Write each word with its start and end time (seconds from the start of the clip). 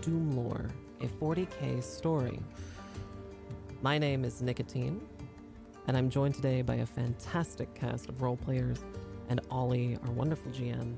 Doomlore, 0.00 0.70
a 1.02 1.06
40k 1.06 1.82
story. 1.82 2.40
My 3.82 3.98
name 3.98 4.24
is 4.24 4.40
Nikatine, 4.40 4.98
and 5.86 5.96
I'm 5.96 6.08
joined 6.08 6.34
today 6.34 6.62
by 6.62 6.76
a 6.76 6.86
fantastic 6.86 7.74
cast 7.74 8.08
of 8.08 8.22
role 8.22 8.38
players 8.38 8.78
and 9.28 9.40
Ollie, 9.50 9.98
our 10.02 10.10
wonderful 10.12 10.50
GM. 10.52 10.94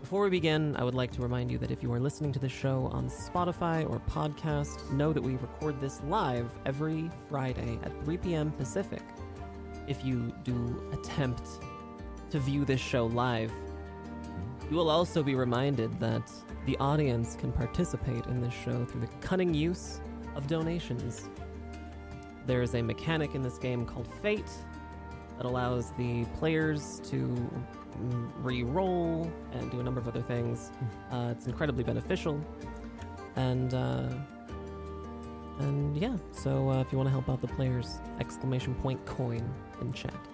Before 0.00 0.24
we 0.24 0.30
begin, 0.30 0.74
I 0.74 0.82
would 0.82 0.96
like 0.96 1.12
to 1.12 1.22
remind 1.22 1.52
you 1.52 1.58
that 1.58 1.70
if 1.70 1.84
you 1.84 1.92
are 1.92 2.00
listening 2.00 2.32
to 2.32 2.40
the 2.40 2.48
show 2.48 2.88
on 2.92 3.08
Spotify 3.08 3.88
or 3.88 4.00
podcast, 4.00 4.90
know 4.90 5.12
that 5.12 5.22
we 5.22 5.36
record 5.36 5.80
this 5.80 6.00
live 6.08 6.50
every 6.66 7.10
Friday 7.28 7.78
at 7.84 8.04
3 8.04 8.16
p.m. 8.16 8.50
Pacific. 8.50 9.02
If 9.86 10.04
you 10.04 10.34
do 10.42 10.82
attempt 10.92 11.46
to 12.30 12.40
view 12.40 12.64
this 12.64 12.80
show 12.80 13.06
live, 13.06 13.52
you 14.72 14.78
will 14.78 14.88
also 14.88 15.22
be 15.22 15.34
reminded 15.34 16.00
that 16.00 16.32
the 16.64 16.78
audience 16.78 17.36
can 17.36 17.52
participate 17.52 18.24
in 18.24 18.40
this 18.40 18.54
show 18.54 18.86
through 18.86 19.02
the 19.02 19.06
cunning 19.20 19.52
use 19.52 20.00
of 20.34 20.46
donations. 20.46 21.28
There 22.46 22.62
is 22.62 22.74
a 22.74 22.80
mechanic 22.80 23.34
in 23.34 23.42
this 23.42 23.58
game 23.58 23.84
called 23.84 24.08
Fate 24.22 24.50
that 25.36 25.44
allows 25.44 25.92
the 25.98 26.24
players 26.38 27.02
to 27.10 27.50
re 28.38 28.62
roll 28.62 29.30
and 29.52 29.70
do 29.70 29.80
a 29.80 29.82
number 29.82 30.00
of 30.00 30.08
other 30.08 30.22
things. 30.22 30.70
Uh, 31.10 31.34
it's 31.36 31.46
incredibly 31.46 31.84
beneficial. 31.84 32.42
And, 33.36 33.74
uh, 33.74 34.08
and 35.58 35.94
yeah, 35.98 36.16
so 36.30 36.70
uh, 36.70 36.80
if 36.80 36.90
you 36.92 36.96
want 36.96 37.08
to 37.08 37.12
help 37.12 37.28
out 37.28 37.42
the 37.42 37.48
players, 37.48 38.00
exclamation 38.20 38.74
point 38.76 39.04
coin 39.04 39.46
in 39.82 39.92
chat. 39.92 40.31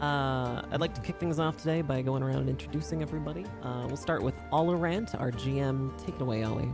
Uh, 0.00 0.62
I'd 0.70 0.80
like 0.80 0.94
to 0.94 1.00
kick 1.00 1.18
things 1.18 1.38
off 1.38 1.56
today 1.56 1.80
by 1.80 2.02
going 2.02 2.22
around 2.22 2.40
and 2.40 2.50
introducing 2.50 3.00
everybody. 3.02 3.44
Uh, 3.62 3.84
we'll 3.86 3.96
start 3.96 4.22
with 4.22 4.34
Olirant, 4.52 5.18
our 5.18 5.30
GM. 5.32 5.96
Take 6.04 6.16
it 6.16 6.20
away, 6.20 6.44
Ollie. 6.44 6.70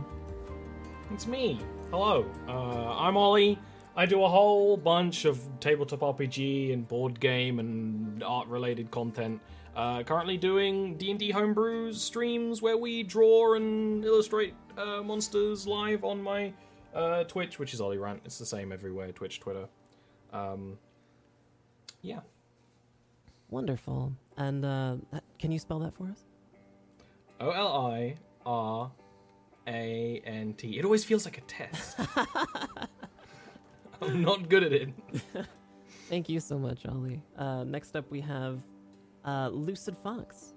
It's 1.11 1.25
me. 1.25 1.59
Hello. 1.89 2.25
Uh, 2.47 2.97
I'm 2.97 3.15
Ollie. 3.15 3.57
I 3.95 4.05
do 4.05 4.23
a 4.23 4.27
whole 4.27 4.75
bunch 4.75 5.25
of 5.25 5.39
tabletop 5.59 5.99
RPG 5.99 6.73
and 6.73 6.87
board 6.87 7.19
game 7.19 7.59
and 7.59 8.23
art-related 8.23 8.91
content. 8.91 9.39
Uh, 9.75 10.03
currently 10.03 10.37
doing 10.37 10.97
D&D 10.97 11.31
homebrews 11.31 11.95
streams 11.95 12.61
where 12.61 12.77
we 12.77 13.03
draw 13.03 13.53
and 13.55 14.03
illustrate 14.03 14.53
uh, 14.77 15.01
monsters 15.01 15.65
live 15.65 16.03
on 16.03 16.21
my 16.21 16.51
uh, 16.93 17.23
Twitch, 17.23 17.57
which 17.57 17.73
is 17.73 17.79
Olirant. 17.79 18.19
It's 18.25 18.37
the 18.37 18.45
same 18.45 18.71
everywhere: 18.71 19.11
Twitch, 19.11 19.39
Twitter. 19.39 19.67
Um, 20.31 20.77
yeah. 22.01 22.19
Wonderful. 23.53 24.11
And 24.37 24.65
uh, 24.65 24.95
can 25.37 25.51
you 25.51 25.59
spell 25.59 25.77
that 25.79 25.93
for 25.93 26.05
us? 26.05 26.25
O 27.39 27.51
L 27.51 27.85
I 27.85 28.15
R 28.47 28.91
A 29.67 30.21
N 30.25 30.55
T. 30.55 30.79
It 30.79 30.85
always 30.85 31.05
feels 31.05 31.23
like 31.23 31.37
a 31.37 31.41
test. 31.41 31.99
I'm 34.01 34.23
not 34.23 34.49
good 34.49 34.63
at 34.63 34.73
it. 34.73 34.89
Thank 36.09 36.29
you 36.29 36.39
so 36.39 36.57
much, 36.57 36.87
Ollie. 36.87 37.21
Uh, 37.37 37.63
next 37.63 37.95
up, 37.95 38.09
we 38.09 38.21
have 38.21 38.59
uh, 39.23 39.49
Lucid 39.49 39.95
Fox. 39.97 40.55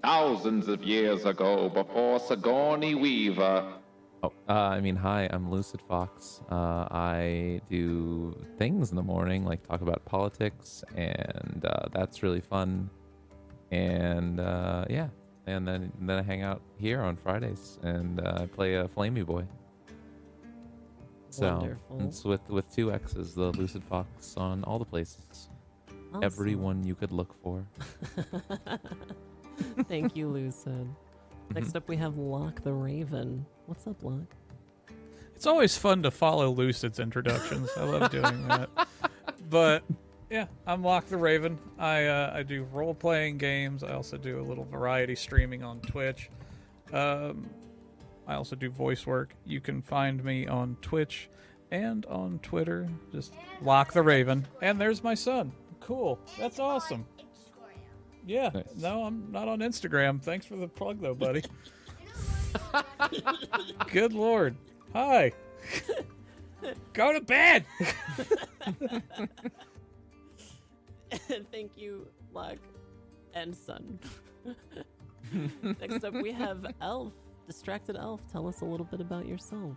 Thousands 0.00 0.68
of 0.68 0.84
years 0.84 1.24
ago, 1.24 1.68
before 1.68 2.20
Sigourney 2.20 2.94
Weaver, 2.94 3.72
Oh, 4.20 4.32
uh, 4.48 4.52
I 4.52 4.80
mean, 4.80 4.96
hi, 4.96 5.28
I'm 5.30 5.48
Lucid 5.48 5.80
Fox. 5.80 6.40
Uh, 6.50 6.88
I 6.90 7.60
do 7.70 8.36
things 8.58 8.90
in 8.90 8.96
the 8.96 9.02
morning, 9.02 9.44
like 9.44 9.64
talk 9.66 9.80
about 9.80 10.04
politics, 10.04 10.82
and 10.96 11.64
uh, 11.64 11.86
that's 11.92 12.22
really 12.24 12.40
fun. 12.40 12.90
And 13.70 14.40
uh, 14.40 14.86
yeah, 14.90 15.08
and 15.46 15.68
then 15.68 15.92
then 16.00 16.18
I 16.18 16.22
hang 16.22 16.42
out 16.42 16.62
here 16.78 17.00
on 17.02 17.16
Fridays, 17.16 17.78
and 17.82 18.20
uh, 18.20 18.38
I 18.42 18.46
play 18.46 18.74
a 18.74 18.88
Flamey 18.88 19.24
Boy. 19.24 19.44
So 21.30 21.54
Wonderful. 21.58 22.08
it's 22.08 22.24
with 22.24 22.48
with 22.48 22.74
two 22.74 22.92
X's, 22.92 23.34
the 23.36 23.52
Lucid 23.52 23.84
Fox 23.84 24.36
on 24.36 24.64
all 24.64 24.80
the 24.80 24.84
places, 24.84 25.48
Awesome. 26.10 26.24
everyone 26.24 26.82
you 26.82 26.96
could 26.96 27.12
look 27.12 27.40
for. 27.40 27.64
Thank 29.88 30.16
you, 30.16 30.26
Lucid. 30.28 30.88
Next 31.54 31.74
up, 31.76 31.88
we 31.88 31.96
have 31.96 32.16
Locke 32.16 32.62
the 32.62 32.72
Raven. 32.72 33.44
What's 33.66 33.86
up, 33.86 34.02
Locke? 34.02 34.34
It's 35.34 35.46
always 35.46 35.76
fun 35.76 36.02
to 36.02 36.10
follow 36.10 36.50
Lucid's 36.50 36.98
introductions. 36.98 37.70
I 37.76 37.84
love 37.84 38.10
doing 38.10 38.48
that. 38.48 38.70
But 39.50 39.82
yeah, 40.28 40.44
I'm 40.66 40.82
Lock 40.82 41.06
the 41.06 41.16
Raven. 41.16 41.58
I 41.78 42.04
uh, 42.04 42.32
I 42.34 42.42
do 42.42 42.64
role 42.64 42.92
playing 42.92 43.38
games. 43.38 43.82
I 43.82 43.94
also 43.94 44.18
do 44.18 44.40
a 44.40 44.42
little 44.42 44.64
variety 44.64 45.14
streaming 45.14 45.62
on 45.62 45.80
Twitch. 45.80 46.28
Um, 46.92 47.48
I 48.26 48.34
also 48.34 48.54
do 48.56 48.68
voice 48.68 49.06
work. 49.06 49.34
You 49.46 49.62
can 49.62 49.80
find 49.80 50.22
me 50.22 50.46
on 50.46 50.76
Twitch 50.82 51.30
and 51.70 52.04
on 52.06 52.40
Twitter. 52.40 52.90
Just 53.10 53.32
Lock 53.62 53.94
the 53.94 54.02
Raven. 54.02 54.46
And 54.60 54.78
there's 54.78 55.02
my 55.02 55.14
son. 55.14 55.50
Cool. 55.80 56.18
That's 56.38 56.58
awesome. 56.58 57.06
Yeah. 58.28 58.50
Nice. 58.52 58.66
No, 58.76 59.04
I'm 59.04 59.32
not 59.32 59.48
on 59.48 59.60
Instagram. 59.60 60.20
Thanks 60.20 60.44
for 60.44 60.56
the 60.56 60.68
plug, 60.68 61.00
though, 61.00 61.14
buddy. 61.14 61.42
Good 63.90 64.12
lord. 64.12 64.54
Hi. 64.92 65.32
Go 66.92 67.14
to 67.14 67.20
bed. 67.22 67.64
Thank 71.50 71.72
you, 71.76 72.06
Locke 72.34 72.58
and 73.32 73.56
Sun. 73.56 73.98
Next 75.80 76.04
up, 76.04 76.12
we 76.12 76.32
have 76.32 76.66
Elf. 76.82 77.14
Distracted 77.46 77.96
Elf. 77.96 78.20
Tell 78.30 78.46
us 78.46 78.60
a 78.60 78.66
little 78.66 78.84
bit 78.84 79.00
about 79.00 79.26
yourself. 79.26 79.72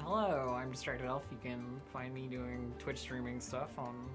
Hello, 0.00 0.56
I'm 0.58 0.70
Distracted 0.70 1.06
Elf. 1.06 1.24
You 1.30 1.36
can 1.42 1.62
find 1.92 2.14
me 2.14 2.26
doing 2.26 2.72
Twitch 2.78 2.98
streaming 2.98 3.38
stuff 3.38 3.78
on 3.78 4.08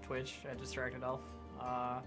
Twitch 0.00 0.36
at 0.48 0.60
Distracted 0.60 1.02
Elf. 1.02 1.22
Uh, 1.60 2.00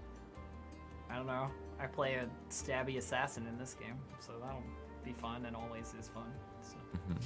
I 1.10 1.16
don't 1.16 1.26
know. 1.26 1.48
I 1.80 1.86
play 1.86 2.14
a 2.14 2.28
stabby 2.50 2.98
assassin 2.98 3.46
in 3.46 3.58
this 3.58 3.74
game, 3.74 3.96
so 4.20 4.32
that'll 4.40 4.62
be 5.04 5.12
fun 5.12 5.46
and 5.46 5.54
always 5.54 5.94
is 5.98 6.08
fun. 6.08 6.32
So. 6.62 6.76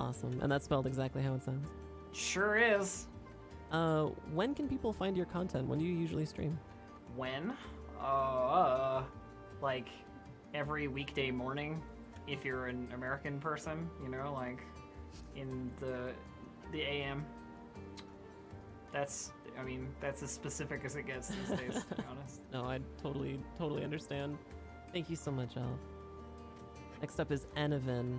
Awesome. 0.00 0.40
And 0.42 0.50
that's 0.50 0.64
spelled 0.64 0.86
exactly 0.86 1.22
how 1.22 1.34
it 1.34 1.42
sounds. 1.42 1.68
Sure 2.12 2.56
is. 2.56 3.06
Uh, 3.70 4.06
when 4.32 4.54
can 4.54 4.68
people 4.68 4.92
find 4.92 5.16
your 5.16 5.26
content? 5.26 5.68
When 5.68 5.78
do 5.78 5.84
you 5.84 5.94
usually 5.94 6.26
stream? 6.26 6.58
When? 7.16 7.52
Uh, 8.00 9.02
like 9.62 9.88
every 10.52 10.88
weekday 10.88 11.30
morning, 11.30 11.82
if 12.26 12.44
you're 12.44 12.66
an 12.66 12.88
American 12.94 13.38
person, 13.38 13.88
you 14.02 14.08
know, 14.08 14.32
like 14.34 14.62
in 15.36 15.70
the 15.80 16.12
the 16.72 16.82
AM. 16.82 17.24
That's, 18.92 19.32
I 19.58 19.62
mean, 19.62 19.88
that's 20.00 20.22
as 20.22 20.30
specific 20.30 20.82
as 20.84 20.96
it 20.96 21.06
gets 21.06 21.28
these 21.28 21.48
days, 21.58 21.84
to 21.88 21.94
be 21.96 22.02
honest. 22.10 22.40
No, 22.52 22.64
I 22.64 22.80
totally, 23.02 23.40
totally 23.58 23.84
understand. 23.84 24.36
Thank 24.92 25.10
you 25.10 25.16
so 25.16 25.30
much, 25.30 25.56
Al. 25.56 25.78
Next 27.00 27.18
up 27.20 27.30
is 27.30 27.46
Enevun. 27.56 28.18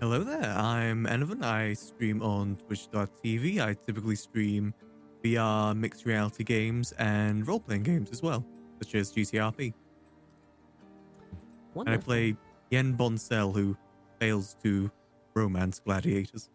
Hello 0.00 0.24
there, 0.24 0.50
I'm 0.56 1.06
Enevun. 1.06 1.44
I 1.44 1.74
stream 1.74 2.22
on 2.22 2.56
twitch.tv. 2.66 3.60
I 3.60 3.74
typically 3.86 4.16
stream 4.16 4.74
VR, 5.22 5.76
mixed 5.76 6.04
reality 6.06 6.44
games, 6.44 6.92
and 6.98 7.46
role 7.46 7.60
playing 7.60 7.84
games 7.84 8.10
as 8.10 8.22
well, 8.22 8.44
such 8.82 8.94
as 8.96 9.12
GTRP. 9.12 9.72
And 11.76 11.88
I 11.88 11.96
play 11.96 12.36
Yen 12.70 12.96
Bonsell, 12.96 13.54
who 13.54 13.76
fails 14.18 14.56
to 14.62 14.90
romance 15.34 15.80
gladiators. 15.80 16.50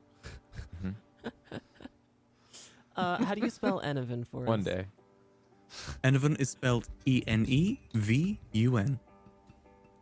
Uh, 2.97 3.23
how 3.23 3.35
do 3.35 3.41
you 3.41 3.49
spell 3.49 3.79
Enevun 3.81 4.25
for 4.27 4.43
us? 4.43 4.47
One 4.47 4.63
day. 4.63 4.85
Enevun 6.03 6.39
is 6.39 6.49
spelled 6.49 6.87
E 7.05 7.23
N 7.27 7.45
E 7.47 7.79
V 7.93 8.39
U 8.53 8.77
N. 8.77 8.99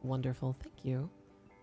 Wonderful. 0.04 0.56
Thank 0.64 0.86
you. 0.86 1.10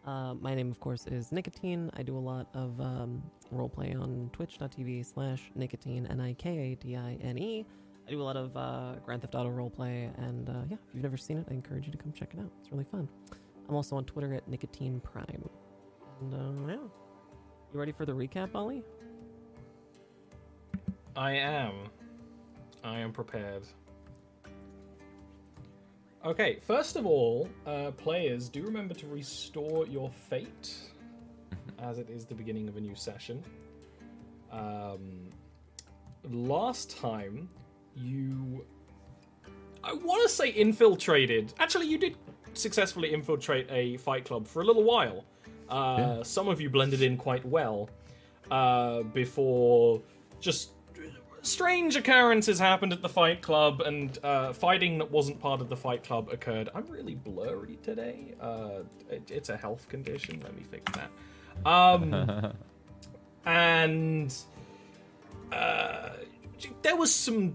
Uh, 0.04 0.34
my 0.34 0.54
name, 0.54 0.71
of 0.71 0.80
course, 0.80 1.07
is 1.07 1.30
Nikatine. 1.30 1.89
I 1.97 2.03
do 2.03 2.16
a 2.16 2.18
lot 2.18 2.48
of 2.54 2.80
um, 2.80 3.22
roleplay 3.54 3.98
on 3.98 4.28
twitch.tv 4.33 5.07
slash 5.07 5.53
nikatine, 5.57 6.10
N 6.10 6.21
I 6.21 6.33
K 6.34 6.72
A 6.72 6.74
T 6.74 6.97
I 6.97 7.16
N 7.22 7.39
E. 7.39 7.65
I 8.07 8.10
do 8.10 8.21
a 8.21 8.24
lot 8.24 8.36
of 8.36 8.57
uh, 8.57 8.95
Grand 9.04 9.22
Theft 9.22 9.36
Auto 9.36 9.48
roleplay, 9.48 10.10
and 10.18 10.48
uh, 10.48 10.53
yeah, 10.68 10.77
if 10.89 10.95
you've 10.95 11.04
never 11.04 11.16
seen 11.16 11.39
it, 11.39 11.47
I 11.48 11.54
encourage 11.54 11.86
you 11.86 11.92
to 11.92 11.98
come 11.98 12.12
check 12.12 12.34
it 12.34 12.41
out. 12.41 12.51
It's 12.60 12.72
really 12.72 12.84
fun. 12.84 13.09
I'm 13.68 13.77
also 13.77 13.97
on 13.97 14.04
Twitter 14.04 14.34
at 14.34 14.51
Nikatine 14.51 15.01
Prime. 15.03 15.48
And 16.21 16.34
uh, 16.34 16.72
yeah. 16.72 16.78
You 17.72 17.78
ready 17.78 17.92
for 17.92 18.04
the 18.04 18.12
recap, 18.12 18.54
Ollie? 18.57 18.83
I 21.16 21.32
am. 21.32 21.74
I 22.84 22.98
am 22.98 23.12
prepared. 23.12 23.62
Okay, 26.24 26.59
first 26.66 26.97
of 26.97 27.04
all, 27.04 27.48
uh, 27.66 27.91
players, 27.92 28.48
do 28.48 28.62
remember 28.62 28.94
to 28.94 29.06
restore 29.09 29.86
your 29.86 30.10
fate, 30.10 30.74
as 31.80 31.98
it 31.98 32.09
is 32.09 32.24
the 32.24 32.34
beginning 32.34 32.68
of 32.68 32.76
a 32.76 32.80
new 32.80 32.94
session. 32.94 33.42
Um, 34.53 35.28
last 36.30 36.97
time, 36.97 37.48
you. 37.97 38.64
I 39.84 39.92
want 39.92 40.22
to 40.22 40.28
say 40.28 40.50
infiltrated. 40.50 41.53
Actually, 41.59 41.88
you 41.88 41.98
did 41.98 42.16
successfully 42.54 43.12
infiltrate 43.12 43.66
a 43.70 43.97
fight 43.97 44.24
club 44.24 44.47
for 44.47 44.62
a 44.62 44.64
little 44.64 44.84
while. 44.84 45.24
Uh, 45.68 45.97
Yeah. 45.98 46.22
Some 46.22 46.47
of 46.48 46.60
you 46.60 46.70
blended 46.70 47.03
in 47.03 47.16
quite 47.16 47.44
well 47.44 47.91
uh, 48.50 49.03
before 49.03 50.00
just 50.38 50.70
strange 51.42 51.97
occurrences 51.97 52.59
happened 52.59 52.92
at 52.92 53.03
the 53.03 53.09
fight 53.09 53.42
club 53.42 53.80
and 53.80 54.18
uh, 54.22 54.53
fighting 54.53 54.98
that 54.98 55.10
wasn't 55.10 55.39
part 55.41 55.60
of 55.60 55.68
the 55.68 55.77
fight 55.77 56.03
club 56.04 56.28
occurred. 56.33 56.71
I'm 56.74 56.86
really 56.86 57.15
blurry 57.15 57.78
today. 57.83 58.34
Uh, 58.41 58.83
it, 59.10 59.30
it's 59.30 59.48
a 59.48 59.56
health 59.56 59.89
condition. 59.89 60.41
Let 60.42 60.56
me 60.56 60.62
fix 60.62 60.91
that. 60.92 61.68
Um, 61.68 62.53
and 63.44 64.34
uh, 65.53 66.10
there 66.83 66.97
was 66.97 67.15
some 67.15 67.54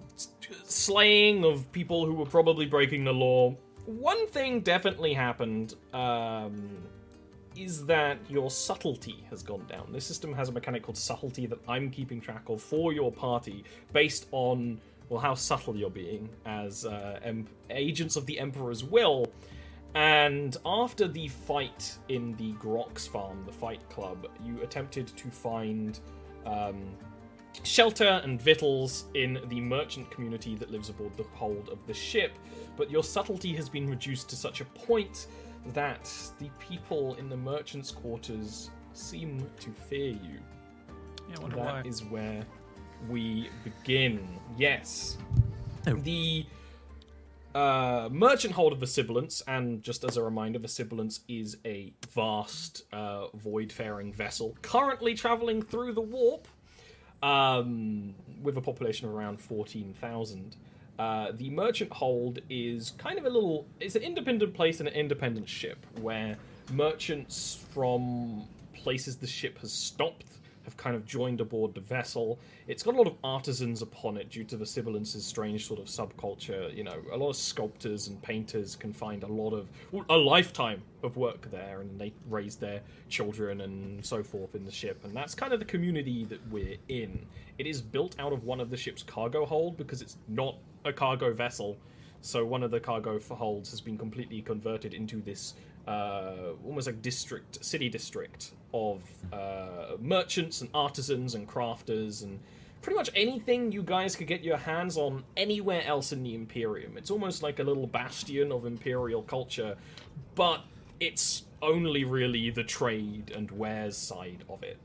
slaying 0.66 1.44
of 1.44 1.72
people 1.72 2.06
who 2.06 2.14
were 2.14 2.26
probably 2.26 2.66
breaking 2.66 3.06
the 3.06 3.14
law. 3.14 3.56
One 3.86 4.28
thing 4.28 4.60
definitely 4.62 5.14
happened. 5.14 5.76
Um, 5.94 6.84
is 7.58 7.86
that 7.86 8.18
your 8.30 8.50
subtlety 8.50 9.24
has 9.30 9.44
gone 9.44 9.66
down. 9.68 9.92
This 9.92 10.06
system 10.06 10.34
has 10.34 10.50
a 10.50 10.52
mechanic 10.52 10.84
called 10.84 10.98
subtlety 10.98 11.46
that 11.48 11.60
I'm 11.68 11.90
keeping 11.90 12.22
track 12.22 12.44
of 12.48 12.62
for 12.62 12.94
your 12.94 13.12
party 13.12 13.64
based 13.94 14.28
on 14.32 14.80
well 15.10 15.20
how 15.20 15.34
subtle 15.36 15.76
you're 15.76 15.90
being 15.90 16.30
as 16.46 16.86
uh, 16.86 17.20
em- 17.24 17.48
agents 17.70 18.16
of 18.16 18.26
the 18.26 18.40
Emperor's 18.40 18.84
will. 18.84 19.28
And 19.96 20.56
after 20.66 21.08
the 21.08 21.28
fight 21.28 21.98
in 22.10 22.36
the 22.36 22.54
Grox 22.54 23.08
farm, 23.08 23.44
the 23.46 23.54
fight 23.54 23.88
club, 23.90 24.28
you 24.44 24.62
attempted 24.62 25.08
to 25.08 25.30
find 25.30 26.00
um, 26.46 26.84
shelter 27.64 28.22
and 28.24 28.40
victuals 28.42 29.06
in 29.14 29.40
the 29.48 29.60
merchant 29.60 30.10
community 30.12 30.56
that 30.56 30.72
lives 30.72 30.90
aboard 30.90 31.16
the 31.18 31.24
hold 31.34 31.70
of 31.70 31.80
the 31.88 31.94
ship, 31.94 32.34
but 32.76 32.92
your 32.92 33.04
subtlety 33.04 33.54
has 33.54 33.70
been 33.70 33.90
reduced 33.90 34.30
to 34.30 34.36
such 34.36 34.62
a 34.62 34.66
point 34.66 35.28
that 35.74 36.12
the 36.40 36.50
people 36.60 37.16
in 37.16 37.30
the 37.30 37.38
merchants' 37.38 37.92
quarters 37.92 38.70
seem 38.94 39.46
to 39.60 39.72
fear 39.72 40.12
you. 40.12 40.40
Yeah, 41.30 41.36
I 41.38 41.42
wonder 41.42 41.56
That 41.58 41.66
why. 41.66 41.82
is 41.86 42.04
where 42.06 42.44
we 43.10 43.50
begin. 43.64 44.28
Yes. 44.58 45.18
Oh. 45.88 45.94
The 45.96 46.46
uh, 47.56 48.10
merchant 48.12 48.54
hold 48.54 48.74
of 48.74 48.80
the 48.80 48.88
Sibilance, 48.88 49.42
and 49.48 49.82
just 49.82 50.04
as 50.04 50.18
a 50.18 50.24
reminder, 50.24 50.60
the 50.60 50.68
Sibilance 50.68 51.22
is 51.28 51.58
a 51.66 51.94
vast 52.12 52.84
uh, 52.94 53.28
void-faring 53.36 54.14
vessel 54.14 54.56
currently 54.62 55.14
traveling 55.16 55.62
through 55.62 55.94
the 55.94 56.02
warp 56.02 56.48
um, 57.24 58.14
with 58.42 58.58
a 58.58 58.62
population 58.62 59.08
of 59.08 59.14
around 59.14 59.42
14,000. 59.42 60.56
Uh, 61.00 61.32
the 61.34 61.50
merchant 61.50 61.92
hold 61.92 62.40
is 62.50 62.92
kind 62.98 63.20
of 63.20 63.26
a 63.26 63.30
little. 63.30 63.68
It's 63.80 63.96
an 63.96 64.04
independent 64.04 64.54
place 64.54 64.80
and 64.80 64.88
an 64.88 64.96
independent 64.96 65.48
ship 65.48 65.86
where 66.02 66.38
merchants 66.72 67.66
from 67.72 68.46
places 68.74 69.18
the 69.18 69.28
ship 69.28 69.60
has 69.60 69.72
stopped 69.72 70.26
have 70.68 70.76
kind 70.76 70.98
of 70.98 71.06
joined 71.06 71.40
aboard 71.40 71.74
the 71.74 71.80
vessel. 71.80 72.38
It's 72.68 72.84
got 72.84 72.94
a 72.94 72.98
lot 72.98 73.08
of 73.08 73.16
artisans 73.24 73.82
upon 73.82 74.18
it 74.18 74.30
due 74.30 74.44
to 74.44 74.58
the 74.58 74.66
Sibilance's 74.66 75.26
strange 75.26 75.66
sort 75.66 75.80
of 75.80 75.86
subculture. 75.86 76.76
You 76.76 76.84
know, 76.84 76.98
a 77.14 77.16
lot 77.16 77.30
of 77.30 77.38
sculptors 77.38 78.10
and 78.10 78.22
painters 78.22 78.76
can 78.76 78.92
find 78.92 79.24
a 79.24 79.28
lot 79.28 79.54
of 79.54 79.70
a 80.10 80.18
lifetime 80.18 80.82
of 81.04 81.16
work 81.16 81.50
there, 81.52 81.80
and 81.80 81.98
they 81.98 82.12
raise 82.30 82.58
their 82.58 82.82
children 83.08 83.62
and 83.62 84.06
so 84.06 84.22
forth 84.22 84.56
in 84.56 84.66
the 84.66 84.72
ship. 84.72 85.06
And 85.06 85.16
that's 85.16 85.34
kind 85.34 85.54
of 85.54 85.60
the 85.60 85.66
community 85.66 86.26
that 86.26 86.46
we're 86.52 86.76
in. 86.90 87.26
It 87.58 87.66
is 87.66 87.82
built 87.82 88.20
out 88.20 88.34
of 88.34 88.44
one 88.44 88.60
of 88.60 88.70
the 88.70 88.78
ship's 88.78 89.04
cargo 89.04 89.46
hold 89.46 89.78
because 89.78 90.02
it's 90.02 90.18
not 90.28 90.58
a 90.86 90.94
cargo 90.94 91.34
vessel. 91.34 91.78
So 92.22 92.46
one 92.46 92.64
of 92.64 92.72
the 92.72 92.80
cargo 92.80 93.20
holds 93.20 93.70
has 93.72 93.82
been 93.82 93.98
completely 93.98 94.42
converted 94.42 94.94
into 94.94 95.22
this 95.22 95.54
uh, 95.88 96.54
almost 96.66 96.88
like 96.88 97.02
district, 97.02 97.64
city 97.64 97.90
district 97.90 98.52
of 98.74 99.02
uh, 99.32 99.96
merchants 100.02 100.62
and 100.62 100.70
artisans 100.74 101.36
and 101.36 101.48
crafters 101.48 102.24
and 102.24 102.40
pretty 102.82 102.98
much 102.98 103.10
anything 103.16 103.72
you 103.72 103.82
guys 103.82 104.16
could 104.16 104.28
get 104.28 104.44
your 104.44 104.58
hands 104.58 104.98
on 104.98 105.24
anywhere 105.36 105.84
else 105.86 106.12
in 106.12 106.24
the 106.24 106.36
Imperium. 106.36 106.98
It's 106.98 107.10
almost 107.10 107.42
like 107.42 107.60
a 107.60 107.64
little 107.64 107.88
bastion 107.88 108.52
of 108.52 108.66
Imperial 108.66 109.22
culture, 109.24 109.76
but 110.36 110.62
it's 111.00 111.44
only 111.62 112.04
really 112.04 112.50
the 112.50 112.64
trade 112.64 113.32
and 113.36 113.50
wares 113.52 113.98
side 113.98 114.44
of 114.50 114.64
it 114.64 114.78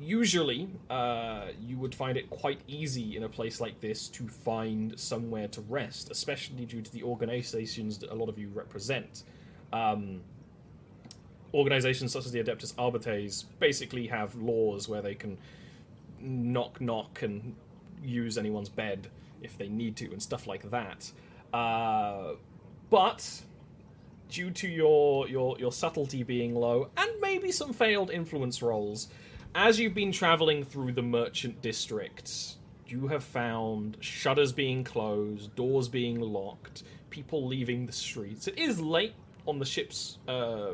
usually 0.00 0.68
uh, 0.90 1.46
you 1.60 1.78
would 1.78 1.94
find 1.94 2.16
it 2.16 2.30
quite 2.30 2.60
easy 2.66 3.16
in 3.16 3.24
a 3.24 3.28
place 3.28 3.60
like 3.60 3.80
this 3.80 4.08
to 4.08 4.28
find 4.28 4.98
somewhere 4.98 5.48
to 5.48 5.60
rest, 5.62 6.10
especially 6.10 6.64
due 6.64 6.82
to 6.82 6.92
the 6.92 7.02
organizations 7.02 7.98
that 7.98 8.10
a 8.10 8.14
lot 8.14 8.28
of 8.28 8.38
you 8.38 8.48
represent. 8.54 9.24
Um, 9.72 10.22
organizations 11.54 12.12
such 12.12 12.26
as 12.26 12.32
the 12.32 12.42
Adeptus 12.42 12.74
Arbites 12.78 13.42
basically 13.58 14.06
have 14.06 14.34
laws 14.36 14.88
where 14.88 15.02
they 15.02 15.14
can 15.14 15.38
knock 16.20 16.80
knock 16.80 17.22
and 17.22 17.54
use 18.02 18.38
anyone's 18.38 18.68
bed 18.68 19.08
if 19.42 19.56
they 19.56 19.68
need 19.68 19.96
to 19.96 20.06
and 20.06 20.22
stuff 20.22 20.46
like 20.46 20.70
that. 20.70 21.10
Uh, 21.52 22.32
but 22.90 23.42
due 24.28 24.50
to 24.50 24.68
your, 24.68 25.28
your 25.28 25.58
your 25.58 25.72
subtlety 25.72 26.22
being 26.22 26.54
low 26.54 26.90
and 26.96 27.10
maybe 27.20 27.50
some 27.50 27.72
failed 27.72 28.10
influence 28.10 28.62
rolls, 28.62 29.08
as 29.54 29.78
you've 29.78 29.94
been 29.94 30.12
traveling 30.12 30.64
through 30.64 30.92
the 30.92 31.02
merchant 31.02 31.62
districts, 31.62 32.56
you 32.86 33.08
have 33.08 33.24
found 33.24 33.96
shutters 34.00 34.52
being 34.52 34.84
closed, 34.84 35.54
doors 35.54 35.88
being 35.88 36.20
locked, 36.20 36.82
people 37.10 37.46
leaving 37.46 37.86
the 37.86 37.92
streets. 37.92 38.46
It 38.48 38.58
is 38.58 38.80
late 38.80 39.14
on 39.46 39.58
the 39.58 39.64
ship's 39.64 40.18
uh, 40.26 40.72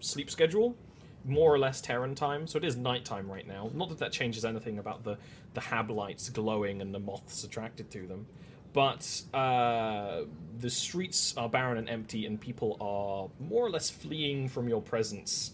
sleep 0.00 0.30
schedule, 0.30 0.76
more 1.24 1.52
or 1.52 1.58
less 1.58 1.80
Terran 1.80 2.14
time, 2.14 2.46
so 2.46 2.58
it 2.58 2.64
is 2.64 2.76
nighttime 2.76 3.30
right 3.30 3.46
now. 3.46 3.70
Not 3.74 3.88
that 3.90 3.98
that 3.98 4.12
changes 4.12 4.44
anything 4.44 4.78
about 4.78 5.04
the 5.04 5.18
the 5.54 5.60
hab 5.60 5.90
lights 5.90 6.30
glowing 6.30 6.80
and 6.80 6.94
the 6.94 6.98
moths 6.98 7.44
attracted 7.44 7.90
to 7.90 8.06
them, 8.06 8.26
but 8.72 9.22
uh, 9.34 10.22
the 10.58 10.70
streets 10.70 11.36
are 11.36 11.48
barren 11.48 11.78
and 11.78 11.88
empty, 11.88 12.26
and 12.26 12.40
people 12.40 12.76
are 12.80 13.28
more 13.44 13.66
or 13.66 13.70
less 13.70 13.90
fleeing 13.90 14.48
from 14.48 14.68
your 14.68 14.80
presence. 14.80 15.52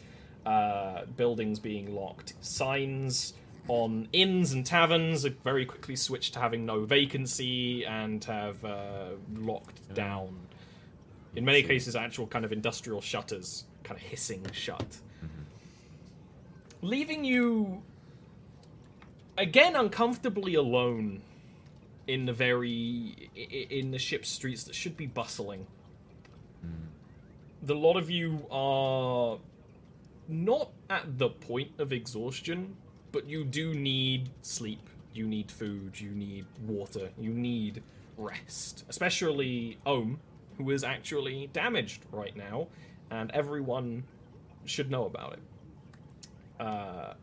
Uh, 0.48 1.04
buildings 1.18 1.58
being 1.58 1.94
locked, 1.94 2.32
signs 2.40 3.34
on 3.68 4.08
inns 4.14 4.52
and 4.52 4.64
taverns 4.64 5.26
are 5.26 5.34
very 5.44 5.66
quickly 5.66 5.94
switched 5.94 6.32
to 6.32 6.40
having 6.40 6.64
no 6.64 6.86
vacancy 6.86 7.84
and 7.84 8.24
have 8.24 8.64
uh, 8.64 9.10
locked 9.36 9.92
down. 9.92 10.34
In 11.36 11.44
many 11.44 11.62
cases, 11.62 11.94
actual 11.94 12.26
kind 12.26 12.46
of 12.46 12.52
industrial 12.52 13.02
shutters 13.02 13.64
kind 13.84 14.00
of 14.00 14.06
hissing 14.06 14.46
shut. 14.52 14.96
Leaving 16.80 17.26
you 17.26 17.82
again 19.37 19.76
uncomfortably 19.76 20.54
alone 20.54 21.20
in 22.06 22.25
the 22.25 22.32
very 22.32 23.28
in 23.37 23.90
the 23.90 23.99
ship's 23.99 24.30
streets 24.30 24.64
that 24.64 24.75
should 24.75 24.96
be 24.96 25.04
bustling. 25.04 25.66
The 27.62 27.75
lot 27.75 27.99
of 27.99 28.08
you 28.08 28.46
are 28.50 29.37
not 30.28 30.70
at 30.90 31.18
the 31.18 31.30
point 31.30 31.70
of 31.78 31.92
exhaustion, 31.92 32.76
but 33.12 33.26
you 33.26 33.44
do 33.44 33.75
need 33.75 34.30
sleep. 34.42 34.88
You 35.14 35.26
need 35.26 35.50
food. 35.50 35.99
You 35.99 36.11
need 36.11 36.47
water. 36.66 37.11
You 37.18 37.30
need 37.30 37.82
rest. 38.16 38.85
Especially 38.88 39.78
Ohm, 39.87 40.20
who 40.58 40.70
is 40.70 40.85
actually 40.85 41.49
damaged 41.52 42.04
right 42.12 42.37
now, 42.37 42.68
and 43.11 43.30
everyone 43.32 44.04
should 44.64 44.90
know 44.90 45.06
about 45.06 45.35
it. 45.35 45.40
Uh, 46.61 47.14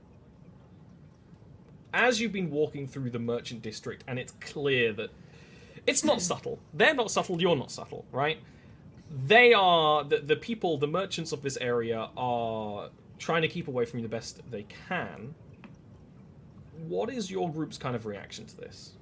as 1.93 2.19
you've 2.19 2.31
been 2.31 2.50
walking 2.50 2.88
through 2.88 3.09
the 3.09 3.19
merchant 3.19 3.62
district, 3.62 4.03
and 4.07 4.17
it's 4.17 4.33
clear 4.41 4.91
that 4.93 5.12
it's 5.85 6.03
not 6.03 6.21
subtle. 6.21 6.59
They're 6.74 6.95
not 6.95 7.12
subtle. 7.12 7.39
You're 7.39 7.55
not 7.55 7.71
subtle, 7.71 8.05
right? 8.12 8.39
They 9.09 9.53
are 9.53 10.03
the 10.03 10.19
the 10.19 10.35
people, 10.35 10.77
the 10.77 10.88
merchants 10.88 11.31
of 11.31 11.41
this 11.41 11.57
area 11.57 12.09
are 12.17 12.89
trying 13.17 13.41
to 13.43 13.47
keep 13.47 13.67
away 13.67 13.85
from 13.85 14.00
you 14.00 14.03
the 14.03 14.09
best 14.09 14.41
they 14.50 14.63
can. 14.88 15.35
What 16.88 17.09
is 17.09 17.31
your 17.31 17.51
group's 17.51 17.77
kind 17.77 17.95
of 17.95 18.05
reaction 18.05 18.45
to 18.45 18.57
this? 18.57 18.93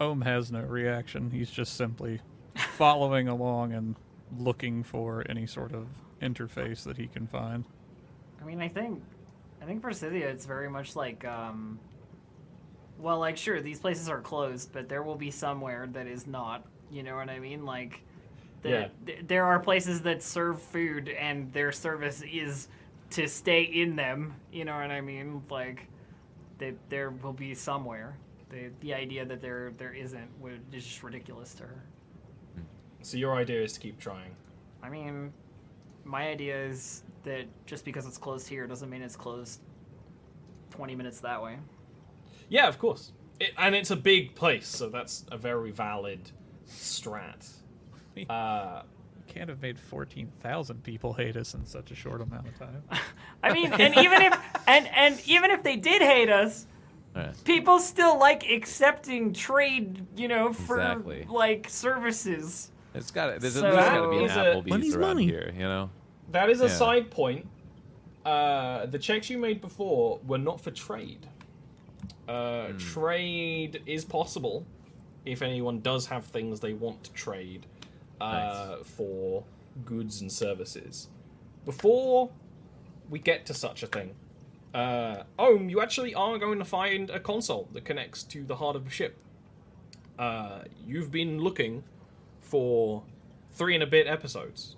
Ohm 0.00 0.22
has 0.22 0.50
no 0.50 0.60
reaction. 0.60 1.30
He's 1.30 1.50
just 1.50 1.76
simply 1.76 2.20
following 2.76 3.28
along 3.28 3.72
and 3.72 3.96
looking 4.36 4.82
for 4.82 5.24
any 5.28 5.46
sort 5.46 5.72
of 5.72 5.86
interface 6.20 6.82
that 6.84 6.96
he 6.96 7.06
can 7.06 7.26
find. 7.26 7.64
I 8.40 8.44
mean, 8.44 8.60
I 8.60 8.68
think, 8.68 9.02
I 9.62 9.64
think 9.64 9.80
for 9.80 9.92
Scythia, 9.92 10.28
it's 10.28 10.46
very 10.46 10.68
much 10.68 10.96
like, 10.96 11.24
um, 11.24 11.78
well, 13.04 13.18
like 13.18 13.36
sure, 13.36 13.60
these 13.60 13.78
places 13.78 14.08
are 14.08 14.20
closed, 14.22 14.72
but 14.72 14.88
there 14.88 15.02
will 15.02 15.14
be 15.14 15.30
somewhere 15.30 15.86
that 15.92 16.06
is 16.06 16.26
not. 16.26 16.66
You 16.90 17.02
know 17.02 17.16
what 17.16 17.28
I 17.28 17.38
mean? 17.38 17.66
Like, 17.66 18.00
the, 18.62 18.68
Yeah. 18.70 18.88
th- 19.04 19.18
there 19.26 19.44
are 19.44 19.60
places 19.60 20.00
that 20.02 20.22
serve 20.22 20.60
food, 20.60 21.10
and 21.10 21.52
their 21.52 21.70
service 21.70 22.22
is 22.22 22.68
to 23.10 23.28
stay 23.28 23.62
in 23.62 23.94
them. 23.94 24.34
You 24.50 24.64
know 24.64 24.74
what 24.74 24.90
I 24.90 25.02
mean? 25.02 25.42
Like, 25.50 25.86
they, 26.56 26.74
there 26.88 27.10
will 27.10 27.34
be 27.34 27.54
somewhere. 27.54 28.16
The 28.48 28.70
the 28.80 28.94
idea 28.94 29.24
that 29.26 29.42
there 29.42 29.72
there 29.76 29.92
isn't 29.92 30.28
would 30.40 30.62
is 30.72 30.84
just 30.86 31.02
ridiculous 31.02 31.52
to 31.56 31.64
her. 31.64 31.84
Hmm. 32.54 32.62
So 33.02 33.18
your 33.18 33.34
idea 33.36 33.62
is 33.62 33.74
to 33.74 33.80
keep 33.80 33.98
trying. 34.00 34.34
I 34.82 34.88
mean, 34.88 35.32
my 36.04 36.28
idea 36.28 36.56
is 36.64 37.02
that 37.24 37.44
just 37.66 37.84
because 37.84 38.06
it's 38.06 38.18
closed 38.18 38.48
here 38.48 38.66
doesn't 38.66 38.88
mean 38.88 39.02
it's 39.02 39.16
closed 39.16 39.60
20 40.70 40.94
minutes 40.94 41.20
that 41.20 41.42
way. 41.42 41.58
Yeah, 42.48 42.68
of 42.68 42.78
course. 42.78 43.12
It, 43.40 43.50
and 43.58 43.74
it's 43.74 43.90
a 43.90 43.96
big 43.96 44.34
place, 44.34 44.66
so 44.68 44.88
that's 44.88 45.24
a 45.32 45.36
very 45.38 45.70
valid 45.70 46.30
strat. 46.68 47.48
Uh, 48.30 48.82
Can't 49.26 49.48
have 49.48 49.60
made 49.60 49.76
fourteen 49.76 50.30
thousand 50.38 50.84
people 50.84 51.12
hate 51.12 51.36
us 51.36 51.54
in 51.54 51.66
such 51.66 51.90
a 51.90 51.96
short 51.96 52.20
amount 52.20 52.46
of 52.46 52.56
time. 52.56 52.80
I 53.42 53.52
mean, 53.52 53.72
and 53.72 53.92
even 53.98 54.22
if 54.22 54.38
and 54.68 54.86
and 54.94 55.20
even 55.26 55.50
if 55.50 55.64
they 55.64 55.74
did 55.74 56.00
hate 56.00 56.28
us, 56.30 56.66
Alright. 57.16 57.34
people 57.42 57.80
still 57.80 58.16
like 58.20 58.48
accepting 58.48 59.32
trade, 59.32 60.06
you 60.16 60.28
know, 60.28 60.52
for 60.52 60.76
Exactly. 60.80 61.26
like 61.28 61.68
services. 61.68 62.70
It's 62.94 63.10
got 63.10 63.40
there's 63.40 63.54
So- 63.54 63.66
at 63.66 63.74
least 63.74 63.88
got 63.88 64.02
to 64.04 64.10
be 64.10 64.16
an 64.18 64.24
Is 64.26 64.30
Applebee's 64.30 64.70
Money's 64.70 64.94
around 64.94 65.08
money. 65.08 65.24
here, 65.24 65.52
you 65.52 65.62
know. 65.64 65.90
that 66.30 66.48
is 66.50 66.60
a 66.60 66.66
Yeah. 66.66 66.70
side 66.70 67.10
point. 67.10 67.48
Uh, 68.24 68.86
the 68.86 68.98
checks 69.00 69.28
you 69.28 69.38
made 69.38 69.60
before 69.60 70.20
were 70.24 70.38
not 70.38 70.60
for 70.60 70.70
trade. 70.70 71.26
Uh, 72.28 72.68
Hmm. 72.68 72.78
Trade 72.78 73.82
is 73.86 74.04
possible 74.04 74.64
if 75.24 75.42
anyone 75.42 75.80
does 75.80 76.06
have 76.06 76.24
things 76.24 76.60
they 76.60 76.72
want 76.72 77.04
to 77.04 77.12
trade 77.12 77.66
uh, 78.20 78.76
for 78.84 79.44
goods 79.84 80.20
and 80.20 80.30
services. 80.30 81.08
Before 81.64 82.30
we 83.10 83.18
get 83.18 83.46
to 83.46 83.54
such 83.54 83.82
a 83.82 83.86
thing, 83.86 84.14
uh, 84.74 85.22
oh, 85.38 85.58
you 85.58 85.80
actually 85.80 86.14
are 86.14 86.38
going 86.38 86.58
to 86.58 86.64
find 86.64 87.10
a 87.10 87.20
console 87.20 87.68
that 87.72 87.84
connects 87.84 88.22
to 88.24 88.44
the 88.44 88.56
heart 88.56 88.76
of 88.76 88.84
the 88.84 88.90
ship. 88.90 89.16
Uh, 90.18 90.60
you've 90.86 91.10
been 91.10 91.38
looking 91.40 91.84
for 92.40 93.02
three 93.52 93.74
and 93.74 93.82
a 93.82 93.86
bit 93.86 94.06
episodes 94.06 94.76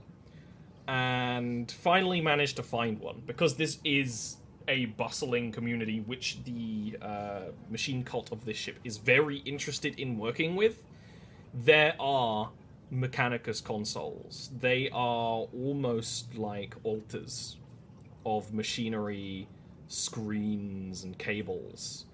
and 0.88 1.70
finally 1.72 2.20
managed 2.20 2.56
to 2.56 2.62
find 2.62 3.00
one 3.00 3.22
because 3.26 3.56
this 3.56 3.78
is 3.84 4.36
a 4.68 4.87
bustling 4.87 5.52
community 5.52 6.00
which 6.00 6.38
the 6.44 6.96
uh, 7.00 7.40
machine 7.70 8.02
cult 8.02 8.32
of 8.32 8.44
this 8.44 8.56
ship 8.56 8.78
is 8.85 8.99
very 8.99 9.38
interested 9.38 9.99
in 9.99 10.18
working 10.18 10.56
with. 10.56 10.82
There 11.54 11.94
are 12.00 12.50
Mechanicus 12.92 13.62
consoles. 13.62 14.50
They 14.61 14.88
are 14.90 15.46
almost 15.52 16.37
like 16.37 16.75
altars 16.85 17.56
of 18.25 18.52
machinery, 18.52 19.49
screens, 19.88 21.04
and 21.04 21.16
cables. 21.18 22.04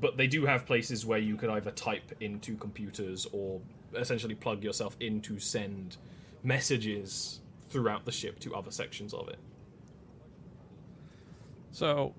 But 0.00 0.16
they 0.16 0.26
do 0.26 0.44
have 0.46 0.66
places 0.66 1.06
where 1.06 1.18
you 1.18 1.36
could 1.36 1.50
either 1.50 1.70
type 1.70 2.12
into 2.20 2.56
computers 2.56 3.26
or 3.32 3.60
essentially 3.94 4.34
plug 4.34 4.62
yourself 4.62 4.96
in 5.00 5.20
to 5.22 5.38
send 5.38 5.96
messages 6.42 7.40
throughout 7.70 8.04
the 8.04 8.12
ship 8.12 8.38
to 8.40 8.54
other 8.54 8.70
sections 8.70 9.14
of 9.14 9.28
it. 9.28 9.38
So, 11.72 12.14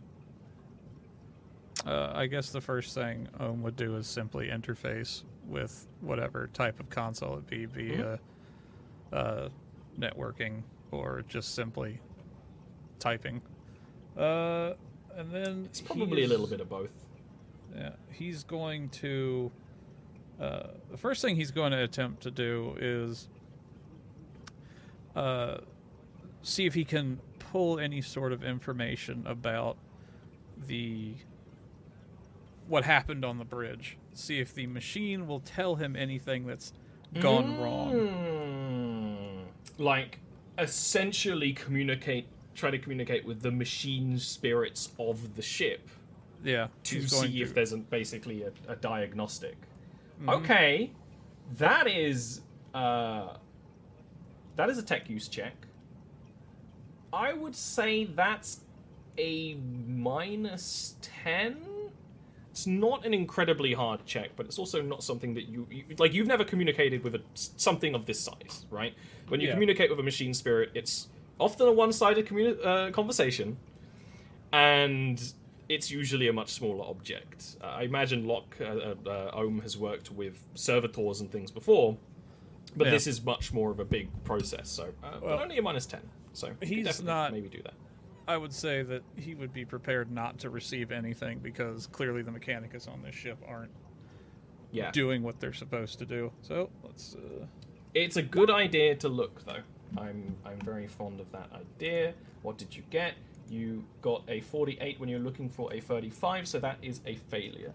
uh, 1.85 2.11
I 2.13 2.27
guess 2.27 2.49
the 2.51 2.61
first 2.61 2.93
thing 2.93 3.27
Ohm 3.39 3.61
would 3.63 3.75
do 3.75 3.95
is 3.95 4.07
simply 4.07 4.49
interface 4.49 5.23
with 5.47 5.87
whatever 6.01 6.49
type 6.53 6.79
of 6.79 6.89
console 6.89 7.37
it 7.37 7.47
be, 7.47 7.65
via 7.65 8.19
uh, 9.11 9.49
networking 9.99 10.61
or 10.91 11.23
just 11.27 11.55
simply 11.55 11.99
typing. 12.99 13.41
Uh, 14.17 14.73
and 15.15 15.31
then 15.31 15.65
It's 15.65 15.81
probably 15.81 16.23
a 16.23 16.27
little 16.27 16.47
bit 16.47 16.61
of 16.61 16.69
both. 16.69 16.91
Yeah, 17.75 17.91
he's 18.11 18.43
going 18.43 18.89
to. 18.89 19.51
Uh, 20.39 20.67
the 20.89 20.97
first 20.97 21.21
thing 21.21 21.35
he's 21.35 21.51
going 21.51 21.71
to 21.71 21.83
attempt 21.83 22.23
to 22.23 22.31
do 22.31 22.75
is 22.79 23.27
uh, 25.15 25.57
see 26.41 26.65
if 26.65 26.73
he 26.73 26.85
can 26.85 27.19
pull 27.51 27.79
any 27.79 28.01
sort 28.01 28.31
of 28.31 28.43
information 28.43 29.23
about 29.25 29.77
the 30.67 31.13
what 32.67 32.83
happened 32.83 33.25
on 33.25 33.37
the 33.39 33.45
bridge. 33.45 33.97
See 34.13 34.39
if 34.39 34.53
the 34.53 34.67
machine 34.67 35.27
will 35.27 35.39
tell 35.39 35.75
him 35.75 35.95
anything 35.95 36.45
that's 36.45 36.73
gone 37.19 37.59
wrong. 37.59 39.47
Hmm. 39.77 39.81
Like, 39.81 40.19
essentially 40.59 41.53
communicate, 41.53 42.27
try 42.53 42.69
to 42.69 42.77
communicate 42.77 43.25
with 43.25 43.41
the 43.41 43.51
machine 43.51 44.19
spirits 44.19 44.89
of 44.99 45.35
the 45.35 45.41
ship 45.41 45.89
Yeah, 46.43 46.67
to 46.83 47.07
see 47.07 47.41
if 47.41 47.53
there's 47.53 47.71
a, 47.71 47.77
basically 47.77 48.43
a, 48.43 48.51
a 48.67 48.75
diagnostic. 48.75 49.57
Mm-hmm. 50.19 50.29
Okay, 50.29 50.91
that 51.57 51.87
is 51.87 52.41
uh, 52.73 53.37
that 54.55 54.69
is 54.69 54.77
a 54.77 54.83
tech 54.83 55.09
use 55.09 55.27
check. 55.27 55.55
I 57.11 57.33
would 57.33 57.55
say 57.55 58.05
that's 58.05 58.61
a 59.17 59.55
minus 59.87 60.95
ten. 61.01 61.57
It's 62.51 62.67
not 62.67 63.05
an 63.05 63.13
incredibly 63.13 63.73
hard 63.73 64.05
check, 64.05 64.31
but 64.35 64.45
it's 64.45 64.59
also 64.59 64.81
not 64.81 65.03
something 65.03 65.33
that 65.35 65.47
you, 65.47 65.67
you 65.71 65.83
like. 65.97 66.13
You've 66.13 66.27
never 66.27 66.43
communicated 66.43 67.03
with 67.03 67.15
a, 67.15 67.21
something 67.33 67.95
of 67.95 68.05
this 68.05 68.19
size, 68.19 68.65
right? 68.69 68.93
When 69.29 69.39
you 69.39 69.47
Yeah. 69.47 69.53
communicate 69.53 69.89
with 69.89 69.99
a 69.99 70.03
machine 70.03 70.33
spirit, 70.33 70.71
it's 70.73 71.07
often 71.39 71.67
a 71.67 71.71
one-sided 71.71 72.25
communi- 72.27 72.63
uh, 72.65 72.91
conversation, 72.91 73.57
and 74.51 75.33
it's 75.69 75.91
usually 75.91 76.27
a 76.27 76.33
much 76.33 76.49
smaller 76.49 76.83
object. 76.85 77.55
Uh, 77.61 77.65
I 77.67 77.83
imagine 77.83 78.25
Locke 78.25 78.57
uh, 78.59 78.63
uh, 78.65 78.95
uh, 79.05 79.31
Ohm 79.35 79.59
has 79.61 79.77
worked 79.77 80.11
with 80.11 80.43
servitors 80.55 81.21
and 81.21 81.31
things 81.31 81.51
before, 81.51 81.97
but 82.75 82.85
Yeah. 82.87 82.91
this 82.91 83.07
is 83.07 83.23
much 83.23 83.53
more 83.53 83.69
of 83.71 83.79
a 83.79 83.85
big 83.85 84.09
process. 84.23 84.69
So, 84.69 84.93
uh, 85.03 85.19
but 85.21 85.41
only 85.41 85.57
a 85.57 85.61
minus 85.61 85.85
ten. 85.85 86.01
So 86.39 86.53
he's 86.62 87.03
not- 87.03 87.31
maybe 87.34 87.50
do 87.50 87.62
that. 87.63 87.74
I 88.27 88.38
would 88.38 88.53
say 88.53 88.84
that 88.84 89.01
he 89.15 89.34
would 89.34 89.51
be 89.51 89.65
prepared 89.65 90.12
not 90.12 90.38
to 90.39 90.50
receive 90.51 90.91
anything 90.91 91.39
because 91.39 91.88
clearly 91.88 92.22
the 92.22 92.31
Mechanicus 92.31 92.88
on 92.88 93.01
this 93.01 93.15
ship 93.15 93.38
aren't 93.48 93.72
Yeah, 94.72 94.91
doing 94.91 95.24
what 95.24 95.39
they're 95.39 95.51
supposed 95.53 95.98
to 96.00 96.05
do. 96.05 96.31
So 96.43 96.69
let's. 96.84 97.15
Uh, 97.15 97.48
it's 97.96 98.17
a 98.17 98.22
good 98.22 98.51
idea 98.51 98.96
to 98.98 99.10
look 99.10 99.43
though. 99.46 99.63
I'm 99.98 100.36
I'm 100.46 100.60
very 100.60 100.88
fond 100.88 101.19
of 101.19 101.31
that 101.31 101.50
idea. 101.51 102.13
What 102.43 102.58
did 102.60 102.75
you 102.75 102.84
get? 102.91 103.15
You 103.50 103.84
got 104.03 104.24
a 104.27 104.41
48 104.41 105.00
when 105.00 105.10
you're 105.10 105.19
looking 105.19 105.50
for 105.50 105.74
a 105.74 105.79
35, 105.79 106.48
so 106.48 106.60
that 106.60 106.77
is 106.84 107.01
a 107.08 107.15
failure. 107.15 107.74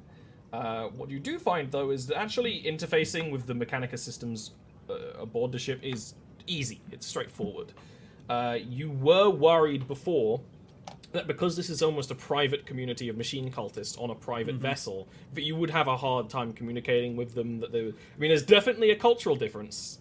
Uh, 0.52 0.84
what 0.90 1.10
you 1.10 1.18
do 1.18 1.36
find 1.40 1.72
though 1.72 1.90
is 1.90 2.06
that 2.06 2.16
actually 2.16 2.62
interfacing 2.62 3.32
with 3.32 3.46
the 3.46 3.54
Mechanica 3.54 3.98
systems 3.98 4.52
uh, 4.88 4.94
aboard 5.18 5.50
the 5.50 5.58
ship 5.58 5.80
is 5.82 6.14
easy. 6.46 6.80
It's 6.92 7.06
straightforward. 7.08 7.72
Uh, 8.28 8.58
you 8.66 8.90
were 8.90 9.28
worried 9.28 9.86
before 9.86 10.40
that 11.12 11.26
because 11.26 11.56
this 11.56 11.70
is 11.70 11.82
almost 11.82 12.10
a 12.10 12.14
private 12.14 12.66
community 12.66 13.08
of 13.08 13.16
machine 13.16 13.50
cultists 13.50 14.00
on 14.02 14.10
a 14.10 14.14
private 14.14 14.56
vessel, 14.56 15.06
that 15.34 15.42
you 15.42 15.54
would 15.56 15.70
have 15.70 15.86
a 15.86 15.96
hard 15.96 16.28
time 16.28 16.52
communicating 16.52 17.16
with 17.16 17.34
them. 17.34 17.60
That 17.60 17.70
they, 17.72 17.82
would, 17.82 17.94
I 17.94 18.18
mean, 18.18 18.30
there's 18.30 18.42
definitely 18.42 18.90
a 18.90 18.96
cultural 18.96 19.36
difference, 19.36 19.98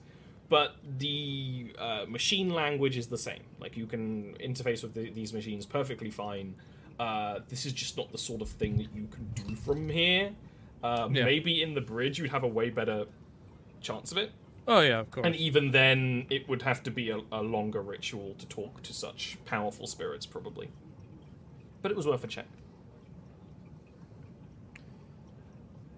but 0.49 0.75
the 0.97 1.73
uh, 1.77 2.05
machine 2.07 2.49
language 2.49 2.97
is 2.97 3.07
the 3.07 3.17
same. 3.17 3.43
Like 3.59 3.77
you 3.77 3.85
can 3.85 4.35
interface 4.43 4.81
with 4.81 4.93
the, 4.95 5.11
these 5.11 5.33
machines 5.33 5.65
perfectly 5.65 6.09
fine. 6.09 6.55
Uh, 6.99 7.39
this 7.47 7.65
is 7.65 7.73
just 7.73 7.97
not 7.97 8.11
the 8.11 8.17
sort 8.17 8.41
of 8.41 8.49
thing 8.49 8.77
that 8.77 8.87
you 8.95 9.07
can 9.07 9.27
do 9.35 9.55
from 9.55 9.89
here. 9.89 10.31
Uh, 10.83 11.07
Yeah. 11.11 11.25
Maybe 11.25 11.61
in 11.61 11.73
the 11.75 11.81
bridge 11.81 12.17
you'd 12.19 12.31
have 12.31 12.43
a 12.43 12.47
way 12.47 12.69
better 12.69 13.05
chance 13.81 14.11
of 14.11 14.17
it. 14.17 14.31
Oh 14.67 14.79
yeah, 14.81 14.99
of 14.99 15.11
course. 15.11 15.25
And 15.25 15.35
even 15.35 15.71
then, 15.71 16.25
it 16.29 16.47
would 16.49 16.61
have 16.63 16.83
to 16.83 16.91
be 16.91 17.09
a, 17.09 17.19
a 17.31 17.41
longer 17.41 17.81
ritual 17.81 18.35
to 18.39 18.45
talk 18.47 18.81
to 18.83 18.93
such 18.93 19.37
powerful 19.45 19.87
spirits, 19.87 20.25
probably. 20.25 20.69
But 21.81 21.91
it 21.91 21.97
was 21.97 22.07
worth 22.07 22.23
a 22.23 22.27
check. 22.27 22.47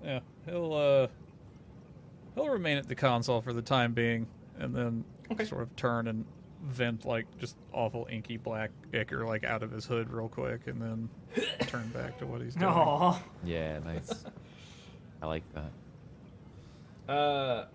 yeah, 0.04 0.20
he'll 0.46 0.74
uh, 0.74 1.08
he'll 2.36 2.50
remain 2.50 2.78
at 2.78 2.88
the 2.88 2.96
console 2.96 3.42
for 3.42 3.54
the 3.54 3.62
time 3.62 3.94
being, 3.94 4.28
and 4.60 4.76
then 4.76 5.04
Okay. 5.32 5.46
sort 5.46 5.64
of 5.64 5.76
turn 5.76 6.08
and 6.08 6.24
vent 6.64 7.06
like 7.06 7.26
just 7.40 7.58
awful 7.74 8.08
inky 8.12 8.38
black 8.38 8.70
ichor 8.94 9.26
like 9.26 9.44
out 9.44 9.62
of 9.64 9.72
his 9.72 9.86
hood 9.86 10.10
real 10.12 10.30
quick, 10.30 10.68
and 10.68 10.80
then 10.82 11.10
turn 11.62 11.88
back 11.90 12.18
to 12.20 12.26
what 12.28 12.42
he's 12.42 12.54
doing. 12.56 12.72
No. 12.72 13.18
Yeah, 13.44 13.80
nice. 13.80 14.26
I 15.22 15.26
like 15.28 15.44
that. 17.08 17.12
Uh, 17.12 17.66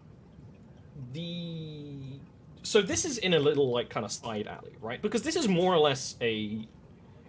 the 1.12 2.20
so 2.62 2.82
this 2.82 3.04
is 3.04 3.18
in 3.18 3.34
a 3.34 3.38
little 3.38 3.70
like 3.70 3.88
kind 3.90 4.04
of 4.04 4.12
side 4.12 4.46
alley, 4.46 4.76
right? 4.80 5.00
Because 5.00 5.22
this 5.22 5.36
is 5.36 5.48
more 5.48 5.72
or 5.72 5.78
less 5.78 6.16
a 6.20 6.66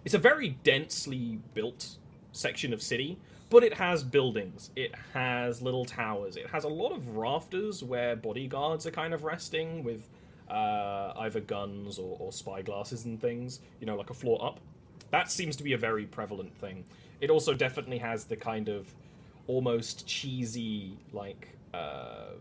it's 0.04 0.14
a 0.14 0.18
very 0.18 0.50
densely 0.62 1.38
built 1.54 1.96
section 2.32 2.72
of 2.72 2.82
city, 2.82 3.18
but 3.50 3.62
it 3.62 3.74
has 3.74 4.02
buildings. 4.02 4.70
It 4.76 4.94
has 5.14 5.62
little 5.62 5.84
towers. 5.84 6.36
It 6.36 6.48
has 6.48 6.64
a 6.64 6.68
lot 6.68 6.92
of 6.92 7.16
rafters 7.16 7.82
where 7.82 8.16
bodyguards 8.16 8.86
are 8.86 8.90
kind 8.90 9.14
of 9.14 9.24
resting 9.24 9.84
with 9.84 10.08
uh, 10.50 11.12
either 11.18 11.40
guns 11.40 11.98
or, 11.98 12.16
or 12.18 12.32
spy 12.32 12.62
glasses 12.62 13.04
and 13.04 13.20
things. 13.20 13.60
You 13.80 13.86
know, 13.86 13.96
like 13.96 14.10
a 14.10 14.14
floor 14.14 14.44
up. 14.44 14.60
That 15.10 15.30
seems 15.30 15.56
to 15.56 15.62
be 15.62 15.74
a 15.74 15.78
very 15.78 16.06
prevalent 16.06 16.56
thing. 16.58 16.84
It 17.20 17.30
also 17.30 17.54
definitely 17.54 17.98
has 17.98 18.24
the 18.24 18.36
kind 18.36 18.68
of 18.68 18.92
almost 19.46 20.06
cheesy, 20.06 20.98
like 21.12 21.48
uh, 21.74 22.32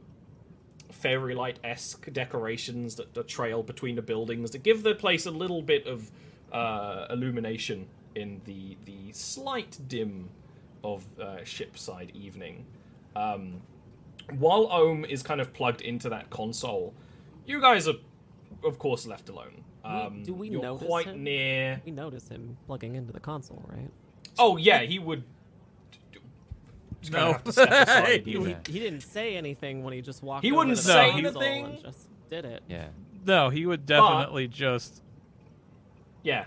fairy 1.02 1.36
light 1.36 1.60
esque 1.64 2.12
decorations 2.14 2.96
that, 2.96 3.14
that 3.14 3.28
trail 3.28 3.64
between 3.64 3.96
the 3.96 4.02
buildings 4.02 4.52
that 4.52 4.64
give 4.64 4.84
the 4.84 4.96
place 4.96 5.26
a 5.26 5.32
little 5.32 5.62
bit 5.62 5.86
of 5.88 6.12
uh, 6.52 7.08
illumination 7.10 7.88
in 8.16 8.42
the 8.46 8.78
the 8.86 9.12
slight 9.14 9.78
dim 9.88 10.30
of 10.84 11.06
uh, 11.20 11.38
shipside 11.44 12.14
evening. 12.16 12.66
Um, 13.16 13.62
while 14.38 14.68
Ohm 14.72 15.06
is 15.06 15.24
kind 15.24 15.42
of 15.42 15.54
plugged 15.54 15.82
into 15.82 16.10
that 16.10 16.30
console, 16.30 16.94
you 17.46 17.60
guys 17.60 17.88
are, 17.88 17.96
of 18.64 18.80
course, 18.80 19.06
left 19.06 19.30
alone. 19.30 19.64
Um, 19.84 20.24
do 20.24 20.34
we 20.34 20.50
you're 20.50 20.62
notice 20.62 20.88
quite 20.88 21.08
him? 21.08 21.24
near. 21.24 21.82
We 21.86 21.92
notice 21.92 22.28
him 22.28 22.58
plugging 22.68 22.96
into 22.96 23.12
the 23.12 23.20
console, 23.20 23.64
right? 23.68 23.90
Oh 24.38 24.58
yeah, 24.58 24.82
he 24.82 25.00
would. 25.00 25.24
Just 27.02 27.12
No. 27.14 27.34
have 27.34 27.44
to 27.44 27.52
step 27.52 27.70
aside 27.70 28.22
He, 28.26 28.32
he, 28.34 28.56
he 28.68 28.80
didn't 28.80 29.02
say 29.02 29.36
anything 29.36 29.84
when 29.84 29.94
he 29.94 30.02
just 30.02 30.22
walked. 30.24 30.44
He 30.46 30.52
over 30.52 30.60
wouldn't 30.60 30.78
to 30.78 30.84
the 30.84 30.94
say 30.94 31.12
anything. 31.12 31.66
And 31.66 31.82
just 31.82 32.08
did 32.30 32.46
it. 32.46 32.64
Yeah. 32.70 32.88
No, 33.26 33.50
he 33.50 33.66
would 33.66 33.86
definitely 33.86 34.48
just. 34.48 35.02
Yeah. 36.24 36.46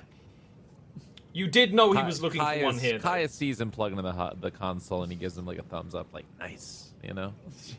You 1.32 1.48
did 1.48 1.74
know 1.74 1.92
he 1.92 2.02
was 2.02 2.22
looking 2.22 2.40
Kaya, 2.40 2.60
for 2.60 2.64
one 2.66 2.78
here. 2.78 2.92
though. 2.98 2.98
Kaya 3.08 3.28
sees 3.28 3.60
him 3.60 3.70
plug 3.72 3.90
into 3.90 4.02
the 4.02 4.12
hu- 4.12 4.36
the 4.40 4.50
console 4.52 5.02
and 5.02 5.10
he 5.10 5.18
gives 5.18 5.36
him 5.36 5.46
like 5.46 5.58
a 5.58 5.62
thumbs 5.64 5.94
up, 5.94 6.06
like 6.14 6.24
nice, 6.38 6.90
you 7.02 7.12
know. 7.12 7.32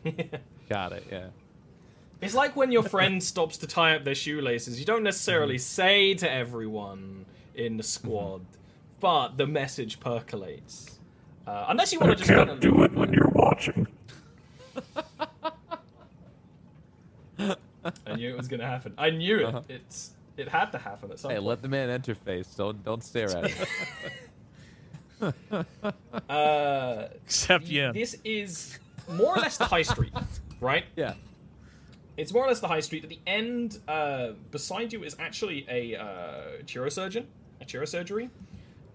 Got 0.68 0.92
it. 0.92 1.04
Yeah. 1.10 1.28
It's 2.20 2.34
like 2.34 2.54
when 2.56 2.70
your 2.70 2.82
friend 2.82 3.22
stops 3.22 3.56
to 3.58 3.66
tie 3.66 3.96
up 3.96 4.04
their 4.04 4.14
shoelaces. 4.14 4.78
You 4.78 4.84
don't 4.84 5.02
necessarily 5.02 5.54
Mm-hmm. 5.56 5.60
say 5.60 6.14
to 6.14 6.30
everyone 6.30 7.24
in 7.54 7.78
the 7.78 7.82
squad, 7.82 8.42
but 9.00 9.38
the 9.38 9.46
message 9.46 10.00
percolates. 10.00 10.95
Uh, 11.46 11.66
unless 11.68 11.92
you 11.92 12.00
want 12.00 12.10
to 12.12 12.16
just 12.16 12.28
kind 12.30 12.50
of 12.50 12.64
it 12.64 12.92
when 12.92 13.12
you're 13.12 13.28
watching. 13.34 13.86
I 17.38 18.14
knew 18.16 18.30
it 18.30 18.36
was 18.36 18.48
going 18.48 18.60
to 18.60 18.66
happen. 18.66 18.94
I 18.98 19.10
knew 19.10 19.46
it. 19.46 19.54
It's 19.68 20.10
it 20.36 20.48
had 20.48 20.72
to 20.72 20.78
happen 20.78 21.10
at 21.12 21.18
some 21.18 21.30
Uh-huh. 21.30 21.34
Hey, 21.34 21.38
point. 21.40 21.48
let 21.48 21.62
the 21.62 21.68
man 21.68 22.00
interface. 22.00 22.56
Don't 22.56 22.82
don't 22.84 23.02
stare 23.04 23.36
at 23.36 23.44
it. 23.44 23.68
Uh, 26.28 27.08
Except 27.24 27.64
Yen. 27.64 27.94
this 27.94 28.16
is 28.22 28.78
more 29.10 29.34
or 29.36 29.40
less 29.40 29.56
the 29.56 29.64
high 29.64 29.80
street, 29.82 30.12
right? 30.60 30.84
yeah. 30.94 31.14
It's 32.18 32.32
more 32.34 32.44
or 32.44 32.48
less 32.48 32.60
the 32.60 32.68
high 32.68 32.80
street. 32.80 33.02
At 33.02 33.08
the 33.08 33.18
end, 33.26 33.78
uh, 33.88 34.32
beside 34.50 34.92
you 34.92 35.04
is 35.04 35.16
actually 35.18 35.64
a 35.70 35.96
uh, 35.96 36.62
chirurgeon, 36.66 37.26
a 37.62 37.64
chirurgery, 37.64 38.28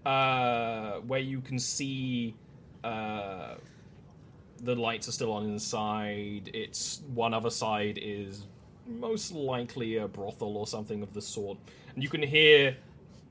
uh, 0.06 1.00
where 1.00 1.18
you 1.20 1.40
can 1.40 1.58
see 1.58 2.34
uh, 2.84 3.54
the 4.62 4.74
lights 4.74 5.08
are 5.08 5.12
still 5.12 5.32
on 5.32 5.44
inside. 5.44 6.50
It's 6.54 7.02
one 7.14 7.34
other 7.34 7.50
side 7.50 7.98
is 8.00 8.46
most 8.86 9.32
likely 9.32 9.96
a 9.96 10.08
brothel 10.08 10.56
or 10.56 10.66
something 10.66 11.02
of 11.02 11.12
the 11.12 11.22
sort, 11.22 11.58
and 11.94 12.02
you 12.02 12.08
can 12.08 12.22
hear 12.22 12.76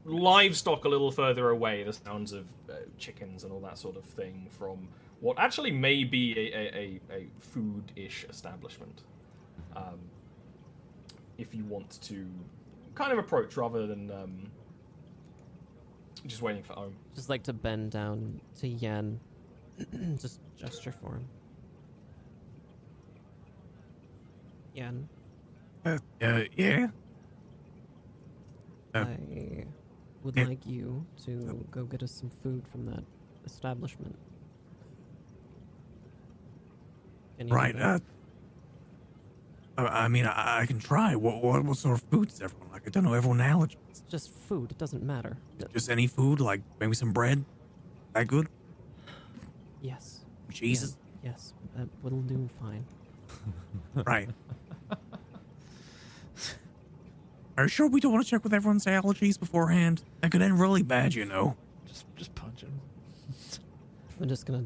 livestock 0.06 0.86
a 0.86 0.90
little 0.90 1.12
further 1.12 1.50
away. 1.50 1.84
The 1.84 1.94
sounds 1.94 2.34
of 2.34 2.46
uh, 2.70 2.74
chickens 2.98 3.44
and 3.44 3.52
all 3.52 3.60
that 3.62 3.78
sort 3.78 3.98
of 3.98 4.04
thing 4.04 4.48
from 4.58 4.88
what 5.20 5.38
actually 5.38 5.72
may 5.72 6.04
be 6.04 6.34
a, 6.38 6.58
a, 6.58 7.00
a, 7.12 7.16
a 7.16 7.28
food-ish 7.40 8.26
establishment 8.30 9.04
um, 9.76 10.00
if 11.38 11.54
you 11.54 11.64
want 11.66 12.02
to 12.02 12.28
kind 12.96 13.12
of 13.12 13.20
approach 13.20 13.56
rather 13.56 13.86
than 13.86 14.12
um, 14.12 14.52
just 16.26 16.42
waiting 16.42 16.64
for 16.64 16.78
Ohm. 16.78 16.94
Just 17.16 17.30
like 17.30 17.44
to 17.44 17.54
bend 17.54 17.92
down 17.92 18.42
to 18.60 18.68
Yen, 18.68 19.20
just 20.20 20.40
gesture 20.58 20.92
for 20.92 21.16
him. 21.16 21.28
Yen, 24.74 25.10
Uh, 25.86 25.98
uh, 26.22 26.44
yeah. 26.56 26.88
Uh, 28.94 29.00
I 29.00 29.66
would 30.24 30.38
like 30.38 30.66
you 30.66 31.06
to 31.26 31.66
go 31.72 31.84
get 31.84 32.04
us 32.04 32.12
some 32.12 32.30
food 32.30 32.66
from 32.68 32.86
that 32.86 33.04
establishment. 33.46 34.16
Can 37.38 37.48
you 37.48 37.54
Right. 37.54 37.76
Uh, 37.76 38.00
I, 39.78 39.84
I 40.04 40.08
mean, 40.08 40.26
I, 40.26 40.62
I 40.62 40.66
can 40.66 40.80
try. 40.80 41.16
What, 41.16 41.42
what 41.44 41.64
what 41.64 41.78
sort 41.78 41.96
of 41.96 42.04
food 42.10 42.30
does 42.30 42.42
everyone 42.42 42.70
like? 42.72 42.84
I 42.86 42.90
don't 42.90 43.04
know. 43.04 43.14
Everyone 43.14 43.40
allergies. 43.40 43.78
It's 43.90 44.02
Just 44.02 44.32
food. 44.34 44.72
It 44.72 44.78
doesn't 44.78 45.04
matter. 45.04 45.38
Just 45.74 45.90
any 45.90 46.08
food, 46.08 46.40
like 46.40 46.62
maybe 46.80 46.94
some 46.94 47.12
bread. 47.12 47.44
That 48.14 48.28
good? 48.28 48.48
Yes. 49.82 50.22
Jesus. 50.50 50.98
Yes. 51.24 51.54
That 51.76 51.88
will 52.04 52.22
do 52.22 52.48
fine. 52.62 52.86
Right. 54.06 54.30
Are 57.58 57.64
you 57.66 57.70
sure 57.70 57.88
we 57.88 58.00
don't 58.00 58.12
want 58.14 58.24
to 58.24 58.30
check 58.30 58.44
with 58.44 58.54
everyone's 58.54 58.86
allergies 58.86 59.40
beforehand? 59.40 60.04
That 60.22 60.32
could 60.32 60.42
end 60.42 60.60
really 60.60 60.84
bad, 60.84 61.14
you 61.14 61.26
know. 61.26 61.56
Just, 61.86 62.06
just 62.16 62.34
punch 62.34 62.62
him. 62.62 62.72
I'm 64.22 64.30
just 64.30 64.46
gonna 64.46 64.66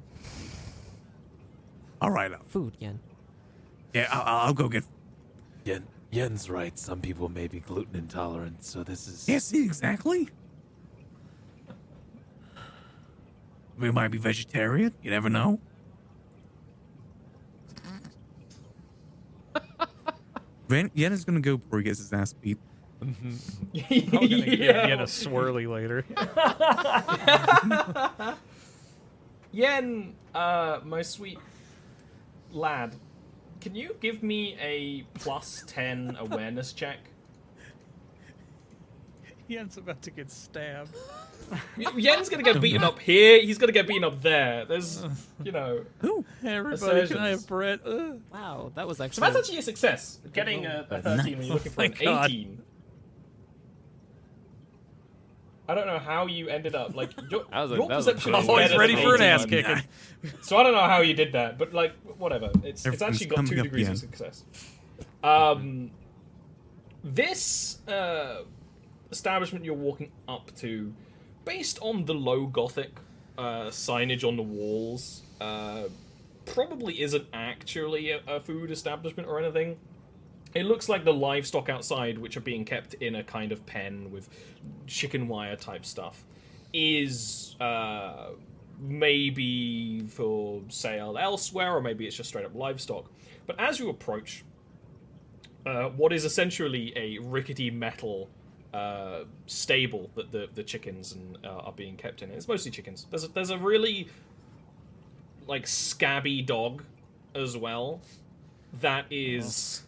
All 2.01 2.12
right. 2.12 2.32
uh, 2.32 2.38
food 2.45 2.75
Yen. 2.80 2.99
Yeah, 3.93 4.08
I'll, 4.12 4.47
I'll 4.47 4.54
go 4.54 4.67
get. 4.69 4.84
Yen, 5.65 5.86
Yen's 6.12 6.49
right. 6.49 6.78
Some 6.78 7.01
people 7.01 7.30
may 7.30 7.47
be 7.47 7.60
gluten 7.60 7.95
intolerant, 7.95 8.63
so 8.63 8.84
this 8.84 9.08
is. 9.08 9.28
Yeah, 9.28 9.39
see, 9.39 9.63
exactly. 9.65 10.30
We 13.78 13.92
might 13.92 14.10
be 14.10 14.18
vegetarian. 14.18 14.94
You 15.02 15.12
never 15.12 15.30
know. 15.30 15.60
Van, 20.68 20.90
Yen 20.94 21.14
is 21.14 21.24
gonna 21.24 21.42
go 21.42 21.58
before 21.58 21.80
he 21.80 21.84
gets 21.84 22.00
his 22.00 22.12
ass 22.12 22.34
beat. 22.34 22.58
I'm 23.02 23.16
gonna 23.74 24.28
give 24.28 24.48
Yen 24.48 25.00
a 25.00 25.04
swirly 25.04 25.70
later. 25.70 26.04
Yen, 29.52 30.16
uh, 30.34 30.80
my 30.84 31.02
sweet 31.02 31.38
lad, 32.52 32.96
can 33.62 33.76
you 33.76 33.96
give 34.02 34.24
me 34.24 34.58
a 34.60 35.04
plus 35.20 35.64
10 35.68 36.18
awareness 36.20 36.74
check? 36.74 36.98
Yen's 39.47 39.77
about 39.77 40.01
to 40.01 40.12
get 40.12 40.31
stabbed. 40.31 40.95
Y- 41.77 41.86
Yen's 41.97 42.29
gonna 42.29 42.41
get 42.43 42.60
beaten 42.60 42.84
up 42.84 42.97
here, 42.99 43.39
he's 43.41 43.58
gonna 43.58 43.71
get 43.71 43.88
beaten 43.88 44.03
up 44.03 44.21
there. 44.21 44.65
There's, 44.65 45.03
you 45.43 45.51
know. 45.51 45.86
Who? 45.99 46.25
Everybody, 46.43 47.08
can 47.08 47.17
I 47.17 47.29
have 47.29 47.45
bread? 47.45 47.79
Ugh. 47.86 48.19
Wow, 48.34 48.71
that 48.75 48.88
was 48.88 48.99
actually. 48.99 49.21
So 49.21 49.23
actually. 49.25 49.34
that's 49.34 49.47
actually 49.49 49.60
a 49.60 49.62
success. 49.62 50.19
Getting 50.34 50.65
a, 50.65 50.88
a 50.89 51.01
13 51.01 51.38
when 51.38 51.45
you're 51.47 51.55
looking 51.55 51.71
for 51.73 51.84
an 51.84 51.93
Thank 51.93 52.03
God. 52.05 52.29
18. 52.31 52.62
I 55.67 55.73
don't 55.73 55.88
know 55.88 55.97
how 55.99 56.27
you 56.27 56.47
ended 56.47 56.75
up 56.75 56.95
like 56.95 57.12
your, 57.31 57.45
That 57.51 57.62
was 57.62 57.71
a- 57.71 57.75
your 57.75 57.88
that 57.89 57.95
was 57.97 58.05
perception 58.05 58.36
is. 58.36 58.47
Always 58.49 58.67
better 58.67 58.79
ready 58.79 58.95
than 58.95 59.03
for 59.03 59.15
an 59.15 59.21
18. 59.21 59.27
ass 59.27 59.45
kicking. 59.45 59.81
So 60.41 60.58
I 60.58 60.63
don't 60.63 60.73
know 60.73 60.84
how 60.84 61.01
you 61.01 61.13
did 61.13 61.34
that, 61.34 61.58
but 61.58 61.73
like 61.73 61.93
whatever. 62.17 62.49
It's 62.63 62.86
it's 62.86 62.86
Everything's 62.86 63.21
actually 63.21 63.36
got 63.36 63.45
two 63.47 63.58
up 63.60 63.63
degrees 63.63 63.89
of 63.89 63.97
success. 63.97 64.43
Um, 65.23 65.89
this 67.03 67.79
uh, 67.88 68.41
establishment 69.12 69.65
you're 69.65 69.74
walking 69.76 70.12
up 70.28 70.56
to, 70.58 70.94
based 71.44 71.80
on 71.82 72.06
the 72.06 72.13
low 72.13 72.46
gothic 72.46 72.91
uh, 73.38 73.68
signage 73.68 74.28
on 74.28 74.36
the 74.36 74.44
walls, 74.44 75.24
uh, 75.41 75.84
probably 76.46 77.02
isn't 77.02 77.26
actually 77.34 78.12
a, 78.12 78.22
a 78.28 78.39
food 78.39 78.72
establishment 78.72 79.28
or 79.28 79.39
anything. 79.39 79.78
It 80.54 80.63
looks 80.63 80.88
like 80.88 81.04
the 81.04 81.13
livestock 81.13 81.70
outside, 81.70 82.18
which 82.18 82.38
are 82.38 82.41
being 82.41 82.63
kept 82.63 82.94
in 82.96 83.15
a 83.15 83.24
kind 83.24 83.52
of 83.52 83.65
pen 83.65 84.12
with 84.12 84.30
chicken 84.88 85.28
wire 85.28 85.58
type 85.58 85.86
stuff, 85.86 86.24
is 86.74 87.56
uh, 87.60 88.30
maybe 88.80 90.08
for 90.08 90.62
sale 90.70 91.18
elsewhere, 91.18 91.76
or 91.76 91.82
maybe 91.82 92.08
it's 92.08 92.15
just 92.15 92.30
straight 92.30 92.46
up 92.46 92.56
livestock. 92.56 93.12
But 93.46 93.60
as 93.60 93.80
you 93.80 93.89
approach 93.89 94.46
uh, 95.65 95.89
what 95.89 96.13
is 96.13 96.26
essentially 96.26 96.94
a 96.96 97.18
rickety 97.20 97.72
metal 97.72 98.30
uh, 98.76 99.24
stable 99.46 100.10
that 100.16 100.32
the, 100.32 100.50
the 100.54 100.64
chickens 100.64 101.14
and, 101.14 101.38
uh, 101.46 101.50
are 101.50 101.72
being 101.72 101.96
kept 101.96 102.22
in, 102.22 102.30
it's 102.32 102.48
mostly 102.48 102.72
chickens. 102.72 103.08
There's 103.10 103.24
a, 103.24 103.28
there's 103.30 103.50
a 103.52 103.58
really 103.58 104.10
like 105.48 105.66
scabby 105.66 106.42
dog 106.42 106.84
as 107.36 107.56
well 107.56 108.02
that 108.82 109.06
is 109.10 109.84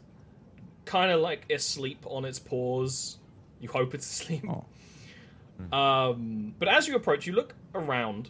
kind 0.86 1.12
of 1.12 1.20
like 1.20 1.52
asleep 1.52 2.06
on 2.06 2.24
its 2.24 2.40
paws. 2.40 3.18
You 3.60 3.70
hope 3.70 3.94
it's 3.94 4.10
asleep. 4.10 4.46
Um, 5.74 6.54
but 6.60 6.68
as 6.68 6.88
you 6.88 6.96
approach, 6.96 7.26
you 7.26 7.34
look 7.34 7.56
around. 7.74 8.30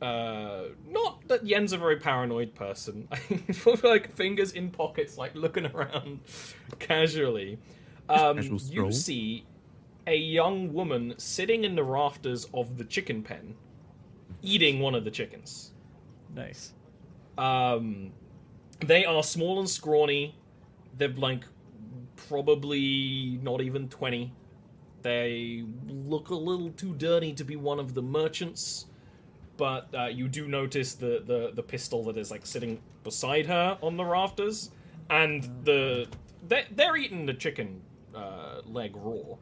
Uh, 0.00 0.66
not 0.88 1.26
that 1.26 1.44
Yen's 1.44 1.72
a 1.72 1.78
very 1.78 1.96
paranoid 1.96 2.54
person. 2.54 3.08
like 3.82 4.14
fingers 4.14 4.52
in 4.52 4.70
pockets, 4.70 5.18
like 5.18 5.34
looking 5.34 5.66
around 5.66 6.20
casually. 6.78 7.58
Um, 8.08 8.38
you 8.70 8.92
see 8.92 9.44
a 10.10 10.16
young 10.16 10.72
woman 10.72 11.14
sitting 11.18 11.62
in 11.62 11.76
the 11.76 11.84
rafters 11.84 12.46
of 12.52 12.76
the 12.76 12.84
chicken 12.84 13.22
pen, 13.22 13.54
eating 14.42 14.80
one 14.80 14.96
of 14.96 15.04
the 15.04 15.10
chickens. 15.10 15.70
Nice. 16.34 16.72
Um, 17.38 18.12
they 18.80 19.04
are 19.04 19.22
small 19.22 19.60
and 19.60 19.70
scrawny. 19.70 20.34
They're 20.98 21.08
like 21.10 21.44
probably 22.28 23.38
not 23.40 23.60
even 23.60 23.88
20. 23.88 24.32
They 25.02 25.64
look 25.86 26.30
a 26.30 26.34
little 26.34 26.70
too 26.70 26.94
dirty 26.94 27.32
to 27.34 27.44
be 27.44 27.54
one 27.54 27.78
of 27.78 27.94
the 27.94 28.02
merchants, 28.02 28.86
but 29.56 29.88
uh, 29.94 30.06
you 30.06 30.28
do 30.28 30.48
notice 30.48 30.94
the, 30.94 31.22
the, 31.24 31.52
the 31.54 31.62
pistol 31.62 32.02
that 32.04 32.16
is 32.16 32.32
like 32.32 32.44
sitting 32.44 32.80
beside 33.04 33.46
her 33.46 33.78
on 33.80 33.96
the 33.96 34.04
rafters, 34.04 34.72
and 35.08 35.48
the 35.64 36.08
they're, 36.48 36.66
they're 36.72 36.96
eating 36.96 37.26
the 37.26 37.34
chicken 37.34 37.80
uh, 38.14 38.60
leg 38.66 38.92
raw. 38.96 39.36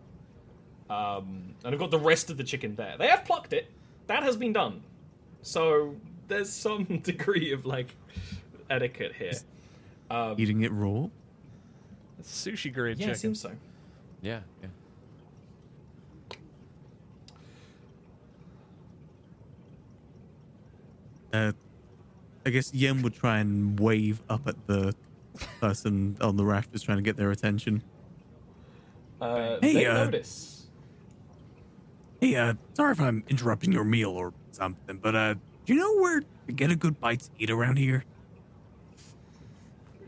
Um, 0.90 1.55
and 1.64 1.74
I've 1.74 1.79
got 1.79 1.90
the 1.90 1.98
rest 1.98 2.31
of 2.31 2.37
the 2.37 2.44
chicken 2.44 2.74
there. 2.74 2.96
They 2.98 3.09
have 3.09 3.24
plucked 3.24 3.53
it. 3.53 3.70
That 4.07 4.22
has 4.22 4.37
been 4.37 4.53
done. 4.53 4.83
So 5.42 5.94
there's 6.29 6.51
some 6.51 6.85
degree 7.03 7.53
of 7.53 7.66
like 7.66 7.94
etiquette 8.70 9.14
here. 9.16 9.33
Um, 10.11 10.35
Eating 10.38 10.62
it 10.62 10.72
raw. 10.72 11.09
Sushi 12.22 12.72
grade 12.72 12.98
yeah, 12.98 13.07
chicken. 13.07 13.12
it 13.14 13.18
seems 13.18 13.40
so. 13.40 13.53
Yeah, 14.22 14.40
yeah. 14.62 14.68
Uh, 21.33 21.53
I 22.46 22.51
guess 22.51 22.72
Yen 22.72 23.03
would 23.03 23.14
try 23.14 23.38
and 23.38 23.79
wave 23.79 24.22
up 24.31 24.48
at 24.48 24.66
the 24.66 24.94
person 25.61 26.16
on 26.20 26.37
the 26.37 26.44
rafters 26.44 26.83
trying 26.83 26.98
to 26.98 27.03
get 27.03 27.16
their 27.16 27.31
attention. 27.31 27.83
Uh, 29.20 29.59
Hey, 29.61 29.74
they 29.74 29.87
uh, 29.87 30.05
notice. 30.05 30.58
Hey, 32.20 32.35
uh, 32.35 32.54
sorry 32.74 32.92
if 32.92 33.00
I'm 33.00 33.22
interrupting 33.28 33.70
your 33.70 33.85
meal 33.85 34.11
or 34.11 34.33
something, 34.50 34.98
but 34.98 35.14
uh, 35.14 35.35
do 35.35 35.72
you 35.72 35.78
know 35.78 35.98
where 35.98 36.20
to 36.20 36.52
get 36.52 36.68
a 36.68 36.74
good 36.74 36.98
bite 36.98 37.20
to 37.20 37.31
eat 37.38 37.50
around 37.50 37.78
here? 37.78 38.04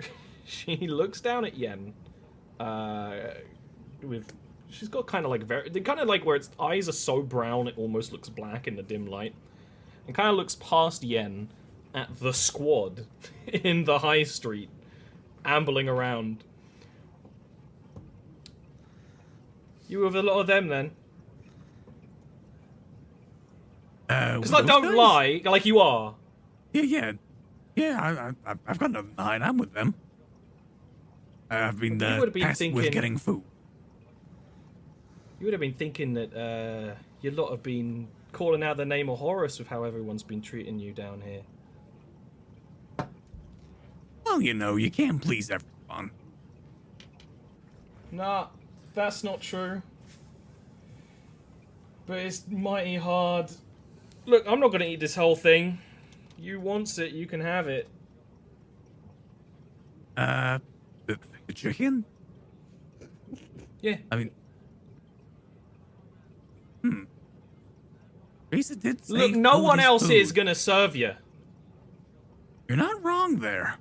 She 0.44 0.88
looks 0.88 1.20
down 1.20 1.44
at 1.44 1.56
Yen. 1.56 1.94
Uh, 2.58 3.34
with 4.02 4.32
she's 4.68 4.88
got 4.88 5.06
kind 5.06 5.24
of 5.24 5.30
like 5.30 5.44
very, 5.44 5.70
kind 5.70 6.00
of 6.00 6.08
like 6.08 6.26
where 6.26 6.34
its 6.34 6.50
eyes 6.58 6.88
are 6.88 6.92
so 6.92 7.22
brown 7.22 7.68
it 7.68 7.74
almost 7.78 8.10
looks 8.10 8.28
black 8.28 8.66
in 8.66 8.74
the 8.74 8.82
dim 8.82 9.06
light, 9.06 9.32
and 10.08 10.16
kind 10.16 10.28
of 10.28 10.34
looks 10.34 10.56
past 10.56 11.04
Yen 11.04 11.48
at 11.94 12.16
the 12.16 12.32
squad 12.32 13.06
in 13.46 13.84
the 13.84 14.00
high 14.00 14.24
street, 14.24 14.68
ambling 15.44 15.88
around. 15.88 16.42
You 19.88 20.02
have 20.02 20.16
a 20.16 20.22
lot 20.22 20.40
of 20.40 20.46
them 20.48 20.66
then, 20.66 20.90
Uh, 23.99 23.99
because 24.10 24.40
with 24.40 24.52
like 24.52 24.66
don't 24.66 24.82
guys? 24.82 24.94
lie, 24.94 25.42
like 25.44 25.66
you 25.66 25.78
are. 25.78 26.14
Yeah, 26.72 26.82
yeah, 26.82 27.12
yeah. 27.76 28.32
I, 28.46 28.50
I, 28.50 28.54
I've 28.66 28.78
got 28.78 28.90
another 28.90 29.08
nine. 29.16 29.42
I'm 29.42 29.58
with 29.58 29.72
them. 29.72 29.94
I've 31.50 31.78
been 31.80 31.98
You 32.00 32.06
uh, 32.06 32.26
been 32.26 32.42
tasked 32.42 32.60
with 32.60 32.72
thinking- 32.84 32.92
getting 32.92 33.16
food. 33.18 33.42
You 35.38 35.46
would 35.46 35.54
have 35.54 35.60
been 35.60 35.74
thinking 35.74 36.12
that 36.14 36.34
uh, 36.36 36.94
you 37.22 37.30
lot 37.30 37.50
have 37.50 37.62
been 37.62 38.08
calling 38.32 38.62
out 38.62 38.76
the 38.76 38.84
name 38.84 39.08
of 39.08 39.18
Horus 39.18 39.58
with 39.58 39.68
how 39.68 39.84
everyone's 39.84 40.22
been 40.22 40.42
treating 40.42 40.78
you 40.78 40.92
down 40.92 41.22
here. 41.22 41.42
Well, 44.24 44.40
you 44.40 44.54
know, 44.54 44.76
you 44.76 44.90
can't 44.90 45.20
please 45.20 45.50
everyone. 45.50 46.10
Nah, 48.12 48.48
that's 48.94 49.24
not 49.24 49.40
true. 49.40 49.82
But 52.06 52.18
it's 52.18 52.46
mighty 52.48 52.96
hard. 52.96 53.50
Look, 54.26 54.44
I'm 54.46 54.60
not 54.60 54.72
gonna 54.72 54.84
eat 54.84 55.00
this 55.00 55.14
whole 55.14 55.36
thing. 55.36 55.78
You 56.38 56.60
wants 56.60 56.98
it, 56.98 57.12
you 57.12 57.26
can 57.26 57.40
have 57.40 57.68
it. 57.68 57.88
Uh, 60.16 60.58
chicken? 61.54 62.04
Yeah. 63.80 63.96
I 64.10 64.16
mean, 64.16 64.30
hmm. 66.82 67.04
Teresa 68.50 68.76
did 68.76 69.04
say 69.04 69.14
Look, 69.14 69.32
no 69.32 69.58
one 69.60 69.80
else 69.80 70.02
food. 70.02 70.12
is 70.12 70.32
gonna 70.32 70.54
serve 70.54 70.96
you. 70.96 71.12
You're 72.68 72.76
not 72.76 73.02
wrong 73.02 73.40
there. 73.40 73.76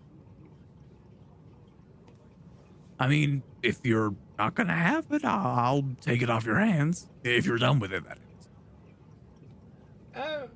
I 3.00 3.08
mean, 3.08 3.44
if 3.62 3.80
you're 3.84 4.14
not 4.38 4.56
gonna 4.56 4.74
have 4.76 5.06
it, 5.12 5.24
I'll, 5.24 5.60
I'll 5.60 5.86
take 6.02 6.22
it 6.22 6.30
off 6.30 6.46
your 6.46 6.60
hands. 6.60 7.08
If 7.24 7.46
you're 7.46 7.58
done 7.58 7.80
with 7.80 7.94
it, 7.94 8.04
that 8.08 8.18
is. 8.18 8.29
Uh, 10.20 10.48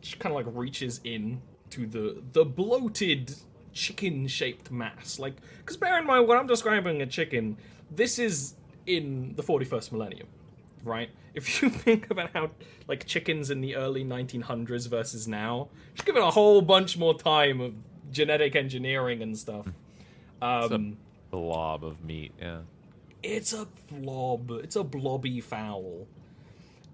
she 0.00 0.16
kind 0.16 0.34
of 0.36 0.44
like 0.44 0.54
reaches 0.56 1.00
in 1.04 1.42
to 1.70 1.86
the 1.86 2.22
the 2.32 2.44
bloated 2.44 3.34
chicken-shaped 3.72 4.70
mass. 4.70 5.18
Like, 5.18 5.34
because 5.58 5.76
bear 5.76 5.98
in 5.98 6.06
mind 6.06 6.28
when 6.28 6.38
I'm 6.38 6.46
describing 6.46 7.00
a 7.02 7.06
chicken, 7.06 7.56
this 7.90 8.18
is 8.18 8.54
in 8.86 9.32
the 9.36 9.42
41st 9.42 9.92
millennium, 9.92 10.26
right? 10.84 11.08
If 11.34 11.62
you 11.62 11.70
think 11.84 12.10
about 12.10 12.30
how 12.34 12.50
like 12.88 13.06
chickens 13.06 13.50
in 13.50 13.60
the 13.60 13.76
early 13.76 14.04
1900s 14.04 14.88
versus 14.88 15.26
now, 15.28 15.68
just 15.94 16.04
given 16.04 16.22
a 16.22 16.30
whole 16.30 16.60
bunch 16.62 16.98
more 16.98 17.14
time 17.18 17.60
of 17.60 17.74
genetic 18.10 18.54
engineering 18.56 19.22
and 19.22 19.38
stuff. 19.38 19.66
Um, 20.42 20.98
Blob 21.30 21.84
of 21.84 22.04
meat. 22.04 22.32
Yeah. 22.38 22.58
it's 23.22 23.52
a 23.54 23.66
blob. 23.90 24.50
It's 24.50 24.76
a 24.76 24.84
blobby 24.84 25.40
fowl, 25.40 26.06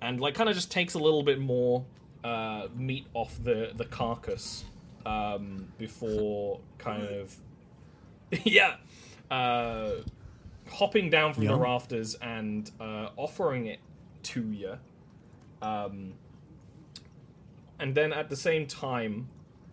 and 0.02 0.20
like 0.20 0.34
kind 0.34 0.48
of 0.48 0.54
just 0.54 0.70
takes 0.70 0.94
a 0.94 0.98
little 0.98 1.22
bit 1.22 1.38
more 1.38 1.84
uh, 2.24 2.68
meat 2.74 3.06
off 3.14 3.38
the 3.42 3.72
the 3.76 3.84
carcass 3.84 4.64
um, 5.06 5.68
before 5.78 6.60
kind 6.78 7.02
of 7.02 7.36
yeah, 8.44 8.76
uh, 9.30 9.90
hopping 10.70 11.10
down 11.10 11.32
from 11.32 11.46
the 11.46 11.56
rafters 11.56 12.14
and 12.16 12.70
uh, 12.80 13.08
offering 13.16 13.66
it 13.66 13.80
to 14.22 14.42
you. 14.52 14.78
Um, 15.62 16.12
and 17.78 17.94
then 17.94 18.12
at 18.12 18.28
the 18.28 18.36
same 18.36 18.66
time, 18.66 19.28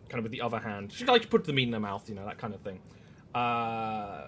kind 0.09 0.19
of 0.19 0.23
with 0.23 0.31
the 0.31 0.41
other 0.41 0.59
hand, 0.59 0.93
she 0.93 1.05
like 1.05 1.23
to 1.23 1.27
put 1.27 1.43
the 1.43 1.53
meat 1.53 1.67
in 1.67 1.73
her 1.73 1.79
mouth, 1.79 2.07
you 2.07 2.15
know, 2.15 2.25
that 2.25 2.38
kind 2.38 2.53
of 2.53 2.61
thing. 2.61 2.79
Uh, 3.33 4.27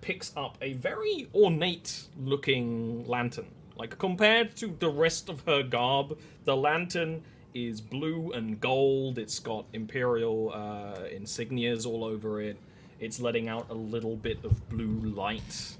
picks 0.00 0.32
up 0.36 0.58
a 0.60 0.74
very 0.74 1.28
ornate 1.34 2.04
looking 2.22 3.06
lantern. 3.06 3.46
Like 3.76 3.98
compared 3.98 4.56
to 4.56 4.76
the 4.78 4.88
rest 4.88 5.28
of 5.28 5.42
her 5.46 5.62
garb, 5.62 6.18
the 6.44 6.56
lantern 6.56 7.22
is 7.54 7.80
blue 7.80 8.32
and 8.32 8.60
gold. 8.60 9.18
It's 9.18 9.38
got 9.38 9.66
imperial 9.72 10.52
uh, 10.52 11.08
insignias 11.12 11.86
all 11.86 12.04
over 12.04 12.40
it. 12.40 12.56
It's 13.00 13.20
letting 13.20 13.48
out 13.48 13.66
a 13.70 13.74
little 13.74 14.16
bit 14.16 14.44
of 14.44 14.68
blue 14.68 15.00
light. 15.14 15.76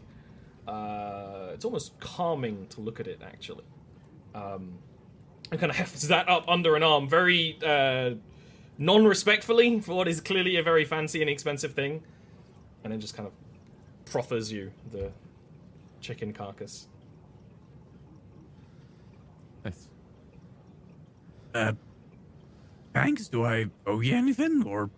Uh, 0.66 1.50
it's 1.52 1.64
almost 1.64 1.98
calming 2.00 2.66
to 2.68 2.80
look 2.80 3.00
at 3.00 3.06
it, 3.06 3.20
actually. 3.24 3.64
Um, 4.34 4.78
and 5.50 5.60
kind 5.60 5.70
of 5.70 5.76
hefts 5.76 6.08
that 6.08 6.28
up 6.28 6.48
under 6.48 6.74
an 6.74 6.82
arm, 6.82 7.08
very 7.08 7.58
uh, 7.64 8.14
non-respectfully 8.78 9.80
for 9.80 9.94
what 9.94 10.08
is 10.08 10.20
clearly 10.20 10.56
a 10.56 10.62
very 10.62 10.84
fancy 10.84 11.20
and 11.20 11.30
expensive 11.30 11.74
thing, 11.74 12.02
and 12.82 12.92
then 12.92 13.00
just 13.00 13.16
kind 13.16 13.26
of 13.26 13.32
proffers 14.10 14.50
you 14.50 14.72
the 14.90 15.12
chicken 16.00 16.32
carcass. 16.32 16.88
Nice. 19.64 19.88
Uh, 21.54 21.72
thanks. 22.92 23.28
Do 23.28 23.44
I 23.44 23.66
owe 23.86 24.00
you 24.00 24.16
anything? 24.16 24.64
Or, 24.66 24.90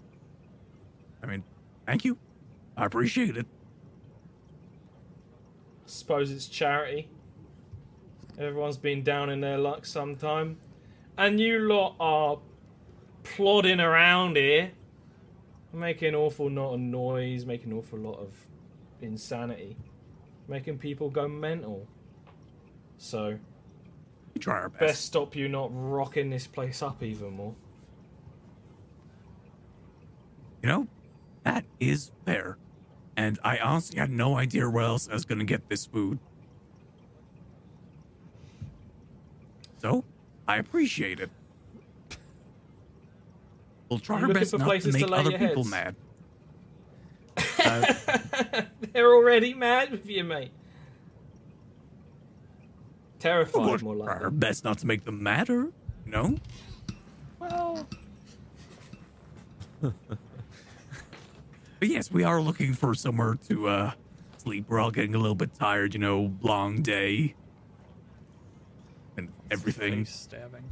I 1.23 1.27
mean, 1.27 1.45
thank 1.85 2.05
you. 2.05 2.17
I 2.77 2.87
appreciate 2.87 3.37
it. 3.37 3.47
Suppose 5.85 6.31
it's 6.31 6.49
charity. 6.49 7.11
Everyone's 8.39 8.77
been 8.77 9.03
down 9.03 9.31
in 9.31 9.41
their 9.41 9.59
luck 9.59 9.87
sometime, 9.87 10.59
and 11.17 11.39
you 11.41 11.59
lot 11.61 11.97
are 12.01 12.39
plodding 13.23 13.81
around 13.81 14.37
here, 14.37 14.73
making 15.73 16.15
awful 16.15 16.51
lot 16.51 16.75
of 16.75 16.81
noise, 16.81 17.47
making 17.47 17.73
awful 17.73 17.99
lot 17.99 18.19
of 18.19 18.35
insanity, 19.01 19.77
making 20.49 20.79
people 20.79 21.11
go 21.11 21.29
mental. 21.29 21.87
So. 22.99 23.39
We 24.37 24.41
try 24.41 24.57
our 24.57 24.69
best. 24.69 24.81
Best 24.81 25.05
stop 25.07 25.35
you 25.35 25.49
not 25.49 25.71
rocking 25.73 26.29
this 26.29 26.47
place 26.47 26.83
up 26.83 27.03
even 27.03 27.33
more. 27.33 27.55
You 30.63 30.69
know, 30.69 30.89
that 31.45 31.65
is 31.81 32.11
fair. 32.27 32.59
And 33.17 33.39
I 33.43 33.57
honestly 33.57 33.99
had 33.99 34.11
no 34.11 34.37
idea 34.37 34.69
where 34.69 34.85
else 34.85 35.09
I 35.09 35.15
was 35.15 35.25
going 35.25 35.39
to 35.39 35.47
get 35.47 35.71
this 35.71 35.87
food. 35.87 36.19
So, 39.79 40.05
I 40.47 40.59
appreciate 40.59 41.19
it. 41.19 41.31
We'll 43.89 44.01
try 44.01 44.21
our 44.21 44.29
best 44.29 44.53
not 44.53 44.59
to 44.59 44.65
places 44.65 44.95
to 44.95 45.01
make 45.01 45.11
other 45.11 45.31
people 45.39 45.65
heads? 45.65 45.71
mad. 45.71 45.97
Uh, 47.59 48.63
They're 48.93 49.15
already 49.15 49.55
mad 49.55 49.91
with 49.91 50.07
you, 50.07 50.23
mate. 50.25 50.53
Terrified, 53.27 53.83
we'll 53.83 53.95
more 53.95 54.05
try 54.07 54.15
like. 54.15 54.23
our 54.25 54.31
best 54.31 54.65
not 54.65 54.79
to 54.79 54.87
make 54.87 55.05
them 55.05 55.23
matter, 55.23 55.71
You 56.05 56.13
know? 56.13 56.37
Well, 57.41 57.87
But 59.81 59.95
yes, 61.89 62.11
we 62.11 62.25
are 62.25 62.41
looking 62.41 62.73
for 62.73 62.95
somewhere 62.95 63.37
to 63.49 63.69
uh, 63.69 63.91
sleep. 64.39 64.65
We're 64.69 64.81
all 64.81 64.91
getting 64.91 65.15
a 65.15 65.19
little 65.19 65.35
bit 65.35 65.55
tired, 65.55 65.93
you 65.95 66.01
know, 66.01 66.33
long 66.41 66.81
day 66.81 67.35
and 69.17 69.29
everything. 69.51 70.05
Face 70.07 70.15
stabbing. 70.15 70.65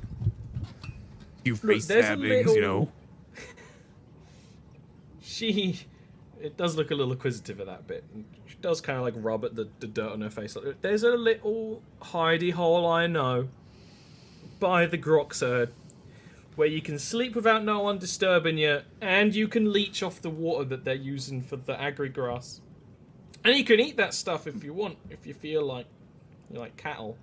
few 1.43 1.57
face 1.57 1.87
there's 1.87 2.05
a 2.05 2.09
stabbings, 2.09 2.47
little- 2.47 2.55
you 2.55 2.61
know. 2.63 2.93
She, 5.27 5.81
it 6.41 6.57
does 6.57 6.77
look 6.77 6.93
a 6.93 6.95
little 6.95 7.13
acquisitive 7.13 7.59
at 7.59 7.67
that 7.67 7.89
bit. 7.89 8.05
Does 8.65 8.81
kind 8.81 8.97
of 8.97 9.05
like 9.05 9.13
rub 9.19 9.45
at 9.45 9.55
the, 9.55 9.69
the 9.81 9.87
dirt 9.87 10.13
on 10.13 10.23
her 10.23 10.31
face. 10.31 10.57
There's 10.81 11.03
a 11.03 11.11
little 11.11 11.83
hidey 12.01 12.51
hole 12.51 12.87
I 12.87 13.07
know 13.07 13.49
by 14.59 14.87
the 14.87 14.97
Grox 14.97 15.43
herd 15.43 15.71
where 16.57 16.67
you 16.67 16.81
can 16.81 16.99
sleep 16.99 17.35
without 17.35 17.63
no 17.63 17.81
one 17.81 17.99
disturbing 17.99 18.57
you, 18.57 18.81
and 19.03 19.35
you 19.35 19.49
can 19.49 19.71
leech 19.71 20.03
off 20.03 20.23
the 20.23 20.31
water 20.31 20.65
that 20.65 20.83
they're 20.83 20.95
using 20.95 21.43
for 21.43 21.57
the 21.57 21.79
agri 21.79 22.09
grass. 22.09 22.63
And 23.45 23.55
you 23.55 23.65
can 23.65 23.81
eat 23.81 23.99
that 23.99 24.15
stuff 24.15 24.47
if 24.47 24.65
you 24.65 24.73
want, 24.73 24.97
if 25.11 25.27
you 25.27 25.35
feel 25.35 25.63
like 25.63 25.85
you're 26.51 26.61
like 26.61 26.79
cattle. 26.79 27.19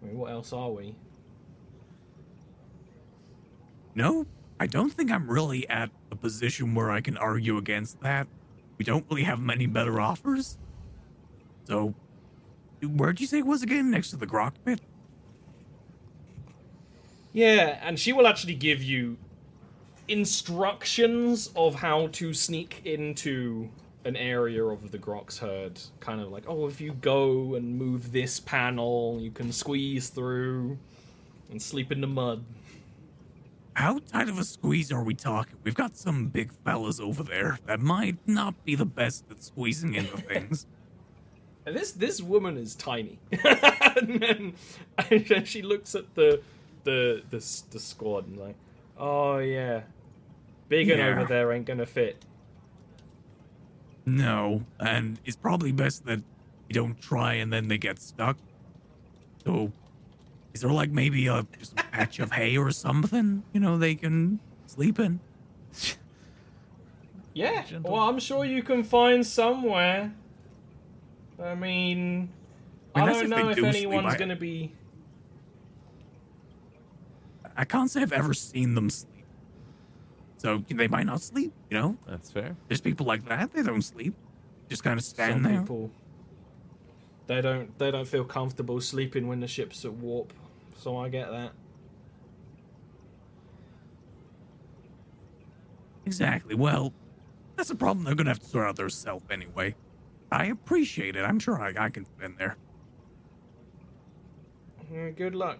I 0.00 0.06
mean, 0.06 0.16
what 0.16 0.30
else 0.30 0.52
are 0.52 0.70
we? 0.70 0.94
No, 3.96 4.26
I 4.60 4.68
don't 4.68 4.92
think 4.92 5.10
I'm 5.10 5.28
really 5.28 5.68
at 5.68 5.90
a 6.12 6.14
position 6.14 6.76
where 6.76 6.92
I 6.92 7.00
can 7.00 7.16
argue 7.16 7.56
against 7.56 8.00
that. 8.02 8.28
We 8.80 8.84
don't 8.84 9.04
really 9.10 9.24
have 9.24 9.38
many 9.40 9.66
better 9.66 10.00
offers. 10.00 10.56
So, 11.64 11.92
where'd 12.82 13.20
you 13.20 13.26
say 13.26 13.40
it 13.40 13.46
was 13.46 13.62
again? 13.62 13.90
Next 13.90 14.08
to 14.08 14.16
the 14.16 14.26
Grox 14.26 14.54
pit? 14.64 14.80
Yeah, 17.34 17.78
and 17.82 18.00
she 18.00 18.14
will 18.14 18.26
actually 18.26 18.54
give 18.54 18.82
you 18.82 19.18
instructions 20.08 21.50
of 21.54 21.74
how 21.74 22.06
to 22.12 22.32
sneak 22.32 22.80
into 22.86 23.68
an 24.06 24.16
area 24.16 24.64
of 24.64 24.92
the 24.92 24.98
Grox 24.98 25.38
herd. 25.40 25.78
Kind 26.00 26.22
of 26.22 26.30
like, 26.30 26.44
oh, 26.48 26.66
if 26.66 26.80
you 26.80 26.94
go 26.94 27.56
and 27.56 27.76
move 27.76 28.12
this 28.12 28.40
panel, 28.40 29.18
you 29.20 29.30
can 29.30 29.52
squeeze 29.52 30.08
through 30.08 30.78
and 31.50 31.60
sleep 31.60 31.92
in 31.92 32.00
the 32.00 32.06
mud. 32.06 32.42
How 33.74 33.98
tight 33.98 34.28
of 34.28 34.38
a 34.38 34.44
squeeze 34.44 34.90
are 34.92 35.02
we 35.02 35.14
talking? 35.14 35.56
We've 35.62 35.74
got 35.74 35.96
some 35.96 36.26
big 36.28 36.52
fellas 36.64 37.00
over 37.00 37.22
there 37.22 37.58
that 37.66 37.80
might 37.80 38.18
not 38.26 38.62
be 38.64 38.74
the 38.74 38.84
best 38.84 39.24
at 39.30 39.42
squeezing 39.42 39.94
into 39.94 40.16
things. 40.28 40.66
And 41.66 41.76
this 41.76 41.92
this 41.92 42.20
woman 42.22 42.56
is 42.56 42.74
tiny, 42.74 43.18
and, 43.32 44.20
then, 44.20 44.54
and 45.10 45.46
she 45.46 45.62
looks 45.62 45.94
at 45.94 46.14
the 46.14 46.40
the 46.84 47.22
the, 47.30 47.36
the 47.70 47.78
squad 47.78 48.26
and 48.26 48.38
like, 48.38 48.56
oh 48.98 49.38
yeah, 49.38 49.82
big 50.68 50.88
one 50.88 50.98
Yeah. 50.98 51.08
over 51.10 51.24
there 51.26 51.52
ain't 51.52 51.66
gonna 51.66 51.86
fit. 51.86 52.24
No, 54.06 54.64
and 54.78 55.20
it's 55.24 55.36
probably 55.36 55.70
best 55.72 56.06
that 56.06 56.20
you 56.68 56.74
don't 56.74 57.00
try 57.00 57.34
and 57.34 57.52
then 57.52 57.68
they 57.68 57.78
get 57.78 57.98
stuck. 58.00 58.38
So, 59.44 59.70
is 60.54 60.60
there 60.62 60.70
like 60.70 60.90
maybe 60.90 61.26
a 61.28 61.46
just 61.58 61.72
a 61.72 61.76
patch 61.76 62.18
of 62.18 62.32
hay 62.32 62.56
or 62.56 62.70
something? 62.70 63.42
You 63.52 63.60
know, 63.60 63.78
they 63.78 63.94
can 63.94 64.40
sleep 64.66 64.98
in. 64.98 65.20
Yeah, 67.32 67.62
Gentle. 67.62 67.92
well, 67.92 68.08
I'm 68.08 68.18
sure 68.18 68.44
you 68.44 68.62
can 68.62 68.82
find 68.82 69.24
somewhere. 69.24 70.12
I 71.42 71.54
mean, 71.54 72.28
I 72.94 73.00
I, 73.00 73.06
mean, 73.06 73.06
that's 73.06 73.18
don't 73.18 73.24
if 73.32 73.38
know 73.38 73.48
if 73.50 73.56
do 73.56 73.62
sleep. 73.62 73.74
anyone's 73.76 74.16
gonna 74.16 74.36
be. 74.36 74.72
I 77.56 77.64
can't 77.64 77.90
say 77.90 78.02
I've 78.02 78.12
ever 78.12 78.34
seen 78.34 78.74
them 78.74 78.90
sleep. 78.90 79.24
So 80.38 80.64
they 80.68 80.88
might 80.88 81.04
not 81.06 81.20
sleep. 81.20 81.52
You 81.70 81.78
know, 81.78 81.96
That's 82.06 82.30
fair. 82.30 82.56
there's 82.68 82.80
people 82.80 83.04
like 83.06 83.26
that. 83.26 83.52
They 83.52 83.62
don't 83.62 83.82
sleep. 83.82 84.14
Just 84.68 84.82
kind 84.82 84.98
of 84.98 85.04
stand 85.04 85.34
Some 85.34 85.42
there. 85.42 85.60
people. 85.60 85.90
They 87.26 87.40
don't. 87.42 87.78
They 87.78 87.90
don't 87.90 88.08
feel 88.08 88.24
comfortable 88.24 88.80
sleeping 88.80 89.28
when 89.28 89.40
the 89.40 89.46
ship's 89.46 89.84
at 89.84 89.92
warp. 89.92 90.32
So 90.80 90.96
I 90.96 91.10
get 91.10 91.30
that. 91.30 91.52
Exactly. 96.06 96.54
Well, 96.54 96.94
that's 97.54 97.68
a 97.68 97.74
problem 97.74 98.06
they're 98.06 98.14
gonna 98.14 98.30
have 98.30 98.38
to 98.38 98.46
sort 98.46 98.66
out 98.66 98.76
themselves 98.76 99.26
anyway. 99.30 99.74
I 100.32 100.46
appreciate 100.46 101.16
it. 101.16 101.22
I'm 101.22 101.38
sure 101.38 101.60
I, 101.60 101.74
I 101.78 101.90
can 101.90 102.06
fit 102.06 102.24
in 102.24 102.36
there. 102.36 102.56
Uh, 104.90 105.10
Good 105.14 105.34
luck. 105.34 105.58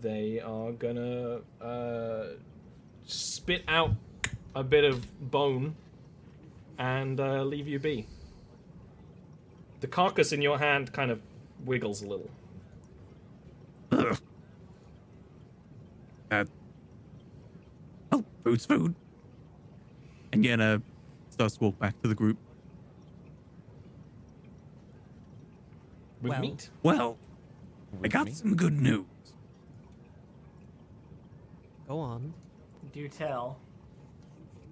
They 0.00 0.38
are 0.38 0.70
gonna 0.70 1.40
uh, 1.60 2.26
spit 3.04 3.64
out 3.66 3.90
a 4.54 4.62
bit 4.62 4.84
of 4.84 5.30
bone 5.32 5.74
and 6.78 7.18
uh, 7.18 7.42
leave 7.42 7.66
you 7.66 7.80
be. 7.80 8.06
The 9.80 9.88
carcass 9.88 10.32
in 10.32 10.40
your 10.40 10.58
hand 10.58 10.92
kind 10.92 11.10
of 11.10 11.20
wiggles 11.64 12.02
a 12.02 12.06
little. 12.06 12.30
Ugh. 13.92 14.18
That. 16.30 16.48
Oh, 18.12 18.24
food's 18.42 18.66
food. 18.66 18.94
And 20.32 20.44
Yenna 20.44 20.82
starts 21.30 21.56
to 21.56 21.64
walk 21.64 21.78
back 21.78 22.00
to 22.02 22.08
the 22.08 22.14
group. 22.14 22.38
With 26.22 26.30
Well. 26.30 26.40
meat. 26.40 26.70
Well, 26.82 27.18
I 28.02 28.08
got 28.08 28.26
me? 28.26 28.32
some 28.32 28.56
good 28.56 28.72
news. 28.72 29.04
Go 31.86 31.98
on. 31.98 32.32
Do 32.92 33.08
tell. 33.08 33.58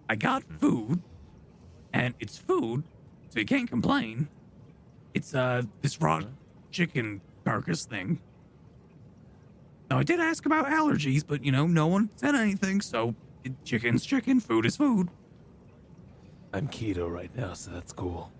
I 0.09 0.16
got 0.16 0.42
food, 0.44 1.02
and 1.92 2.14
it's 2.20 2.38
food, 2.38 2.85
so 3.28 3.38
you 3.38 3.46
can't 3.46 3.68
complain. 3.68 4.28
It's 5.14 5.35
uh 5.35 5.62
this 5.83 6.00
raw 6.00 6.20
chicken 6.72 7.20
carcass 7.44 7.85
thing. 7.85 8.20
Now 9.90 9.98
I 9.98 10.02
did 10.02 10.20
ask 10.20 10.46
about 10.46 10.66
allergies, 10.66 11.22
but 11.26 11.44
you 11.44 11.52
know 11.52 11.66
no 11.66 11.87
one 11.87 12.11
said 12.16 12.35
anything. 12.35 12.80
So 12.80 13.14
chicken's 13.64 14.04
chicken, 14.04 14.40
food 14.40 14.66
is 14.66 14.76
food. 14.76 15.08
I'm 16.52 16.68
keto 16.68 17.11
right 17.11 17.35
now, 17.37 17.52
so 17.54 17.70
that's 17.70 17.92
cool. 17.92 18.32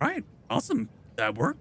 Right, 0.00 0.24
awesome. 0.50 0.88
That 1.16 1.34
worked. 1.34 1.60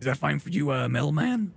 Is 0.00 0.06
that 0.06 0.18
fine 0.18 0.38
for 0.38 0.50
you, 0.50 0.70
uh, 0.70 0.88
mailman? 0.88 1.52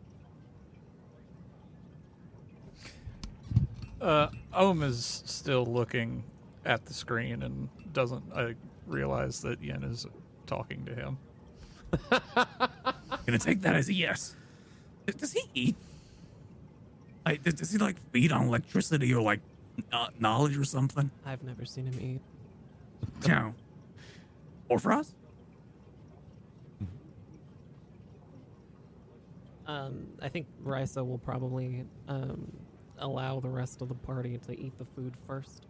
Uh, 4.00 4.28
Ohm 4.54 4.84
is 4.84 5.24
still 5.26 5.66
looking 5.66 6.24
at 6.66 6.86
the 6.86 6.94
screen 6.94 7.44
and 7.44 7.70
doesn't 7.94 8.24
uh, 8.34 8.50
realize 8.88 9.42
that 9.42 9.62
Yen 9.64 9.84
is 9.84 10.06
talking 10.48 10.86
to 10.86 10.96
him. 10.96 11.18
Gonna 13.26 13.40
take 13.40 13.62
that 13.62 13.76
as 13.76 13.90
a 13.90 13.94
yes. 13.94 14.36
Does 15.06 15.34
he 15.34 15.44
eat? 15.54 15.76
Like, 17.26 17.44
does 17.44 17.72
he 17.72 17.78
like 17.78 17.98
feed 18.12 18.32
on 18.32 18.48
electricity 18.48 19.14
or 19.14 19.22
like 19.22 19.40
uh, 19.92 20.08
knowledge 20.20 20.58
or 20.58 20.64
something? 20.64 21.10
I've 21.26 21.44
never 21.44 21.66
seen 21.66 21.88
him 21.88 22.00
eat. 22.00 22.22
No. 23.28 23.54
Or 24.70 24.80
for 24.80 24.92
us? 24.92 25.14
Um, 29.68 30.08
I 30.22 30.30
think 30.30 30.46
Risa 30.64 31.06
will 31.06 31.18
probably 31.18 31.86
um, 32.08 32.52
allow 33.00 33.40
the 33.40 33.50
rest 33.50 33.82
of 33.82 33.90
the 33.90 33.96
party 33.96 34.38
to 34.46 34.60
eat 34.60 34.78
the 34.78 34.86
food 34.86 35.16
first. 35.28 35.66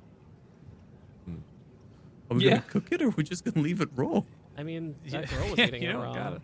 Are 1.28 2.36
we 2.38 2.44
Yeah. 2.46 2.50
gonna 2.52 2.62
cook 2.64 2.88
it 2.92 3.02
or 3.02 3.08
are 3.08 3.12
we 3.12 3.24
just 3.24 3.44
gonna 3.46 3.62
leave 3.64 3.82
it 3.82 3.90
raw? 3.96 4.22
I 4.58 4.64
mean, 4.64 4.96
that 5.10 5.30
Yeah, 5.32 5.38
girl 5.38 5.50
was 5.50 5.58
yeah, 5.60 5.66
you 5.68 5.90
it 5.90 5.92
don't 5.94 6.02
raw. 6.02 6.14
got 6.14 6.34
it. 6.34 6.42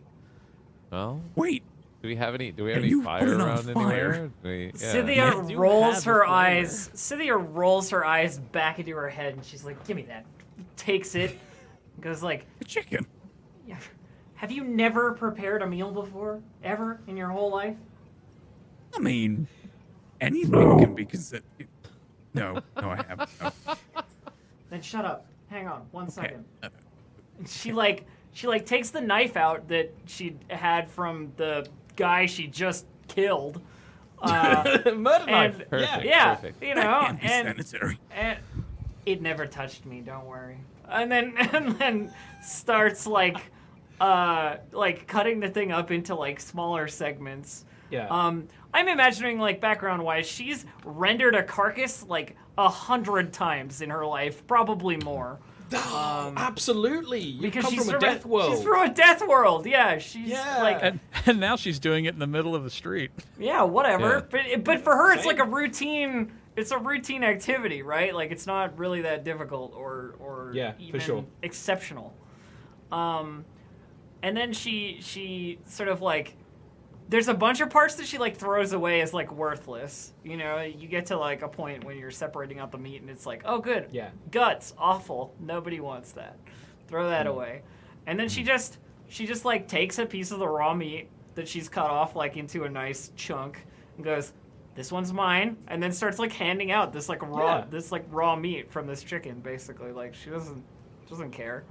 Well, 0.91 1.22
Wait, 1.36 1.63
do 2.02 2.08
we 2.08 2.15
have 2.17 2.36
any? 2.36 2.52
Do 2.52 2.63
we 2.65 2.70
Yeah, 2.70 2.76
have 2.76 2.84
any 2.84 2.89
you 2.91 2.98
put 3.02 3.06
fire 3.06 3.28
it 3.28 3.34
on 3.34 3.41
around 3.41 3.63
fire. 3.63 3.74
anywhere? 4.12 4.32
Do 4.44 4.50
we, 4.50 4.65
yeah. 4.65 4.72
Scythia 4.91 5.15
Yeah, 5.15 5.44
do 5.48 5.58
rolls 5.58 5.96
have 5.96 6.04
the 6.04 6.10
her 6.12 6.20
flavor. 6.26 6.26
eyes. 6.34 6.89
Scythia 6.94 7.38
rolls 7.38 7.89
her 7.89 8.06
eyes 8.06 8.39
back 8.39 8.80
into 8.80 8.96
her 8.96 9.10
head, 9.10 9.34
and 9.34 9.44
she's 9.46 9.63
like, 9.63 9.84
"Give 9.88 9.96
me 9.96 10.04
that." 10.04 10.26
Takes 10.78 11.15
it, 11.15 11.39
goes 12.02 12.22
like, 12.22 12.46
a 12.60 12.63
chicken. 12.65 13.06
"Yeah, 13.67 13.78
"Have 14.36 14.52
you 14.52 14.63
never 14.63 15.13
prepared 15.13 15.62
a 15.62 15.67
meal 15.67 15.91
before, 15.91 16.41
ever 16.63 17.00
in 17.08 17.15
your 17.17 17.30
whole 17.30 17.50
life?" 17.52 17.78
I 18.96 19.00
mean, 19.00 19.48
anything 20.20 20.80
can 20.80 20.94
be 20.94 21.06
considered. 21.06 21.44
No, 22.34 22.60
no, 22.82 22.89
I 22.91 23.04
haven't. 23.08 23.30
No. 23.41 23.52
Then 24.72 24.82
shut 24.82 25.06
up. 25.06 25.28
Hang 25.52 25.68
on, 25.68 25.82
one 25.92 26.06
Okay. 26.06 26.14
second. 26.14 26.46
And 26.64 27.48
she 27.48 27.72
like 27.74 28.06
she 28.34 28.48
like 28.48 28.66
takes 28.66 28.90
the 28.90 29.02
knife 29.02 29.36
out 29.38 29.68
that 29.68 29.94
she 30.08 30.38
had 30.50 30.90
from 30.90 31.32
the 31.38 31.68
guy 31.96 32.26
she 32.26 32.48
just 32.48 32.88
killed. 33.08 33.62
Uh, 34.24 34.78
Murder 34.96 35.26
knife. 35.26 35.60
and- 35.62 35.70
Perfect. 35.72 36.06
yeah, 36.06 36.36
perfect. 36.36 36.62
you 36.64 36.76
that 36.76 36.84
know, 36.84 37.02
can't 37.08 37.20
be 37.22 37.28
and 37.28 37.66
sanitary. 37.66 38.00
And 38.12 38.38
it 39.08 39.20
never 39.20 39.48
touched 39.48 39.88
me, 39.88 40.02
don't 40.02 40.28
worry. 40.28 40.60
And 40.88 41.12
then 41.12 41.34
and 41.54 41.72
then 41.80 42.14
starts 42.44 43.08
like 43.08 43.38
uh 44.00 44.58
like 44.72 45.08
cutting 45.08 45.40
the 45.40 45.50
thing 45.50 45.72
up 45.72 45.90
into 45.90 46.14
like 46.14 46.40
smaller 46.40 46.88
segments. 46.88 47.66
Yeah. 47.90 48.08
Um, 48.10 48.48
I'm 48.76 48.88
imagining 48.88 49.40
like 49.40 49.60
background 49.60 50.04
wise, 50.04 50.28
she's 50.28 50.66
rendered 50.86 51.34
a 51.34 51.42
carcass 51.42 52.06
like 52.08 52.36
a 52.58 52.70
hundred 52.70 53.34
times 53.34 53.82
in 53.82 53.90
her 53.90 54.06
life, 54.06 54.46
probably 54.48 54.98
more. 54.98 55.40
Oh, 55.74 56.34
absolutely. 56.36 57.22
You 57.22 57.42
Because 57.42 57.64
come 57.64 57.74
she's 57.74 57.86
from 57.86 57.90
a 57.90 57.92
from 57.94 58.02
death 58.02 58.26
world. 58.26 58.56
She's 58.56 58.64
from 58.64 58.90
a 58.90 58.94
death 58.94 59.26
world. 59.26 59.66
Yeah, 59.66 59.98
she's 60.00 60.28
Yeah. 60.30 60.62
like 60.62 60.80
And, 60.82 61.00
and 61.26 61.40
now 61.40 61.56
she's 61.56 61.80
doing 61.80 62.06
it 62.06 62.14
in 62.14 62.20
the 62.20 62.28
middle 62.28 62.54
of 62.56 62.64
the 62.66 62.70
street. 62.70 63.12
Yeah, 63.40 63.64
whatever. 63.64 64.28
Yeah. 64.34 64.42
But 64.54 64.64
but 64.66 64.80
for 64.82 64.96
her, 64.96 65.14
it's 65.14 65.24
Same. 65.24 65.38
like 65.38 65.40
a 65.40 65.50
routine. 65.50 66.34
It's 66.58 66.72
a 66.72 66.78
routine 66.78 67.24
activity, 67.24 67.82
right? 67.84 68.14
Like 68.14 68.32
it's 68.32 68.46
not 68.46 68.78
really 68.78 69.02
that 69.04 69.24
difficult 69.24 69.74
or 69.74 70.16
or 70.20 70.52
Yeah, 70.54 70.74
for 70.74 70.82
even 70.82 71.00
sure. 71.00 71.26
exceptional. 71.42 72.14
Um, 72.92 73.46
and 74.22 74.36
then 74.36 74.52
she 74.52 74.98
she 75.02 75.60
sort 75.66 75.88
of 75.88 76.02
like 76.02 76.36
there's 77.12 77.28
a 77.28 77.34
bunch 77.34 77.60
of 77.62 77.69
parts 77.69 77.95
that 77.95 78.08
she 78.08 78.17
like 78.17 78.38
throws 78.38 78.71
away 78.74 79.02
as 79.02 79.13
like 79.13 79.32
worthless. 79.34 80.13
You 80.24 80.38
know, 80.38 80.62
you 80.62 80.88
get 80.88 81.06
to 81.08 81.17
like 81.17 81.41
a 81.41 81.47
point 81.47 81.84
when 81.84 81.97
you're 81.97 82.10
separating 82.10 82.58
out 82.60 82.71
the 82.71 82.78
meat 82.78 83.02
and 83.02 83.10
it's 83.10 83.26
like, 83.26 83.41
oh 83.45 83.60
good, 83.60 83.89
Yeah. 83.91 84.10
guts, 84.32 84.74
awful. 84.78 85.36
Nobody 85.39 85.80
wants 85.82 86.13
that. 86.13 86.38
Throw 86.88 87.10
that 87.10 87.26
Hmm. 87.26 87.34
away. 87.34 87.62
And 88.08 88.19
then 88.19 88.30
she 88.30 88.43
just 88.43 88.80
she 89.10 89.28
just 89.28 89.43
like 89.45 89.67
takes 89.67 90.00
a 90.00 90.06
piece 90.06 90.32
of 90.32 90.39
the 90.39 90.47
raw 90.47 90.74
meat 90.74 91.10
that 91.36 91.47
she's 91.47 91.67
cut 91.69 91.89
off 91.89 92.15
like 92.15 92.38
into 92.38 92.63
a 92.63 92.69
nice 92.69 93.12
chunk 93.17 93.65
and 93.97 94.06
goes, 94.06 94.32
"This 94.76 94.89
one's 94.89 95.12
mine," 95.12 95.58
and 95.67 95.84
then 95.84 95.91
starts 95.91 96.17
like 96.17 96.32
handing 96.32 96.71
out 96.71 96.93
this 96.93 97.10
like 97.10 97.21
raw 97.24 97.58
Yeah. 97.58 97.65
this 97.69 97.91
like 97.91 98.06
raw 98.10 98.38
meat 98.38 98.71
from 98.71 98.88
this 98.88 99.04
chicken 99.04 99.41
basically. 99.41 99.91
Like 99.91 100.13
she 100.15 100.30
doesn't 100.30 100.63
doesn't 101.10 101.32
care. 101.32 101.65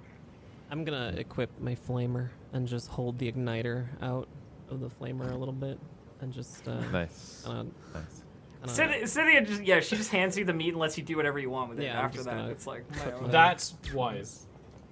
I'm 0.70 0.84
gonna 0.84 1.14
equip 1.16 1.58
my 1.58 1.74
flamer 1.74 2.28
and 2.52 2.68
just 2.68 2.88
hold 2.88 3.18
the 3.18 3.32
igniter 3.32 3.86
out 4.02 4.28
of 4.70 4.80
the 4.80 4.88
flamer 4.88 5.30
a 5.32 5.36
little 5.36 5.54
bit 5.54 5.78
and 6.20 6.32
just 6.32 6.66
uh, 6.68 6.80
Nice. 6.90 7.42
kinda- 7.44 7.70
Nice. 7.94 8.22
Scythia, 8.66 9.06
Scythia 9.06 9.40
just 9.42 9.62
yeah, 9.62 9.80
she 9.80 9.96
just 9.96 10.10
hands 10.10 10.36
you 10.36 10.44
the 10.44 10.52
meat 10.52 10.70
and 10.70 10.78
lets 10.78 10.98
you 10.98 11.02
do 11.04 11.16
whatever 11.16 11.38
you 11.38 11.48
want 11.48 11.70
with 11.70 11.80
it. 11.80 11.84
Yeah, 11.84 11.98
after 12.00 12.22
that, 12.22 12.36
gonna 12.36 12.50
it's 12.50 12.66
like 12.66 12.86
cook 12.92 13.22
my- 13.22 13.28
That's 13.28 13.74
wise. 13.94 14.46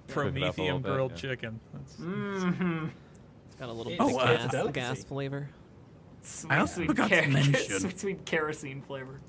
Cook 0.07 0.35
it 0.35 0.41
up 0.43 0.57
a 0.57 0.61
little 0.61 0.79
Promethean 0.79 0.81
bit, 0.81 0.91
grilled 0.91 1.11
yeah. 1.11 1.17
chicken. 1.17 1.59
That's, 1.73 1.95
mm-hmm. 1.97 2.85
It's 3.45 3.55
got 3.59 3.69
a 3.69 3.71
little 3.71 3.91
bit 3.91 3.99
a 4.01 4.03
of 4.05 4.11
gas, 4.39 4.51
delicacy. 4.51 4.71
gas 4.73 5.03
flavor. 5.03 5.49
sweet, 6.23 6.51
I 6.51 6.59
also 6.61 6.75
sweet, 6.77 6.87
forgot 6.87 7.09
to 7.11 7.27
mention- 7.27 7.79
sweet, 7.79 7.99
sweet 7.99 8.25
kerosene 8.25 8.81
flavor. 8.81 9.19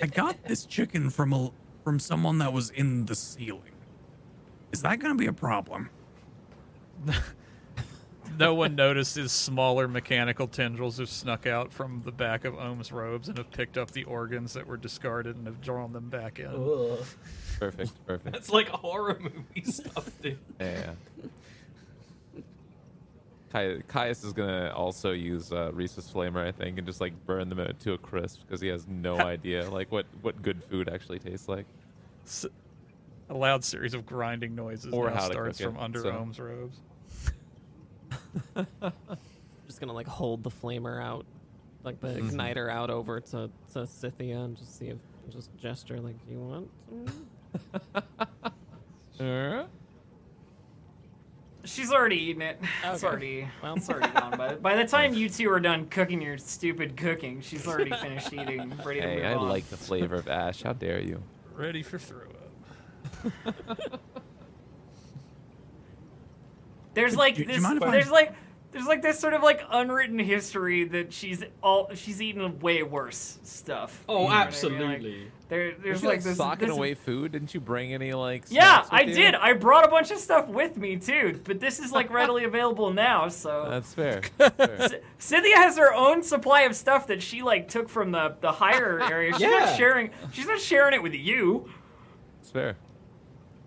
I 0.00 0.06
got 0.06 0.42
this 0.44 0.64
chicken 0.66 1.10
from 1.10 1.32
a 1.32 1.50
from 1.82 1.98
someone 1.98 2.38
that 2.38 2.52
was 2.52 2.70
in 2.70 3.06
the 3.06 3.14
ceiling. 3.16 3.72
Is 4.72 4.82
that 4.82 5.00
going 5.00 5.12
to 5.12 5.18
be 5.18 5.26
a 5.26 5.32
problem? 5.32 5.90
no 8.38 8.54
one 8.54 8.74
noticed 8.74 9.16
his 9.16 9.32
smaller 9.32 9.86
mechanical 9.88 10.46
tendrils 10.46 10.98
have 10.98 11.08
snuck 11.08 11.46
out 11.46 11.72
from 11.72 12.02
the 12.04 12.12
back 12.12 12.44
of 12.44 12.54
Ohm's 12.54 12.92
robes 12.92 13.28
and 13.28 13.38
have 13.38 13.50
picked 13.50 13.76
up 13.78 13.90
the 13.90 14.04
organs 14.04 14.52
that 14.54 14.66
were 14.66 14.76
discarded 14.76 15.36
and 15.36 15.46
have 15.46 15.60
drawn 15.60 15.92
them 15.92 16.08
back 16.08 16.38
in. 16.38 16.46
Ugh. 16.46 17.04
Perfect. 17.58 18.06
Perfect. 18.06 18.32
That's 18.32 18.50
like 18.50 18.68
horror 18.68 19.18
movie 19.20 19.70
stuff, 19.70 20.10
dude. 20.22 20.38
Yeah. 20.60 20.92
Kai- 23.50 23.82
Caius 23.86 24.24
is 24.24 24.32
gonna 24.32 24.72
also 24.74 25.12
use 25.12 25.52
uh, 25.52 25.70
Risa's 25.72 26.10
flamer, 26.12 26.44
I 26.44 26.50
think, 26.50 26.76
and 26.78 26.86
just 26.86 27.00
like 27.00 27.12
burn 27.26 27.48
them 27.48 27.64
to 27.80 27.92
a 27.92 27.98
crisp 27.98 28.40
because 28.46 28.60
he 28.60 28.66
has 28.68 28.86
no 28.88 29.16
idea 29.20 29.70
like 29.70 29.92
what 29.92 30.06
what 30.22 30.42
good 30.42 30.62
food 30.64 30.88
actually 30.88 31.20
tastes 31.20 31.48
like. 31.48 31.66
S- 32.26 32.46
a 33.30 33.34
loud 33.34 33.64
series 33.64 33.94
of 33.94 34.04
grinding 34.04 34.54
noises 34.54 34.92
Or 34.92 35.08
now 35.08 35.14
how 35.16 35.30
starts 35.30 35.60
from 35.60 35.78
under 35.78 36.00
so- 36.02 36.10
Ohm's 36.10 36.40
robes. 36.40 36.78
Just 39.66 39.80
gonna 39.80 39.92
like 39.92 40.06
hold 40.06 40.42
the 40.42 40.50
flamer 40.50 41.02
out, 41.02 41.24
like 41.82 42.00
the 42.00 42.08
Mhm. 42.08 42.30
igniter 42.32 42.70
out 42.70 42.90
over 42.90 43.20
to, 43.20 43.50
to 43.72 43.86
Scythia 43.86 44.38
and 44.40 44.56
just 44.56 44.78
see 44.78 44.88
if 44.88 44.98
just 45.30 45.50
gesture 45.56 46.00
like, 46.00 46.16
do 46.26 46.32
you 46.32 46.40
want? 46.40 46.70
some?" 46.88 47.26
Uh, 49.20 49.64
She's 51.64 51.90
already 51.92 52.16
eaten 52.16 52.42
it. 52.42 52.58
It's 52.84 53.02
already 53.04 53.48
Well. 53.62 53.76
it's 53.76 53.88
already 53.88 54.12
gone. 54.12 54.36
By, 54.36 54.54
by 54.56 54.76
the 54.76 54.84
time 54.86 55.14
you 55.20 55.30
two 55.30 55.48
are 55.50 55.60
done 55.60 55.86
cooking 55.86 56.20
your 56.20 56.36
stupid 56.36 56.94
cooking, 56.96 57.40
she's 57.40 57.66
already 57.66 57.92
finished 57.92 58.32
eating, 58.34 58.72
ready 58.84 59.00
to 59.00 59.06
hey, 59.06 59.16
move 59.16 59.24
I 59.24 59.34
on. 59.34 59.48
like 59.48 59.66
the 59.70 59.76
flavor 59.78 60.16
of 60.16 60.28
ash. 60.28 60.62
How 60.62 60.72
dare 60.74 61.00
you? 61.00 61.22
Ready 61.54 61.82
for 61.82 61.98
throw 61.98 62.18
up. 63.46 64.00
There's 66.94 67.16
like 67.16 67.34
Do 67.36 67.42
you- 67.42 67.46
do 67.46 67.52
this. 67.52 67.56
you 67.62 67.62
mind 67.68 67.76
if 67.82 67.88
I- 67.88 67.90
There's 67.90 68.10
like 68.10 68.34
there's 68.72 68.86
like 68.86 69.02
this 69.02 69.20
sort 69.20 69.34
of 69.34 69.42
like 69.44 69.62
unwritten 69.70 70.18
history 70.18 70.82
that 70.82 71.12
she's 71.12 71.44
all 71.62 71.90
she's 71.94 72.20
eaten 72.20 72.58
way 72.58 72.82
worse 72.82 73.38
stuff. 73.44 74.02
Oh, 74.08 74.14
You 74.14 74.18
know 74.18 74.24
what 74.24 74.32
I 74.32 74.34
mean? 74.34 74.38
Like, 74.38 74.46
absolutely. 74.48 75.30
there, 75.48 75.74
there's 75.80 76.00
she, 76.00 76.06
like 76.06 76.16
like 76.16 76.24
this. 76.24 76.36
socking 76.38 76.66
this- 76.68 76.76
away 76.76 76.94
food? 76.94 77.30
Didn't 77.30 77.54
you 77.54 77.60
bring 77.60 77.94
any 77.94 78.12
like? 78.14 78.46
Yeah, 78.48 78.84
I 78.90 79.02
you? 79.02 79.14
did. 79.14 79.36
I 79.36 79.52
brought 79.52 79.84
a 79.84 79.88
bunch 79.88 80.10
of 80.10 80.18
stuff 80.18 80.48
with 80.48 80.76
me 80.76 80.96
too, 80.96 81.40
but 81.44 81.60
this 81.60 81.78
is 81.78 81.92
like 81.92 82.10
readily 82.10 82.42
available 82.50 82.92
now. 82.92 83.28
So 83.28 83.68
That's 83.70 83.94
fair. 83.94 84.22
That's 84.38 84.56
fair. 84.56 84.88
C- 84.88 84.96
Scythia 85.18 85.54
has 85.58 85.78
her 85.78 85.94
own 85.94 86.24
supply 86.24 86.62
of 86.62 86.74
stuff 86.74 87.06
that 87.06 87.22
she 87.22 87.42
like 87.42 87.68
took 87.68 87.88
from 87.88 88.10
the 88.10 88.34
the 88.40 88.50
higher 88.50 89.00
area. 89.00 89.32
She's 89.34 89.42
Yeah. 89.42 89.50
not 89.50 89.76
sharing. 89.76 90.10
She's 90.32 90.48
not 90.48 90.58
sharing 90.60 90.94
it 90.94 91.02
with 91.02 91.14
you. 91.14 91.70
It's 92.40 92.50
fair. 92.50 92.76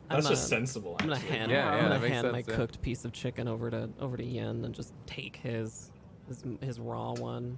That's 0.09 0.25
I'm, 0.25 0.31
just 0.31 0.45
uh, 0.45 0.55
sensible. 0.55 0.95
I'm 0.99 1.07
gonna 1.07 1.19
hand, 1.19 1.51
Yeah, 1.51 1.69
I'm 1.69 1.77
gonna 1.81 1.89
that 1.95 2.01
makes 2.01 2.13
hand 2.13 2.31
my 2.31 2.37
yeah. 2.47 2.55
cooked 2.55 2.81
piece 2.81 3.03
of 3.05 3.11
chicken 3.11 3.47
over 3.47 3.69
to 3.71 3.89
over 3.99 4.15
to 4.17 4.23
Yen 4.23 4.63
and 4.65 4.73
just 4.73 4.93
take 5.05 5.35
his 5.37 5.91
his, 6.27 6.43
his 6.61 6.79
raw 6.79 7.13
one. 7.13 7.57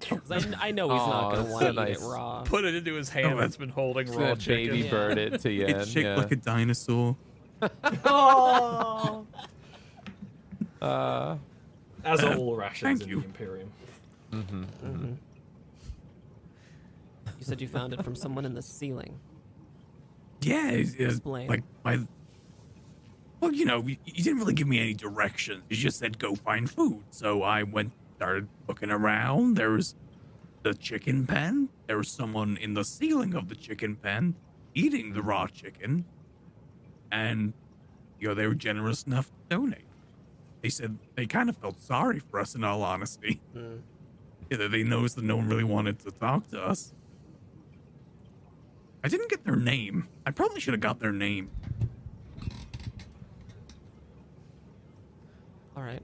I, 0.30 0.42
I 0.60 0.70
know 0.70 0.88
he's 0.90 1.00
Aw, 1.00 1.10
not 1.10 1.34
gonna 1.34 1.50
want 1.50 1.60
to 1.60 1.66
so 1.66 1.70
eat 1.70 1.74
nice. 1.76 2.00
it 2.02 2.04
raw. 2.06 2.42
Put 2.44 2.64
it 2.64 2.74
into 2.74 2.94
his 2.94 3.08
hand 3.08 3.34
Oh, 3.34 3.40
that's 3.40 3.56
been 3.56 3.68
holding 3.68 4.06
Just 4.06 4.18
raw 4.18 4.24
gonna 4.28 4.36
chicken. 4.36 4.66
baby 4.74 4.84
Yeah. 4.84 4.90
bird 4.90 5.18
it 5.18 5.40
to 5.40 5.50
Yen. 5.52 5.70
it's 5.70 5.88
shaped 5.90 6.04
yeah. 6.06 6.16
like 6.16 6.32
a 6.32 6.36
dinosaur. 6.36 7.16
oh. 8.04 9.26
uh, 10.82 11.36
As 12.04 12.22
are 12.22 12.36
all 12.36 12.56
rations 12.56 13.00
Thank 13.00 13.02
in 13.02 13.08
you. 13.08 13.20
the 13.20 13.26
Imperium. 13.26 13.70
mhm, 14.32 14.66
mhm. 14.84 15.16
You 17.38 17.44
said 17.44 17.60
you 17.60 17.68
found 17.68 17.92
it 17.92 18.02
from 18.04 18.14
someone 18.16 18.44
in 18.44 18.54
the 18.54 18.62
ceiling. 18.62 19.18
Yeah, 20.40 20.70
it's, 20.70 20.94
it's 20.94 21.16
Explain. 21.16 21.48
like 21.48 21.62
by. 21.82 21.98
Well, 23.40 23.52
you 23.52 23.64
know, 23.64 23.82
you, 23.86 23.96
you 24.04 24.24
didn't 24.24 24.38
really 24.38 24.54
give 24.54 24.66
me 24.66 24.80
any 24.80 24.94
directions. 24.94 25.62
You 25.68 25.76
just 25.76 25.98
said 25.98 26.18
go 26.18 26.34
find 26.34 26.68
food. 26.68 27.04
So 27.10 27.42
I 27.42 27.62
went, 27.62 27.92
started 28.16 28.48
looking 28.66 28.90
around. 28.90 29.54
There 29.56 29.70
was 29.70 29.94
the 30.62 30.74
chicken 30.74 31.26
pen. 31.26 31.68
There 31.86 31.96
was 31.96 32.08
someone 32.08 32.56
in 32.56 32.74
the 32.74 32.84
ceiling 32.84 33.34
of 33.34 33.48
the 33.48 33.54
chicken 33.54 33.96
pen 33.96 34.34
eating 34.74 35.12
the 35.12 35.22
raw 35.22 35.46
chicken, 35.46 36.04
and 37.10 37.52
you 38.20 38.28
know 38.28 38.34
they 38.34 38.46
were 38.46 38.54
generous 38.54 39.04
enough 39.04 39.26
to 39.26 39.56
donate. 39.56 39.84
They 40.62 40.68
said 40.68 40.98
they 41.14 41.26
kind 41.26 41.48
of 41.48 41.56
felt 41.56 41.80
sorry 41.80 42.20
for 42.20 42.40
us, 42.40 42.54
in 42.54 42.64
all 42.64 42.82
honesty. 42.82 43.40
Mm. 43.56 43.80
Yeah, 44.50 44.66
they 44.66 44.82
noticed 44.82 45.16
that 45.16 45.24
no 45.24 45.36
one 45.36 45.46
really 45.46 45.64
wanted 45.64 45.98
to 45.98 46.10
talk 46.10 46.48
to 46.52 46.62
us. 46.62 46.94
I 49.08 49.10
didn't 49.10 49.30
get 49.30 49.42
their 49.42 49.56
name. 49.56 50.06
I 50.26 50.30
probably 50.32 50.60
should 50.60 50.74
have 50.74 50.82
got 50.82 51.00
their 51.00 51.12
name. 51.12 51.50
All 55.74 55.82
right. 55.82 56.02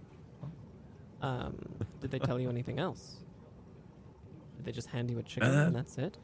Um, 1.20 1.54
did 2.00 2.10
they 2.10 2.18
tell 2.18 2.40
you 2.40 2.48
anything 2.48 2.78
else? 2.78 3.16
Did 4.56 4.64
they 4.64 4.72
just 4.72 4.88
hand 4.88 5.10
you 5.10 5.18
a 5.18 5.22
chicken 5.22 5.50
Uh, 5.54 5.66
and 5.66 5.76
that's 5.76 5.98
it? 5.98 6.16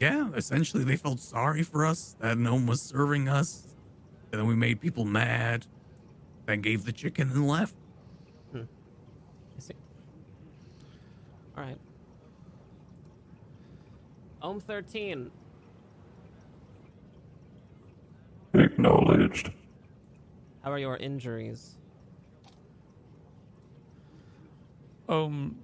Yeah, 0.00 0.30
essentially 0.34 0.82
they 0.82 0.96
felt 0.96 1.20
sorry 1.20 1.62
for 1.62 1.86
us 1.86 2.16
that 2.18 2.36
no 2.36 2.54
one 2.54 2.66
was 2.66 2.82
serving 2.82 3.28
us. 3.28 3.68
And 4.32 4.40
then 4.40 4.48
we 4.48 4.56
made 4.56 4.80
people 4.80 5.04
mad. 5.04 5.64
Then 6.46 6.60
gave 6.60 6.84
the 6.84 6.92
chicken 6.92 7.30
and 7.30 7.46
left. 7.46 7.76
Hmm. 8.50 8.62
I 9.56 9.60
see. 9.60 9.74
All 11.56 11.62
right. 11.62 11.78
Ohm 14.44 14.60
13. 14.60 15.30
Acknowledged. 18.52 19.50
How 20.62 20.70
are 20.70 20.78
your 20.78 20.98
injuries? 20.98 21.76
Ohm 25.08 25.56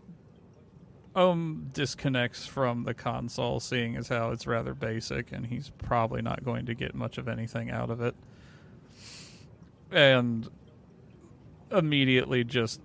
Ohm 1.14 1.68
disconnects 1.74 2.46
from 2.46 2.84
the 2.84 2.94
console, 2.94 3.60
seeing 3.60 3.96
as 3.96 4.08
how 4.08 4.30
it's 4.30 4.46
rather 4.46 4.72
basic, 4.72 5.30
and 5.30 5.44
he's 5.44 5.70
probably 5.76 6.22
not 6.22 6.42
going 6.42 6.64
to 6.64 6.74
get 6.74 6.94
much 6.94 7.18
of 7.18 7.28
anything 7.28 7.70
out 7.70 7.90
of 7.90 8.00
it. 8.00 8.14
And 9.90 10.48
immediately, 11.70 12.44
just 12.44 12.80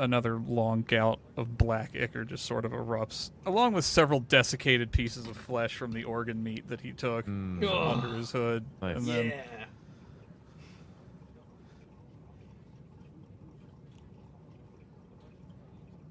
another 0.00 0.38
long 0.38 0.82
gout 0.82 1.18
of 1.36 1.56
black 1.58 1.94
ichor 1.94 2.24
just 2.24 2.44
sort 2.46 2.64
of 2.64 2.72
erupts, 2.72 3.30
along 3.46 3.74
with 3.74 3.84
several 3.84 4.20
desiccated 4.20 4.90
pieces 4.92 5.26
of 5.26 5.36
flesh 5.36 5.76
from 5.76 5.92
the 5.92 6.04
organ 6.04 6.42
meat 6.42 6.68
that 6.68 6.80
he 6.80 6.92
took 6.92 7.26
Mm. 7.26 7.58
from 7.60 7.68
under 8.04 8.16
his 8.16 8.30
hood. 8.32 8.64
Nice. 8.82 8.96
And 8.96 9.06
then 9.06 9.26
Yeah. 9.26 9.64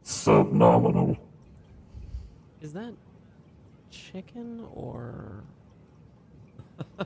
phenomenal. 0.04 1.18
Is 2.62 2.74
that 2.74 2.94
chicken 3.90 4.66
or. 4.74 5.44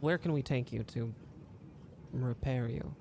Where 0.00 0.18
can 0.18 0.32
we 0.32 0.42
take 0.42 0.72
you 0.72 0.82
to 0.84 1.12
repair 2.12 2.68
you? 2.68 2.94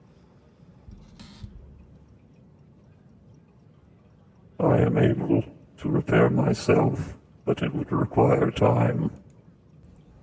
I 4.61 4.79
am 4.79 4.97
able 4.97 5.43
to 5.77 5.89
repair 5.89 6.29
myself, 6.29 7.17
but 7.45 7.61
it 7.63 7.73
would 7.73 7.91
require 7.91 8.51
time. 8.51 9.09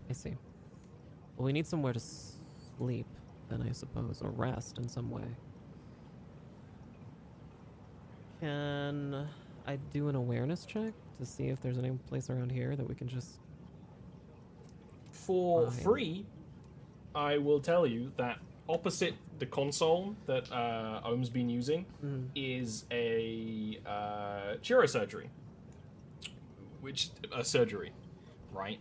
I 0.09 0.13
see. 0.13 0.37
Well, 1.37 1.47
we 1.47 1.53
need 1.53 1.67
somewhere 1.67 1.93
to 1.93 2.01
sleep, 2.01 3.07
then, 3.49 3.63
I 3.63 3.73
suppose, 3.73 4.21
or 4.23 4.31
rest 4.31 4.79
in 4.79 4.89
some 4.89 5.11
way. 5.11 5.25
Can 8.41 9.27
I 9.67 9.77
do 9.93 10.09
an 10.09 10.15
awareness 10.15 10.65
check 10.65 10.93
to 11.19 11.27
see 11.27 11.49
if 11.49 11.61
there's 11.61 11.79
any 11.79 11.91
place 12.09 12.31
around 12.31 12.53
here 12.53 12.77
that 12.77 12.89
we 12.89 12.95
can 12.95 13.09
just. 13.09 13.41
For 15.11 15.71
Fine. 15.71 15.81
free, 15.83 16.27
I 17.15 17.39
will 17.39 17.61
tell 17.61 17.87
you 17.87 18.13
that 18.17 18.39
opposite 18.69 19.15
the 19.39 19.47
console 19.47 20.15
that 20.27 20.51
uh, 20.53 21.01
Ohm's 21.05 21.31
been 21.31 21.49
using 21.49 21.87
Mm, 22.05 22.29
is 22.35 22.85
a 22.91 23.79
uh, 23.87 24.57
chirurgery, 24.63 25.29
which 26.81 27.11
a 27.35 27.45
surgery, 27.45 27.93
right, 28.53 28.79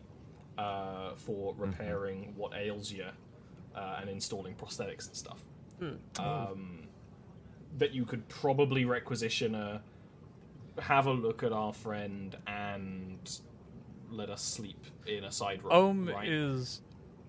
uh, 0.57 1.11
for 1.15 1.53
repairing 1.57 2.33
what 2.35 2.53
ails 2.53 2.91
you 2.91 3.05
uh, 3.75 3.97
and 4.01 4.09
installing 4.09 4.55
prosthetics 4.55 5.07
and 5.07 5.15
stuff. 5.15 5.43
mm. 5.81 5.97
Um, 6.19 6.87
that 7.77 7.93
you 7.93 8.05
could 8.05 8.27
probably 8.27 8.85
requisition 8.85 9.53
a 9.53 9.81
have 10.79 11.07
a 11.07 11.11
look 11.11 11.43
at 11.43 11.51
our 11.51 11.73
friend 11.73 12.35
and 12.47 13.39
let 14.09 14.29
us 14.29 14.41
sleep 14.43 14.79
in 15.05 15.23
a 15.23 15.31
side 15.31 15.63
room. 15.63 15.73
Ohm 15.73 16.09
right? 16.09 16.27
is 16.27 16.81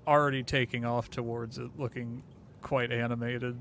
already 0.07 0.43
taking 0.43 0.85
off 0.85 1.11
towards 1.11 1.59
it, 1.59 1.71
looking 1.79 2.23
quite 2.63 2.93
animated. 2.93 3.57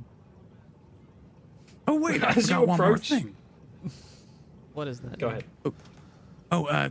Oh 1.88 2.00
wait, 2.00 2.24
I 2.24 2.30
As 2.32 2.36
you 2.38 2.42
forgot 2.56 2.68
one 2.68 2.78
more 2.78 2.88
approach- 2.88 3.10
thing. 3.10 3.36
What 4.74 4.88
is 4.88 5.00
that? 5.02 5.18
Go 5.18 5.30
ahead. 5.30 5.46
Oh, 6.52 6.66
uh, 6.66 6.90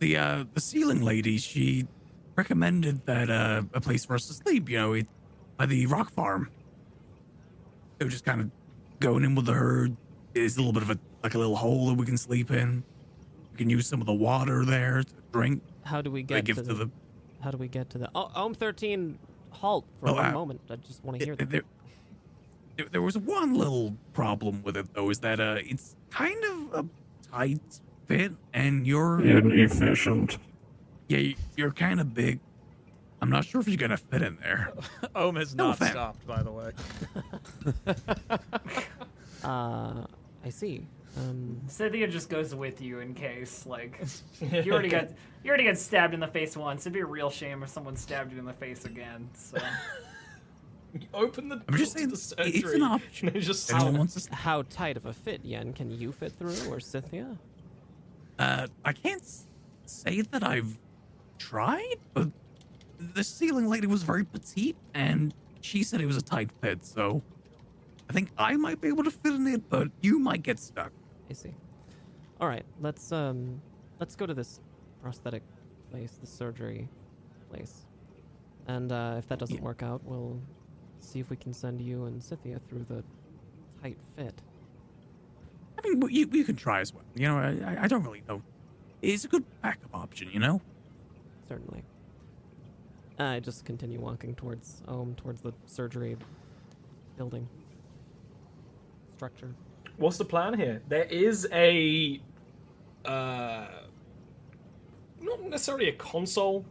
the 0.00 0.16
uh, 0.16 0.44
the 0.52 0.60
ceiling 0.60 1.00
lady, 1.02 1.38
she 1.38 1.86
recommended 2.36 3.04
that 3.06 3.30
uh, 3.30 3.62
a 3.72 3.80
place 3.80 4.04
for 4.04 4.14
us 4.14 4.26
to 4.28 4.34
sleep. 4.34 4.68
You 4.68 4.78
know, 4.78 4.92
it, 4.92 5.06
by 5.56 5.66
the 5.66 5.86
rock 5.86 6.10
farm. 6.10 6.50
So 8.00 8.08
just 8.08 8.24
kind 8.24 8.40
of 8.40 8.50
going 9.00 9.24
in 9.24 9.34
with 9.34 9.46
the 9.46 9.52
herd. 9.54 9.96
There's 10.34 10.56
a 10.56 10.60
little 10.60 10.72
bit 10.72 10.82
of 10.82 10.90
a 10.90 10.98
like 11.22 11.34
a 11.34 11.38
little 11.38 11.56
hole 11.56 11.88
that 11.88 11.94
we 11.94 12.04
can 12.06 12.18
sleep 12.18 12.50
in. 12.50 12.82
We 13.52 13.58
can 13.58 13.70
use 13.70 13.86
some 13.86 14.00
of 14.00 14.06
the 14.06 14.12
water 14.14 14.64
there 14.64 15.02
to 15.02 15.12
drink. 15.32 15.62
How 15.84 16.02
do 16.02 16.10
we 16.10 16.20
I 16.20 16.22
get 16.22 16.44
give 16.44 16.56
to 16.56 16.62
to 16.64 16.68
the, 16.74 16.84
the. 16.86 16.90
How 17.40 17.50
do 17.50 17.56
we 17.56 17.68
get 17.68 17.88
to 17.90 17.98
the? 17.98 18.10
Oh, 18.14 18.30
Ohm 18.36 18.52
thirteen, 18.54 19.18
halt 19.50 19.84
for 20.00 20.08
Oh, 20.10 20.14
one 20.14 20.26
uh, 20.26 20.32
moment. 20.32 20.60
I 20.70 20.76
just 20.76 21.04
want 21.04 21.18
to 21.18 21.24
hear 21.24 21.36
that. 21.36 21.50
There, 21.50 21.62
there, 22.76 22.86
there 22.92 23.02
was 23.02 23.16
one 23.18 23.54
little 23.54 23.96
problem 24.12 24.62
with 24.62 24.76
it 24.76 24.92
though, 24.94 25.10
is 25.10 25.18
that 25.20 25.40
uh, 25.40 25.56
it's 25.58 25.96
kind 26.10 26.42
of 26.44 26.84
a 26.84 26.88
tight 27.30 27.80
fit, 28.06 28.32
and 28.54 28.86
you're 28.86 29.20
Inefficient. 29.20 30.38
yeah, 31.08 31.34
you're 31.56 31.72
kind 31.72 32.00
of 32.00 32.14
big. 32.14 32.40
I'm 33.22 33.28
not 33.28 33.44
sure 33.44 33.60
if 33.60 33.68
you're 33.68 33.76
gonna 33.76 33.96
fit 33.98 34.22
in 34.22 34.36
there. 34.40 34.72
Ohm 35.14 35.36
has 35.36 35.54
No 35.54 35.66
not 35.66 35.74
offense. 35.76 35.90
stopped, 35.90 36.26
by 36.26 36.42
the 36.42 36.50
way. 36.52 36.72
Uh, 39.42 40.04
I 40.44 40.50
see. 40.50 40.86
Um, 41.16 41.60
Scythia 41.66 42.06
just 42.06 42.28
goes 42.28 42.54
with 42.54 42.80
you 42.80 43.00
in 43.00 43.14
case, 43.14 43.66
like, 43.66 44.00
you 44.40 44.72
already 44.72 44.88
got 44.88 45.08
you 45.42 45.48
already 45.48 45.64
got 45.64 45.78
stabbed 45.78 46.14
in 46.14 46.20
the 46.20 46.26
face 46.26 46.56
once. 46.56 46.82
It'd 46.82 46.92
be 46.92 47.00
a 47.00 47.06
real 47.06 47.30
shame 47.30 47.62
if 47.62 47.70
someone 47.70 47.96
stabbed 47.96 48.32
you 48.32 48.38
in 48.38 48.44
the 48.44 48.52
face 48.52 48.84
again. 48.84 49.28
So 49.34 49.58
open 51.14 51.48
the 51.48 51.56
door 51.56 51.64
I'm 51.68 51.76
just 51.76 51.92
to 51.92 51.98
saying, 51.98 52.10
the 52.10 52.58
it's 52.58 52.72
an 52.74 52.82
option. 52.82 53.32
just 53.40 53.72
Anyone 53.72 53.98
wants 53.98 54.22
to? 54.26 54.34
how 54.34 54.62
tight 54.62 54.96
of 54.96 55.06
a 55.06 55.12
fit, 55.12 55.44
Yen? 55.44 55.72
Can 55.72 55.90
you 55.90 56.12
fit 56.12 56.32
through, 56.32 56.56
or 56.70 56.78
Scythia? 56.78 57.38
Uh, 58.38 58.66
I 58.84 58.92
can't 58.92 59.22
say 59.86 60.22
that 60.22 60.42
I've 60.42 60.78
tried, 61.38 61.96
but 62.14 62.28
the 62.98 63.24
ceiling 63.24 63.68
lady 63.68 63.86
was 63.86 64.02
very 64.02 64.24
petite, 64.24 64.76
and 64.94 65.34
she 65.60 65.82
said 65.82 66.00
it 66.00 66.06
was 66.06 66.16
a 66.16 66.22
tight 66.22 66.50
fit. 66.60 66.84
So 66.84 67.22
I 68.08 68.12
think 68.12 68.30
I 68.36 68.56
might 68.56 68.80
be 68.80 68.88
able 68.88 69.04
to 69.04 69.10
fit 69.10 69.34
in 69.34 69.46
it, 69.46 69.68
but 69.68 69.88
you 70.00 70.18
might 70.18 70.42
get 70.42 70.58
stuck. 70.58 70.92
I 71.30 71.32
see. 71.32 71.54
All 72.40 72.48
right, 72.48 72.64
let's 72.80 73.12
um, 73.12 73.60
let's 74.00 74.16
go 74.16 74.26
to 74.26 74.34
this 74.34 74.60
prosthetic 75.02 75.42
place, 75.90 76.12
the 76.20 76.26
surgery 76.26 76.88
place, 77.50 77.86
and 78.66 78.90
uh, 78.90 79.14
if 79.18 79.28
that 79.28 79.38
doesn't 79.38 79.56
Yeah. 79.56 79.62
work 79.62 79.82
out, 79.82 80.02
we'll 80.04 80.40
see 80.98 81.20
if 81.20 81.30
we 81.30 81.36
can 81.36 81.52
send 81.52 81.80
you 81.80 82.04
and 82.06 82.22
Scythia 82.22 82.58
through 82.68 82.84
the 82.88 83.04
tight 83.82 83.96
fit. 84.16 84.34
I 85.82 85.88
mean, 85.88 86.02
you 86.10 86.28
you 86.32 86.44
can 86.44 86.56
try 86.56 86.80
as 86.80 86.92
well. 86.92 87.04
You 87.14 87.28
know, 87.28 87.38
I, 87.38 87.84
I- 87.84 87.88
don't 87.88 88.02
really 88.02 88.22
know. 88.28 88.42
It's 89.02 89.24
a 89.24 89.28
good 89.28 89.44
backup 89.62 89.94
option, 89.94 90.28
you 90.32 90.40
know. 90.40 90.60
Certainly. 91.48 91.82
I 93.18 93.40
just 93.40 93.64
continue 93.64 94.00
walking 94.00 94.34
towards 94.34 94.82
Ohm, 94.88 95.14
towards 95.14 95.40
the 95.42 95.52
surgery 95.66 96.16
building 97.16 97.48
structure. 99.16 99.54
What's 100.00 100.16
the 100.16 100.24
plan 100.24 100.54
here? 100.54 100.80
There 100.88 101.04
is 101.04 101.46
a, 101.52 102.22
uh, 103.04 103.66
not 105.20 105.42
necessarily 105.42 105.90
a 105.90 105.92
console, 105.92 106.64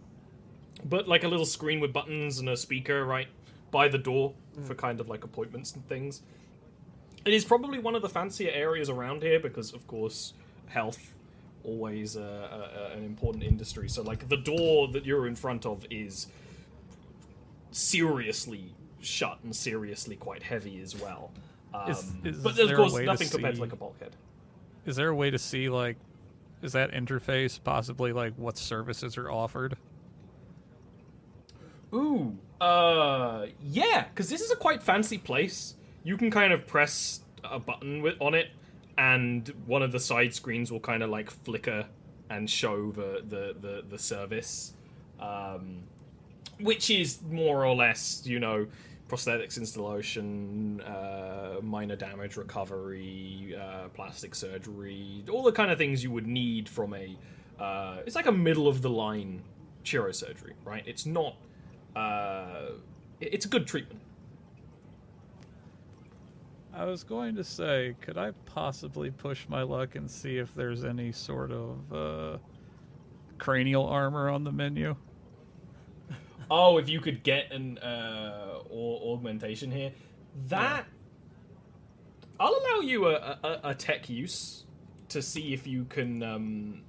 but 0.84 1.08
like 1.08 1.24
a 1.24 1.28
little 1.28 1.46
screen 1.46 1.80
with 1.80 1.94
buttons 1.94 2.40
and 2.40 2.50
a 2.50 2.58
speaker 2.58 3.06
right 3.06 3.28
by 3.70 3.88
the 3.88 4.00
door 4.00 4.34
for 4.64 4.74
kind 4.74 5.00
of 5.00 5.10
like 5.10 5.24
appointments 5.24 5.74
and 5.74 5.88
things. 5.88 6.24
It 7.24 7.36
is 7.36 7.46
probably 7.46 7.78
one 7.78 7.94
of 7.94 8.02
the 8.02 8.10
fancier 8.10 8.50
areas 8.50 8.90
around 8.90 9.22
here 9.22 9.40
because, 9.40 9.76
of 9.76 9.86
course, 9.86 10.34
health 10.66 11.14
always 11.64 12.18
uh, 12.18 12.22
uh, 12.52 12.98
an 12.98 13.06
important 13.06 13.44
industry. 13.44 13.90
So, 13.90 14.02
like 14.02 14.28
the 14.28 14.38
door 14.38 14.88
that 14.88 15.06
you're 15.06 15.28
in 15.28 15.36
front 15.36 15.68
of 15.68 15.86
is 15.92 16.26
seriously 17.70 18.74
shut 19.02 19.38
and 19.44 19.56
seriously 19.56 20.16
quite 20.16 20.42
heavy 20.42 20.82
as 20.82 21.00
well. 21.00 21.30
Um, 21.74 21.90
Is- 21.92 22.12
is 22.24 22.44
but 22.44 22.56
there 22.56 22.66
of 22.66 22.72
a 22.72 22.76
course, 22.76 22.94
way 22.94 23.02
to 23.02 23.06
nothing 23.08 23.30
compared 23.30 23.54
to 23.54 23.58
see- 23.58 23.62
like 23.62 23.74
a 23.74 23.76
bulkhead. 23.76 24.16
Is 24.86 24.96
there 24.96 25.10
a 25.10 25.16
way 25.16 25.30
to 25.30 25.38
see 25.38 25.70
like, 25.70 25.98
is 26.62 26.72
that 26.74 26.92
interface 26.92 27.60
possibly 27.64 28.12
like 28.14 28.34
what 28.36 28.58
services 28.58 29.18
are 29.18 29.30
offered? 29.32 29.78
Ooh, 31.94 32.38
uh, 32.62 33.48
yeah, 33.64 34.06
because 34.10 34.30
this 34.30 34.42
is 34.42 34.52
a 34.52 34.56
quite 34.56 34.84
fancy 34.84 35.18
place. 35.18 35.76
You 36.04 36.18
can 36.18 36.30
kind 36.30 36.54
of 36.54 36.68
press 36.68 37.22
a 37.44 37.60
button 37.60 38.02
with, 38.02 38.16
on 38.20 38.34
it, 38.36 38.50
and 38.98 39.48
one 39.66 39.82
of 39.82 39.92
the 39.92 40.00
side 40.00 40.34
screens 40.34 40.72
will 40.72 40.80
kind 40.80 41.02
of 41.04 41.10
like 41.10 41.30
flicker 41.32 41.86
and 42.30 42.50
show 42.50 42.92
the 42.92 43.24
the 43.28 43.56
the, 43.60 43.84
the 43.90 43.98
service, 43.98 44.74
um, 45.20 45.84
which 46.60 46.90
is 46.90 47.20
more 47.30 47.66
or 47.66 47.76
less, 47.76 48.22
you 48.26 48.40
know, 48.40 48.68
prosthetics 49.10 49.58
installation, 49.58 50.80
uh, 50.82 51.56
minor 51.62 51.96
damage 51.96 52.38
recovery, 52.38 53.56
uh, 53.60 53.90
plastic 53.90 54.36
surgery, 54.36 55.24
all 55.30 55.44
the 55.44 55.52
kind 55.52 55.72
of 55.72 55.78
things 55.78 56.04
you 56.04 56.12
would 56.12 56.28
need 56.28 56.70
from 56.70 56.94
a. 56.94 57.18
Uh, 57.60 57.98
it's 58.06 58.16
like 58.16 58.28
a 58.28 58.32
middle 58.32 58.68
of 58.68 58.82
the 58.82 58.90
line 58.90 59.42
chirurgery, 59.84 60.54
right? 60.64 60.84
It's 60.86 61.06
not. 61.06 61.36
Uh, 61.96 62.72
it's 63.20 63.46
a 63.46 63.50
good 63.50 63.68
treatment. 63.68 64.02
I 66.74 66.86
was 66.86 67.04
going 67.04 67.36
to 67.36 67.44
say, 67.44 67.96
could 68.00 68.18
I 68.18 68.32
possibly 68.46 69.12
push 69.12 69.46
my 69.50 69.64
luck 69.64 69.96
and 69.96 70.10
see 70.10 70.38
if 70.38 70.54
there's 70.56 70.86
any 70.86 71.12
sort 71.12 71.52
of 71.52 71.94
uh, 71.94 72.38
cranial 73.38 73.86
armor 73.86 74.30
on 74.30 74.44
the 74.44 74.52
menu? 74.52 74.96
Oh, 76.52 76.78
if 76.78 76.90
you 76.90 77.00
could 77.00 77.24
get 77.24 77.52
an 77.52 77.78
uh, 77.78 78.60
au- 78.72 79.14
augmentation 79.14 79.72
here, 79.72 79.92
that 80.48 80.86
I'll 82.40 82.54
allow 82.54 82.80
you 82.82 83.08
a, 83.08 83.38
a, 83.44 83.60
a 83.66 83.76
tech 83.76 84.10
use 84.10 84.66
to 85.10 85.22
see 85.22 85.54
if 85.54 85.68
you 85.68 85.86
can. 85.86 86.24
Um, 86.24 86.82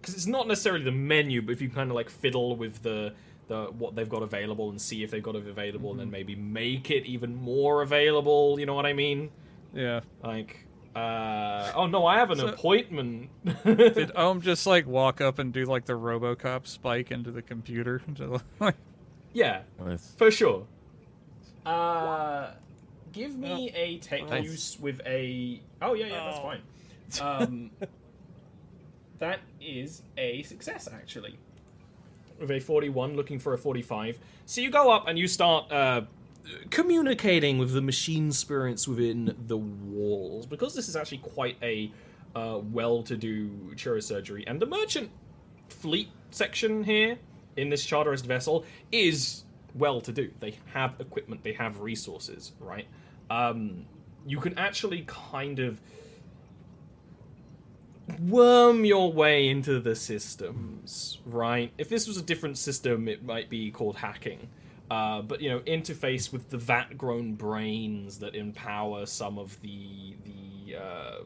because 0.00 0.14
it's 0.14 0.26
not 0.26 0.48
necessarily 0.48 0.84
the 0.84 0.92
menu, 0.92 1.42
but 1.42 1.52
if 1.52 1.60
you 1.60 1.68
kind 1.68 1.90
of 1.90 1.94
like 1.94 2.08
fiddle 2.08 2.56
with 2.56 2.82
the 2.82 3.12
the 3.48 3.64
what 3.76 3.94
they've 3.96 4.08
got 4.08 4.22
available 4.22 4.70
and 4.70 4.80
see 4.80 5.02
if 5.02 5.10
they've 5.10 5.22
got 5.22 5.36
it 5.36 5.46
available, 5.46 5.90
and 5.90 6.00
then 6.00 6.10
maybe 6.10 6.34
make 6.34 6.90
it 6.90 7.04
even 7.04 7.34
more 7.36 7.82
available. 7.82 8.58
You 8.58 8.66
know 8.66 8.74
what 8.74 8.86
I 8.86 8.92
mean? 8.92 9.30
Yeah. 9.74 10.00
Like, 10.22 10.66
uh, 10.96 11.72
oh 11.74 11.86
no, 11.86 12.04
I 12.06 12.16
have 12.18 12.30
an 12.30 12.38
So- 12.38 12.48
appointment. 12.48 13.30
Did 13.64 14.12
Ohm 14.16 14.40
just 14.40 14.66
like 14.66 14.86
walk 14.86 15.20
up 15.20 15.38
and 15.38 15.52
do 15.52 15.64
like 15.64 15.84
the 15.86 15.92
RoboCop 15.94 16.66
spike 16.66 17.10
into 17.10 17.30
the 17.30 17.42
computer? 17.42 18.02
To, 18.16 18.40
like, 18.58 18.74
yeah, 19.32 19.62
Nice. 19.84 20.12
For 20.16 20.30
sure. 20.30 20.66
Uh, 21.64 22.50
give 23.12 23.36
me 23.36 23.70
a 23.74 23.98
tech 23.98 24.28
Nice. 24.28 24.44
use 24.44 24.78
with 24.80 25.00
a. 25.06 25.60
Oh 25.80 25.94
yeah, 25.94 26.06
yeah, 26.06 26.24
that's 26.24 26.38
Oh. 26.38 26.42
fine. 26.42 26.60
Um, 27.20 27.70
that 29.18 29.40
is 29.60 30.02
a 30.16 30.42
success 30.44 30.88
actually. 30.92 31.36
With 32.38 32.50
a 32.52 32.60
forty-one, 32.60 33.16
looking 33.16 33.38
for 33.38 33.52
a 33.52 33.58
forty-five. 33.58 34.18
So 34.46 34.60
you 34.60 34.70
go 34.70 34.90
up 34.90 35.08
and 35.08 35.18
you 35.18 35.26
start 35.28 35.70
uh, 35.72 36.02
communicating 36.70 37.58
with 37.58 37.72
the 37.72 37.82
machine 37.82 38.32
spirits 38.32 38.86
within 38.88 39.34
the 39.46 39.56
walls 39.56 40.46
because 40.46 40.74
this 40.74 40.88
is 40.88 40.96
actually 40.96 41.18
quite 41.18 41.56
a 41.62 41.90
uh, 42.34 42.60
well-to-do 42.62 43.48
chirurgery 43.74 44.44
and 44.46 44.60
the 44.60 44.66
merchant 44.66 45.10
fleet 45.68 46.08
section 46.30 46.84
here 46.84 47.18
in 47.56 47.68
this 47.68 47.84
charterist 47.84 48.24
vessel 48.24 48.64
is 48.92 49.44
well 49.74 50.00
to 50.00 50.12
do. 50.12 50.30
They 50.40 50.56
have 50.72 50.94
equipment, 50.98 51.42
they 51.42 51.52
have 51.54 51.80
resources, 51.80 52.52
right? 52.60 52.86
Um, 53.28 53.86
you 54.26 54.40
can 54.40 54.58
actually 54.58 55.04
kind 55.06 55.58
of 55.58 55.80
worm 58.20 58.84
your 58.84 59.12
way 59.12 59.48
into 59.48 59.80
the 59.80 59.94
systems, 59.94 61.18
right? 61.24 61.72
If 61.78 61.88
this 61.88 62.08
was 62.08 62.16
a 62.16 62.22
different 62.22 62.58
system, 62.58 63.08
it 63.08 63.24
might 63.24 63.48
be 63.48 63.70
called 63.70 63.96
hacking. 63.96 64.48
Uh, 64.90 65.22
but 65.22 65.40
you 65.40 65.48
know, 65.48 65.60
interface 65.60 66.32
with 66.32 66.50
the 66.50 66.58
vat-grown 66.58 67.34
brains 67.34 68.18
that 68.18 68.34
empower 68.34 69.06
some 69.06 69.38
of 69.38 69.60
the 69.60 70.16
the 70.24 70.76
uh, 70.76 71.18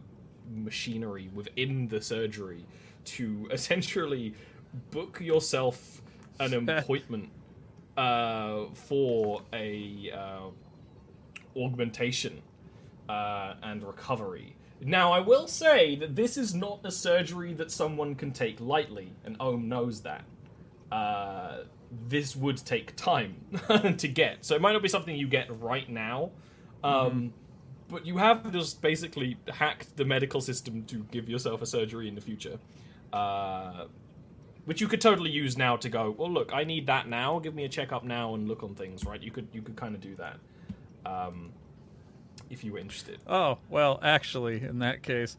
machinery 0.52 1.30
within 1.34 1.88
the 1.88 2.00
surgery 2.00 2.66
to 3.04 3.48
essentially 3.52 4.34
book 4.90 5.18
yourself 5.20 6.02
an 6.40 6.68
appointment 6.68 7.30
uh, 7.96 8.66
for 8.74 9.40
a 9.52 10.10
uh, 10.14 11.58
augmentation 11.58 12.42
uh, 13.08 13.54
and 13.62 13.82
recovery. 13.82 14.56
Now, 14.80 15.12
I 15.12 15.20
will 15.20 15.46
say 15.46 15.96
that 15.96 16.14
this 16.14 16.36
is 16.36 16.54
not 16.54 16.80
a 16.84 16.90
surgery 16.90 17.54
that 17.54 17.70
someone 17.70 18.14
can 18.16 18.32
take 18.32 18.60
lightly, 18.60 19.12
and 19.24 19.36
Ohm 19.40 19.68
knows 19.68 20.02
that. 20.02 20.24
This 22.08 22.34
would 22.34 22.58
take 22.58 22.96
time 22.96 23.36
to 23.98 24.08
get, 24.08 24.44
so 24.44 24.54
it 24.54 24.60
might 24.60 24.72
not 24.72 24.82
be 24.82 24.88
something 24.88 25.14
you 25.14 25.28
get 25.28 25.48
right 25.60 25.88
now. 25.88 26.30
Um, 26.82 27.32
But 27.88 28.06
you 28.06 28.16
have 28.16 28.50
just 28.52 28.80
basically 28.82 29.36
hacked 29.48 29.96
the 29.96 30.04
medical 30.04 30.40
system 30.40 30.84
to 30.86 31.06
give 31.10 31.28
yourself 31.28 31.62
a 31.62 31.66
surgery 31.66 32.08
in 32.08 32.14
the 32.14 32.20
future. 32.20 32.58
Uh, 33.12 33.86
which 34.64 34.80
you 34.80 34.88
could 34.88 35.00
totally 35.00 35.30
use 35.30 35.58
now 35.58 35.76
to 35.76 35.88
go. 35.90 36.14
Well, 36.16 36.30
look, 36.30 36.54
I 36.54 36.64
need 36.64 36.86
that 36.86 37.06
now. 37.08 37.38
Give 37.38 37.54
me 37.54 37.64
a 37.64 37.68
checkup 37.68 38.02
now 38.02 38.34
and 38.34 38.48
look 38.48 38.62
on 38.62 38.74
things, 38.74 39.04
right? 39.04 39.22
You 39.22 39.30
could 39.30 39.48
you 39.52 39.62
could 39.62 39.76
kind 39.76 39.94
of 39.94 40.00
do 40.00 40.16
that, 40.16 40.38
um, 41.04 41.52
if 42.50 42.64
you 42.64 42.72
were 42.72 42.78
interested. 42.78 43.18
Oh, 43.26 43.58
well, 43.68 44.00
actually, 44.02 44.62
in 44.62 44.78
that 44.78 45.02
case, 45.02 45.36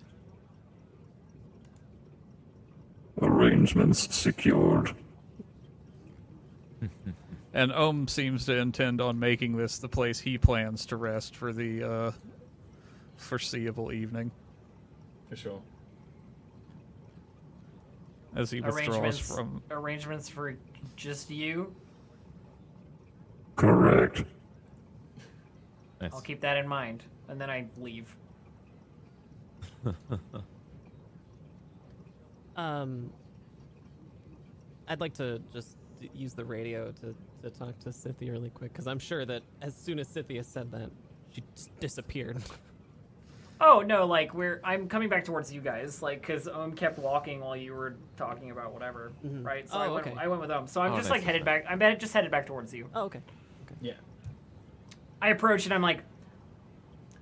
Arrangements 3.21 4.13
secured. 4.13 4.93
and 7.53 7.71
Ohm 7.71 8.07
seems 8.07 8.45
to 8.45 8.55
intend 8.57 9.01
on 9.01 9.19
making 9.19 9.57
this 9.57 9.77
the 9.79 9.87
place 9.89 10.19
he 10.19 10.37
plans 10.37 10.85
to 10.87 10.95
rest 10.97 11.35
for 11.35 11.53
the 11.53 11.83
uh, 11.83 12.11
foreseeable 13.17 13.91
evening 13.91 14.31
For 15.29 15.35
sure. 15.35 15.61
as 18.35 18.51
he 18.51 18.61
withdraws 18.61 18.87
arrangements 18.87 19.19
from. 19.19 19.61
arrangements 19.71 20.29
for 20.29 20.55
just 20.95 21.29
you. 21.29 21.73
Correct. 23.55 24.23
Nice. 26.01 26.11
I'll 26.13 26.21
keep 26.21 26.41
that 26.41 26.57
in 26.57 26.67
mind, 26.67 27.03
and 27.29 27.39
then 27.39 27.49
I 27.49 27.65
leave. 27.77 28.13
Um, 32.57 33.11
I'd 34.87 35.01
like 35.01 35.13
to 35.15 35.41
just 35.51 35.71
d- 35.71 35.84
use 36.13 36.33
the 36.33 36.45
radio 36.45 36.91
to, 37.01 37.15
to 37.43 37.49
talk 37.57 37.77
to 37.79 37.91
Scythia 37.93 38.31
really 38.31 38.49
quick 38.49 38.71
because 38.73 38.87
I'm 38.87 38.99
sure 38.99 39.25
that 39.25 39.41
as 39.61 39.75
soon 39.75 39.99
as 39.99 40.07
Scythia 40.07 40.43
said 40.43 40.71
that, 40.71 40.89
she 41.31 41.43
just 41.55 41.77
disappeared. 41.79 42.37
Oh 43.61 43.79
no, 43.79 44.05
like 44.05 44.33
we're 44.33 44.59
I'm 44.65 44.89
coming 44.89 45.07
back 45.07 45.23
towards 45.23 45.51
you 45.51 45.61
guys, 45.61 46.01
like 46.01 46.19
because 46.19 46.45
um 46.49 46.73
kept 46.73 46.99
walking 46.99 47.39
while 47.39 47.55
you 47.55 47.73
were 47.73 47.95
talking 48.17 48.51
about 48.51 48.73
whatever, 48.73 49.13
right? 49.23 49.67
So 49.69 49.77
I 49.77 49.87
Oh, 49.87 49.93
went 49.93 50.07
okay. 50.07 50.15
I 50.19 50.27
went 50.27 50.41
with 50.41 50.49
them. 50.49 50.67
So 50.67 50.81
I'm 50.81 50.91
Oh, 50.91 50.97
just 50.97 51.09
like 51.09 51.23
headed 51.23 51.45
back. 51.45 51.63
I'm 51.69 51.79
headed- 51.79 52.01
just 52.01 52.13
headed 52.13 52.29
back 52.31 52.45
towards 52.45 52.73
you. 52.73 52.89
oh, 52.93 53.03
okay. 53.03 53.21
Yeah. 53.79 53.93
I 55.21 55.29
approach 55.29 55.63
and 55.63 55.73
I'm 55.73 55.81
like, 55.81 56.03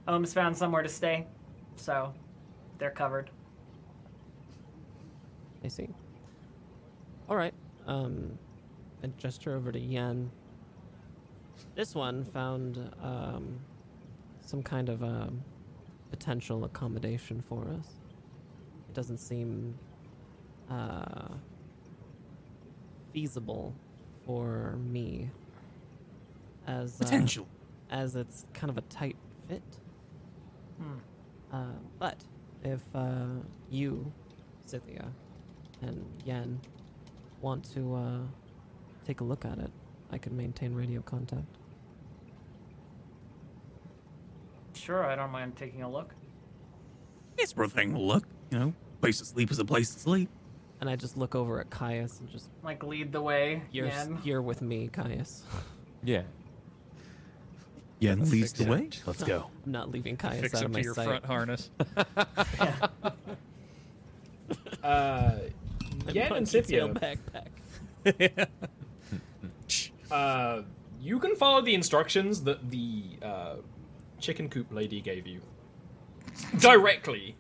Ohm's 0.08 0.34
found 0.34 0.58
somewhere 0.58 0.82
to 0.82 0.90
stay, 0.90 1.28
so 1.76 2.12
they're 2.80 2.90
covered. 2.90 3.30
I 5.64 5.68
see. 5.68 5.88
All 7.30 7.36
right. 7.38 7.54
Um, 7.86 8.40
I 9.04 9.08
gesture 9.18 9.56
over 9.56 9.72
to 9.72 9.80
Yen. 9.80 10.32
This 11.76 11.94
one 11.94 12.24
found 12.24 12.90
um, 13.02 13.60
some 14.42 14.64
kind 14.64 14.90
of 14.90 15.04
um, 15.04 15.44
potential 16.10 16.64
accommodation 16.64 17.42
for 17.42 17.68
us. 17.80 17.88
It 18.90 18.94
doesn't 18.94 19.18
seem 19.18 19.78
uh, 20.70 21.34
feasible 23.14 23.74
for 24.26 24.78
me, 24.78 25.30
as 26.66 27.02
uh, 27.02 27.04
Potential. 27.04 27.48
as 27.90 28.16
it's 28.16 28.46
kind 28.54 28.70
of 28.70 28.78
a 28.78 28.82
tight 28.82 29.18
fit. 29.50 29.62
Uh, 31.52 31.66
but 32.00 32.18
if 32.64 32.82
uh, 32.96 33.26
you, 33.70 34.12
Scythia, 34.66 35.06
and 35.82 36.06
Yen 36.26 36.60
want 37.42 37.64
to 37.74 37.96
uh, 37.96 38.18
take 39.06 39.22
a 39.22 39.24
look 39.24 39.46
at 39.46 39.58
it, 39.60 39.72
I 40.12 40.18
could 40.18 40.34
maintain 40.34 40.74
radio 40.74 41.02
contact. 41.02 41.46
Sure, 44.74 45.06
I 45.06 45.16
don't 45.16 45.32
mind 45.32 45.56
taking 45.56 45.84
a 45.84 45.90
look. 45.90 46.14
It's 47.38 47.56
worth 47.56 47.76
taking 47.76 47.96
a 47.96 48.00
look. 48.02 48.26
You 48.52 48.60
know, 48.60 48.74
place 49.02 49.20
to 49.20 49.26
sleep 49.26 49.52
is 49.52 49.60
a 49.60 49.66
place 49.66 49.94
to 49.94 50.00
sleep. 50.00 50.30
And 50.82 50.90
I 50.90 50.96
just 50.96 51.18
look 51.18 51.36
over 51.36 51.60
at 51.62 51.70
Caius 51.70 52.20
and 52.20 52.30
just, 52.30 52.50
Like 52.64 52.84
lead 52.84 53.12
the 53.14 53.22
way. 53.22 53.62
you're, 53.72 53.88
s- 53.88 54.08
Yen. 54.08 54.20
you're 54.24 54.42
with 54.42 54.62
me, 54.62 54.88
Caius. 54.90 55.44
Yeah. 56.06 56.24
Yeah, 58.00 58.12
and 58.12 58.30
leads 58.30 58.52
the 58.52 58.66
way. 58.70 58.90
Let's 59.06 59.24
go. 59.24 59.50
I'm 59.66 59.72
not 59.72 59.90
leaving 59.90 60.18
Caius 60.18 60.42
Fix 60.42 60.56
out 60.56 60.64
up 60.64 60.66
of 60.66 60.72
to 60.74 60.78
my 60.78 60.84
your 60.84 60.94
sight. 60.94 61.06
front 61.08 61.26
harness. 61.26 61.70
Uh, 64.84 65.36
My 66.06 66.12
Yen 66.12 66.24
and 66.24 66.30
monkey 66.32 66.46
Scythia, 66.46 66.80
tail 66.94 66.94
backpack. 68.06 68.48
Uh, 70.14 70.62
you 71.02 71.20
can 71.20 71.36
follow 71.36 71.62
the 71.62 71.74
instructions 71.74 72.44
that 72.44 72.70
the 72.70 73.04
uh, 73.22 73.56
chicken 74.20 74.48
coop 74.48 74.72
lady 74.72 75.02
gave 75.02 75.26
you 75.26 75.42
directly, 76.60 77.36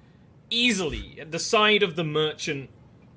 easily 0.49 1.17
at 1.21 1.31
the 1.31 1.39
side 1.39 1.83
of 1.83 1.95
the 1.95 2.03
merchant 2.03 2.69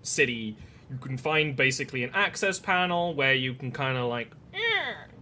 city. 0.03 0.57
You 0.91 0.99
can 0.99 1.17
find 1.17 1.57
basically 1.57 2.05
an 2.05 2.11
access 2.15 2.59
panel 2.59 3.15
where 3.15 3.35
you 3.35 3.55
can 3.55 3.73
kind 3.73 3.97
of 3.97 4.09
like 4.09 4.31
eh, 4.53 4.59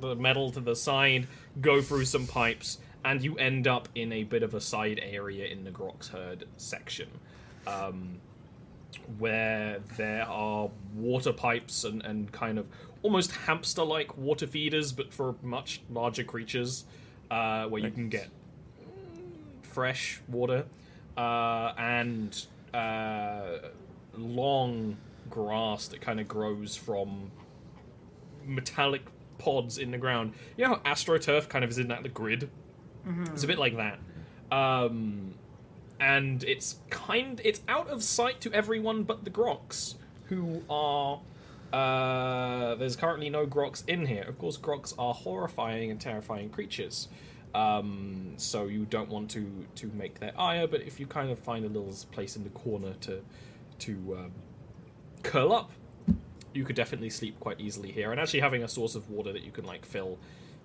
the 0.00 0.16
metal 0.16 0.50
to 0.50 0.60
the 0.60 0.74
side, 0.74 1.28
go 1.60 1.80
through 1.80 2.04
some 2.04 2.26
pipes, 2.26 2.78
and 3.04 3.22
you 3.22 3.36
end 3.36 3.68
up 3.68 3.88
in 3.94 4.12
a 4.12 4.24
bit 4.24 4.42
of 4.42 4.52
a 4.54 4.60
side 4.60 5.00
area 5.02 5.46
in 5.46 5.62
the 5.62 5.70
Grox 5.70 6.08
herd 6.08 6.44
section. 6.56 7.08
Um, 7.68 8.20
where 9.18 9.80
there 9.96 10.24
are 10.26 10.70
water 10.94 11.32
pipes 11.32 11.84
and, 11.84 12.04
and 12.04 12.30
kind 12.30 12.58
of 12.58 12.66
almost 13.04 13.30
hamster 13.32 13.84
like 13.84 14.16
water 14.16 14.46
feeders, 14.46 14.90
but 14.90 15.12
for 15.12 15.36
much 15.42 15.82
larger 15.90 16.24
creatures, 16.24 16.84
uh, 17.30 17.66
where 17.66 17.80
you 17.80 17.90
can 17.90 18.08
get 18.08 18.28
mm, 18.80 19.64
fresh 19.64 20.20
water 20.26 20.64
uh, 21.16 21.72
and 21.76 22.46
uh, 22.72 23.58
long 24.16 24.96
grass 25.30 25.86
that 25.88 26.00
kind 26.00 26.18
of 26.18 26.26
grows 26.26 26.76
from 26.76 27.30
metallic 28.44 29.02
pods 29.38 29.78
in 29.78 29.90
the 29.90 29.98
ground. 29.98 30.32
You 30.56 30.64
know 30.66 30.80
how 30.82 30.92
AstroTurf 30.92 31.48
kind 31.48 31.62
of 31.62 31.70
is 31.70 31.78
in 31.78 31.88
that 31.88 32.02
the 32.02 32.08
grid? 32.08 32.50
It's 33.32 33.44
a 33.44 33.46
bit 33.46 33.58
like 33.58 33.76
that. 33.76 33.98
Um, 34.50 35.34
and 36.00 36.42
it's 36.44 36.76
kind 36.88 37.40
it's 37.44 37.60
out 37.68 37.88
of 37.88 38.02
sight 38.02 38.40
to 38.42 38.52
everyone 38.52 39.02
but 39.02 39.24
the 39.24 39.30
Grox, 39.30 39.96
who 40.26 40.62
are 40.70 41.20
uh, 41.74 42.76
there's 42.76 42.94
currently 42.94 43.28
no 43.28 43.46
Grox 43.46 43.82
in 43.88 44.06
here. 44.06 44.24
Of 44.28 44.38
course, 44.38 44.56
Grox 44.56 44.94
are 44.96 45.12
horrifying 45.12 45.90
and 45.90 46.00
terrifying 46.00 46.48
creatures. 46.48 47.08
Um, 47.52 48.34
so 48.36 48.66
you 48.66 48.84
don't 48.84 49.08
want 49.08 49.30
to 49.32 49.66
to 49.76 49.86
make 49.88 50.20
their 50.20 50.32
ire, 50.38 50.68
but 50.68 50.82
if 50.82 51.00
you 51.00 51.06
kind 51.06 51.30
of 51.30 51.38
find 51.38 51.64
a 51.64 51.68
little 51.68 51.92
place 52.12 52.36
in 52.36 52.44
the 52.44 52.50
corner 52.50 52.94
to 53.02 53.22
to 53.80 53.92
um, 54.18 54.32
curl 55.24 55.52
up, 55.52 55.72
you 56.52 56.64
could 56.64 56.76
definitely 56.76 57.10
sleep 57.10 57.40
quite 57.40 57.60
easily 57.60 57.90
here. 57.90 58.12
And 58.12 58.20
actually 58.20 58.40
having 58.40 58.62
a 58.62 58.68
source 58.68 58.94
of 58.94 59.10
water 59.10 59.32
that 59.32 59.42
you 59.42 59.50
can 59.50 59.64
like 59.64 59.84
fill 59.84 60.18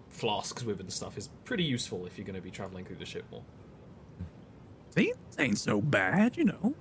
flasks 0.10 0.64
with 0.64 0.80
and 0.80 0.92
stuff 0.92 1.18
is 1.18 1.30
pretty 1.44 1.64
useful 1.64 2.06
if 2.06 2.18
you're 2.18 2.26
going 2.26 2.36
to 2.36 2.42
be 2.42 2.52
traveling 2.52 2.86
through 2.86 2.98
the 2.98 3.06
ship 3.06 3.26
more. 3.32 3.44
See, 4.96 5.14
this 5.28 5.40
ain't 5.40 5.58
so 5.58 5.82
bad, 5.82 6.38
you 6.38 6.46
know. 6.46 6.76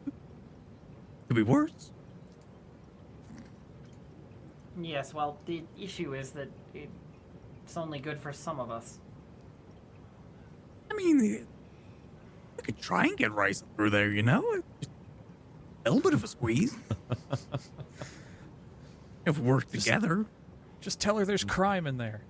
Could 1.29 1.37
be 1.37 1.43
worse. 1.43 1.91
Yes, 4.81 5.13
well, 5.15 5.39
the 5.47 5.63
issue 5.81 6.15
is 6.15 6.31
that 6.33 6.49
it's 6.75 7.77
only 7.77 7.99
good 7.99 8.21
for 8.21 8.33
some 8.33 8.61
of 8.61 8.71
us. 8.71 8.99
I 10.91 10.95
mean, 10.95 11.47
I 12.59 12.63
could 12.63 12.81
try 12.81 13.05
and 13.07 13.17
get 13.17 13.31
Risa 13.33 13.65
through 13.77 13.91
there, 13.91 14.11
you 14.11 14.23
know. 14.23 14.63
Just 14.81 14.91
a 15.85 15.91
little 15.91 16.03
bit 16.03 16.15
of 16.15 16.25
a 16.25 16.29
squeeze. 16.29 16.75
if 19.27 19.39
we 19.39 19.47
work 19.47 19.71
together. 19.71 20.25
Just 20.81 21.01
tell 21.01 21.19
her 21.19 21.25
there's 21.25 21.45
crime 21.45 21.87
in 21.87 21.97
there. 21.99 22.23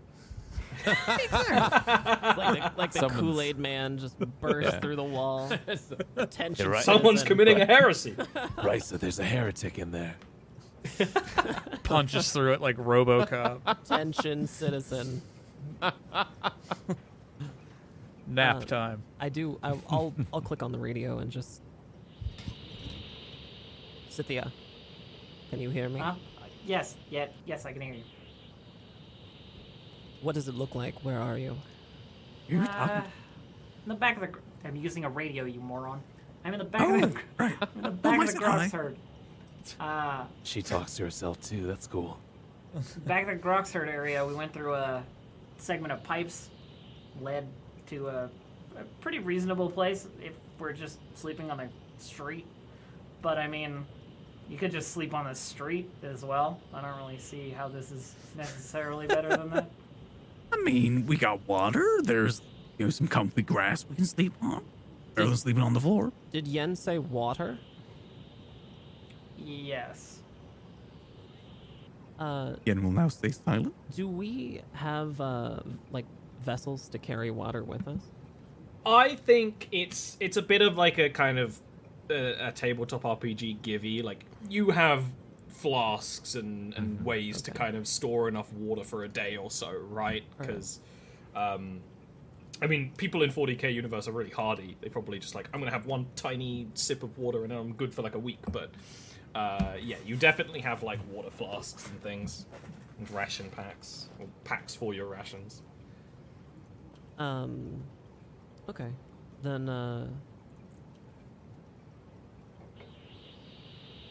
It's 0.86 1.06
like 1.06 1.30
the, 1.30 2.72
like 2.76 2.92
the 2.92 2.98
Someone's- 3.00 3.20
Kool 3.20 3.40
Aid 3.40 3.58
man 3.58 3.98
just 3.98 4.18
burst 4.40 4.70
Yeah. 4.72 4.80
through 4.80 4.96
the 4.96 5.04
wall. 5.04 5.50
Attention. 6.16 6.64
You're 6.64 6.72
right. 6.72 6.84
Someone's 6.84 7.20
citizen. 7.20 7.26
committing 7.28 7.60
a 7.60 7.66
heresy. 7.66 8.12
Risa, 8.12 8.98
there's 8.98 9.18
a 9.18 9.24
heretic 9.24 9.78
in 9.78 9.90
there. 9.90 10.14
Punches 11.82 12.32
through 12.32 12.52
it 12.54 12.60
like 12.60 12.76
RoboCop. 12.76 13.60
Attention, 13.66 14.46
citizen. 14.46 15.22
Nap 18.26 18.56
Uh, 18.56 18.60
time. 18.60 19.02
I 19.20 19.28
do. 19.28 19.58
I, 19.62 19.70
I'll 19.88 20.12
I'll 20.32 20.40
click 20.40 20.62
on 20.62 20.72
the 20.72 20.78
radio 20.78 21.18
and 21.18 21.30
just. 21.30 21.62
Scythia, 24.10 24.52
can 25.50 25.60
you 25.60 25.70
hear 25.70 25.88
me? 25.88 26.00
Huh? 26.00 26.14
Yes, 26.66 26.96
yeah, 27.08 27.26
yes, 27.46 27.64
I 27.64 27.72
can 27.72 27.80
hear 27.80 27.94
you. 27.94 28.02
What 30.22 30.34
does 30.34 30.48
it 30.48 30.54
look 30.56 30.74
like? 30.74 30.94
Where 31.04 31.18
are 31.20 31.38
you? 31.38 31.56
You're 32.48 32.62
Uh, 32.64 33.02
in 33.84 33.88
the 33.88 33.94
back 33.94 34.16
of 34.16 34.22
the. 34.22 34.26
gr- 34.28 34.40
I'm 34.64 34.74
using 34.76 35.04
a 35.04 35.08
radio, 35.08 35.44
you 35.44 35.60
moron. 35.60 36.02
I'm 36.44 36.52
in 36.52 36.58
the 36.58 36.64
back 36.64 36.82
Oh, 36.82 36.94
of 37.02 37.12
the. 37.14 37.20
right. 37.38 37.54
In 37.76 37.82
the 37.82 37.90
back 37.90 38.18
my 38.18 38.24
of 38.24 38.34
the 38.34 38.40
side. 38.40 38.72
Herd. 38.72 38.96
Uh, 39.80 40.24
She 40.44 40.62
talks 40.62 40.96
to 40.96 41.04
herself 41.04 41.40
too. 41.40 41.66
That's 41.66 41.86
cool. 41.86 42.18
back 43.06 43.28
of 43.28 43.28
the 43.28 43.48
Grox 43.48 43.72
herd 43.72 43.88
area, 43.88 44.24
we 44.24 44.34
went 44.34 44.52
through 44.52 44.74
a 44.74 45.02
segment 45.58 45.92
of 45.92 46.02
pipes, 46.02 46.50
led 47.20 47.46
to 47.88 48.08
a, 48.08 48.30
a 48.78 48.84
pretty 49.00 49.18
reasonable 49.18 49.70
place 49.70 50.06
if 50.22 50.32
we're 50.58 50.72
just 50.72 50.98
sleeping 51.14 51.50
on 51.50 51.58
the 51.58 51.68
street. 51.98 52.46
But 53.22 53.38
I 53.38 53.48
mean, 53.48 53.84
you 54.48 54.56
could 54.58 54.70
just 54.70 54.92
sleep 54.92 55.14
on 55.14 55.24
the 55.24 55.34
street 55.34 55.90
as 56.02 56.24
well. 56.24 56.60
I 56.72 56.80
don't 56.80 56.96
really 56.98 57.18
see 57.18 57.50
how 57.50 57.68
this 57.68 57.90
is 57.90 58.14
necessarily 58.36 59.06
better 59.06 59.28
than 59.28 59.50
that. 59.50 59.70
I 60.52 60.56
mean, 60.62 61.06
we 61.06 61.16
got 61.16 61.46
water. 61.46 62.00
There's, 62.02 62.40
you 62.78 62.86
know, 62.86 62.90
some 62.90 63.08
comfy 63.08 63.42
grass 63.42 63.84
we 63.88 63.96
can 63.96 64.06
sleep 64.06 64.32
on. 64.40 64.64
Rather 65.14 65.30
than 65.30 65.36
sleeping 65.36 65.62
on 65.62 65.74
the 65.74 65.80
floor. 65.80 66.12
Did 66.32 66.46
Yen 66.46 66.76
say 66.76 66.98
water? 66.98 67.58
Yes. 69.48 70.18
Uh, 72.18 72.56
Yen 72.66 72.82
will 72.82 72.90
now 72.90 73.08
stay 73.08 73.30
silent. 73.30 73.72
do 73.94 74.08
we 74.08 74.60
have 74.72 75.20
uh 75.20 75.60
like 75.92 76.04
vessels 76.44 76.88
to 76.88 76.98
carry 76.98 77.30
water 77.30 77.62
with 77.62 77.86
us? 77.88 78.00
I 78.84 79.14
think 79.14 79.68
it's 79.72 80.16
it's 80.20 80.36
a 80.36 80.42
bit 80.42 80.60
of 80.62 80.76
like 80.76 80.98
a 80.98 81.08
kind 81.10 81.38
of 81.38 81.60
uh, 82.10 82.48
a 82.48 82.52
tabletop 82.52 83.02
RPG 83.02 83.62
givey. 83.62 84.02
Like 84.02 84.24
you 84.48 84.70
have 84.70 85.04
flasks 85.48 86.34
and, 86.34 86.74
and 86.74 87.04
ways 87.04 87.42
to 87.42 87.50
kind 87.50 87.76
of 87.76 87.86
store 87.86 88.28
enough 88.28 88.52
water 88.52 88.84
for 88.84 89.04
a 89.04 89.08
day 89.08 89.36
or 89.36 89.50
so, 89.50 89.72
right? 89.90 90.22
Because, 90.38 90.78
um, 91.34 91.80
I 92.62 92.66
mean, 92.66 92.92
people 92.96 93.22
in 93.22 93.30
40k 93.30 93.74
universe 93.74 94.06
are 94.08 94.12
really 94.12 94.30
hardy. 94.30 94.76
They 94.80 94.88
probably 94.88 95.18
just 95.18 95.34
like 95.34 95.48
I'm 95.52 95.60
gonna 95.60 95.72
have 95.72 95.86
one 95.86 96.06
tiny 96.16 96.68
sip 96.74 97.02
of 97.02 97.16
water 97.18 97.42
and 97.42 97.50
then 97.50 97.58
I'm 97.58 97.72
good 97.72 97.94
for 97.94 98.02
like 98.02 98.14
a 98.14 98.18
week. 98.18 98.40
But 98.50 98.70
uh, 99.38 99.76
yeah, 99.80 99.96
you 100.04 100.16
definitely 100.16 100.60
have 100.60 100.82
like 100.82 100.98
water 101.10 101.30
flasks 101.30 101.86
and 101.88 102.02
things, 102.02 102.46
and 102.98 103.10
ration 103.10 103.48
packs 103.50 104.08
or 104.18 104.26
packs 104.44 104.74
for 104.74 104.94
your 104.94 105.06
rations. 105.06 105.62
Um. 107.18 107.82
Okay, 108.68 108.90
then. 109.42 109.68
uh... 109.68 110.08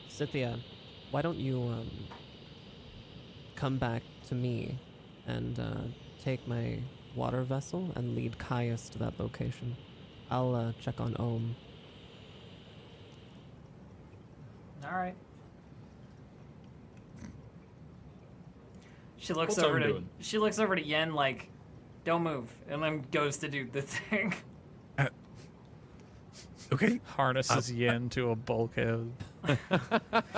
Scythia, 0.09 0.57
why 1.11 1.21
don't 1.21 1.37
you 1.37 1.61
um 1.61 1.91
come 3.55 3.77
back 3.77 4.01
to 4.27 4.33
me 4.33 4.79
and 5.27 5.59
uh, 5.59 5.81
take 6.23 6.47
my 6.47 6.79
water 7.15 7.43
vessel 7.43 7.91
and 7.95 8.15
lead 8.15 8.39
Caius 8.39 8.89
to 8.89 8.97
that 8.99 9.19
location? 9.19 9.77
I'll 10.31 10.55
uh, 10.55 10.71
check 10.81 10.99
on 10.99 11.15
Ohm. 11.19 11.55
All 14.87 14.93
right. 14.97 15.15
She 19.17 19.33
looks 19.33 19.57
What's 19.57 19.67
over 19.67 19.79
to 19.79 19.87
doing? 19.87 20.09
she 20.19 20.37
looks 20.37 20.59
over 20.59 20.75
to 20.75 20.83
Yen 20.83 21.13
like, 21.13 21.49
"Don't 22.05 22.23
move," 22.23 22.47
and 22.69 22.81
then 22.81 23.03
goes 23.11 23.37
to 23.37 23.49
do 23.49 23.65
the 23.69 23.81
thing. 23.83 24.33
Uh, 24.97 25.07
okay. 26.71 26.99
Harnesses 27.05 27.69
uh, 27.71 27.73
Yen 27.73 28.09
to 28.09 28.29
a 28.31 28.35
bulkhead. 28.35 29.11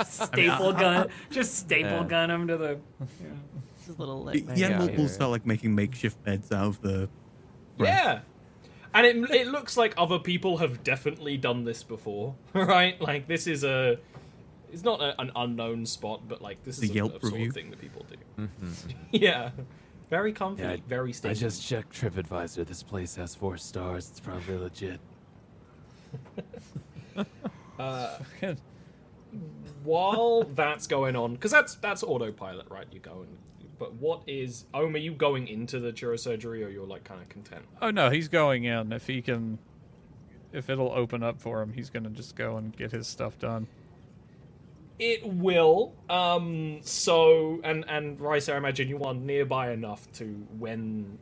staple 0.06 0.74
gun, 0.74 1.10
just 1.30 1.56
staple 1.58 1.90
Yeah. 1.92 2.04
gun 2.06 2.32
him 2.32 2.48
to 2.48 2.58
the. 2.58 2.80
This 3.78 3.90
is 3.90 4.00
little 4.00 4.24
Y- 4.24 4.44
like, 4.48 4.58
Yen 4.58 4.80
will, 4.80 4.90
yeah, 4.90 4.98
will 4.98 5.08
start 5.10 5.32
like 5.32 5.46
making 5.46 5.76
makeshift 5.76 6.24
beds 6.24 6.52
out 6.52 6.66
of 6.68 6.82
the. 6.82 7.10
Right. 7.78 7.90
Yeah. 7.90 8.20
And 8.94 9.06
it, 9.06 9.30
it 9.32 9.48
looks 9.48 9.78
like 9.78 9.94
other 9.98 10.18
people 10.18 10.58
have 10.58 10.84
definitely 10.84 11.38
done 11.38 11.64
this 11.64 11.84
before, 11.84 12.34
right? 12.54 13.00
Like 13.00 13.28
this 13.28 13.46
is 13.46 13.64
a, 13.64 14.00
it's 14.72 14.84
not 14.84 15.02
a, 15.02 15.20
an 15.22 15.32
unknown 15.36 15.86
spot, 15.86 16.28
but 16.28 16.42
like 16.42 16.64
this 16.64 16.78
The 16.78 16.86
is 16.86 16.92
a, 16.92 16.94
Yelp 16.94 17.16
a 17.16 17.20
sort 17.22 17.34
review. 17.34 17.48
of 17.50 17.54
thing 17.54 17.70
that 17.72 17.80
people 17.80 18.06
do. 18.10 18.44
Mm-hmm. 18.44 18.92
yeah, 19.12 19.52
very 20.10 20.34
comfy, 20.34 20.64
Yeah, 20.64 20.72
I- 20.72 20.82
very 20.88 21.14
I 21.24 21.34
just 21.34 21.66
checked 21.66 21.94
TripAdvisor. 22.00 22.66
This 22.66 22.84
place 22.84 23.16
has 23.16 23.36
four 23.36 23.58
stars. 23.58 24.10
It's 24.10 24.20
probably 24.20 24.58
legit. 24.58 25.00
Uh, 27.78 28.18
while 29.84 30.44
that's 30.44 30.86
going 30.88 31.16
on, 31.16 31.34
because 31.34 31.52
that's 31.52 31.76
that's 31.76 32.04
autopilot, 32.04 32.68
right? 32.70 32.88
You 32.92 33.00
go 33.00 33.22
and. 33.22 33.38
But 33.78 33.94
what 33.94 34.24
is? 34.28 34.66
Ohm, 34.74 34.96
are 34.96 34.98
you 34.98 35.14
going 35.14 35.48
into 35.48 35.80
the 35.80 35.94
neurosurgery, 35.94 36.66
or 36.66 36.70
you're 36.70 36.86
like 36.86 37.06
kind 37.06 37.22
of 37.22 37.30
content? 37.30 37.64
Oh 37.82 37.90
no, 37.90 38.10
he's 38.10 38.28
going 38.28 38.66
in. 38.66 38.92
If 38.92 39.08
he 39.08 39.22
can, 39.22 39.58
if 40.52 40.70
it'll 40.70 40.92
open 40.92 41.24
up 41.24 41.40
for 41.40 41.62
him, 41.62 41.72
he's 41.72 41.90
gonna 41.90 42.10
just 42.10 42.36
go 42.36 42.58
and 42.58 42.76
get 42.76 42.92
his 42.92 43.08
stuff 43.08 43.40
done. 43.40 43.68
It 45.00 45.26
will. 45.26 45.94
Um. 46.10 46.80
So, 46.82 47.62
and 47.64 47.86
and 47.88 48.20
Risa, 48.20 48.54
I 48.54 48.58
imagine 48.58 48.88
you 48.90 49.02
are 49.04 49.14
nearby 49.14 49.72
enough 49.72 50.12
to 50.14 50.26
when 50.58 51.18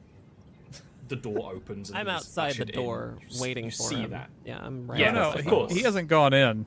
the 1.08 1.16
door 1.16 1.52
opens. 1.54 1.90
And 1.90 2.00
I'm 2.00 2.08
outside 2.10 2.48
the 2.48 2.64
ushered 2.64 2.70
in, 2.72 2.76
door 2.84 3.18
waiting 3.40 3.66
you 3.66 3.72
for 3.72 3.84
see 3.84 3.96
him. 3.98 4.10
that. 4.12 4.30
Yeah, 4.46 4.60
I'm 4.62 4.90
right. 4.90 5.00
Yeah, 5.00 5.12
no, 5.12 5.32
of 5.32 5.46
course. 5.46 5.72
he 5.72 5.84
hasn't 5.84 6.08
gone 6.10 6.34
in. 6.34 6.66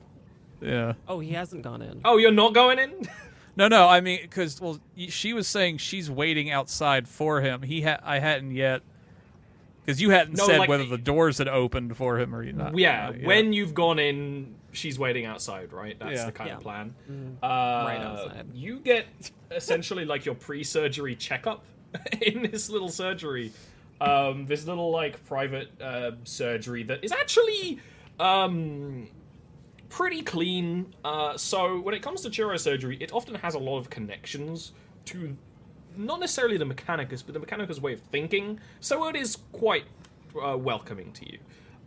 Yeah. 0.61 0.93
Oh, 1.07 1.19
he 1.19 1.31
hasn't 1.31 1.63
gone 1.63 1.81
in. 1.81 2.01
Oh, 2.05 2.17
you're 2.17 2.31
not 2.31 2.53
going 2.53 2.79
in? 2.79 3.07
No, 3.57 3.67
no. 3.67 3.85
I 3.89 3.99
mean, 3.99 4.19
because 4.21 4.61
well, 4.61 4.79
she 4.95 5.33
was 5.33 5.45
saying 5.45 5.79
she's 5.79 6.09
waiting 6.09 6.49
outside 6.51 7.05
for 7.05 7.41
him. 7.41 7.61
He 7.63 7.81
had, 7.81 7.99
I 8.01 8.19
hadn't 8.19 8.51
yet, 8.51 8.81
because 9.85 10.01
you 10.01 10.11
hadn't 10.11 10.37
No, 10.37 10.45
said 10.47 10.59
like- 10.59 10.69
whether 10.69 10.85
the 10.85 10.97
doors 10.97 11.37
had 11.37 11.49
opened 11.49 11.97
for 11.97 12.17
him 12.17 12.33
or 12.33 12.45
not. 12.45 12.77
yeah. 12.77 13.07
not 13.07 13.17
yet. 13.17 13.27
When 13.27 13.51
you've 13.51 13.73
gone 13.73 13.99
in, 13.99 14.55
she's 14.71 14.97
waiting 14.99 15.25
outside, 15.25 15.73
right? 15.73 15.97
That's 15.99 16.19
Yeah. 16.19 16.25
the 16.27 16.31
kind 16.31 16.49
Yeah. 16.49 16.55
of 16.57 16.61
plan. 16.61 16.95
Mm, 17.09 17.35
Uh, 17.43 17.85
right 17.87 18.01
outside. 18.01 18.45
You 18.53 18.79
get 18.79 19.05
essentially 19.51 20.05
like 20.05 20.25
your 20.25 20.35
pre-surgery 20.35 21.15
checkup 21.15 21.63
in 22.21 22.43
this 22.51 22.69
little 22.69 22.89
surgery. 22.89 23.51
Um, 23.99 24.45
this 24.47 24.65
little 24.65 24.89
like 24.91 25.23
private 25.25 25.69
uh, 25.81 26.11
surgery 26.23 26.83
that 26.83 27.03
is 27.03 27.11
actually 27.11 27.79
um, 28.19 29.07
pretty 29.89 30.21
clean. 30.21 30.93
Uh, 31.03 31.37
so 31.37 31.79
when 31.81 31.93
it 31.93 32.01
comes 32.01 32.21
to 32.21 32.29
neurosurgery, 32.29 33.01
it 33.01 33.11
often 33.13 33.35
has 33.35 33.53
a 33.55 33.59
lot 33.59 33.77
of 33.77 33.89
connections 33.89 34.71
to 35.05 35.35
not 35.97 36.19
necessarily 36.19 36.57
the 36.57 36.65
mechanicus, 36.65 37.23
but 37.25 37.33
the 37.33 37.39
mechanicus 37.39 37.79
way 37.79 37.93
of 37.93 37.99
thinking. 38.01 38.59
So 38.79 39.07
it 39.07 39.15
is 39.15 39.37
quite 39.51 39.83
uh, 40.41 40.57
welcoming 40.57 41.11
to 41.13 41.31
you. 41.31 41.39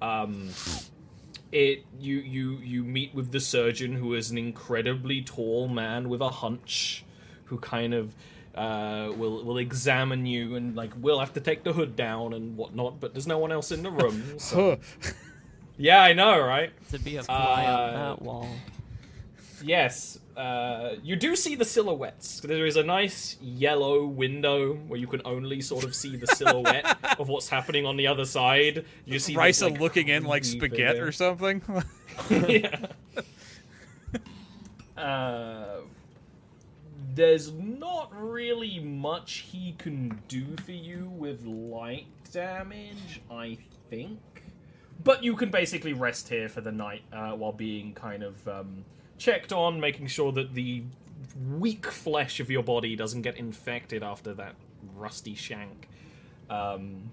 Um, 0.02 0.50
it 1.54 1.84
you 2.00 2.16
you 2.16 2.58
you 2.58 2.82
meet 2.84 3.14
with 3.14 3.30
the 3.32 3.40
surgeon 3.40 3.92
who 3.92 4.12
is 4.14 4.30
an 4.30 4.38
incredibly 4.38 5.22
tall 5.22 5.68
man 5.68 6.08
with 6.08 6.20
a 6.20 6.28
hunch 6.28 7.04
who 7.46 7.58
kind 7.58 7.94
of 7.94 8.14
uh, 8.56 9.10
will 9.16 9.44
will 9.44 9.58
examine 9.58 10.26
you 10.26 10.56
and 10.56 10.74
like 10.76 10.90
will 11.00 11.18
have 11.20 11.32
to 11.32 11.40
take 11.40 11.62
the 11.64 11.72
hood 11.72 11.94
down 11.96 12.32
and 12.32 12.56
whatnot 12.56 13.00
but 13.00 13.14
there's 13.14 13.26
no 13.26 13.38
one 13.38 13.52
else 13.52 13.70
in 13.72 13.82
the 13.82 13.90
room 13.90 14.22
so 14.38 14.78
yeah 15.76 16.02
i 16.02 16.12
know 16.12 16.40
right 16.40 16.72
To 16.90 16.98
be 16.98 17.16
a 17.16 17.22
fly 17.22 17.64
on 17.66 17.90
Uh, 17.90 17.92
that 18.14 18.22
wall. 18.22 18.48
yes 19.62 20.18
uh, 20.36 20.96
you 21.02 21.16
do 21.16 21.36
see 21.36 21.54
the 21.54 21.64
silhouettes. 21.64 22.40
There 22.40 22.66
is 22.66 22.76
a 22.76 22.82
nice 22.82 23.36
yellow 23.40 24.04
window 24.04 24.74
where 24.74 24.98
you 24.98 25.06
can 25.06 25.22
only 25.24 25.60
sort 25.60 25.84
of 25.84 25.94
see 25.94 26.16
the 26.16 26.26
silhouette 26.26 26.98
of 27.20 27.28
what's 27.28 27.48
happening 27.48 27.86
on 27.86 27.96
the 27.96 28.06
other 28.06 28.24
side. 28.24 28.84
You 29.04 29.18
see 29.18 29.34
Risa 29.34 29.70
like, 29.70 29.80
looking 29.80 30.08
in 30.08 30.24
like 30.24 30.44
spaghetti 30.44 30.98
or 30.98 31.12
something. 31.12 31.62
yeah. 32.30 32.86
Uh, 34.96 35.80
there's 37.16 37.52
not 37.52 38.12
really 38.14 38.78
much 38.78 39.44
he 39.50 39.74
can 39.76 40.22
do 40.28 40.44
for 40.64 40.70
you 40.70 41.10
with 41.16 41.44
light 41.44 42.06
damage, 42.32 43.20
I 43.28 43.58
think. 43.90 44.20
But 45.02 45.24
you 45.24 45.34
can 45.34 45.50
basically 45.50 45.94
rest 45.94 46.28
here 46.28 46.48
for 46.48 46.60
the 46.60 46.70
night 46.70 47.02
uh, 47.12 47.32
while 47.32 47.52
being 47.52 47.92
kind 47.94 48.22
of 48.22 48.46
um, 48.46 48.84
checked 49.18 49.52
on, 49.52 49.80
making 49.80 50.06
sure 50.06 50.32
that 50.32 50.54
the 50.54 50.82
weak 51.50 51.86
flesh 51.86 52.40
of 52.40 52.50
your 52.50 52.62
body 52.62 52.96
doesn't 52.96 53.22
get 53.22 53.36
infected 53.36 54.02
after 54.02 54.34
that 54.34 54.54
rusty 54.94 55.34
shank 55.34 55.88
um, 56.50 57.10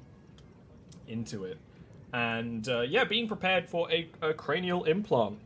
into 1.08 1.46
it. 1.46 1.58
And 2.14 2.68
uh, 2.68 2.82
yeah, 2.82 3.04
being 3.06 3.28
prepared 3.28 3.68
for 3.70 3.90
a, 3.92 4.10
a 4.22 4.34
cranial 4.34 4.84
implant 4.84 5.40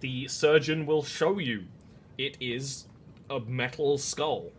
the 0.00 0.28
surgeon 0.28 0.84
will 0.84 1.02
show 1.02 1.38
you 1.38 1.64
it 2.18 2.36
is 2.40 2.86
a 3.30 3.40
metal 3.40 3.96
skull. 3.98 4.50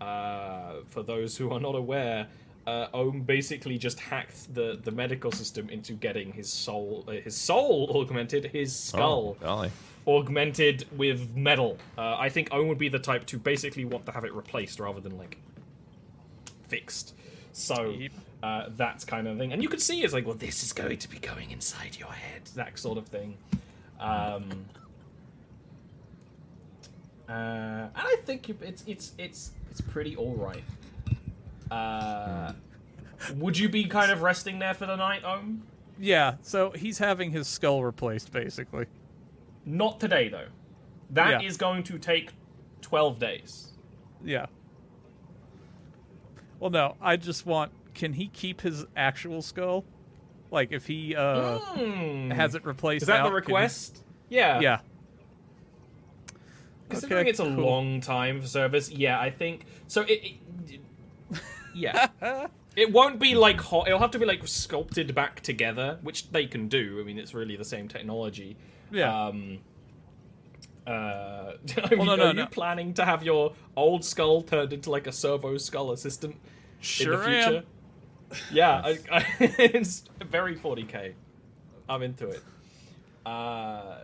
Uh, 0.00 0.76
for 0.88 1.02
those 1.02 1.36
who 1.36 1.50
are 1.52 1.60
not 1.60 1.74
aware, 1.74 2.26
uh, 2.66 2.86
Ohm 2.94 3.20
basically 3.20 3.76
just 3.76 4.00
hacked 4.00 4.52
the, 4.54 4.80
the 4.82 4.90
medical 4.90 5.30
system 5.30 5.68
into 5.68 5.92
getting 5.92 6.32
his 6.32 6.50
soul 6.50 7.04
uh, 7.06 7.12
his 7.12 7.36
soul 7.36 7.90
augmented, 7.94 8.46
his 8.46 8.74
skull 8.74 9.36
Oh, 9.40 9.44
golly. 9.44 9.70
Augmented 10.06 10.86
with 10.96 11.34
metal. 11.36 11.78
Uh, 11.96 12.16
I 12.18 12.28
think 12.28 12.48
Owen 12.52 12.68
would 12.68 12.78
be 12.78 12.88
the 12.88 12.98
type 12.98 13.26
to 13.26 13.38
basically 13.38 13.84
want 13.84 14.06
to 14.06 14.12
have 14.12 14.24
it 14.24 14.32
replaced 14.34 14.80
rather 14.80 15.00
than 15.00 15.16
like 15.18 15.38
fixed. 16.68 17.14
So 17.52 17.94
uh, 18.42 18.70
that's 18.76 19.04
kind 19.04 19.28
of 19.28 19.38
thing, 19.38 19.52
and 19.52 19.62
you 19.62 19.68
can 19.68 19.78
see 19.78 20.02
it's 20.02 20.14
like, 20.14 20.26
well, 20.26 20.34
this 20.34 20.62
is 20.62 20.72
going 20.72 20.98
to 20.98 21.08
be 21.08 21.18
going 21.18 21.50
inside 21.50 21.96
your 21.98 22.12
head, 22.12 22.42
that 22.56 22.78
sort 22.78 22.98
of 22.98 23.06
thing. 23.06 23.36
Um, 24.00 24.48
uh, 27.28 27.32
and 27.32 27.90
I 27.94 28.16
think 28.24 28.48
it's 28.48 28.82
it's 28.86 29.12
it's 29.18 29.52
it's 29.70 29.80
pretty 29.80 30.16
all 30.16 30.34
right. 30.34 30.64
Uh, 31.70 32.52
would 33.36 33.56
you 33.56 33.68
be 33.68 33.84
kind 33.84 34.10
of 34.10 34.22
resting 34.22 34.58
there 34.58 34.74
for 34.74 34.86
the 34.86 34.96
night, 34.96 35.22
Ohm? 35.24 35.62
yeah, 35.98 36.34
so 36.42 36.70
he's 36.70 36.98
having 36.98 37.30
his 37.30 37.46
skull 37.46 37.84
replaced 37.84 38.32
basically. 38.32 38.86
Not 39.64 40.00
today, 40.00 40.28
though. 40.28 40.48
That 41.10 41.44
is 41.44 41.54
Yeah. 41.54 41.58
going 41.58 41.82
to 41.84 41.98
take 41.98 42.30
twelve 42.80 43.18
days. 43.18 43.72
Yeah. 44.24 44.46
Well, 46.58 46.70
no, 46.70 46.96
I 47.00 47.16
just 47.16 47.46
want. 47.46 47.72
Can 47.94 48.12
he 48.14 48.28
keep 48.28 48.60
his 48.62 48.86
actual 48.96 49.42
skull? 49.42 49.84
Like, 50.50 50.72
if 50.72 50.86
he 50.86 51.14
uh, 51.16 51.58
Hmm. 51.58 52.30
has 52.30 52.54
it 52.54 52.64
replaced, 52.64 53.02
Is 53.02 53.06
that 53.08 53.20
out, 53.20 53.24
the 53.24 53.28
can 53.28 53.32
he- 53.32 53.52
request? 53.52 54.04
Yeah. 54.28 54.60
Yeah. 54.60 54.80
Considering 56.88 57.20
Okay, 57.20 57.30
it's 57.30 57.40
a 57.40 57.44
cool. 57.44 57.52
long 57.64 58.00
time 58.00 58.40
for 58.40 58.46
service, 58.46 58.90
yeah, 58.90 59.18
I 59.18 59.30
think 59.30 59.64
so. 59.88 60.02
It, 60.02 60.36
it 60.68 61.40
yeah, 61.74 62.08
it 62.76 62.92
won't 62.92 63.18
be 63.18 63.34
like 63.34 63.60
hot. 63.60 63.86
It'll 63.86 63.98
have 63.98 64.10
to 64.12 64.18
be 64.18 64.26
like 64.26 64.46
sculpted 64.46 65.14
back 65.14 65.40
together, 65.40 65.98
which 66.02 66.30
they 66.30 66.46
can 66.46 66.68
do. 66.68 66.98
I 67.00 67.04
mean, 67.04 67.18
it's 67.18 67.34
really 67.34 67.56
the 67.56 67.64
same 67.64 67.88
technology. 67.88 68.56
Yeah. 68.90 69.26
Um. 69.26 69.58
Uh, 70.86 71.52
I 71.84 71.94
mean, 71.94 72.06
no, 72.06 72.16
no, 72.16 72.26
are 72.26 72.34
you 72.34 72.46
planning 72.46 72.92
to 72.94 73.04
have 73.04 73.22
your 73.22 73.52
old 73.76 74.04
skull 74.04 74.42
turned 74.42 74.72
into 74.72 74.90
like 74.90 75.06
a 75.06 75.12
servo 75.12 75.56
skull 75.56 75.92
assistant 75.92 76.36
Sure 76.80 77.14
in 77.14 77.20
the 77.20 77.24
future? 77.24 77.62
Yeah, 78.50 78.82
I, 78.84 78.98
I, 79.10 79.26
it's 79.40 80.04
very 80.24 80.56
40k. 80.56 81.12
I'm 81.88 82.02
into 82.02 82.28
it. 82.28 82.42
Uh, 83.24 83.98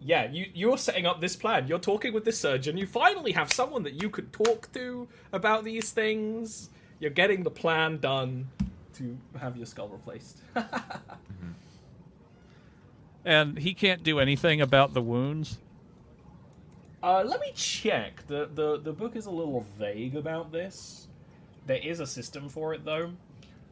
yeah, 0.00 0.30
you 0.30 0.46
you're 0.54 0.78
setting 0.78 1.06
up 1.06 1.20
this 1.20 1.36
plan. 1.36 1.66
You're 1.68 1.78
talking 1.78 2.12
with 2.12 2.24
this 2.24 2.38
surgeon. 2.38 2.76
You 2.76 2.86
finally 2.86 3.32
have 3.32 3.52
someone 3.52 3.82
that 3.82 4.00
you 4.00 4.10
could 4.10 4.32
talk 4.32 4.72
to 4.72 5.08
about 5.32 5.64
these 5.64 5.90
things. 5.90 6.70
You're 7.02 7.10
getting 7.10 7.42
the 7.42 7.50
plan 7.50 7.98
done 7.98 8.48
to 8.94 9.18
have 9.36 9.56
your 9.56 9.66
skull 9.66 9.88
replaced. 9.88 10.38
And 13.24 13.56
he 13.56 13.72
can't 13.72 14.02
do 14.02 14.18
anything 14.18 14.60
about 14.60 14.94
the 14.94 15.00
wounds. 15.00 15.58
Uh, 17.02 17.22
let 17.24 17.40
me 17.40 17.52
check. 17.54 18.26
The, 18.26 18.48
the 18.52 18.80
the 18.80 18.92
book 18.92 19.14
is 19.14 19.26
a 19.26 19.30
little 19.30 19.64
vague 19.78 20.16
about 20.16 20.50
this. 20.50 21.06
There 21.66 21.76
is 21.76 22.00
a 22.00 22.06
system 22.06 22.48
for 22.48 22.74
it 22.74 22.84
though. 22.84 23.12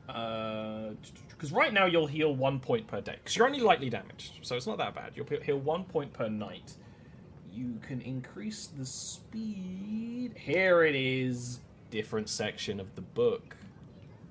Because 0.07 1.51
right 1.51 1.73
now 1.73 1.87
you'll 1.87 2.07
heal 2.07 2.33
one 2.33 2.61
point 2.61 2.87
per 2.87 3.01
day. 3.01 3.17
Because 3.17 3.37
you're 3.37 3.47
only 3.47 3.61
lightly 3.61 3.91
damaged, 3.91 4.35
so 4.43 4.55
it's 4.55 4.69
not 4.69 4.79
that 4.79 4.95
bad. 4.95 5.15
You'll 5.17 5.27
heal 5.27 5.59
one 5.59 5.83
point 5.83 6.13
per 6.13 6.29
night. 6.29 6.77
You 7.53 7.81
can 7.83 8.01
increase 8.03 8.69
the 8.79 8.87
speed. 8.87 10.33
Here 10.37 10.85
it 10.85 10.95
is. 10.95 11.59
Different 11.91 12.29
section 12.29 12.79
of 12.81 12.95
the 12.95 13.01
book. 13.03 13.57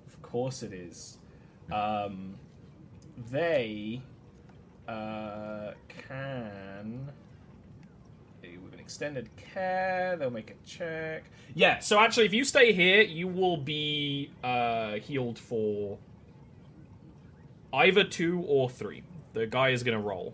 Of 0.07 0.21
course 0.21 0.63
it 0.63 0.73
is. 0.73 1.17
Um, 1.71 2.35
they 3.29 4.01
uh, 4.87 5.71
can 6.07 7.11
with 8.63 8.73
an 8.73 8.79
extended 8.79 9.29
care. 9.35 10.15
They'll 10.17 10.29
make 10.31 10.51
a 10.51 10.67
check. 10.67 11.25
Yeah, 11.53 11.79
so 11.79 11.99
actually, 11.99 12.25
if 12.25 12.33
you 12.33 12.43
stay 12.43 12.71
here, 12.73 13.01
you 13.01 13.27
will 13.27 13.57
be 13.57 14.31
uh, 14.43 14.93
healed 14.93 15.37
for 15.37 15.97
either 17.73 18.03
two 18.03 18.43
or 18.47 18.69
three. 18.69 19.03
The 19.33 19.45
guy 19.47 19.69
is 19.69 19.83
going 19.83 19.97
to 19.97 20.03
roll. 20.03 20.33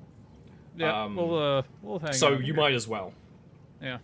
Yeah, 0.78 1.04
Um, 1.04 1.16
we'll 1.16 1.38
uh, 1.58 1.64
we'll 1.82 2.00
hang. 2.00 2.14
so 2.14 2.32
you 2.32 2.38
here. 2.46 2.54
might 2.56 2.74
as 2.74 2.88
well. 2.88 3.14
Yeah. 3.82 3.98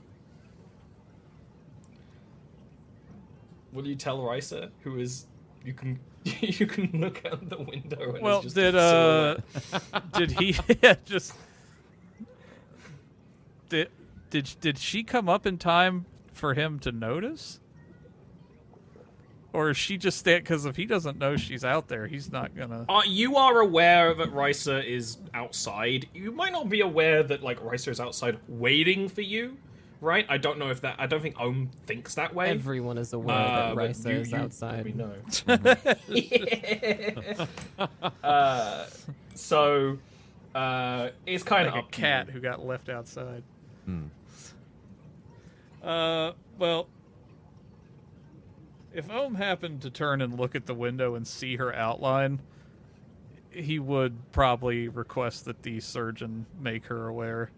Will 3.74 3.88
you 3.88 3.96
tell 3.96 4.20
Risa, 4.20 4.70
who 4.82 5.00
is. 5.00 5.28
You 5.64 5.74
can 5.74 6.00
you 6.24 6.66
can 6.66 6.90
look 6.94 7.26
out 7.26 7.50
the 7.50 7.62
window 7.62 8.14
and 8.14 8.24
Well, 8.24 8.38
it's 8.38 8.46
just 8.46 8.56
did 8.56 8.76
uh, 8.76 9.38
did 10.14 10.32
he 10.32 10.56
yeah, 10.82 10.96
just 11.06 11.34
did 13.70 13.90
did 14.30 14.56
did 14.60 14.78
she 14.78 15.04
come 15.04 15.30
up 15.30 15.46
in 15.46 15.58
time 15.58 16.06
for 16.34 16.54
him 16.54 16.80
to 16.80 16.92
notice? 16.92 17.60
Or 19.54 19.72
is 19.72 19.78
she 19.78 19.98
just 19.98 20.24
there? 20.24 20.40
Because 20.40 20.66
if 20.66 20.78
he 20.78 20.86
doesn't 20.86 21.20
know 21.20 21.36
she's 21.36 21.66
out 21.66 21.90
there, 21.90 22.08
he's 22.08 22.32
not 22.32 22.56
gonna. 22.56 22.86
Uh, 22.88 23.02
you 23.06 23.36
are 23.36 23.60
aware 23.60 24.14
that 24.14 24.30
Risa 24.34 24.86
is 24.86 25.18
outside. 25.34 26.08
You 26.14 26.32
might 26.32 26.54
not 26.54 26.70
be 26.70 26.82
aware 26.82 27.22
that 27.24 27.44
like 27.44 27.60
Risa 27.60 27.90
is 27.90 28.00
outside 28.00 28.38
waiting 28.48 29.10
for 29.10 29.22
you, 29.22 29.58
right? 30.02 30.26
I 30.28 30.38
don't 30.38 30.60
know 30.60 30.70
if 30.70 30.82
that. 30.82 30.96
I 31.00 31.06
don't 31.08 31.22
think 31.22 31.40
Ohm 31.40 31.70
thinks 31.86 32.16
that 32.16 32.34
way. 32.36 32.50
Everyone 32.50 32.98
is 32.98 33.14
aware 33.14 33.36
Uh, 33.38 33.68
that 33.70 33.76
but 33.76 33.90
Risa 33.92 34.14
you- 34.14 34.20
is 34.22 34.32
you 34.32 34.38
outside. 34.38 34.76
let 34.78 34.86
me 34.86 34.94
know. 34.94 35.14
uh, 38.24 38.86
so 39.36 39.98
uh, 40.54 41.10
it's 41.26 41.44
kind 41.44 41.68
of 41.68 41.74
like 41.76 41.86
a 41.86 41.88
cat 41.88 42.28
you. 42.28 42.34
who 42.34 42.40
got 42.42 42.66
left 42.66 42.90
outside. 42.90 43.44
Hmm. 43.86 44.06
Uh, 45.84 46.34
well, 46.60 46.88
if 48.94 49.10
Ohm 49.10 49.36
happened 49.36 49.82
to 49.82 49.90
turn 49.90 50.22
and 50.22 50.38
look 50.40 50.54
at 50.56 50.66
the 50.66 50.74
window 50.76 51.16
and 51.16 51.26
see 51.26 51.56
her 51.56 51.74
outline, 51.74 52.40
he 53.50 53.80
would 53.80 54.32
probably 54.32 54.88
request 54.88 55.46
that 55.46 55.64
the 55.64 55.80
surgeon 55.80 56.46
make 56.60 56.86
her 56.86 57.08
aware. 57.08 57.52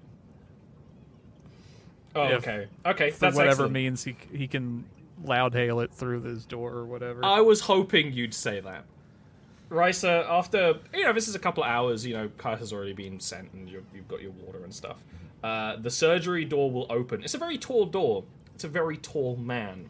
Oh, 2.16 2.28
if- 2.28 2.34
okay. 2.48 2.68
Okay, 2.86 3.12
For 3.12 3.20
that's 3.20 3.36
whatever 3.36 3.52
excellent. 3.52 3.74
means 3.74 4.04
he 4.04 4.16
he 4.34 4.48
can 4.48 4.86
loud 5.24 5.54
hail 5.54 5.80
it 5.80 5.92
through 5.94 6.20
this 6.22 6.46
door 6.46 6.72
or 6.74 6.86
whatever. 6.86 7.24
I 7.24 7.42
was 7.42 7.62
hoping 7.62 8.14
you'd 8.14 8.34
say 8.34 8.60
that. 8.60 8.86
Risa, 9.70 10.30
after 10.30 10.76
you 10.94 11.04
know, 11.04 11.14
this 11.14 11.28
is 11.28 11.36
a 11.36 11.40
couple 11.40 11.64
of 11.64 11.70
hours. 11.70 12.06
You 12.06 12.14
know, 12.14 12.30
Kai 12.38 12.56
has 12.58 12.72
already 12.72 12.94
been 12.94 13.20
sent, 13.20 13.52
and 13.54 13.68
you've, 13.70 13.86
you've 13.94 14.08
got 14.08 14.22
your 14.22 14.32
water 14.32 14.64
and 14.64 14.74
stuff. 14.74 14.98
Uh, 15.44 15.78
the 15.78 15.90
surgery 15.90 16.46
door 16.46 16.70
will 16.72 16.86
open. 16.90 17.24
It's 17.24 17.34
a 17.34 17.38
very 17.40 17.58
tall 17.58 17.86
door. 17.86 18.24
It's 18.54 18.64
a 18.64 18.68
very 18.68 18.98
tall 18.98 19.36
man, 19.36 19.90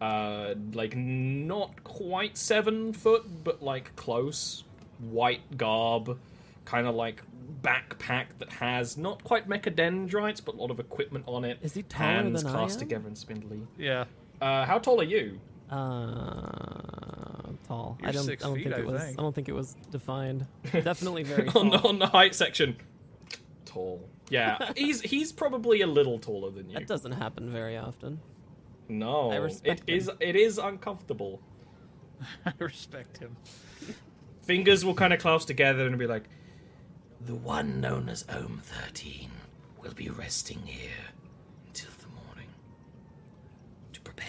uh, 0.00 0.54
like 0.72 0.96
not 0.96 1.84
quite 1.84 2.36
seven 2.36 2.92
foot, 2.92 3.44
but 3.44 3.62
like 3.62 3.94
close. 3.96 4.64
White 4.98 5.56
garb, 5.58 6.18
kind 6.64 6.86
of 6.86 6.94
like 6.94 7.22
backpack 7.62 8.26
that 8.38 8.50
has 8.54 8.96
not 8.96 9.22
quite 9.24 9.48
mechadendrites, 9.48 10.44
but 10.44 10.54
a 10.54 10.58
lot 10.58 10.70
of 10.70 10.80
equipment 10.80 11.24
on 11.28 11.44
it. 11.44 11.58
Is 11.62 11.74
he 11.74 11.82
taller 11.82 12.10
Hands 12.10 12.42
than 12.42 12.50
I 12.50 12.54
clasped 12.54 12.82
am? 12.82 12.88
together 12.88 13.06
and 13.08 13.16
spindly. 13.18 13.60
yeah, 13.78 14.04
Uh, 14.40 14.64
how 14.64 14.78
tall 14.78 15.00
are 15.00 15.04
you? 15.04 15.40
Uh, 15.70 17.52
tall. 17.66 17.96
You're 18.00 18.08
I 18.08 18.12
don't. 18.12 18.24
six 18.24 18.44
I 18.44 18.48
don't 18.48 18.56
feet, 18.56 18.64
think 18.64 18.76
I 18.76 18.78
it 18.80 18.86
was. 18.86 19.02
think. 19.02 19.18
I 19.18 19.22
don't 19.22 19.34
think 19.34 19.48
it 19.48 19.54
was 19.54 19.76
defined. 19.90 20.46
Definitely 20.72 21.22
very 21.24 21.48
on, 21.48 21.70
the, 21.70 21.78
on 21.78 21.98
the 21.98 22.06
height 22.06 22.34
section. 22.34 22.76
Tall. 23.64 24.08
Yeah, 24.30 24.72
he's 24.76 25.00
he's 25.00 25.32
probably 25.32 25.80
a 25.82 25.86
little 25.86 26.18
taller 26.18 26.50
than 26.50 26.70
you. 26.70 26.78
That 26.78 26.86
doesn't 26.86 27.12
happen 27.12 27.50
very 27.50 27.76
often. 27.76 28.20
No, 28.88 29.30
I 29.30 29.36
respect 29.36 29.82
it. 29.86 29.92
it 29.92 29.96
is 29.96 30.10
it 30.20 30.36
is 30.36 30.58
uncomfortable. 30.58 31.40
I 32.46 32.52
respect 32.58 33.18
him. 33.18 33.36
Fingers 34.42 34.84
will 34.84 34.94
kind 34.94 35.12
of 35.12 35.20
clasp 35.20 35.46
together 35.46 35.86
and 35.86 35.98
be 35.98 36.06
like, 36.06 36.24
"The 37.26 37.34
one 37.34 37.80
known 37.80 38.08
as 38.08 38.24
Ohm 38.28 38.60
Thirteen 38.62 39.30
will 39.82 39.94
be 39.94 40.08
resting 40.08 40.60
here 40.64 41.12
until 41.66 41.90
the 41.98 42.08
morning 42.26 42.48
to 43.92 44.00
prepare 44.00 44.28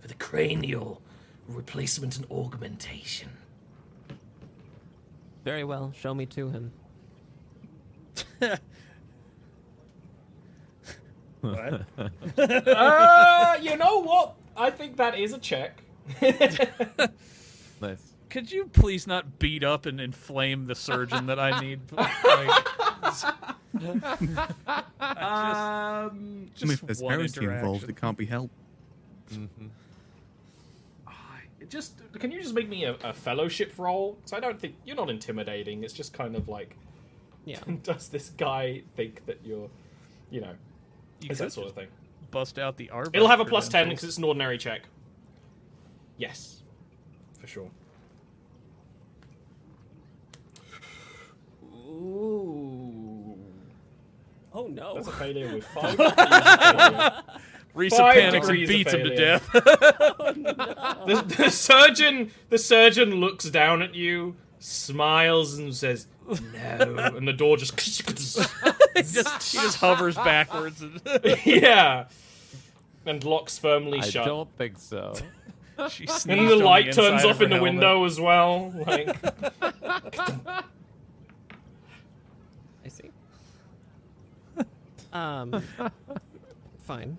for 0.00 0.08
the 0.08 0.14
cranial 0.14 1.02
replacement 1.48 2.16
and 2.16 2.26
augmentation." 2.30 3.30
Very 5.44 5.64
well. 5.64 5.92
Show 5.96 6.14
me 6.14 6.26
to 6.26 6.50
him. 6.50 6.72
What? 11.40 11.82
uh, 12.38 13.56
you 13.60 13.76
know 13.76 14.02
what? 14.02 14.34
I 14.56 14.70
think 14.70 14.96
that 14.96 15.18
is 15.18 15.32
a 15.32 15.38
check. 15.38 15.82
Nice. 17.80 18.15
Could 18.36 18.52
you 18.52 18.66
please 18.66 19.06
not 19.06 19.38
beat 19.38 19.64
up 19.64 19.86
and 19.86 19.98
inflame 19.98 20.66
the 20.66 20.74
surgeon 20.74 21.24
that 21.24 21.38
I 21.40 21.58
need? 21.58 21.80
Like, 21.96 22.10
I 25.00 26.08
um, 26.10 26.50
just, 26.54 26.62
I 26.62 26.66
mean, 26.66 26.70
just 26.70 26.72
if 26.72 26.80
there's 26.82 27.00
one 27.00 27.14
heresy 27.14 27.44
involved, 27.46 27.88
it 27.88 27.96
can't 27.96 28.18
be 28.18 28.26
helped. 28.26 28.52
just 31.70 32.02
can 32.18 32.30
you 32.30 32.42
just 32.42 32.52
make 32.52 32.68
me 32.68 32.84
a, 32.84 32.96
a 33.04 33.14
fellowship 33.14 33.72
roll? 33.78 34.18
So 34.26 34.36
I 34.36 34.40
don't 34.40 34.60
think 34.60 34.74
you're 34.84 34.96
not 34.96 35.08
intimidating. 35.08 35.82
It's 35.82 35.94
just 35.94 36.12
kind 36.12 36.36
of 36.36 36.46
like, 36.46 36.76
Yeah. 37.46 37.60
does 37.82 38.10
this 38.10 38.28
guy 38.36 38.82
think 38.96 39.24
that 39.24 39.40
you're, 39.44 39.70
you 40.30 40.42
know, 40.42 40.52
You 41.22 41.30
it's 41.30 41.38
that 41.38 41.52
sort 41.52 41.68
of 41.68 41.74
thing. 41.74 41.88
bust 42.30 42.58
out 42.58 42.76
the 42.76 42.90
R. 42.90 43.06
It'll 43.14 43.28
have 43.28 43.40
a 43.40 43.46
plus 43.46 43.70
ten 43.70 43.88
because 43.88 44.04
it's 44.04 44.18
an 44.18 44.24
ordinary 44.24 44.58
check. 44.58 44.82
Yes, 46.18 46.60
for 47.40 47.46
sure. 47.46 47.70
Ooh, 51.96 53.38
Oh 54.66 54.68
no. 54.68 54.94
that's 54.96 55.08
a 55.08 55.12
failure 55.12 55.54
with 55.54 55.64
five. 55.74 55.90
degrees 55.96 56.12
of. 56.18 57.24
Risa 57.76 57.96
Five 57.98 58.14
panics 58.14 58.48
and 58.48 58.58
degrees 58.58 58.68
of 58.68 58.74
beats 58.74 58.92
him 58.92 59.04
to 59.04 59.16
failure. 59.16 59.38
death. 59.38 59.50
Oh, 60.98 61.06
the, 61.06 61.34
the 61.36 61.50
surgeon, 61.50 62.30
the 62.48 62.58
surgeon 62.58 63.16
looks 63.16 63.44
down 63.50 63.82
at 63.82 63.94
you, 63.94 64.34
smiles, 64.58 65.58
and 65.58 65.74
says, 65.74 66.06
"No," 66.26 67.12
and 67.14 67.28
the 67.28 67.32
door 67.32 67.56
just. 67.58 67.78
he 67.80 68.02
just 68.02 68.38
he 69.52 69.58
just 69.58 69.76
hovers 69.78 70.16
backwards. 70.16 70.80
And 70.82 71.00
yeah, 71.44 72.06
and 73.04 73.22
locks 73.24 73.58
firmly 73.58 73.98
shut. 74.00 74.06
I 74.08 74.10
shut. 74.10 74.24
don't 74.26 74.56
think 74.56 74.78
so. 74.78 75.14
she 75.90 76.06
sneezed 76.06 76.28
And 76.30 76.40
on 76.40 76.46
the 76.48 76.56
light 76.56 76.88
inside 76.88 77.02
turns 77.10 77.24
of 77.24 77.30
off 77.32 77.38
her 77.38 77.44
in 77.44 77.50
the 77.50 77.56
helmet. 77.56 77.72
window 77.74 78.04
as 78.04 78.18
well. 78.20 78.72
Like, 78.86 79.14
I 82.84 82.88
see. 82.88 83.10
Um. 85.16 85.62
fine. 86.78 87.18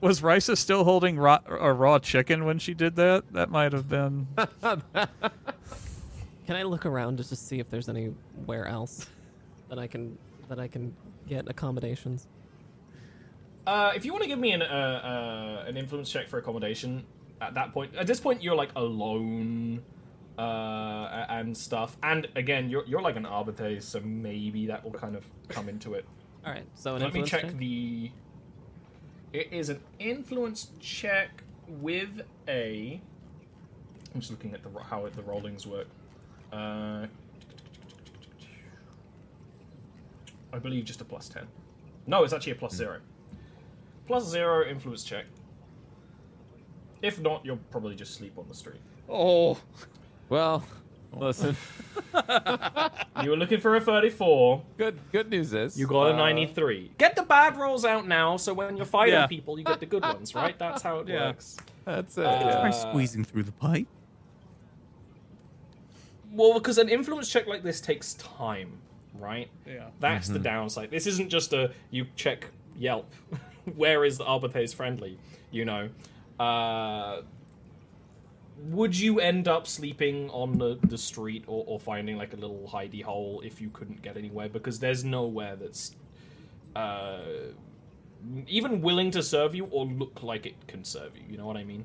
Was 0.00 0.22
Risa 0.22 0.56
still 0.56 0.84
holding 0.84 1.18
raw, 1.18 1.40
a 1.46 1.72
raw 1.72 1.98
chicken 1.98 2.44
when 2.46 2.58
she 2.58 2.72
did 2.72 2.96
that? 2.96 3.30
That 3.32 3.50
might 3.50 3.72
have 3.74 3.88
been. 3.88 4.26
Can 6.46 6.56
I 6.56 6.62
look 6.62 6.86
around 6.86 7.18
just 7.18 7.28
to 7.30 7.36
see 7.36 7.60
if 7.60 7.68
there's 7.68 7.88
anywhere 7.88 8.66
else 8.66 9.06
that 9.68 9.78
I 9.78 9.86
can 9.86 10.18
that 10.48 10.58
I 10.58 10.66
can 10.68 10.96
get 11.28 11.48
accommodations? 11.48 12.26
uh, 13.66 13.92
if 13.94 14.04
you 14.04 14.12
want 14.12 14.22
to 14.22 14.28
give 14.28 14.38
me 14.38 14.52
an 14.52 14.62
uh, 14.62 14.64
uh, 14.64 15.68
an 15.68 15.76
influence 15.76 16.10
check 16.10 16.28
for 16.28 16.38
accommodation, 16.38 17.04
at 17.40 17.54
that 17.54 17.72
point, 17.72 17.94
at 17.94 18.06
this 18.06 18.18
point, 18.20 18.42
you're 18.42 18.56
like 18.56 18.70
alone. 18.76 19.82
Uh, 20.38 21.26
and 21.28 21.54
stuff, 21.54 21.98
and 22.02 22.26
again, 22.34 22.70
you're 22.70 22.86
you're 22.86 23.02
like 23.02 23.16
an 23.16 23.26
arbiter, 23.26 23.78
so 23.82 24.00
maybe 24.00 24.66
that 24.66 24.82
will 24.82 24.92
kind 24.92 25.14
of 25.14 25.26
come 25.48 25.68
into 25.68 25.92
it. 25.92 26.06
All 26.44 26.52
right. 26.52 26.64
So 26.74 26.96
an 26.96 27.02
Let 27.02 27.12
me 27.12 27.20
influence 27.20 27.30
check 27.30 27.58
the. 27.58 28.10
It 29.32 29.52
is 29.52 29.68
an 29.68 29.80
influence 29.98 30.68
check 30.80 31.42
with 31.68 32.22
a. 32.48 33.00
I'm 34.14 34.20
just 34.20 34.30
looking 34.32 34.54
at 34.54 34.62
the 34.62 34.68
ro- 34.70 34.82
how 34.82 35.08
the 35.08 35.22
rollings 35.22 35.66
work. 35.66 35.86
Uh, 36.52 37.06
I 40.52 40.58
believe 40.60 40.84
just 40.84 41.00
a 41.00 41.04
plus 41.04 41.28
ten. 41.28 41.46
No, 42.06 42.24
it's 42.24 42.32
actually 42.32 42.52
a 42.52 42.56
plus 42.56 42.74
zero. 42.74 42.98
Plus 44.06 44.26
zero 44.28 44.66
influence 44.68 45.04
check. 45.04 45.26
If 47.02 47.20
not, 47.20 47.44
you'll 47.46 47.58
probably 47.70 47.94
just 47.94 48.14
sleep 48.14 48.36
on 48.36 48.46
the 48.48 48.54
street. 48.54 48.80
Oh, 49.08 49.58
Well, 50.28 50.64
listen. 51.16 51.56
You 53.22 53.30
were 53.30 53.36
looking 53.36 53.60
for 53.60 53.76
a 53.76 53.80
34. 53.80 54.62
Good. 54.78 54.98
Good 55.12 55.28
news 55.30 55.52
is 55.52 55.78
You 55.78 55.86
got 55.86 56.06
a 56.08 56.14
uh, 56.14 56.16
93. 56.16 56.92
Get 56.96 57.14
the 57.14 57.22
bad 57.22 57.56
rolls 57.58 57.84
out 57.84 58.08
now, 58.08 58.36
so 58.38 58.54
when 58.54 58.76
you're 58.76 58.86
fighting 58.86 59.14
Yeah. 59.14 59.26
people, 59.26 59.58
you 59.58 59.64
get 59.64 59.78
the 59.78 59.86
good 59.86 60.02
ones, 60.02 60.34
right? 60.34 60.58
That's 60.58 60.82
how 60.82 61.00
it 61.00 61.08
Yeah. 61.08 61.26
works. 61.26 61.58
That's 61.84 62.16
it. 62.16 62.24
Uh, 62.24 62.30
yeah. 62.30 62.60
Try 62.60 62.70
squeezing 62.70 63.24
through 63.24 63.42
the 63.42 63.52
pipe. 63.52 63.86
Well, 66.32 66.54
because 66.54 66.78
an 66.78 66.88
influence 66.88 67.28
check 67.30 67.46
like 67.46 67.62
this 67.62 67.80
takes 67.80 68.14
time, 68.14 68.72
right? 69.18 69.48
yeah. 69.66 69.88
That's 69.98 70.28
the 70.28 70.38
downside. 70.38 70.90
This 70.90 71.06
isn't 71.06 71.28
just 71.28 71.52
a 71.52 71.72
you 71.90 72.06
check 72.16 72.46
Yelp. 72.76 73.12
Where 73.76 74.04
is 74.04 74.18
the 74.18 74.24
Arbiters 74.24 74.72
friendly? 74.72 75.18
You 75.50 75.64
know. 75.66 75.88
Uh, 76.38 77.22
would 78.68 78.98
you 78.98 79.20
end 79.20 79.48
up 79.48 79.66
sleeping 79.66 80.28
on 80.30 80.58
the, 80.58 80.78
the 80.86 80.98
street 80.98 81.44
or, 81.46 81.64
or 81.66 81.80
finding 81.80 82.16
like 82.16 82.32
a 82.32 82.36
little 82.36 82.68
hidey 82.72 83.02
hole 83.02 83.40
if 83.44 83.60
you 83.60 83.70
couldn't 83.70 84.02
get 84.02 84.16
anywhere? 84.16 84.48
Because 84.48 84.78
there's 84.78 85.04
nowhere 85.04 85.56
that's 85.56 85.96
uh, 86.76 87.20
even 88.46 88.82
willing 88.82 89.10
to 89.12 89.22
serve 89.22 89.54
you 89.54 89.64
or 89.66 89.86
look 89.86 90.22
like 90.22 90.46
it 90.46 90.54
can 90.66 90.84
serve 90.84 91.16
you. 91.16 91.22
You 91.30 91.38
know 91.38 91.46
what 91.46 91.56
I 91.56 91.64
mean? 91.64 91.84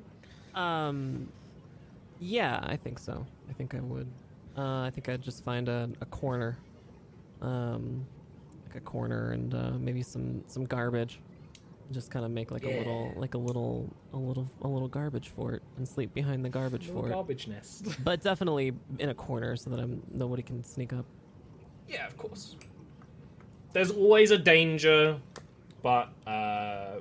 Um, 0.54 1.28
yeah, 2.20 2.60
I 2.62 2.76
think 2.76 2.98
so. 2.98 3.26
I 3.48 3.52
think 3.52 3.74
I 3.74 3.80
would. 3.80 4.08
Uh, 4.56 4.82
I 4.82 4.90
think 4.90 5.08
I'd 5.08 5.22
just 5.22 5.44
find 5.44 5.68
a, 5.68 5.90
a 6.00 6.06
corner, 6.06 6.56
um, 7.42 8.06
like 8.66 8.76
a 8.76 8.80
corner, 8.80 9.32
and 9.32 9.54
uh, 9.54 9.72
maybe 9.78 10.02
some 10.02 10.42
some 10.46 10.64
garbage. 10.64 11.20
Just 11.92 12.10
kind 12.10 12.24
of 12.24 12.30
make 12.32 12.50
like 12.50 12.64
a 12.64 12.68
little, 12.68 13.12
like 13.16 13.34
a 13.34 13.38
little, 13.38 13.94
a 14.12 14.16
little, 14.16 14.48
a 14.62 14.68
little 14.68 14.88
garbage 14.88 15.28
fort, 15.28 15.62
and 15.76 15.86
sleep 15.86 16.12
behind 16.14 16.44
the 16.44 16.48
garbage 16.48 16.86
Little 16.88 17.02
fort. 17.02 17.12
garbage 17.12 17.46
nest. 17.46 17.86
But 18.04 18.22
definitely 18.22 18.72
in 18.98 19.08
a 19.10 19.14
corner 19.14 19.54
so 19.56 19.70
that 19.70 19.78
I'm 19.78 20.02
nobody 20.12 20.42
can 20.42 20.64
sneak 20.64 20.92
up. 20.92 21.04
Yeah, 21.88 22.06
of 22.06 22.16
course. 22.16 22.56
There's 23.72 23.90
always 23.92 24.30
a 24.32 24.38
danger, 24.38 25.18
but 25.82 26.08
uh, 26.26 26.96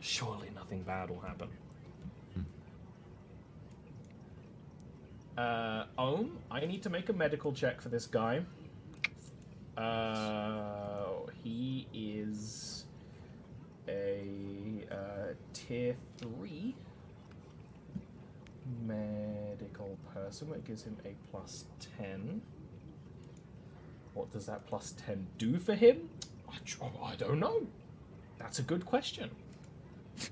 surely 0.00 0.48
nothing 0.54 0.82
bad 0.82 1.08
will 1.08 1.20
happen. 1.20 1.48
Uh, 5.38 5.84
Ohm, 5.98 6.38
I 6.50 6.64
need 6.64 6.82
to 6.82 6.90
make 6.90 7.08
a 7.08 7.12
medical 7.12 7.52
check 7.52 7.80
for 7.80 7.88
this 7.90 8.06
guy. 8.06 8.40
Uh, 9.76 11.16
he 11.44 11.86
is 11.92 12.65
a 13.88 14.84
uh, 14.90 15.34
tier 15.52 15.96
three 16.18 16.74
medical 18.86 19.96
person. 20.12 20.48
which 20.50 20.64
gives 20.64 20.82
him 20.82 20.96
a 21.04 21.14
plus 21.30 21.64
ten. 21.98 22.42
What 24.16 24.32
does 24.32 24.46
that 24.46 24.66
plus 24.66 24.94
10 25.06 25.26
do 25.36 25.58
for 25.58 25.74
him? 25.74 26.08
I, 26.48 26.54
oh, 26.80 27.04
I 27.04 27.16
don't 27.16 27.38
know. 27.38 27.66
That's 28.38 28.58
a 28.58 28.62
good 28.62 28.86
question. 28.86 29.28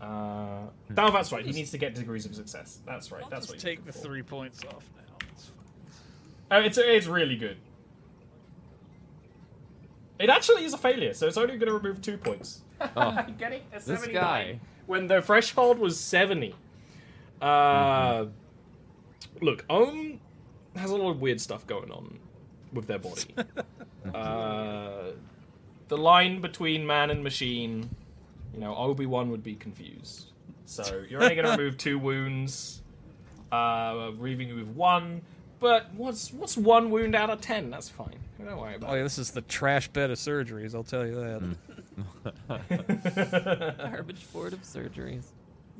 Uh, 0.00 0.62
no, 0.88 1.10
that's 1.10 1.32
right. 1.32 1.44
He 1.44 1.52
needs 1.52 1.70
to 1.72 1.78
get 1.78 1.94
degrees 1.94 2.24
of 2.24 2.34
success. 2.34 2.78
That's 2.86 3.12
right. 3.12 3.22
I'll 3.22 3.28
that's 3.28 3.48
just 3.48 3.56
what 3.56 3.60
take 3.60 3.84
the 3.84 3.92
for. 3.92 3.98
three 3.98 4.22
points 4.22 4.64
off 4.64 4.88
now. 4.96 5.26
It's 5.32 5.50
fine. 5.50 6.62
Oh, 6.62 6.64
it's, 6.64 6.78
it's 6.78 7.06
really 7.06 7.36
good. 7.36 7.58
It 10.18 10.30
actually 10.30 10.64
is 10.64 10.72
a 10.72 10.78
failure, 10.78 11.12
so 11.12 11.26
it's 11.26 11.36
only 11.36 11.58
going 11.58 11.68
to 11.68 11.74
remove 11.74 12.00
two 12.00 12.16
points. 12.16 12.62
Oh, 12.80 13.26
Getting 13.38 13.62
a 13.72 13.76
this 13.76 13.84
79 13.84 14.12
guy. 14.14 14.60
when 14.86 15.06
the 15.06 15.22
threshold 15.22 15.78
was 15.78 15.98
70. 15.98 16.54
Uh, 17.40 18.26
Look, 19.40 19.64
Ohm 19.68 20.20
has 20.76 20.90
a 20.90 20.96
lot 20.96 21.10
of 21.10 21.20
weird 21.20 21.40
stuff 21.40 21.66
going 21.66 21.90
on 21.90 22.18
with 22.72 22.86
their 22.86 22.98
body. 22.98 23.34
uh, 24.14 25.10
the 25.88 25.96
line 25.96 26.40
between 26.40 26.86
man 26.86 27.10
and 27.10 27.22
machine, 27.22 27.90
you 28.54 28.60
know, 28.60 28.74
Obi 28.76 29.06
Wan 29.06 29.30
would 29.30 29.42
be 29.42 29.54
confused. 29.54 30.26
So 30.66 31.04
you're 31.08 31.22
only 31.22 31.34
going 31.34 31.46
to 31.50 31.56
remove 31.56 31.76
two 31.78 31.98
wounds, 31.98 32.82
uh, 33.52 34.10
leaving 34.18 34.48
you 34.48 34.56
with 34.56 34.68
one. 34.68 35.22
but 35.60 35.92
what's 35.94 36.32
what's 36.32 36.56
one 36.56 36.90
wound 36.90 37.14
out 37.14 37.28
of 37.30 37.40
ten? 37.40 37.70
That's 37.70 37.88
fine. 37.88 38.18
Don't 38.42 38.58
worry 38.58 38.74
about 38.76 38.90
Oh, 38.90 38.94
yeah, 38.94 39.00
it. 39.00 39.04
this 39.04 39.18
is 39.18 39.30
the 39.30 39.40
trash 39.42 39.88
bed 39.88 40.10
of 40.10 40.18
surgeries. 40.18 40.74
I'll 40.74 40.84
tell 40.84 41.06
you 41.06 41.14
that. 41.16 41.56
Garbage 42.48 44.32
board 44.32 44.52
of 44.52 44.62
surgeries. 44.62 45.24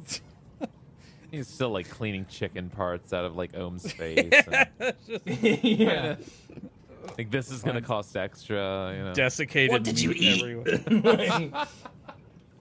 He's 1.30 1.48
still 1.48 1.70
like 1.70 1.88
cleaning 1.88 2.26
chicken 2.26 2.70
parts 2.70 3.12
out 3.12 3.24
of 3.24 3.36
like 3.36 3.54
Ohm's 3.56 3.90
face. 3.96 4.30
and, 4.48 4.94
yeah. 5.62 6.16
like 7.18 7.30
this 7.30 7.50
is 7.50 7.62
gonna 7.62 7.82
cost 7.82 8.16
extra. 8.16 8.94
You 8.96 9.04
know. 9.04 9.14
Desiccated 9.14 9.72
What 9.72 9.82
did 9.82 10.00
you 10.00 10.12
eat? 10.14 10.42
everywhere. 10.42 11.66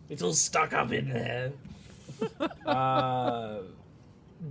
it's 0.10 0.22
all 0.24 0.34
stuck 0.34 0.74
up 0.74 0.92
in 0.92 1.10
there. 1.10 1.52
Uh, 2.66 3.60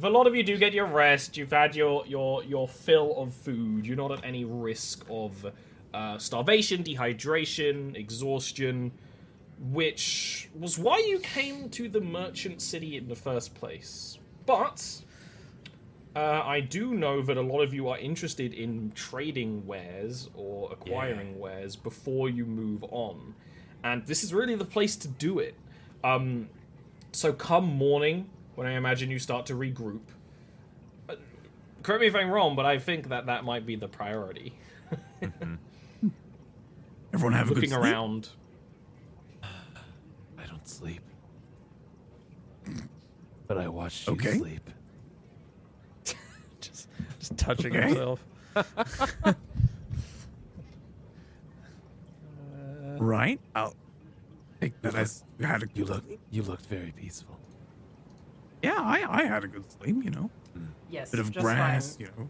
a 0.03 0.09
lot 0.09 0.27
of 0.27 0.35
you 0.35 0.43
do 0.43 0.57
get 0.57 0.73
your 0.73 0.87
rest. 0.87 1.37
You've 1.37 1.51
had 1.51 1.75
your 1.75 2.07
your 2.07 2.45
your 2.45 2.69
fill 2.69 3.17
of 3.17 3.35
food. 3.35 3.87
You're 3.87 3.97
not 3.97 4.13
at 4.13 4.25
any 4.25 4.45
risk 4.45 5.05
of 5.11 5.47
uh, 5.95 6.19
starvation, 6.19 6.83
dehydration, 6.83 7.97
exhaustion, 7.97 8.93
which 9.71 10.49
was 10.59 10.79
why 10.79 10.99
you 10.99 11.19
came 11.21 11.69
to 11.71 11.89
the 11.89 12.01
merchant 12.01 12.61
city 12.61 12.97
in 12.97 13.09
the 13.09 13.15
first 13.15 13.55
place. 13.55 14.19
But 14.47 15.03
uh, 16.17 16.43
I 16.45 16.61
do 16.61 16.95
know 16.95 17.23
that 17.23 17.37
a 17.37 17.43
lot 17.43 17.63
of 17.63 17.73
you 17.73 17.89
are 17.89 17.99
interested 17.99 18.55
in 18.55 18.93
trading 18.95 19.67
wares 19.67 20.29
or 20.35 20.73
acquiring 20.73 21.39
wares 21.39 21.77
before 21.77 22.29
you 22.29 22.45
move 22.45 22.85
on, 22.91 23.35
and 23.85 24.05
this 24.07 24.25
is 24.25 24.35
really 24.35 24.55
the 24.57 24.65
place 24.65 24.97
to 24.97 25.09
do 25.09 25.39
it. 25.39 25.55
Um, 26.05 26.49
so 27.13 27.33
come 27.33 27.65
morning, 27.65 28.29
when 28.57 28.67
I 28.67 28.73
imagine 28.73 29.11
you 29.11 29.19
start 29.19 29.47
to 29.47 29.55
regroup. 29.55 30.01
uh, 31.09 31.15
Correct 31.83 32.01
me 32.01 32.07
if 32.09 32.15
I'm 32.15 32.31
wrong, 32.31 32.57
but 32.57 32.67
I 32.67 32.79
think 32.79 33.09
that 33.09 33.27
that 33.27 33.45
might 33.45 33.65
be 33.67 33.77
the 33.77 33.89
priority. 33.89 34.55
Everyone 37.13 37.33
have 37.35 37.47
a 37.47 37.49
good 37.55 37.57
Looking 37.57 37.71
sleep? 37.71 37.83
around. 37.83 38.29
I 39.43 40.47
don't 40.47 40.67
sleep. 40.67 41.01
But 43.47 43.59
I 43.59 43.69
watch 43.69 44.07
you 44.07 44.15
Okay. 44.15 44.39
sleep. 44.39 44.71
just, 46.61 46.89
just 47.19 47.37
touching 47.37 47.77
Okay. 47.77 47.87
himself. 47.89 48.25
Right. 52.99 53.41
I'll 53.55 53.75
take 54.61 54.81
that 54.83 54.93
You 54.93 54.99
as 55.01 55.25
you 55.39 55.47
had 55.47 55.63
a 55.63 55.67
You 55.75 55.85
good 55.85 55.89
look 55.95 56.05
sleep. 56.07 56.21
you 56.31 56.43
looked 56.43 56.67
very 56.67 56.93
peaceful. 56.97 57.37
Yeah, 58.63 58.75
I, 58.79 59.05
I 59.09 59.25
had 59.25 59.43
a 59.45 59.49
good 59.49 59.65
sleep, 59.73 60.05
you 60.05 60.11
know. 60.11 60.31
Mm. 60.57 60.69
Yes, 60.91 61.11
Bit 61.11 61.21
of 61.21 61.33
just 61.33 61.45
grass, 61.45 61.97
fine. 61.97 62.07
you 62.07 62.13
know. 62.17 62.29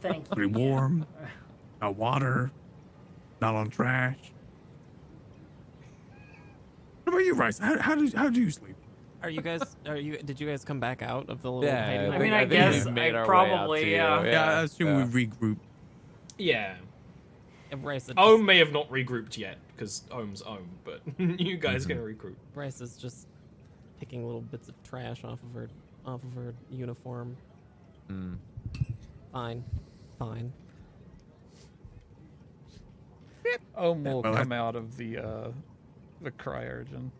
Thank 0.00 0.28
you. 0.28 0.34
Pretty 0.34 0.52
yeah. 0.52 0.58
warm. 0.68 1.06
Got 1.80 1.96
water. 1.96 2.50
Not 3.42 3.56
on 3.56 3.70
trash. 3.70 4.18
What 7.02 7.14
about 7.14 7.24
you, 7.24 7.34
Rice? 7.34 7.58
How, 7.58 7.76
how 7.76 7.96
did 7.96 8.14
how 8.14 8.30
do 8.30 8.40
you 8.40 8.50
sleep? 8.50 8.76
Are 9.20 9.30
you 9.30 9.40
guys? 9.40 9.62
Are 9.84 9.96
you? 9.96 10.16
Did 10.18 10.40
you 10.40 10.46
guys 10.46 10.64
come 10.64 10.78
back 10.78 11.02
out 11.02 11.28
of 11.28 11.42
the 11.42 11.50
little? 11.50 11.68
Yeah, 11.68 11.84
hiding 11.84 12.12
I 12.12 12.14
I 12.14 12.18
mean, 12.20 12.32
I 12.32 12.38
think 12.46 12.52
guess 12.52 12.86
made 12.86 13.16
I 13.16 13.18
our 13.18 13.24
way 13.24 13.24
out 13.24 13.26
probably, 13.26 13.80
to 13.80 13.86
you, 13.90 13.96
yeah. 13.96 14.22
Yeah, 14.22 14.44
I 14.44 14.62
assume 14.62 14.86
yeah. 14.86 15.06
we 15.06 15.26
regroup. 15.26 15.56
Yeah. 16.38 16.76
And 17.72 17.82
Bryce, 17.82 18.08
it 18.08 18.14
Ohm 18.16 18.44
may 18.44 18.58
have 18.58 18.70
not 18.70 18.88
regrouped 18.88 19.36
yet, 19.36 19.58
because 19.74 20.04
Ohm's 20.12 20.42
Ohm, 20.42 20.68
but 20.84 21.00
you 21.18 21.56
guys 21.56 21.84
can 21.84 21.98
regroup. 21.98 22.36
Bryce 22.54 22.80
is 22.80 22.96
just 22.96 23.26
picking 23.98 24.24
little 24.24 24.42
bits 24.42 24.68
of 24.68 24.80
trash 24.84 25.24
off 25.24 25.40
of 25.42 25.52
her, 25.52 25.68
off 26.06 26.22
of 26.22 26.32
her 26.34 26.54
uniform. 26.70 27.36
Mm. 28.08 28.36
Fine, 29.32 29.64
fine. 30.16 30.52
Ohm 33.76 34.04
will 34.04 34.22
Well, 34.22 34.34
I- 34.34 34.38
come 34.38 34.52
out 34.52 34.76
of 34.76 34.96
the 34.96 35.18
uh, 35.18 35.48
the 36.20 36.30
cryogen. 36.30 37.10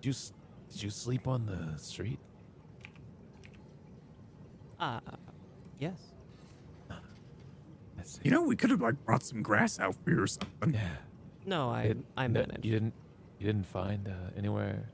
Did 0.00 0.06
you 0.06 0.12
did 0.70 0.82
you 0.82 0.90
sleep 0.90 1.26
on 1.26 1.46
the 1.46 1.78
street? 1.78 2.18
Ah, 4.80 5.00
yes. 5.78 6.12
I. 6.90 6.96
You 8.22 8.30
know, 8.30 8.42
we 8.42 8.56
could 8.56 8.70
have 8.70 8.80
like 8.80 9.02
brought 9.04 9.22
some 9.22 9.42
grass 9.42 9.78
out 9.80 9.94
for 10.04 10.10
you 10.10 10.22
or 10.22 10.26
something. 10.26 10.72
Yeah. 10.74 10.88
No, 11.46 11.68
I, 11.70 11.82
It- 11.82 11.98
I 12.16 12.26
no, 12.26 12.40
managed. 12.40 12.64
You 12.64 12.72
didn't 12.72 12.94
you 13.38 13.46
didn't 13.46 13.66
find 13.66 14.06
uh, 14.08 14.12
anywhere 14.36 14.88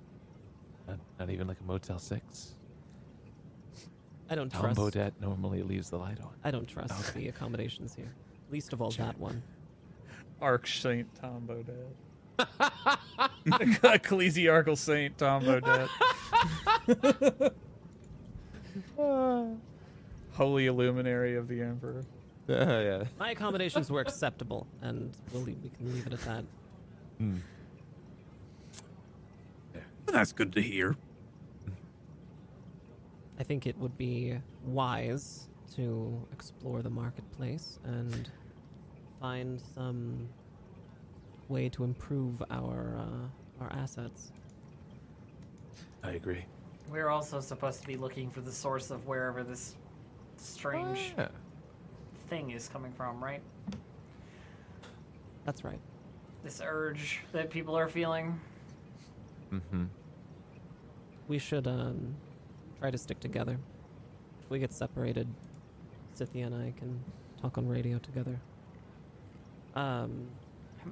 not, 0.89 0.99
not 1.19 1.31
even 1.31 1.47
like 1.47 1.59
a 1.61 1.65
Motel 1.65 1.99
6? 1.99 2.55
I 4.31 4.35
don't 4.35 4.51
Tom 4.51 4.75
trust. 4.75 4.79
Bodett 4.81 5.13
normally 5.21 5.63
leaves 5.63 5.91
the 5.91 5.97
light 5.99 6.19
on. 6.21 6.31
I 6.45 6.51
don't 6.51 6.67
trust 6.67 6.93
Okay. 7.11 7.21
the 7.21 7.29
accommodations 7.29 7.95
here. 7.95 8.15
Least 8.51 8.73
of 8.73 8.81
all 8.83 8.91
that 8.93 9.19
one. 9.19 9.43
Arch 10.41 10.81
Saint 10.81 11.09
Tom 11.15 11.49
Bodett. 11.49 11.95
Ecclesiarchal 13.47 14.77
Saint 14.77 15.17
Tom 15.19 15.45
Bodett. 15.45 15.89
Holy 20.33 20.67
illuminary 20.67 21.37
of 21.37 21.49
the 21.49 21.63
Emperor. 21.63 22.05
Yeah, 22.49 22.57
oh, 22.69 22.83
yeah. 22.83 23.05
My 23.19 23.31
accommodations 23.31 23.91
were 23.91 24.01
acceptable, 24.01 24.67
and 24.83 25.13
we'll 25.33 25.43
leave, 25.43 25.57
we 25.63 25.71
can 25.71 25.93
leave 25.95 26.07
it 26.07 26.13
at 26.13 26.21
that. 26.21 26.45
Hmm. 27.19 27.37
Well, 29.75 29.83
that's 30.13 30.33
good 30.33 30.53
to 30.55 30.63
hear. 30.63 30.97
I 33.39 33.43
think 33.43 33.67
it 33.67 33.79
would 33.79 33.97
be 33.97 34.37
wise 34.65 35.49
to 35.77 36.27
explore 36.33 36.83
the 36.83 36.91
marketplace 36.91 37.79
and 37.85 38.31
find 39.25 39.59
some 39.75 40.29
way 41.49 41.67
to 41.71 41.83
improve 41.83 42.43
our 42.51 42.95
uh, 42.99 43.63
our 43.63 43.73
assets. 43.73 44.33
I 46.03 46.11
agree. 46.11 46.45
We're 46.91 47.09
also 47.09 47.41
supposed 47.41 47.81
to 47.81 47.87
be 47.87 47.97
looking 47.97 48.29
for 48.29 48.43
the 48.43 48.53
source 48.53 48.91
of 48.91 49.07
wherever 49.07 49.43
this 49.43 49.77
strange 50.37 51.15
Yeah. 51.17 51.29
thing 52.29 52.51
is 52.51 52.69
coming 52.69 52.93
from, 52.93 53.25
right? 53.25 53.41
That's 55.47 55.65
right. 55.65 55.81
This 56.43 56.61
urge 56.63 57.21
that 57.33 57.49
people 57.49 57.75
are 57.79 57.89
feeling. 57.89 58.39
Mm-hmm. 59.51 59.85
We 61.29 61.39
should 61.39 61.67
um, 61.67 62.15
try 62.79 62.91
to 62.91 62.99
stick 62.99 63.21
together. 63.21 63.57
If 64.43 64.51
we 64.51 64.59
get 64.59 64.75
separated, 64.75 65.29
Scythia 66.13 66.45
and 66.45 66.55
I 66.55 66.75
can 66.79 67.01
talk 67.41 67.57
on 67.57 67.67
radio 67.67 67.97
together. 67.99 68.39
Um, 69.75 70.29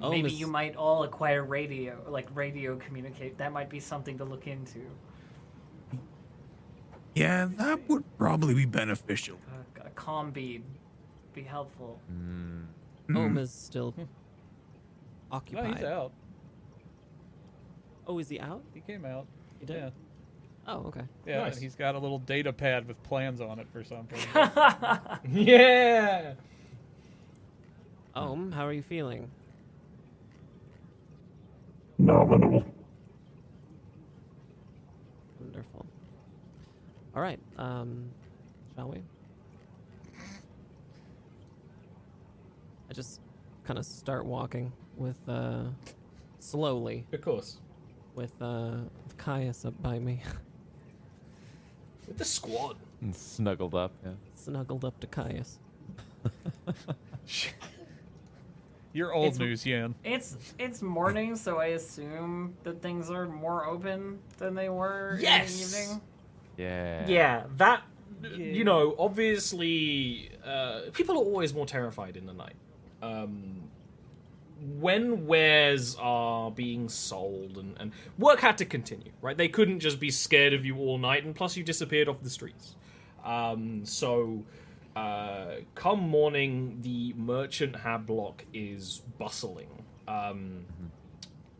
Oh, 0.01 0.09
Maybe 0.09 0.23
Miss- 0.23 0.33
you 0.33 0.47
might 0.47 0.75
all 0.75 1.03
acquire 1.03 1.43
radio, 1.43 1.95
like 2.07 2.27
radio 2.33 2.75
communicate. 2.77 3.37
That 3.37 3.53
might 3.53 3.69
be 3.69 3.79
something 3.79 4.17
to 4.17 4.23
look 4.25 4.47
into. 4.47 4.79
Yeah, 7.13 7.47
that 7.57 7.87
would 7.87 8.03
probably 8.17 8.55
be 8.55 8.65
beneficial. 8.65 9.37
A, 9.79 9.85
a 9.85 9.89
comm 9.91 10.33
bead 10.33 10.63
be 11.35 11.43
helpful. 11.43 11.99
Mm. 12.11 12.65
Ohm 13.15 13.37
is 13.37 13.51
still 13.51 13.93
No, 13.95 14.07
occupied. 15.31 15.75
he's 15.75 15.83
out. 15.83 16.11
Oh, 18.07 18.17
is 18.17 18.29
he 18.29 18.39
out? 18.39 18.63
He 18.73 18.79
came 18.81 19.05
out. 19.05 19.27
He 19.59 19.67
did. 19.67 19.75
Yeah. 19.77 19.89
Oh, 20.67 20.85
okay. 20.87 21.01
Yeah, 21.27 21.39
Nice. 21.43 21.53
and 21.53 21.61
he's 21.63 21.75
got 21.75 21.93
a 21.93 21.99
little 21.99 22.19
data 22.19 22.51
pad 22.51 22.87
with 22.87 23.01
plans 23.03 23.41
on 23.41 23.59
it 23.59 23.67
for 23.71 23.83
something. 23.83 24.19
Yeah! 25.29 26.33
Ohm, 28.15 28.51
how 28.51 28.65
are 28.67 28.73
you 28.73 28.83
feeling? 28.83 29.29
Nominal. 31.97 32.63
Wonderful. 35.39 35.85
All 37.15 37.21
right. 37.21 37.39
Um, 37.57 38.09
shall 38.75 38.89
we? 38.89 39.01
I 42.89 42.93
just 42.93 43.19
kind 43.63 43.79
of 43.79 43.85
start 43.85 44.25
walking 44.25 44.71
with 44.97 45.17
uh, 45.27 45.63
slowly 46.39 47.05
Of 47.11 47.21
course. 47.21 47.57
with 48.13 48.33
uh, 48.41 48.75
with 49.03 49.17
Caius 49.17 49.65
up 49.65 49.81
by 49.81 49.97
me, 49.97 50.21
With 52.07 52.17
the 52.17 52.25
squad. 52.25 52.75
And 53.01 53.15
snuggled 53.15 53.73
up. 53.73 53.91
Yeah. 54.05 54.11
snuggled 54.35 54.85
up 54.85 54.99
to 54.99 55.07
Caius. 55.07 55.57
You're 58.93 59.11
old 59.13 59.25
It's- 59.33 59.39
news, 59.39 59.65
Yen. 59.65 59.95
It's 60.03 60.37
it's 60.59 60.81
morning, 60.81 61.35
so 61.35 61.57
I 61.57 61.67
assume 61.67 62.55
that 62.63 62.81
things 62.81 63.09
are 63.09 63.27
more 63.27 63.65
open 63.65 64.19
than 64.37 64.53
they 64.53 64.69
were 64.69 65.17
Yes! 65.19 65.51
in 65.53 65.71
the 65.71 65.77
evening. 65.83 66.01
Yeah. 66.57 67.07
Yeah, 67.07 67.43
that. 67.57 67.83
You 68.37 68.63
know, 68.63 68.95
obviously, 68.97 70.29
uh, 70.45 70.83
people 70.93 71.15
are 71.15 71.23
always 71.25 71.53
more 71.53 71.65
terrified 71.65 72.15
in 72.15 72.25
the 72.25 72.33
night. 72.33 72.55
Um, 73.01 73.63
when 74.79 75.25
wares 75.27 75.97
are 75.99 76.49
being 76.49 76.87
sold 76.87 77.57
and, 77.57 77.75
and 77.79 77.91
work 78.17 78.39
had 78.39 78.57
to 78.59 78.65
continue, 78.65 79.11
right? 79.21 79.35
They 79.35 79.49
couldn't 79.49 79.81
just 79.81 79.99
be 79.99 80.09
scared 80.09 80.53
of 80.53 80.63
you 80.65 80.77
all 80.77 80.97
night, 80.97 81.25
and 81.25 81.35
plus 81.35 81.57
you 81.57 81.63
disappeared 81.65 82.07
off 82.07 82.21
the 82.21 82.29
streets. 82.29 82.75
Um, 83.25 83.85
so 83.85 84.45
uh, 84.95 85.55
come 85.75 85.99
morning, 85.99 86.79
the 86.81 87.13
merchant 87.17 87.75
hab 87.75 88.05
block 88.05 88.45
is 88.53 89.01
bustling. 89.17 89.83
Um, 90.07 90.65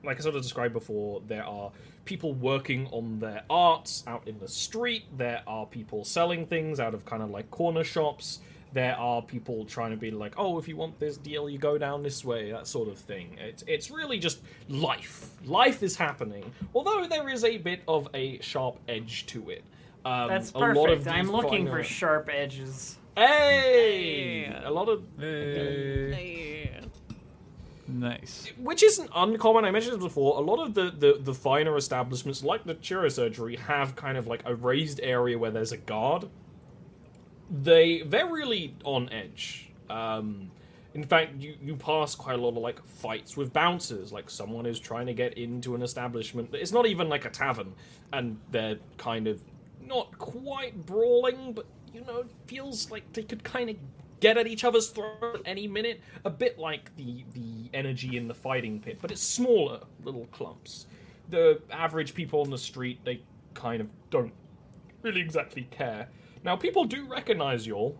like 0.03 0.17
I 0.17 0.21
sort 0.21 0.35
of 0.35 0.41
described 0.41 0.73
before, 0.73 1.21
there 1.27 1.45
are 1.45 1.71
people 2.05 2.33
working 2.33 2.87
on 2.91 3.19
their 3.19 3.43
arts 3.49 4.03
out 4.07 4.27
in 4.27 4.37
the 4.39 4.47
street. 4.47 5.05
There 5.17 5.41
are 5.47 5.65
people 5.65 6.03
selling 6.03 6.45
things 6.45 6.79
out 6.79 6.93
of 6.93 7.05
kind 7.05 7.23
of 7.23 7.29
like 7.29 7.49
corner 7.49 7.83
shops. 7.83 8.39
There 8.73 8.95
are 8.95 9.21
people 9.21 9.65
trying 9.65 9.91
to 9.91 9.97
be 9.97 10.09
like, 10.11 10.33
oh, 10.37 10.57
if 10.57 10.67
you 10.67 10.75
want 10.75 10.99
this 10.99 11.17
deal, 11.17 11.47
you 11.47 11.59
go 11.59 11.77
down 11.77 12.01
this 12.01 12.25
way, 12.25 12.51
that 12.51 12.67
sort 12.67 12.89
of 12.89 12.97
thing. 12.97 13.37
It's 13.39 13.63
it's 13.67 13.91
really 13.91 14.17
just 14.17 14.41
life. 14.67 15.29
Life 15.45 15.83
is 15.83 15.95
happening. 15.95 16.51
Although 16.73 17.07
there 17.07 17.29
is 17.29 17.43
a 17.43 17.57
bit 17.57 17.81
of 17.87 18.09
a 18.13 18.39
sharp 18.41 18.79
edge 18.87 19.27
to 19.27 19.51
it. 19.51 19.63
Um, 20.05 20.27
That's 20.27 20.51
a 20.51 20.57
lot 20.57 20.89
of 20.89 21.03
perfect. 21.03 21.07
I'm 21.07 21.31
looking 21.31 21.67
for 21.67 21.83
sharp 21.83 22.29
edges. 22.33 22.97
Hey! 23.15 24.51
A 24.63 24.71
lot 24.71 24.89
of 24.89 25.03
hey, 25.19 26.69
Nice. 27.87 28.51
which 28.57 28.81
isn't 28.81 29.09
uncommon. 29.13 29.65
I 29.65 29.71
mentioned 29.71 29.95
this 29.95 30.03
before. 30.03 30.37
A 30.37 30.41
lot 30.41 30.63
of 30.65 30.73
the, 30.73 30.89
the, 30.97 31.19
the 31.21 31.33
finer 31.33 31.75
establishments, 31.77 32.43
like 32.43 32.63
the 32.63 32.75
Chirurgery, 32.75 33.59
have 33.59 33.95
kind 33.95 34.17
of 34.17 34.25
like 34.25 34.41
a 34.45 34.55
raised 34.55 34.99
area 35.03 35.37
where 35.37 35.51
there's 35.51 35.71
a 35.71 35.77
guard. 35.77 36.27
They 37.51 38.01
they're 38.01 38.27
really 38.31 38.75
on 38.83 39.09
edge. 39.09 39.69
Um, 39.89 40.49
in 40.95 41.03
fact, 41.03 41.35
you, 41.41 41.55
you 41.61 41.75
pass 41.75 42.15
quite 42.15 42.39
a 42.39 42.41
lot 42.41 42.49
of 42.49 42.57
like 42.57 42.83
fights 42.87 43.37
with 43.37 43.53
bouncers. 43.53 44.11
Like 44.11 44.29
someone 44.29 44.65
is 44.65 44.79
trying 44.79 45.05
to 45.07 45.13
get 45.13 45.37
into 45.37 45.75
an 45.75 45.83
establishment. 45.83 46.49
It's 46.53 46.71
not 46.71 46.87
even 46.87 47.09
like 47.09 47.25
a 47.25 47.29
tavern, 47.29 47.73
and 48.11 48.39
they're 48.49 48.79
kind 48.97 49.27
of 49.27 49.41
not 49.85 50.17
quite 50.17 50.85
brawling, 50.85 51.53
but 51.53 51.65
you 51.93 52.01
know, 52.01 52.25
feels 52.47 52.89
like 52.91 53.11
they 53.13 53.23
could 53.23 53.43
kind 53.43 53.69
of 53.69 53.75
get 54.19 54.37
at 54.37 54.47
each 54.47 54.63
other's 54.63 54.87
throat 54.87 55.41
any 55.45 55.67
minute. 55.67 56.01
A 56.25 56.29
bit 56.29 56.57
like 56.57 56.95
the 56.95 57.23
the 57.33 57.69
energy 57.73 58.17
in 58.17 58.27
the 58.27 58.33
fighting 58.33 58.79
pit, 58.79 58.99
but 59.01 59.11
it's 59.11 59.21
smaller 59.21 59.81
little 60.03 60.25
clumps. 60.27 60.87
The 61.29 61.61
average 61.71 62.13
people 62.13 62.41
on 62.41 62.49
the 62.49 62.57
street, 62.57 62.99
they 63.03 63.21
kind 63.53 63.81
of 63.81 63.87
don't 64.09 64.33
really 65.01 65.21
exactly 65.21 65.67
care. 65.71 66.07
Now, 66.43 66.55
people 66.55 66.85
do 66.85 67.05
recognize 67.05 67.65
y'all, 67.65 67.97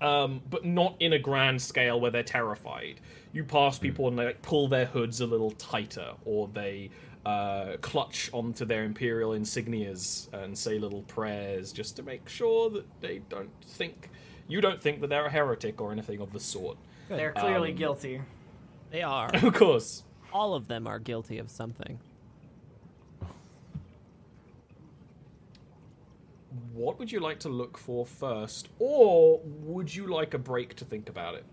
um, 0.00 0.40
but 0.50 0.64
not 0.64 0.96
in 1.00 1.12
a 1.12 1.18
grand 1.18 1.60
scale 1.60 2.00
where 2.00 2.10
they're 2.10 2.22
terrified. 2.22 3.00
You 3.32 3.44
pass 3.44 3.78
people 3.78 4.08
and 4.08 4.18
they 4.18 4.26
like, 4.26 4.42
pull 4.42 4.68
their 4.68 4.86
hoods 4.86 5.20
a 5.20 5.26
little 5.26 5.52
tighter, 5.52 6.12
or 6.24 6.48
they 6.52 6.90
uh, 7.28 7.76
clutch 7.80 8.30
onto 8.32 8.64
their 8.64 8.84
imperial 8.84 9.30
insignias 9.32 10.32
and 10.32 10.56
say 10.56 10.78
little 10.78 11.02
prayers 11.02 11.72
just 11.72 11.96
to 11.96 12.02
make 12.02 12.28
sure 12.28 12.70
that 12.70 12.86
they 13.00 13.18
don't 13.28 13.50
think 13.62 14.08
you 14.48 14.60
don't 14.62 14.82
think 14.82 15.00
that 15.02 15.08
they're 15.08 15.26
a 15.26 15.30
heretic 15.30 15.78
or 15.80 15.92
anything 15.92 16.20
of 16.22 16.32
the 16.32 16.40
sort. 16.40 16.78
They're 17.08 17.32
clearly 17.32 17.72
Um, 17.72 17.76
guilty. 17.76 18.22
They 18.90 19.02
are. 19.02 19.30
Of 19.34 19.52
course. 19.54 20.04
All 20.32 20.54
of 20.54 20.68
them 20.68 20.86
are 20.86 20.98
guilty 20.98 21.36
of 21.38 21.50
something. 21.50 21.98
What 26.72 26.98
would 26.98 27.12
you 27.12 27.20
like 27.20 27.40
to 27.40 27.48
look 27.50 27.76
for 27.76 28.06
first, 28.06 28.68
or 28.78 29.40
would 29.44 29.94
you 29.94 30.06
like 30.06 30.32
a 30.32 30.38
break 30.38 30.74
to 30.76 30.84
think 30.84 31.08
about 31.10 31.34
it? 31.34 31.44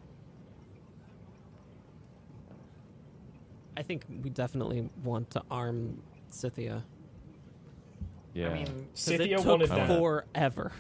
I 3.78 3.82
think 3.84 4.04
we 4.24 4.30
definitely 4.30 4.90
want 5.04 5.30
to 5.32 5.44
arm 5.52 6.02
Scythia. 6.30 6.84
Yeah. 8.34 8.50
I 8.50 8.54
mean, 8.54 8.66
'Cause 8.66 8.76
Scythia 8.94 9.36
it 9.36 9.38
took 9.38 9.46
wanted 9.46 9.70
that. 9.70 9.88
forever 9.88 10.72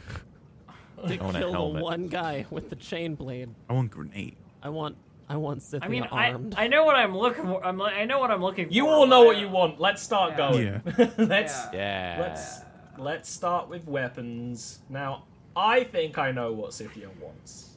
to 1.07 1.13
I 1.19 1.23
want 1.23 1.35
a 1.35 1.39
kill 1.39 1.51
the 1.51 1.57
helmet. 1.57 1.83
one 1.83 2.07
guy 2.07 2.45
with 2.49 2.69
the 2.69 2.75
chain 2.75 3.15
blade. 3.15 3.49
I 3.69 3.73
want 3.73 3.91
grenade. 3.91 4.35
I 4.61 4.69
want, 4.69 4.95
I 5.29 5.37
want 5.37 5.61
Scythia 5.61 5.85
I 5.85 5.89
mean, 5.89 6.03
I, 6.11 6.31
armed. 6.31 6.55
I 6.57 6.67
know 6.67 6.83
what 6.85 6.95
I'm 6.95 7.15
looking 7.17 7.43
for. 7.45 7.65
I'm, 7.65 7.77
li- 7.77 7.91
I 7.93 8.05
know 8.05 8.19
what 8.19 8.31
I'm 8.31 8.41
looking 8.41 8.67
for. 8.67 8.73
You 8.73 8.87
all 8.87 9.07
know 9.07 9.23
what 9.23 9.37
you 9.37 9.47
want. 9.49 9.79
Let's 9.79 10.01
start 10.01 10.31
Yeah. 10.31 10.37
going. 10.51 10.65
Yeah. 10.97 11.09
let's 11.17 11.53
Yeah. 11.73 12.17
yeah. 12.17 12.17
let's 12.21 12.59
let's 12.97 13.29
start 13.29 13.67
with 13.69 13.87
weapons. 13.87 14.79
Now, 14.89 15.23
I 15.55 15.83
think 15.83 16.17
I 16.17 16.31
know 16.31 16.51
what 16.53 16.73
Scythia 16.73 17.09
wants. 17.21 17.71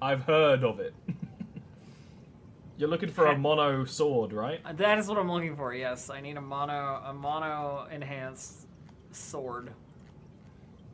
I've 0.00 0.22
heard 0.24 0.64
of 0.64 0.80
it. 0.80 0.94
You're 2.82 2.90
looking 2.90 3.10
for 3.10 3.26
a 3.28 3.38
mono 3.38 3.84
sword, 3.84 4.32
right? 4.32 4.60
Uh, 4.64 4.72
that 4.72 4.98
is 4.98 5.06
what 5.06 5.16
I'm 5.16 5.30
looking 5.30 5.54
for. 5.54 5.72
Yes, 5.72 6.10
I 6.10 6.20
need 6.20 6.36
a 6.36 6.40
mono, 6.40 7.00
a 7.06 7.14
mono 7.14 7.86
enhanced 7.92 8.66
sword. 9.12 9.70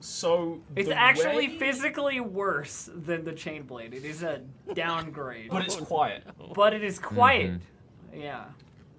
So 0.01 0.61
It's 0.77 0.91
actually 0.91 1.49
way- 1.49 1.59
physically 1.59 2.21
worse 2.21 2.91
than 2.95 3.25
the 3.25 3.33
chain 3.33 3.63
blade. 3.63 3.95
It 3.95 4.05
is 4.05 4.23
a 4.23 4.43
downgrade, 4.75 5.49
but 5.51 5.65
it's 5.65 5.77
quiet. 5.77 6.25
but 6.55 6.75
it 6.75 6.85
is 6.85 6.99
quiet. 6.99 7.63
Yeah. 8.13 8.45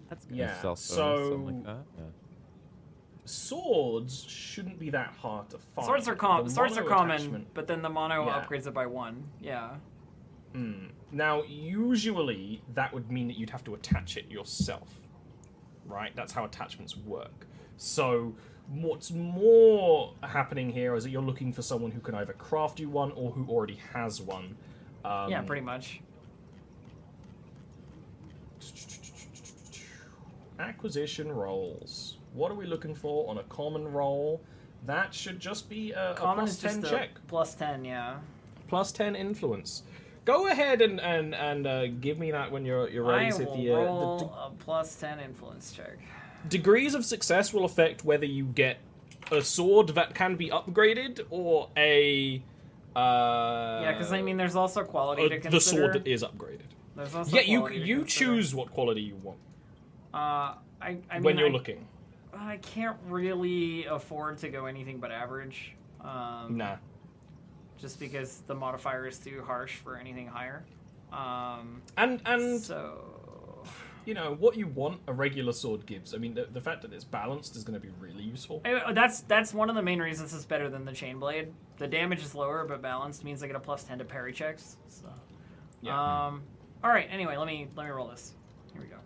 That's 0.10 0.26
good. 0.26 0.38
Yeah. 0.38 0.60
Self 0.60 0.80
So 0.80 1.44
like 1.46 1.64
that. 1.66 1.84
Yeah. 1.96 2.04
swords 3.26 4.24
shouldn't 4.28 4.80
be 4.80 4.90
that 4.90 5.14
hard 5.22 5.48
to 5.52 5.60
find. 5.60 5.86
Swords 5.86 6.08
are 6.08 6.16
com- 6.16 6.50
swords 6.50 6.76
are 6.76 6.84
common, 6.84 7.18
attachment- 7.18 7.54
but 7.54 7.68
then 7.68 7.84
the 7.84 7.90
mono 7.90 8.26
Yeah. 8.26 8.44
upgrades 8.44 8.66
it 8.66 8.74
by 8.74 8.88
one. 8.88 9.30
Yeah. 9.40 9.76
Mm. 10.56 10.90
Now, 11.12 11.44
usually 11.44 12.62
that 12.74 12.94
would 12.94 13.12
mean 13.12 13.28
that 13.28 13.38
you'd 13.38 13.50
have 13.50 13.64
to 13.66 13.74
attach 13.74 14.18
it 14.18 14.30
yourself, 14.30 15.00
right? 15.86 16.16
That's 16.16 16.32
how 16.34 16.46
attachments 16.46 16.98
work. 16.98 17.46
So, 17.78 18.36
what's 18.68 19.12
more 19.12 20.14
happening 20.24 20.70
here 20.72 20.96
is 20.96 21.04
that 21.04 21.10
you're 21.12 21.22
looking 21.22 21.54
for 21.54 21.62
someone 21.62 21.92
who 21.92 22.00
can 22.00 22.16
either 22.16 22.34
craft 22.34 22.80
you 22.80 22.90
one 22.90 23.12
or 23.14 23.32
who 23.32 23.46
already 23.48 23.80
has 23.94 24.22
one. 24.22 24.56
Um, 25.06 25.30
yeah, 25.30 25.42
pretty 25.42 25.62
much. 25.62 26.02
Acquisition 30.60 31.32
rolls. 31.32 32.18
What 32.34 32.52
are 32.52 32.56
we 32.56 32.66
looking 32.66 32.94
for 32.94 33.30
on 33.30 33.38
a 33.38 33.44
common 33.44 33.88
roll? 33.92 34.42
That 34.86 35.14
should 35.14 35.40
just 35.40 35.70
be 35.70 35.92
a, 35.92 36.12
a 36.12 36.16
Common 36.16 36.46
plus 36.46 36.58
10 36.58 36.84
check. 36.84 37.10
plus 37.28 37.56
ten. 37.56 37.84
Yeah. 37.86 38.18
Plus 38.68 38.92
10 38.92 39.16
influence. 39.16 39.84
Go 40.30 40.48
ahead 40.48 40.82
and 40.82 41.00
and, 41.02 41.34
and 41.34 41.66
uh, 41.66 41.88
give 41.88 42.20
me 42.20 42.30
that 42.32 42.52
when 42.52 42.64
you're 42.64 42.88
you're 42.90 43.04
ready, 43.04 43.32
I 43.34 43.38
will. 43.38 43.56
The 43.58 43.70
roll 43.72 44.18
de- 44.20 44.26
a 44.26 44.52
plus 44.60 44.96
ten 44.96 45.20
influence 45.20 45.72
check. 45.72 45.98
degrees 46.48 46.94
of 46.94 47.04
success 47.04 47.52
will 47.54 47.66
affect 47.66 48.06
whether 48.06 48.26
you 48.28 48.46
get 48.46 48.78
a 49.32 49.42
sword 49.42 49.88
that 49.90 50.14
can 50.14 50.36
be 50.36 50.50
upgraded 50.50 51.26
or 51.32 51.70
a. 51.76 52.44
Uh, 52.96 53.00
yeah, 53.84 53.92
because 53.94 54.12
I 54.14 54.22
mean, 54.22 54.38
there's 54.38 54.56
also 54.56 54.84
quality 54.84 55.24
uh, 55.38 55.40
to 55.42 55.50
the 55.50 55.62
sword 55.62 55.94
that 55.94 56.06
is 56.08 56.24
upgraded. 56.24 56.70
There's 56.96 57.16
also 57.16 57.36
Yeah, 57.36 57.42
you 57.42 57.68
you 57.70 58.00
consider. 58.00 58.26
choose 58.26 58.54
what 58.54 58.72
quality 58.72 59.02
you 59.02 59.16
want 59.24 59.40
Uh, 60.14 60.18
I, 60.18 60.56
I 60.82 61.14
mean, 61.16 61.24
when 61.24 61.38
you're 61.40 61.48
I, 61.50 61.52
looking. 61.52 61.88
I 62.34 62.58
can't 62.58 62.98
really 63.08 63.86
afford 63.86 64.38
to 64.40 64.50
go 64.50 64.66
anything 64.68 65.00
but 65.00 65.12
average. 65.12 65.74
Um, 66.02 66.58
Nah. 66.58 66.76
Just 67.80 68.00
because 68.00 68.42
the 68.48 68.56
modifier 68.56 69.08
is 69.08 69.18
too 69.20 69.42
harsh 69.46 69.76
for 69.78 69.98
anything 69.98 70.28
higher. 70.28 70.64
Um, 71.14 71.82
And 71.98 72.22
and 72.26 72.60
so 72.60 73.64
you 74.06 74.14
know 74.14 74.36
what 74.40 74.56
you 74.58 74.68
want 74.68 75.00
a 75.08 75.14
regular 75.14 75.54
sword 75.54 75.86
gives. 75.86 76.14
I 76.14 76.18
mean, 76.18 76.34
the, 76.34 76.46
the 76.52 76.62
fact 76.62 76.82
that 76.82 76.94
it's 76.94 77.04
balanced 77.04 77.56
is 77.56 77.64
going 77.64 77.80
to 77.80 77.86
be 77.86 77.94
really 78.00 78.24
useful. 78.24 78.62
Uh, 78.66 78.92
That's 78.94 79.22
that's 79.22 79.54
one 79.54 79.70
of 79.70 79.76
the 79.76 79.82
main 79.82 80.00
reasons 80.00 80.34
it's 80.34 80.46
better 80.46 80.70
than 80.70 80.84
the 80.86 80.92
chain 80.94 81.20
blade. 81.20 81.54
The 81.78 81.88
damage 81.88 82.22
is 82.24 82.36
lower, 82.36 82.66
but 82.66 82.82
balanced 82.82 83.24
means 83.24 83.42
I 83.44 83.48
get 83.48 83.56
a 83.56 83.60
plus 83.60 83.84
ten 83.84 83.98
to 84.00 84.06
parry 84.06 84.34
checks. 84.34 84.78
So, 84.90 85.08
Yeah. 85.82 85.94
um, 86.28 86.44
all 86.84 86.90
right. 86.90 87.08
Anyway, 87.12 87.38
let 87.38 87.48
me 87.48 87.68
let 87.76 87.86
me 87.86 87.92
roll 87.92 88.08
this. 88.08 88.34
Here 88.74 88.82
we 88.82 88.88
go. 88.88 88.98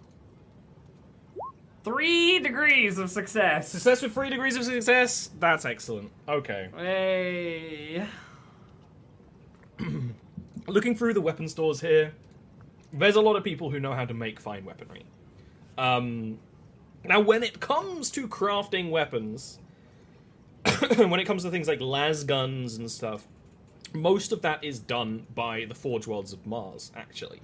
Three 1.84 2.40
degrees 2.40 2.98
of 2.98 3.10
success. 3.10 3.68
Success 3.70 4.02
with 4.02 4.14
three 4.14 4.30
degrees 4.30 4.56
of 4.56 4.64
success. 4.64 5.30
That's 5.38 5.66
excellent. 5.66 6.12
Okay. 6.30 6.70
Hey. 6.78 7.93
Looking 10.74 10.96
through 10.96 11.14
the 11.14 11.22
weapon 11.22 11.48
stores 11.48 11.80
here, 11.82 12.14
there's 12.92 13.16
a 13.16 13.22
lot 13.22 13.36
of 13.36 13.44
people 13.44 13.70
who 13.70 13.80
know 13.80 13.94
how 13.94 14.06
to 14.06 14.14
make 14.14 14.40
fine 14.40 14.66
weaponry. 14.66 15.06
Um, 15.78 16.40
now, 17.04 17.20
when 17.20 17.44
it 17.44 17.60
comes 17.60 18.10
to 18.12 18.28
crafting 18.28 18.90
weapons, 18.90 19.60
when 20.98 21.20
it 21.20 21.26
comes 21.26 21.44
to 21.44 21.52
things 21.52 21.68
like 21.68 21.82
las 21.82 22.24
guns 22.24 22.76
and 22.78 22.90
stuff, 22.90 23.28
most 23.94 24.32
of 24.32 24.42
that 24.42 24.64
is 24.64 24.80
done 24.80 25.28
by 25.36 25.66
the 25.66 25.76
Forge 25.76 26.08
Worlds 26.08 26.34
of 26.34 26.46
Mars, 26.48 26.92
actually. 26.96 27.40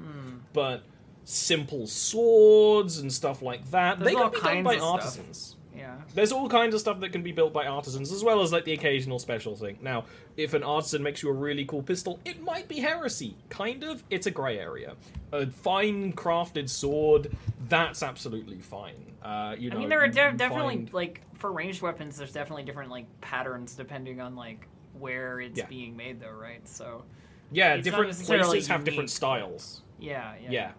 But 0.53 0.83
simple 1.25 1.85
swords 1.85 2.97
and 2.97 3.11
stuff 3.13 3.41
like 3.41 3.69
that, 3.71 3.99
There's 3.99 4.13
they 4.13 4.19
can 4.19 4.31
be 4.31 4.39
done 4.39 4.63
by 4.63 4.77
artisans. 4.77 5.37
stuff. 5.37 5.58
Yeah. 5.79 5.95
There's 6.13 6.31
all 6.31 6.49
kinds 6.49 6.73
of 6.75 6.81
stuff 6.81 6.99
that 6.99 7.11
can 7.11 7.23
be 7.23 7.31
built 7.31 7.53
by 7.53 7.65
artisans, 7.65 8.11
as 8.11 8.23
well 8.23 8.41
as 8.41 8.51
like 8.51 8.65
the 8.65 8.73
occasional 8.73 9.17
special 9.19 9.55
thing. 9.55 9.77
Now, 9.81 10.05
if 10.37 10.53
an 10.53 10.63
artisan 10.63 11.01
makes 11.01 11.23
you 11.23 11.29
a 11.29 11.33
really 11.33 11.65
cool 11.65 11.81
pistol, 11.81 12.19
it 12.25 12.41
might 12.43 12.67
be 12.67 12.79
heresy. 12.79 13.35
Kind 13.49 13.83
of. 13.83 14.03
It's 14.09 14.27
a 14.27 14.31
grey 14.31 14.59
area. 14.59 14.95
A 15.31 15.47
fine 15.47 16.13
crafted 16.13 16.69
sword, 16.69 17.31
that's 17.69 18.03
absolutely 18.03 18.59
fine. 18.59 19.13
Uh, 19.23 19.55
you 19.57 19.69
know, 19.69 19.77
I 19.77 19.79
mean, 19.79 19.89
there 19.89 20.01
are 20.01 20.07
de- 20.07 20.33
definitely 20.37 20.75
find- 20.75 20.93
like 20.93 21.21
for 21.35 21.51
ranged 21.51 21.81
weapons. 21.81 22.17
There's 22.17 22.33
definitely 22.33 22.63
different 22.63 22.91
like 22.91 23.05
patterns 23.21 23.75
depending 23.75 24.19
on 24.21 24.35
like 24.35 24.67
where 24.99 25.39
it's 25.39 25.57
Yeah. 25.57 25.65
being 25.67 25.95
made, 25.95 26.19
though, 26.19 26.31
right? 26.31 26.65
So 26.67 27.03
Yeah, 27.51 27.75
It's 27.75 27.83
different 27.83 28.11
places 28.25 28.67
have 28.67 28.81
unique, 28.81 28.85
different 28.85 29.09
styles. 29.09 29.81
yeah, 29.99 30.33
yeah, 30.43 30.51
Yeah. 30.51 30.71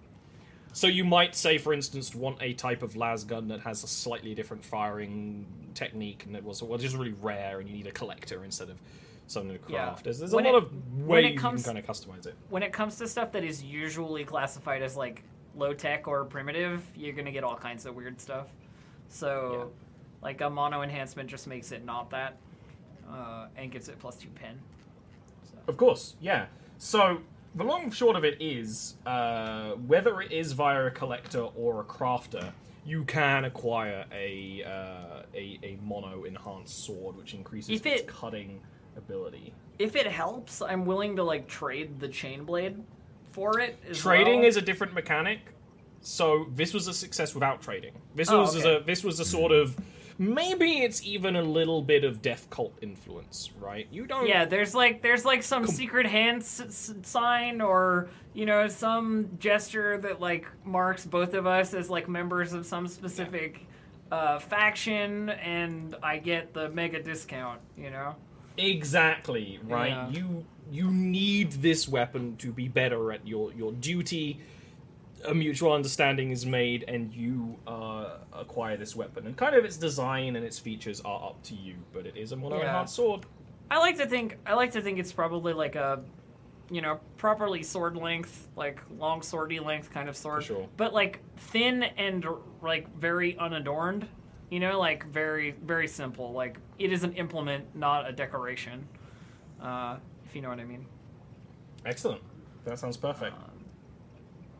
So 0.73 0.87
you 0.87 1.05
might 1.05 1.35
say, 1.35 1.59
for 1.59 1.73
instance, 1.73 2.15
want 2.15 2.39
a 2.41 2.53
type 2.55 2.83
of 2.83 2.95
las 2.97 3.25
gun 3.25 3.49
that 3.49 3.61
has 3.61 3.83
a 3.83 3.89
slightly 3.89 4.35
different 4.35 4.65
firing 4.65 5.47
technique, 5.75 6.25
and 6.27 6.37
it 6.37 6.45
was 6.45 6.63
well, 6.63 6.79
just 6.79 6.95
really 6.97 7.15
rare, 7.21 7.61
and 7.61 7.69
you 7.69 7.75
need 7.77 7.87
a 7.87 7.93
collector 7.93 8.45
instead 8.45 8.71
of 8.71 8.79
something 9.27 9.57
to 9.59 9.73
Yeah. 9.73 9.87
craft. 9.87 10.05
There's, 10.05 10.19
there's 10.21 10.33
a 10.33 10.37
lot 10.37 10.47
it- 10.47 10.55
of 10.55 10.99
ways 11.07 11.39
comes- 11.39 11.61
you 11.61 11.65
can 11.73 11.75
kind 11.75 11.79
of 11.79 11.97
customize 11.97 12.27
it. 12.27 12.35
When 12.49 12.63
it 12.63 12.73
comes 12.73 12.97
to 12.99 13.09
stuff 13.09 13.33
that 13.33 13.45
is 13.45 13.63
usually 13.63 14.25
classified 14.25 14.83
as 14.83 14.97
like 14.97 15.23
low 15.57 15.73
tech 15.75 16.07
or 16.09 16.25
primitive, 16.25 16.83
you're 16.97 17.13
gonna 17.15 17.33
get 17.33 17.45
all 17.45 17.57
kinds 17.57 17.87
of 17.87 17.95
weird 17.95 18.21
stuff. 18.21 18.49
So, 19.09 19.73
like 20.23 20.41
a 20.41 20.51
mono 20.51 20.83
enhancement 20.83 21.29
just 21.29 21.47
makes 21.47 21.73
it 21.73 21.85
not 21.85 22.11
that, 22.11 22.37
uh, 23.11 23.47
and 23.57 23.71
gives 23.73 23.89
it 23.89 23.99
plus 23.99 24.17
two 24.17 24.29
pen. 24.31 24.61
Of 25.67 25.77
course, 25.77 26.15
yeah. 26.21 26.47
So 26.79 27.21
the 27.55 27.65
long 27.65 27.85
and 27.85 27.95
short 27.95 28.17
of 28.17 28.25
it 28.25 28.41
is, 28.41 28.95
uh, 29.07 29.73
whether 29.87 30.21
it 30.21 30.33
is 30.33 30.53
via 30.53 30.87
a 30.87 30.91
collector 30.91 31.43
or 31.57 31.81
a 31.81 31.85
crafter, 31.85 32.53
you 32.87 33.05
can 33.05 33.45
acquire 33.45 34.05
a 34.13 34.63
uh, 34.65 35.23
a, 35.35 35.59
a 35.63 35.79
mono 35.83 36.25
enhanced 36.25 36.85
sword, 36.85 37.17
which 37.17 37.35
increases 37.35 37.71
If 37.71 37.87
its 37.87 38.03
it- 38.03 38.07
cutting 38.09 38.61
ability. 38.97 39.53
If 39.79 39.97
it 39.97 40.07
helps, 40.07 40.61
I'm 40.61 40.85
willing 40.85 41.17
to 41.17 41.23
like 41.25 41.49
trade 41.49 41.99
the 42.01 42.09
chain 42.09 42.45
blade 42.45 42.77
for 43.33 43.59
it. 43.61 43.79
As 43.89 43.99
Trading 43.99 44.41
well. 44.41 44.49
is 44.49 44.57
a 44.59 44.61
different 44.63 44.93
mechanic. 44.93 45.41
So 46.03 46.47
this 46.55 46.73
was 46.75 46.87
a 46.87 46.93
success 46.95 47.35
without 47.35 47.61
trading. 47.63 47.93
This 48.15 48.31
Oh, 48.31 48.41
was 48.41 48.57
okay. 48.57 48.77
a 48.77 48.81
this 48.83 49.03
was 49.05 49.21
a 49.21 49.25
sort 49.25 49.53
of 49.53 49.77
maybe 50.21 50.83
it's 50.83 51.03
even 51.03 51.35
a 51.35 51.43
little 51.43 51.81
bit 51.81 52.05
of 52.05 52.21
death 52.21 52.49
cult 52.51 52.77
influence, 52.83 53.51
right? 53.59 53.89
You 53.91 54.07
don't 54.07 54.27
Yeah, 54.29 54.45
there's 54.45 54.75
like 54.75 55.01
there's 55.03 55.25
like 55.25 55.43
some 55.43 55.67
secret 55.67 56.07
hand 56.07 56.43
s- 56.43 56.61
s- 56.61 56.95
sign 57.03 57.63
or 57.63 58.11
you 58.35 58.45
know 58.45 58.69
some 58.69 59.31
gesture 59.39 59.97
that 59.99 60.21
like 60.21 60.47
marks 60.65 61.07
both 61.07 61.33
of 61.33 61.47
us 61.47 61.73
as 61.73 61.89
like 61.89 62.07
members 62.09 62.53
of 62.53 62.67
some 62.67 62.87
specific 62.87 63.67
uh, 64.13 64.39
faction, 64.39 65.31
and 65.31 65.97
I 66.03 66.19
get 66.19 66.53
the 66.53 66.69
mega 66.69 67.03
discount. 67.03 67.61
You 67.77 67.91
know. 67.91 68.15
Exactly, 68.59 69.59
right? 69.65 69.89
Yeah. 69.89 70.11
You 70.11 70.45
you 70.71 70.91
need 70.91 71.53
this 71.53 71.89
weapon 71.89 72.37
to 72.37 72.53
be 72.53 72.69
better 72.69 73.11
at 73.11 73.27
your 73.27 73.53
your 73.55 73.73
duty. 73.73 74.41
A 75.27 75.35
mutual 75.35 75.73
understanding 75.73 76.31
is 76.31 76.47
made, 76.47 76.85
and 76.89 77.13
you 77.13 77.59
uh, 77.67 78.19
acquire 78.33 78.77
this 78.77 78.97
weapon. 78.97 79.27
And 79.27 79.37
kind 79.37 79.55
of 79.55 79.65
its 79.65 79.77
design 79.77 80.37
and 80.37 80.45
its 80.45 80.59
features 80.59 81.01
are 81.03 81.31
up 81.31 81.43
to 81.45 81.55
you, 81.55 81.77
but 81.93 82.07
it 82.07 82.17
is 82.17 82.33
a 82.33 82.37
mono 82.37 82.59
Yeah. 82.59 82.85
sword. 82.87 83.27
I 83.71 83.79
like 83.79 83.97
to 83.99 84.07
think 84.07 84.39
I 84.47 84.55
like 84.55 84.73
to 84.73 84.81
think 84.81 84.99
it's 84.99 85.13
probably 85.13 85.53
like 85.53 85.77
a 85.77 86.03
you 86.71 86.81
know 86.81 87.01
properly 87.17 87.63
sword 87.63 87.97
length 87.97 88.49
like 88.57 88.81
long 88.99 89.21
swordy 89.21 89.65
length 89.65 89.91
kind 89.93 90.09
of 90.09 90.17
sword 90.17 90.45
sure. 90.45 90.69
but 90.77 90.93
like 90.95 91.19
thin 91.37 91.83
and 91.83 92.25
like 92.63 92.93
very 92.97 93.37
unadorned 93.39 94.07
you 94.51 94.61
know 94.61 94.79
like 94.79 95.05
very 95.09 95.51
very 95.65 95.89
simple 95.89 96.33
like 96.33 96.59
it 96.79 96.93
is 96.93 97.03
an 97.03 97.13
implement 97.15 97.65
not 97.75 98.09
a 98.09 98.13
decoration 98.13 98.87
uh, 99.61 99.97
if 100.25 100.35
you 100.37 100.43
know 100.43 100.49
what 100.49 100.61
I 100.61 100.65
mean 100.65 100.87
Excellent. 101.85 102.23
That 102.65 102.79
sounds 102.79 102.97
perfect. 102.97 103.35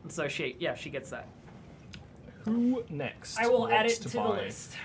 So 0.09 0.27
she 0.27 0.55
yeah 0.59 0.75
she 0.75 0.89
gets 0.89 1.09
that 1.11 1.27
Who 2.45 2.83
next? 2.89 3.37
I 3.39 3.47
will 3.47 3.69
add 3.69 3.85
it 3.85 4.01
to, 4.01 4.09
the 4.09 4.21
list 4.27 4.75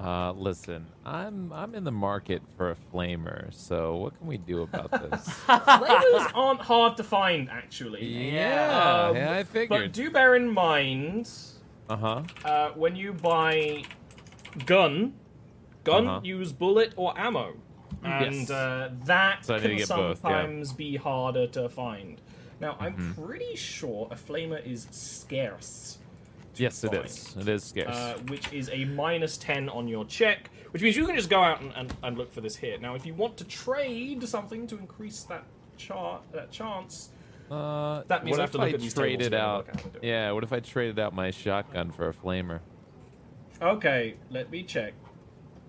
Uh, 0.00 0.32
listen, 0.32 0.86
I'm 1.04 1.52
I'm 1.52 1.74
in 1.74 1.84
the 1.84 1.92
market 1.92 2.42
for 2.56 2.70
a 2.70 2.76
flamer. 2.92 3.52
So 3.52 3.96
what 3.96 4.16
can 4.18 4.26
we 4.26 4.38
do 4.38 4.62
about 4.62 4.90
this? 4.90 5.28
Flamers 5.46 6.30
aren't 6.34 6.60
hard 6.62 6.96
to 6.96 7.04
find, 7.04 7.50
actually. 7.50 8.06
yeah, 8.34 9.08
Um, 9.10 9.16
yeah, 9.16 9.32
I 9.32 9.44
figured. 9.44 9.68
But 9.68 9.76
figured. 9.76 9.92
do 9.92 10.10
bear 10.10 10.34
in 10.36 10.48
mind 10.48 11.30
Uh 11.88 11.96
huh. 11.96 12.22
uh, 12.44 12.70
when 12.70 12.96
you 12.96 13.12
buy 13.12 13.84
gun, 14.64 15.14
gun 15.84 16.06
Uh-huh. 16.08 16.20
use 16.22 16.52
bullet 16.52 16.94
or 16.96 17.12
ammo, 17.18 17.54
and 18.02 18.48
Yes. 18.48 18.50
uh, 18.50 18.90
that 19.04 19.44
So 19.44 19.54
I 19.54 19.58
need 19.58 19.62
to 19.62 19.68
can 19.68 19.78
get 19.78 19.88
both, 19.88 20.20
yeah. 20.24 20.30
sometimes 20.30 20.72
be 20.72 20.96
harder 20.96 21.46
to 21.48 21.68
find. 21.68 22.20
Now, 22.60 22.76
I'm 22.78 22.94
Mhm. 23.16 23.26
pretty 23.26 23.56
sure 23.56 24.06
a 24.10 24.14
flamer 24.16 24.64
is 24.64 24.86
scarce. 24.90 25.98
Yes, 26.56 26.84
it 26.84 26.90
find, 26.92 27.04
is. 27.06 27.36
It 27.38 27.48
is 27.48 27.64
scarce. 27.64 27.96
Uh, 27.96 28.18
which 28.28 28.52
is 28.52 28.68
a 28.70 28.84
minus 28.84 29.38
10 29.38 29.68
on 29.70 29.88
your 29.88 30.04
check, 30.04 30.50
which 30.72 30.82
means 30.82 30.96
you 30.96 31.06
can 31.06 31.16
just 31.16 31.30
go 31.30 31.40
out 31.40 31.62
and, 31.62 31.72
and, 31.74 31.94
and 32.02 32.18
look 32.18 32.32
for 32.32 32.42
this 32.42 32.56
here. 32.56 32.76
Now, 32.78 32.94
if 32.94 33.06
you 33.06 33.14
want 33.14 33.36
to 33.38 33.44
trade 33.44 34.22
something 34.28 34.66
to 34.66 34.76
increase 34.76 35.22
that 35.24 35.44
chart, 35.78 36.22
that 36.32 36.50
chance, 36.50 37.10
Uh, 37.50 38.02
that 38.08 38.24
means 38.24 38.36
what 38.36 38.40
I 38.40 38.42
have 38.42 38.48
if 38.50 38.52
to 38.52 38.58
look 38.58 38.68
I 38.82 38.86
at 38.86 38.94
traded 38.94 39.34
out? 39.34 39.60
out 39.60 39.66
how 39.68 39.72
to 39.82 39.88
do 39.88 39.98
it. 39.98 40.04
Yeah, 40.04 40.30
what 40.32 40.44
if 40.44 40.52
I 40.52 40.60
traded 40.60 40.98
out 41.00 41.14
my 41.14 41.30
shotgun 41.30 41.90
for 41.90 42.08
a 42.08 42.12
flamer? 42.12 42.60
Okay, 43.62 44.14
let 44.30 44.50
me 44.50 44.62
check. 44.62 44.92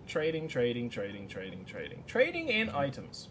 Trading, 0.08 0.48
trading, 0.48 0.90
trading, 0.90 1.28
trading, 1.28 1.64
trading. 1.66 2.04
Trading 2.06 2.50
in 2.50 2.70
items. 2.70 3.30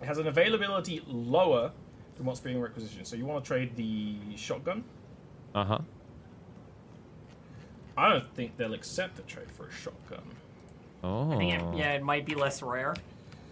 It 0.00 0.06
has 0.06 0.18
an 0.18 0.26
availability 0.26 1.02
lower 1.06 1.72
than 2.20 2.26
what's 2.26 2.40
being 2.40 2.60
requisitioned. 2.60 3.06
So 3.06 3.16
you 3.16 3.24
want 3.24 3.42
to 3.42 3.48
trade 3.48 3.74
the 3.76 4.14
shotgun? 4.36 4.84
Uh 5.54 5.64
huh. 5.64 5.78
I 7.96 8.10
don't 8.10 8.30
think 8.34 8.56
they'll 8.58 8.74
accept 8.74 9.18
a 9.18 9.22
trade 9.22 9.50
for 9.50 9.66
a 9.66 9.72
shotgun. 9.72 10.22
Oh. 11.02 11.32
I 11.32 11.36
think 11.38 11.54
it, 11.54 11.62
yeah 11.78 11.92
it 11.94 12.02
might 12.02 12.26
be 12.26 12.34
less 12.34 12.60
rare 12.62 12.94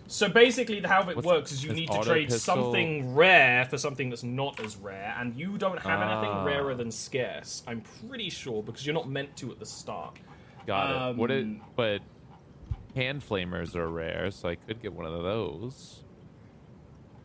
So 0.07 0.29
basically, 0.29 0.81
how 0.83 1.09
it 1.09 1.17
What's- 1.17 1.27
works 1.27 1.53
is 1.53 1.65
you 1.65 1.73
need 1.73 1.91
to 1.91 2.03
trade 2.03 2.29
pistol- 2.29 2.57
something 2.65 3.15
rare 3.15 3.65
for 3.65 3.79
something 3.79 4.11
that's 4.11 4.23
not 4.23 4.61
as 4.61 4.77
rare, 4.77 5.15
and 5.19 5.35
you 5.35 5.57
don't 5.59 5.79
have 5.81 6.01
anything 6.03 6.31
Ah. 6.31 6.45
rarer 6.45 6.75
than 6.75 6.91
scarce. 6.91 7.63
I'm 7.67 7.83
pretty 8.07 8.29
sure 8.31 8.63
because 8.63 8.85
you're 8.87 8.95
not 8.95 9.09
meant 9.09 9.35
to 9.39 9.51
at 9.51 9.59
the 9.59 9.67
start. 9.67 10.17
Got 10.67 11.11
it. 11.13 11.17
What 11.17 11.31
it? 11.31 11.45
Um, 11.45 11.61
But 11.77 12.01
hand 12.95 13.23
flamers 13.23 13.75
are 13.77 13.89
rare, 13.89 14.31
so 14.31 14.49
I 14.51 14.55
could 14.57 14.81
get 14.83 14.93
one 14.93 15.07
of 15.07 15.13
those. 15.23 16.03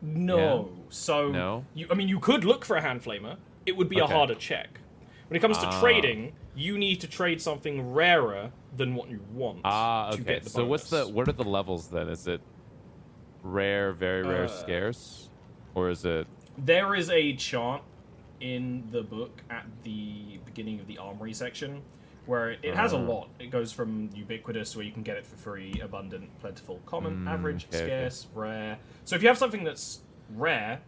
No. 0.04 0.36
Yeah? 0.76 0.82
So 0.90 1.30
No? 1.32 1.64
you 1.74 1.86
I 1.90 1.94
mean 1.94 2.08
you 2.08 2.20
could 2.20 2.44
look 2.44 2.64
for 2.64 2.76
a 2.76 2.80
hand 2.80 3.02
flamer. 3.02 3.36
It 3.66 3.76
would 3.76 3.88
be 3.88 3.98
a 3.98 4.06
harder 4.06 4.34
check. 4.34 4.80
When 5.28 5.36
it 5.36 5.40
comes 5.40 5.56
to 5.58 5.66
Ah. 5.66 5.80
trading, 5.80 6.34
you 6.54 6.76
need 6.76 7.00
to 7.00 7.08
trade 7.08 7.40
something 7.40 7.92
rarer 7.94 8.52
than 8.76 8.94
what 8.94 9.08
you 9.10 9.20
want. 9.32 9.60
Ah, 9.64 10.12
okay. 10.12 10.22
get 10.22 10.44
the 10.44 10.50
So 10.50 10.64
what's 10.66 10.90
the 10.90 11.06
what 11.08 11.28
are 11.28 11.32
the 11.32 11.44
levels 11.44 11.88
then? 11.88 12.08
Is 12.08 12.26
it 12.26 12.40
rare, 13.42 13.92
very 13.92 14.22
rare, 14.22 14.44
Uh, 14.44 14.48
scarce, 14.48 15.30
or 15.74 15.88
is 15.90 16.04
it? 16.04 16.26
There 16.58 16.94
is 16.94 17.10
a 17.10 17.34
chart 17.34 17.82
in 18.40 18.84
the 18.90 19.02
book 19.02 19.42
at 19.48 19.64
the 19.82 20.38
beginning 20.44 20.78
of 20.80 20.86
the 20.86 20.98
armory 20.98 21.32
section 21.32 21.82
where 22.26 22.50
it 22.52 22.74
has 22.74 22.92
a 22.92 22.96
Ah. 22.96 23.00
lot. 23.00 23.28
It 23.38 23.50
goes 23.50 23.70
from 23.72 24.10
ubiquitous, 24.14 24.74
where 24.76 24.84
you 24.84 24.92
can 24.92 25.02
get 25.02 25.16
it 25.16 25.26
for 25.26 25.36
free, 25.36 25.80
abundant, 25.82 26.30
plentiful, 26.40 26.80
common, 26.86 27.24
Mm, 27.24 27.28
average, 27.30 27.66
okay, 27.68 27.76
okay. 27.82 27.86
scarce, 27.86 28.26
rare. 28.34 28.78
So 29.04 29.14
if 29.16 29.22
you 29.22 29.28
have 29.28 29.38
something 29.38 29.62
that's 29.64 30.00
rare, 30.30 30.80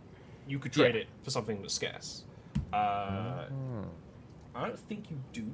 you 0.47 0.59
could 0.59 0.73
trade 0.73 0.97
it 0.97 1.09
for 1.23 1.31
something 1.31 1.61
that's 1.61 1.75
scarce. 1.75 2.25
Uh, 2.73 3.47
Hmm. 3.47 3.83
I 4.55 4.67
don't 4.69 4.79
think 4.79 5.11
you 5.11 5.19
do. 5.33 5.47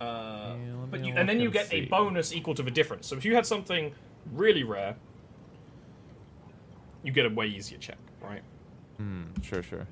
Uh, 0.00 0.56
Yeah, 0.56 0.74
let 0.80 0.90
but 0.90 1.00
me 1.00 1.08
you, 1.08 1.14
and 1.14 1.28
then 1.28 1.38
you 1.40 1.46
and 1.46 1.52
get 1.52 1.66
a 1.66 1.80
see. 1.82 1.86
bonus 1.86 2.32
equal 2.32 2.54
to 2.54 2.62
the 2.62 2.70
difference. 2.70 3.06
So 3.06 3.16
if 3.16 3.24
you 3.24 3.34
had 3.34 3.46
something 3.46 3.92
really 4.32 4.62
rare, 4.62 4.96
you 7.02 7.10
get 7.12 7.26
a 7.26 7.30
way 7.30 7.46
easier 7.46 7.78
check, 7.78 7.98
right? 8.20 8.42
Hmm. 8.98 9.24
Sure, 9.42 9.62
sure. 9.62 9.86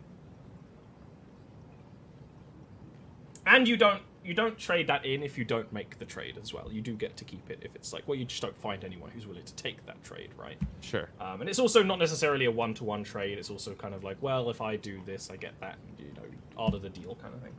And 3.47 3.66
you 3.66 3.76
don't 3.76 4.02
you 4.24 4.35
don't 4.35 4.57
trade 4.59 4.86
that 4.86 5.05
in 5.05 5.23
if 5.23 5.36
you 5.36 5.44
don't 5.44 5.73
make 5.73 5.99
the 5.99 6.05
trade 6.05 6.39
as 6.40 6.53
well. 6.53 6.69
You 6.70 6.81
do 6.81 6.94
get 6.94 7.16
to 7.16 7.24
keep 7.24 7.51
it 7.51 7.59
if 7.62 7.74
it's 7.74 7.93
like 7.93 8.07
well 8.07 8.16
you 8.16 8.24
just 8.24 8.43
don't 8.43 8.57
find 8.59 8.85
anyone 8.85 9.11
who's 9.11 9.27
willing 9.27 9.44
to 9.44 9.55
take 9.55 9.85
that 9.86 10.03
trade, 10.05 10.31
right? 10.39 10.59
Sure. 10.81 11.09
Um, 11.20 11.40
and 11.40 11.51
it's 11.51 11.59
also 11.59 11.82
not 11.82 11.99
necessarily 11.99 12.44
a 12.44 12.51
one 12.51 12.74
to 12.74 12.85
one 12.85 13.05
trade. 13.05 13.39
It's 13.39 13.51
also 13.51 13.74
kind 13.74 13.94
of 13.94 14.05
like 14.05 14.16
well 14.20 14.51
if 14.51 14.61
I 14.61 14.77
do 14.77 15.01
this 15.07 15.31
I 15.31 15.36
get 15.36 15.59
that, 15.61 15.77
you 15.99 16.12
know, 16.16 16.65
out 16.65 16.74
of 16.74 16.82
the 16.82 16.90
deal 16.90 17.16
kind 17.20 17.35
of 17.35 17.43
thing. 17.43 17.53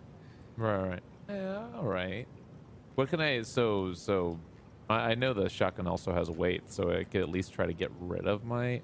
Right, 0.58 0.90
right. 0.90 1.04
Yeah, 1.30 1.64
all 1.76 1.86
right. 1.86 2.28
What 2.96 3.10
can 3.10 3.20
I? 3.22 3.42
So, 3.42 3.94
so, 3.94 4.40
I, 4.90 5.12
I 5.12 5.16
know 5.16 5.34
the 5.34 5.50
shotgun 5.50 5.88
also 5.88 6.14
has 6.14 6.30
weight, 6.30 6.64
so 6.72 6.92
I 6.92 7.04
could 7.04 7.22
at 7.22 7.30
least 7.30 7.54
try 7.54 7.66
to 7.66 7.74
get 7.74 7.92
rid 8.00 8.28
of 8.28 8.44
my 8.44 8.82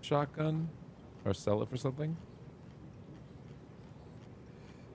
shotgun 0.00 0.68
or 1.24 1.32
sell 1.32 1.62
it 1.62 1.68
for 1.68 1.76
something. 1.76 2.16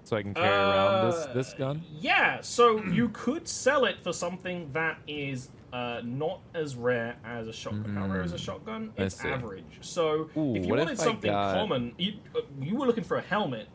So 0.07 0.15
I 0.15 0.21
can 0.21 0.33
carry 0.33 0.47
around 0.47 1.11
this 1.11 1.25
this 1.37 1.53
Uh, 1.53 1.57
gun. 1.57 1.81
Yeah, 1.99 2.39
so 2.39 2.81
you 2.97 3.09
could 3.09 3.45
sell 3.45 3.83
it 3.83 3.97
for 4.01 4.13
something 4.13 4.69
that 4.71 4.99
is 5.05 5.49
uh, 5.73 5.99
not 6.05 6.39
as 6.53 6.77
rare 6.77 7.17
as 7.25 7.49
a 7.49 7.53
shotgun. 7.53 7.93
How 7.93 8.07
rare 8.07 8.23
is 8.23 8.31
a 8.31 8.37
Mhm. 8.37 8.39
shotgun? 8.47 8.93
It's 8.95 9.23
average. 9.25 9.79
So 9.81 10.29
Ooh, 10.37 10.55
if 10.55 10.63
you 10.63 10.69
wanted 10.69 10.91
if 10.91 10.99
something 10.99 11.29
got- 11.29 11.55
common, 11.55 11.93
you, 11.97 12.13
uh, 12.33 12.39
you 12.61 12.77
were 12.77 12.87
looking 12.87 13.03
for 13.03 13.17
a 13.17 13.21
helmet. 13.21 13.67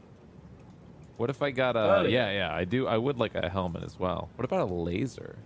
What 1.18 1.28
if 1.28 1.42
I 1.42 1.50
got 1.50 1.76
a? 1.76 1.80
Earlier. 1.80 2.08
Yeah, 2.18 2.30
yeah. 2.32 2.54
I 2.60 2.64
do. 2.64 2.86
I 2.86 2.96
would 2.96 3.18
like 3.18 3.34
a 3.34 3.50
helmet 3.50 3.82
as 3.84 3.98
well. 4.00 4.30
What 4.36 4.46
about 4.46 4.62
a 4.70 4.72
laser? 4.72 5.36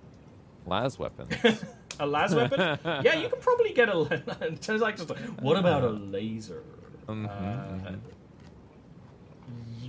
Las 0.67 0.99
weapons. 1.01 1.31
A 1.99 2.07
las 2.07 2.33
weapon? 2.35 2.61
yeah, 3.03 3.15
you 3.15 3.29
can 3.29 3.41
probably 3.41 3.73
get 3.73 3.89
a. 3.89 3.97
Like 4.85 4.97
just, 4.97 5.11
what 5.41 5.57
about 5.59 5.83
a 5.83 5.89
laser? 6.17 6.63
Mhm, 7.09 7.27
Uh, 7.27 7.91
mhm. 7.91 7.99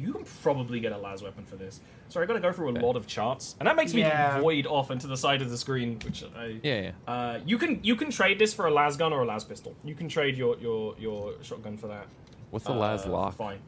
You 0.07 0.13
can 0.13 0.23
probably 0.41 0.79
get 0.79 0.93
a 0.93 0.97
las 0.97 1.21
weapon 1.21 1.43
for 1.45 1.57
this. 1.57 1.81
Sorry, 2.07 2.23
I 2.23 2.27
got 2.27 2.35
to 2.35 2.39
go 2.39 2.53
through 2.53 2.69
a 2.69 2.77
lot 2.79 2.95
of 2.95 3.05
charts, 3.07 3.55
and 3.59 3.67
that 3.67 3.75
makes 3.75 3.93
me 3.93 4.01
Yeah. 4.01 4.39
void 4.39 4.65
off 4.65 4.89
into 4.89 5.05
the 5.07 5.17
side 5.17 5.41
of 5.41 5.49
the 5.49 5.57
screen, 5.57 5.99
which 6.05 6.23
I. 6.35 6.59
Yeah, 6.63 6.81
yeah. 6.81 6.91
Uh, 7.13 7.39
you 7.45 7.57
can 7.57 7.79
you 7.83 7.95
can 7.97 8.09
trade 8.09 8.39
this 8.39 8.53
for 8.53 8.67
a 8.67 8.71
las 8.71 8.95
gun 8.95 9.11
or 9.11 9.21
a 9.23 9.25
las 9.25 9.43
pistol. 9.43 9.75
You 9.83 9.95
can 9.95 10.07
trade 10.07 10.37
your 10.37 10.57
your 10.59 10.95
your 10.97 11.33
shotgun 11.43 11.75
for 11.77 11.87
that. 11.87 12.07
What's 12.51 12.65
the 12.65 12.73
las 12.73 13.05
Uh, 13.05 13.09
lock? 13.11 13.35
Fine. 13.35 13.59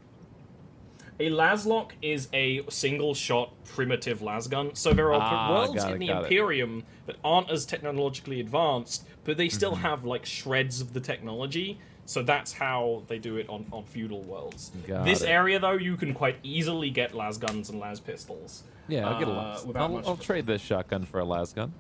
A 1.22 1.30
laslock 1.30 1.92
is 2.02 2.30
a 2.32 2.62
single 2.70 3.14
shot 3.14 3.52
primitive 3.66 4.22
las 4.22 4.48
gun. 4.48 4.74
So 4.74 4.94
there 4.94 5.14
are 5.14 5.20
Ah, 5.22 5.50
worlds 5.52 5.84
got 5.84 5.92
in 5.92 6.00
the 6.00 6.08
got 6.08 6.22
it. 6.22 6.26
Imperium 6.28 6.86
that 7.08 7.18
aren't 7.26 7.50
as 7.52 7.66
technologically 7.66 8.40
advanced, 8.40 9.06
but 9.26 9.36
they 9.36 9.50
still 9.50 9.74
Mm-hmm. 9.74 9.82
have 9.82 10.06
like 10.06 10.26
shreds 10.26 10.80
of 10.80 10.94
the 10.94 11.02
technology. 11.02 11.78
So 12.10 12.24
that's 12.24 12.52
how 12.52 13.04
they 13.06 13.20
do 13.20 13.38
it 13.38 13.48
on, 13.50 13.68
on 13.72 13.84
feudal 13.84 14.22
worlds. 14.24 14.72
Got 14.88 15.06
this 15.06 15.22
it. 15.22 15.30
area 15.30 15.60
though, 15.60 15.74
you 15.74 15.96
can 15.96 16.16
quite 16.16 16.38
easily 16.42 16.90
get 16.90 17.14
las 17.14 17.38
guns 17.38 17.70
and 17.70 17.80
las 17.80 18.00
pistols. 18.00 18.64
Yeah, 18.88 19.08
I'll 19.08 19.20
get 19.20 19.28
a 19.28 19.32
uh, 19.32 19.36
las. 19.36 19.66
I'll, 19.76 19.98
I'll 20.08 20.18
trade 20.18 20.48
this 20.48 20.60
shotgun 20.60 21.06
for 21.06 21.20
a 21.20 21.24
las 21.24 21.54
gun. 21.54 21.72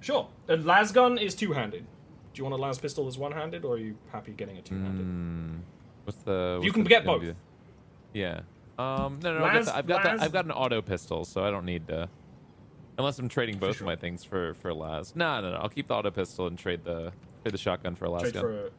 Sure. 0.00 0.28
A 0.50 0.56
las 0.56 0.92
gun 0.92 1.16
is 1.16 1.34
two 1.34 1.54
handed. 1.54 1.86
Do 2.34 2.38
you 2.38 2.44
want 2.44 2.52
a 2.52 2.58
las 2.58 2.78
pistol 2.78 3.04
that's 3.04 3.16
one 3.16 3.32
handed, 3.32 3.64
or 3.64 3.76
are 3.76 3.78
you 3.78 3.96
happy 4.12 4.32
getting 4.32 4.58
a 4.58 4.60
two 4.60 4.74
handed? 4.74 5.06
Mm, 5.06 5.60
what's 6.04 6.18
the? 6.18 6.60
You 6.62 6.70
can 6.70 6.82
the- 6.84 6.90
get 6.90 7.06
both. 7.06 7.22
be 7.22 7.32
Yeah. 8.12 8.40
Um. 8.78 9.18
No, 9.22 9.32
no. 9.32 9.38
no, 9.38 9.44
I've 9.46 9.64
got, 9.64 9.64
the, 9.64 9.76
I've 9.76 9.86
got 9.86 10.02
the- 10.02 10.22
I've 10.24 10.32
got 10.32 10.44
an 10.44 10.50
auto 10.50 10.82
pistol, 10.82 11.24
so 11.24 11.42
I 11.42 11.50
don't 11.50 11.64
need 11.64 11.88
to. 11.88 12.10
Unless 12.98 13.18
I'm 13.18 13.30
trading 13.30 13.56
both 13.56 13.76
sure. 13.76 13.84
of 13.84 13.86
my 13.86 13.96
things 13.96 14.24
for 14.24 14.52
for 14.52 14.74
las. 14.74 15.14
No, 15.16 15.40
no, 15.40 15.52
no. 15.52 15.56
I'll 15.56 15.70
keep 15.70 15.86
the 15.86 15.94
auto 15.94 16.10
pistol 16.10 16.48
and 16.48 16.58
trade 16.58 16.84
the 16.84 17.12
trade 17.42 17.54
the 17.54 17.56
shotgun 17.56 17.94
for 17.94 18.04
a 18.04 18.10
las 18.10 18.20
trade 18.20 18.34
gun. 18.34 18.42
for 18.42 18.66
a, 18.66 18.70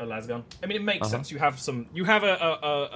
a 0.00 0.04
las 0.06 0.26
gun. 0.26 0.42
I 0.62 0.66
mean, 0.66 0.76
it 0.76 0.82
makes 0.82 1.02
Uh-huh. 1.06 1.10
sense. 1.16 1.30
You 1.30 1.38
have 1.38 1.60
some. 1.60 1.86
You 1.94 2.04
have 2.04 2.22
a 2.24 2.34
a, 2.48 2.50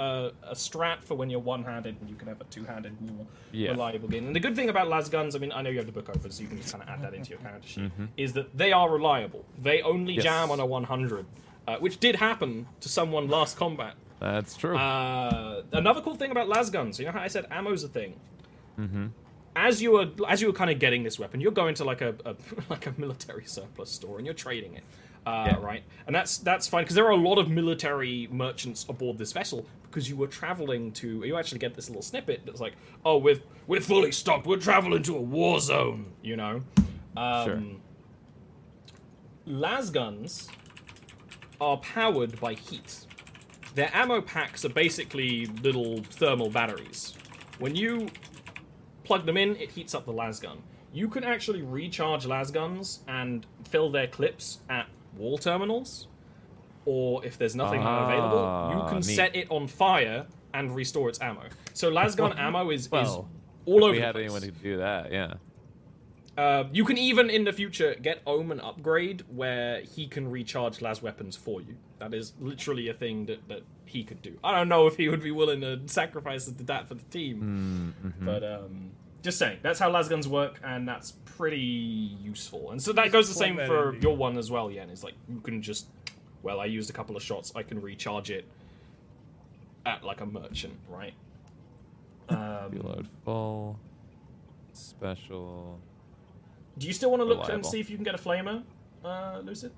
a, 0.06 0.32
a 0.50 0.54
strat 0.54 1.02
for 1.02 1.14
when 1.14 1.28
you're 1.30 1.40
one-handed, 1.54 1.96
and 2.00 2.08
you 2.10 2.16
can 2.16 2.28
have 2.28 2.40
a 2.40 2.44
two-handed, 2.44 3.00
more 3.00 3.26
Yeah. 3.52 3.70
reliable 3.70 4.08
gun. 4.08 4.24
And 4.26 4.34
the 4.34 4.40
good 4.40 4.56
thing 4.56 4.68
about 4.70 4.88
lasguns, 4.88 5.36
I 5.36 5.38
mean, 5.38 5.52
I 5.52 5.62
know 5.62 5.70
you 5.70 5.78
have 5.78 5.86
the 5.86 5.92
book 5.92 6.08
open, 6.08 6.30
so 6.30 6.42
you 6.42 6.48
can 6.48 6.58
just 6.58 6.72
kind 6.72 6.82
of 6.82 6.88
add 6.88 7.02
that 7.02 7.14
into 7.14 7.30
your 7.30 7.38
character 7.38 7.68
sheet, 7.68 7.90
Mhm. 7.98 8.08
is 8.16 8.32
that 8.32 8.56
they 8.56 8.72
are 8.72 8.88
reliable. 8.90 9.44
They 9.62 9.82
only 9.82 10.14
Yes. 10.14 10.24
jam 10.24 10.50
on 10.50 10.58
a 10.60 10.66
100, 10.66 11.26
uh, 11.68 11.76
which 11.78 12.00
did 12.00 12.16
happen 12.16 12.66
to 12.80 12.88
someone 12.88 13.28
last 13.28 13.56
combat. 13.56 13.94
That's 14.20 14.56
true. 14.56 14.76
Uh, 14.78 15.62
another 15.72 16.00
cool 16.00 16.14
thing 16.16 16.30
about 16.30 16.48
lasguns, 16.48 16.98
you 16.98 17.04
know 17.04 17.12
how 17.12 17.20
I 17.20 17.28
said 17.28 17.46
ammo's 17.50 17.84
a 17.84 17.88
thing. 17.88 18.14
mm-hmm. 18.78 19.06
As 19.56 19.80
you 19.80 19.92
were 19.92 20.08
as 20.26 20.42
you 20.42 20.48
were 20.48 20.52
kind 20.52 20.68
of 20.70 20.80
getting 20.80 21.04
this 21.04 21.16
weapon, 21.16 21.40
you're 21.40 21.52
going 21.52 21.74
to 21.76 21.84
like 21.84 22.00
a, 22.00 22.12
a 22.24 22.34
like 22.70 22.86
a 22.88 22.94
military 22.98 23.44
surplus 23.44 23.90
store 23.90 24.16
and 24.18 24.26
you're 24.26 24.34
trading 24.34 24.74
it, 24.74 24.82
uh, 25.26 25.48
Yeah. 25.52 25.64
right? 25.64 25.82
And 26.06 26.14
that's 26.14 26.38
that's 26.38 26.66
fine 26.68 26.84
because 26.84 26.94
there 26.96 27.06
are 27.06 27.10
a 27.12 27.16
lot 27.16 27.38
of 27.38 27.48
military 27.48 28.28
merchants 28.30 28.84
aboard 28.88 29.18
this 29.18 29.32
vessel 29.32 29.66
because 29.84 30.08
you 30.08 30.16
were 30.16 30.26
traveling 30.26 30.92
to. 30.92 31.24
You 31.24 31.36
actually 31.36 31.58
get 31.60 31.74
this 31.74 31.88
little 31.88 32.02
snippet 32.02 32.42
that's 32.44 32.60
like, 32.60 32.74
oh, 33.04 33.18
we're 33.18 33.40
we're 33.66 33.80
fully 33.80 34.12
stocked. 34.12 34.46
We're 34.46 34.58
traveling 34.58 35.02
to 35.04 35.16
a 35.16 35.20
war 35.20 35.60
zone. 35.60 36.06
You 36.22 36.36
know, 36.36 36.62
um, 37.16 37.44
Sure. 37.46 37.62
Las 39.46 39.90
guns 39.90 40.48
are 41.60 41.76
powered 41.78 42.40
by 42.40 42.54
heat. 42.54 43.06
Their 43.74 43.90
ammo 43.92 44.20
packs 44.20 44.64
are 44.64 44.68
basically 44.70 45.46
little 45.62 45.98
thermal 46.02 46.48
batteries. 46.48 47.14
When 47.58 47.74
you 47.74 48.08
plug 49.04 49.26
them 49.26 49.36
in, 49.36 49.56
it 49.56 49.70
heats 49.70 49.94
up 49.94 50.06
the 50.06 50.12
las 50.12 50.40
gun. 50.40 50.62
You 50.92 51.08
can 51.08 51.24
actually 51.24 51.62
recharge 51.62 52.24
las 52.24 52.50
guns 52.50 53.00
and 53.08 53.46
fill 53.68 53.90
their 53.90 54.06
clips 54.06 54.60
at 54.70 54.86
wall 55.16 55.38
terminals, 55.38 56.08
or 56.86 57.24
if 57.24 57.38
there's 57.38 57.56
nothing 57.56 57.80
available, 57.80 58.70
you 58.74 58.80
Ah, 58.82 58.88
can 58.88 58.96
neat. 58.98 59.04
set 59.04 59.34
it 59.36 59.50
on 59.50 59.66
fire 59.68 60.26
and 60.52 60.74
restore 60.74 61.08
its 61.08 61.20
ammo. 61.20 61.42
So 61.72 61.88
las 61.88 62.14
gun 62.14 62.32
ammo 62.38 62.70
is, 62.70 62.86
is 62.86 62.90
Well, 62.92 63.28
all 63.66 63.78
if 63.78 63.82
over 63.84 63.92
we 63.92 63.98
the 63.98 64.04
had 64.06 64.16
anyone 64.16 64.42
who 64.42 64.48
could 64.52 64.62
do 64.62 64.76
that, 64.78 65.10
yeah. 65.12 65.34
Uh, 66.36 66.64
you 66.72 66.84
can 66.84 66.98
even 66.98 67.30
in 67.30 67.44
the 67.44 67.52
future 67.52 67.94
get 68.02 68.20
Ohm 68.26 68.50
an 68.50 68.58
upgrade 68.60 69.22
where 69.28 69.82
he 69.82 70.08
can 70.08 70.28
recharge 70.28 70.82
las 70.82 71.00
weapons 71.00 71.36
for 71.36 71.60
you. 71.60 71.76
That 72.00 72.12
is 72.12 72.32
literally 72.40 72.88
a 72.88 72.94
thing 72.94 73.26
that, 73.26 73.46
that 73.48 73.62
he 73.84 74.02
could 74.02 74.20
do. 74.20 74.36
I 74.42 74.50
don't 74.56 74.68
know 74.68 74.88
if 74.88 74.96
he 74.96 75.08
would 75.08 75.22
be 75.22 75.30
willing 75.30 75.60
to 75.60 75.80
sacrifice 75.86 76.46
that 76.46 76.88
for 76.88 76.94
the 76.94 77.04
team, 77.04 77.94
Mm-hmm. 78.04 78.26
but 78.26 78.42
um, 78.42 78.90
just 79.24 79.38
saying 79.38 79.58
that's 79.62 79.78
how 79.80 79.90
lasguns 79.90 80.26
work, 80.26 80.60
and 80.62 80.86
that's 80.86 81.12
pretty 81.24 81.56
useful. 82.22 82.70
And 82.70 82.80
so 82.80 82.92
that 82.92 83.10
goes 83.10 83.26
the 83.26 83.34
same 83.34 83.56
for 83.56 83.94
in, 83.94 84.02
your 84.02 84.16
one 84.16 84.38
as 84.38 84.50
well, 84.50 84.70
Yen. 84.70 84.90
It's 84.90 85.02
like 85.02 85.14
you 85.28 85.40
can 85.40 85.62
just, 85.62 85.88
well, 86.42 86.60
I 86.60 86.66
used 86.66 86.90
a 86.90 86.92
couple 86.92 87.16
of 87.16 87.22
shots, 87.22 87.50
I 87.56 87.62
can 87.62 87.80
recharge 87.80 88.30
it 88.30 88.44
at 89.86 90.04
like 90.04 90.20
a 90.20 90.26
merchant, 90.26 90.74
right? 90.88 91.14
Um, 92.28 92.70
Reload 92.70 93.08
full. 93.24 93.78
Special. 94.74 95.78
do 96.78 96.86
you 96.86 96.92
still 96.92 97.10
want 97.10 97.20
to 97.20 97.24
look 97.24 97.48
and 97.48 97.64
see 97.64 97.80
if 97.80 97.88
you 97.88 97.96
can 97.96 98.04
get 98.04 98.14
a 98.14 98.18
flamer, 98.18 98.62
uh, 99.04 99.40
Lucid? 99.42 99.72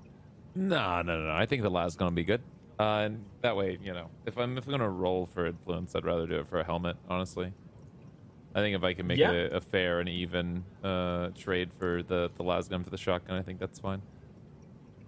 No, 0.55 1.01
no, 1.03 1.19
no. 1.19 1.27
no. 1.27 1.33
I 1.33 1.45
think 1.45 1.61
the 1.61 1.69
las 1.69 1.95
gonna 1.95 2.11
be 2.11 2.23
good. 2.23 2.41
Uh, 2.79 3.05
and 3.05 3.23
that 3.41 3.55
way, 3.55 3.77
you 3.81 3.93
know, 3.93 4.09
if 4.25 4.37
I'm 4.37 4.57
if 4.57 4.65
I'm 4.65 4.71
gonna 4.71 4.89
roll 4.89 5.25
for 5.25 5.45
influence, 5.47 5.95
I'd 5.95 6.05
rather 6.05 6.27
do 6.27 6.39
it 6.39 6.47
for 6.47 6.59
a 6.59 6.63
helmet. 6.63 6.97
Honestly, 7.09 7.53
I 8.57 8.61
think 8.61 8.75
if 8.75 8.83
I 8.83 8.95
can 8.95 9.05
make 9.05 9.19
Yeah. 9.19 9.33
it 9.33 9.53
a, 9.53 9.57
a 9.57 9.61
fair 9.61 9.99
and 9.99 10.09
even 10.09 10.63
uh, 10.83 11.29
trade 11.37 11.69
for 11.77 12.01
the 12.01 12.31
the 12.37 12.43
las 12.43 12.67
gun 12.67 12.83
for 12.83 12.89
the 12.89 12.97
shotgun, 12.97 13.37
I 13.37 13.43
think 13.43 13.59
that's 13.59 13.77
fine. 13.77 14.01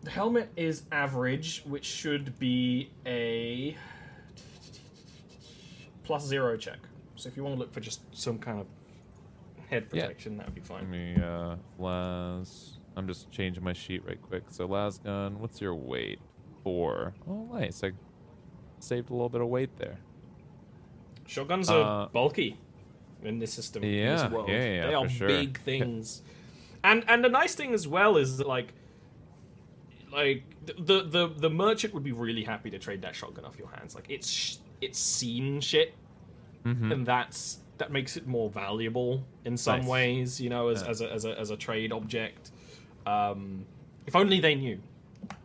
The 0.03 0.11
helmet 0.11 0.51
is 0.55 0.83
average, 0.91 1.63
which 1.65 1.83
should 1.83 2.37
be 2.37 2.91
a 3.07 3.75
plus 6.03 6.25
zero 6.27 6.57
check. 6.57 6.77
So 7.15 7.27
if 7.27 7.35
you 7.35 7.43
want 7.43 7.55
to 7.55 7.59
look 7.59 7.73
for 7.73 7.79
just 7.79 8.01
some 8.15 8.37
kind 8.37 8.59
of 8.59 8.67
head 9.67 9.87
Yeah. 9.91 10.03
protection, 10.03 10.37
that 10.37 10.45
would 10.45 10.55
be 10.55 10.61
Let 10.61 10.67
fine. 10.67 10.89
me 10.91 11.15
uh, 11.15 11.55
las. 11.79 12.77
I'm 12.95 13.07
just 13.07 13.31
changing 13.31 13.63
my 13.63 13.73
sheet 13.73 14.05
right 14.05 14.21
quick. 14.21 14.43
So 14.51 14.67
lasgun, 14.67 15.37
what's 15.37 15.59
your 15.59 15.73
weight? 15.73 16.19
Four. 16.63 17.15
Oh, 17.27 17.49
nice. 17.51 17.83
I 17.83 17.93
saved 18.79 19.09
a 19.09 19.13
little 19.13 19.29
bit 19.29 19.41
of 19.41 19.47
weight 19.47 19.75
there. 19.77 19.97
Shotguns 21.25 21.67
are 21.69 22.03
Uh, 22.03 22.07
bulky 22.09 22.57
in 23.23 23.39
this 23.39 23.53
system. 23.53 23.83
in 23.83 23.91
Yeah, 23.93 24.15
this 24.23 24.31
world. 24.31 24.49
yeah, 24.49 24.63
yeah, 24.65 24.87
they 24.87 24.93
are 24.93 25.09
sure. 25.09 25.27
big 25.27 25.59
things. 25.59 26.21
and 26.83 27.03
and 27.07 27.23
the 27.23 27.29
nice 27.29 27.55
thing 27.55 27.73
as 27.73 27.87
well 27.87 28.17
is 28.17 28.37
that 28.37 28.47
like 28.47 28.73
like 30.11 30.43
the 30.65 31.03
the 31.03 31.27
the 31.37 31.49
merchant 31.49 31.93
would 31.93 32.03
be 32.03 32.11
really 32.11 32.43
happy 32.43 32.69
to 32.71 32.79
trade 32.79 33.01
that 33.03 33.15
shotgun 33.15 33.45
off 33.45 33.57
your 33.57 33.69
hands. 33.69 33.95
Like 33.95 34.05
it's 34.09 34.29
sh- 34.29 34.57
it's 34.81 34.97
seen 34.99 35.59
shit, 35.61 35.93
Mhm. 36.65 36.91
and 36.91 37.05
that's 37.05 37.59
that 37.77 37.91
makes 37.91 38.17
it 38.17 38.27
more 38.27 38.49
valuable 38.49 39.23
in 39.45 39.55
some 39.57 39.79
Nice. 39.81 39.87
ways. 39.89 40.41
You 40.41 40.49
know, 40.49 40.69
as 40.69 40.81
Yeah. 40.81 40.89
as 40.89 41.01
a, 41.01 41.11
as 41.13 41.25
a 41.25 41.39
as 41.39 41.49
a 41.51 41.57
trade 41.57 41.91
object. 41.91 42.51
Um, 43.05 43.65
if 44.05 44.15
only 44.15 44.39
they 44.39 44.55
knew 44.55 44.79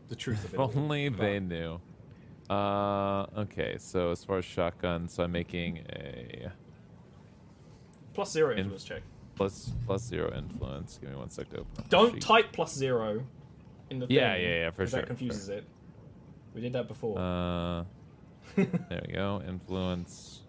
the 0.09 0.17
truth 0.17 0.45
of 0.45 0.55
it. 0.55 0.61
If 0.61 0.77
only 0.77 1.09
But- 1.09 1.19
they 1.21 1.41
knew. 1.41 1.81
Uh, 2.51 3.27
okay. 3.39 3.77
So 3.79 4.11
as 4.11 4.25
far 4.25 4.39
as 4.39 4.45
shotguns, 4.45 5.13
so 5.15 5.25
I'm 5.25 5.33
making 5.33 5.79
a 5.91 6.53
plus 8.15 8.33
zero 8.33 8.53
In- 8.53 8.59
influence 8.61 8.85
check. 8.85 9.03
plus 9.37 9.73
plus 9.87 10.03
zero 10.03 10.33
influence. 10.37 10.99
Give 11.01 11.11
me 11.11 11.17
one 11.17 11.29
sec 11.31 11.49
to 11.51 11.59
open. 11.61 11.71
up 11.79 11.89
Don't 11.91 12.21
type 12.23 12.53
plus 12.53 12.73
zero 12.75 13.25
in 13.91 13.99
the 13.99 14.07
Yeah, 14.09 14.33
thing, 14.35 14.43
yeah, 14.43 14.49
yeah, 14.49 14.71
for 14.71 14.83
'cause 14.83 14.91
sure, 14.91 15.01
That 15.01 15.07
confuses 15.09 15.49
it. 15.49 15.65
We 16.55 16.61
did 16.61 16.73
that 16.75 16.87
before. 16.89 17.19
Uh, 17.19 17.85
there 18.57 19.03
we 19.07 19.13
go. 19.13 19.43
Influence. 19.47 20.43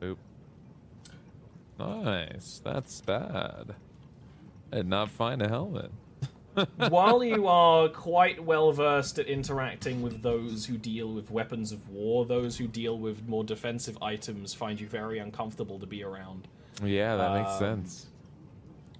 Boop. 0.00 0.16
Nice. 1.78 2.60
That's 2.64 3.00
bad. 3.02 3.74
I 4.72 4.76
did 4.76 4.88
not 4.88 5.10
find 5.10 5.40
a 5.42 5.48
helmet. 5.48 5.92
While 6.88 7.22
you 7.24 7.46
are 7.46 7.88
quite 7.88 8.42
well 8.42 8.72
versed 8.72 9.18
at 9.18 9.26
interacting 9.26 10.02
with 10.02 10.22
those 10.22 10.66
who 10.66 10.76
deal 10.78 11.12
with 11.12 11.30
weapons 11.30 11.72
of 11.72 11.88
war, 11.88 12.24
those 12.24 12.56
who 12.56 12.66
deal 12.66 12.98
with 12.98 13.28
more 13.28 13.44
defensive 13.44 13.98
items 14.02 14.54
find 14.54 14.80
you 14.80 14.86
very 14.86 15.18
uncomfortable 15.18 15.78
to 15.78 15.86
be 15.86 16.02
around. 16.02 16.48
Yeah, 16.82 17.16
that 17.16 17.34
makes 17.34 17.50
Um, 17.52 17.58
sense. 17.58 18.06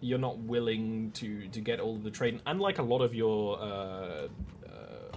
You're 0.00 0.18
not 0.18 0.38
willing 0.38 1.10
to 1.12 1.48
to 1.48 1.60
get 1.60 1.80
all 1.80 1.96
of 1.96 2.02
the 2.02 2.10
trade. 2.10 2.40
Unlike 2.46 2.78
a 2.78 2.82
lot 2.82 3.00
of 3.00 3.14
your 3.14 3.58
uh, 3.58 3.64
uh, 3.64 4.28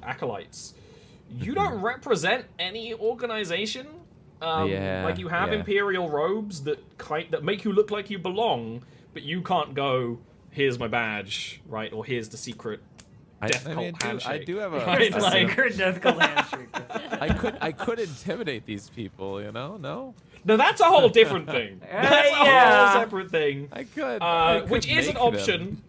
acolytes, 0.03 0.73
you 1.29 1.53
Mm-hmm. 1.53 1.53
don't 1.53 1.81
represent 1.81 2.45
any 2.57 2.93
organization. 2.93 3.87
Um, 4.41 4.69
Yeah, 4.69 5.03
like 5.03 5.17
you 5.19 5.27
have 5.27 5.51
yeah. 5.51 5.59
imperial 5.59 6.09
robes 6.09 6.63
that 6.63 6.79
kind 6.97 7.29
that 7.31 7.43
make 7.43 7.65
you 7.65 7.73
look 7.73 7.91
like 7.91 8.09
you 8.09 8.17
belong, 8.19 8.83
but 9.13 9.23
you 9.23 9.41
can't 9.41 9.73
go. 9.73 10.19
Here's 10.59 10.77
my 10.77 10.87
badge, 10.89 11.61
right? 11.67 11.91
Or 11.93 12.03
here's 12.03 12.27
the 12.27 12.35
secret 12.35 12.81
I, 13.41 13.47
death 13.47 13.65
I 13.65 13.73
cult 13.73 13.85
mean, 13.85 13.95
I 14.01 14.11
do, 14.11 14.19
I 14.25 14.37
do 14.43 14.57
have 14.57 14.73
a. 14.73 14.85
Right, 14.85 15.13
a- 15.15 15.19
like- 15.19 15.49
Secret 15.49 15.77
death 15.77 16.01
cult 16.01 16.21
handshake. 16.21 16.67
I 17.21 17.33
could 17.33 17.57
I 17.61 17.71
could 17.71 17.99
intimidate 17.99 18.65
these 18.65 18.89
people, 18.89 19.41
you 19.41 19.53
know? 19.53 19.77
No, 19.77 20.15
No, 20.43 20.57
that's 20.57 20.81
a 20.81 20.83
whole 20.83 21.07
different 21.07 21.47
thing. 21.47 21.79
That's 21.89 22.27
a 22.27 22.43
yeah. 22.43 22.91
whole 22.91 23.01
separate 23.01 23.31
thing. 23.31 23.69
I 23.71 23.83
could. 23.85 24.21
I 24.21 24.25
Uh, 24.57 24.59
could 24.61 24.69
which 24.69 24.87
is 24.89 25.07
an 25.07 25.15
option. 25.15 25.81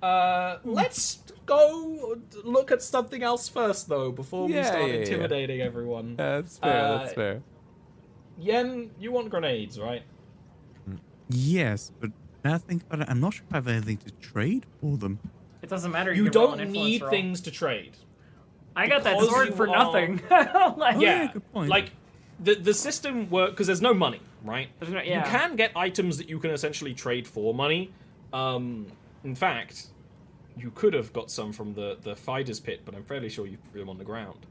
Uh, 0.00 0.58
let's 0.64 1.22
go 1.46 2.16
look 2.44 2.70
at 2.70 2.80
something 2.82 3.22
else 3.24 3.48
first, 3.48 3.88
though, 3.88 4.12
before 4.12 4.46
we 4.46 4.52
start 4.62 4.82
yeah, 4.82 4.86
yeah. 4.86 4.94
intimidating 5.00 5.60
everyone. 5.62 6.14
That's 6.16 6.58
fair. 6.58 6.84
Uh, 6.84 6.98
that's 6.98 7.14
fair. 7.14 7.42
Yen, 8.38 8.90
you 9.00 9.10
want 9.12 9.30
grenades, 9.30 9.80
right? 9.80 10.02
Yes, 11.30 11.90
but 12.00 12.10
now 12.44 12.54
I 12.54 12.58
think 12.58 12.82
about 12.82 13.00
it, 13.00 13.10
I'm 13.10 13.20
not 13.20 13.34
sure 13.34 13.44
if 13.48 13.52
I 13.54 13.56
have 13.58 13.68
anything 13.68 13.96
to 13.98 14.10
trade 14.12 14.66
for 14.80 14.96
them. 14.96 15.18
It 15.62 15.70
doesn't 15.70 15.90
matter. 15.92 16.12
You 16.12 16.24
can 16.30 16.40
roll 16.40 16.56
don't 16.56 16.70
need 16.70 17.00
roll. 17.02 17.10
things 17.10 17.40
to 17.42 17.50
trade. 17.50 17.96
I 18.76 18.86
got 18.88 19.04
that 19.04 19.18
sword 19.20 19.54
for 19.54 19.68
are- 19.68 19.76
nothing. 19.76 20.20
like, 20.30 20.96
Oh, 20.96 21.00
yeah, 21.00 21.32
good 21.32 21.52
point. 21.52 21.70
like 21.70 21.90
the 22.40 22.54
the 22.56 22.74
system 22.74 23.30
work 23.30 23.50
because 23.50 23.66
there's 23.68 23.80
no 23.80 23.94
money, 23.94 24.20
right? 24.44 24.68
There's 24.78 24.92
no- 24.92 25.00
You 25.00 25.22
can 25.24 25.56
get 25.56 25.72
items 25.76 26.18
that 26.18 26.28
you 26.28 26.38
can 26.38 26.50
essentially 26.50 26.92
trade 26.92 27.26
for 27.26 27.54
money. 27.54 27.92
Um, 28.32 28.86
in 29.22 29.34
fact, 29.36 29.86
you 30.56 30.70
could 30.72 30.92
have 30.92 31.12
got 31.12 31.30
some 31.30 31.52
from 31.52 31.72
the 31.74 31.96
the 32.02 32.14
fighters 32.16 32.60
pit, 32.60 32.82
but 32.84 32.94
I'm 32.94 33.04
fairly 33.04 33.28
sure 33.28 33.46
you 33.46 33.56
threw 33.70 33.80
them 33.80 33.88
on 33.88 33.96
the 33.98 34.04
ground. 34.04 34.46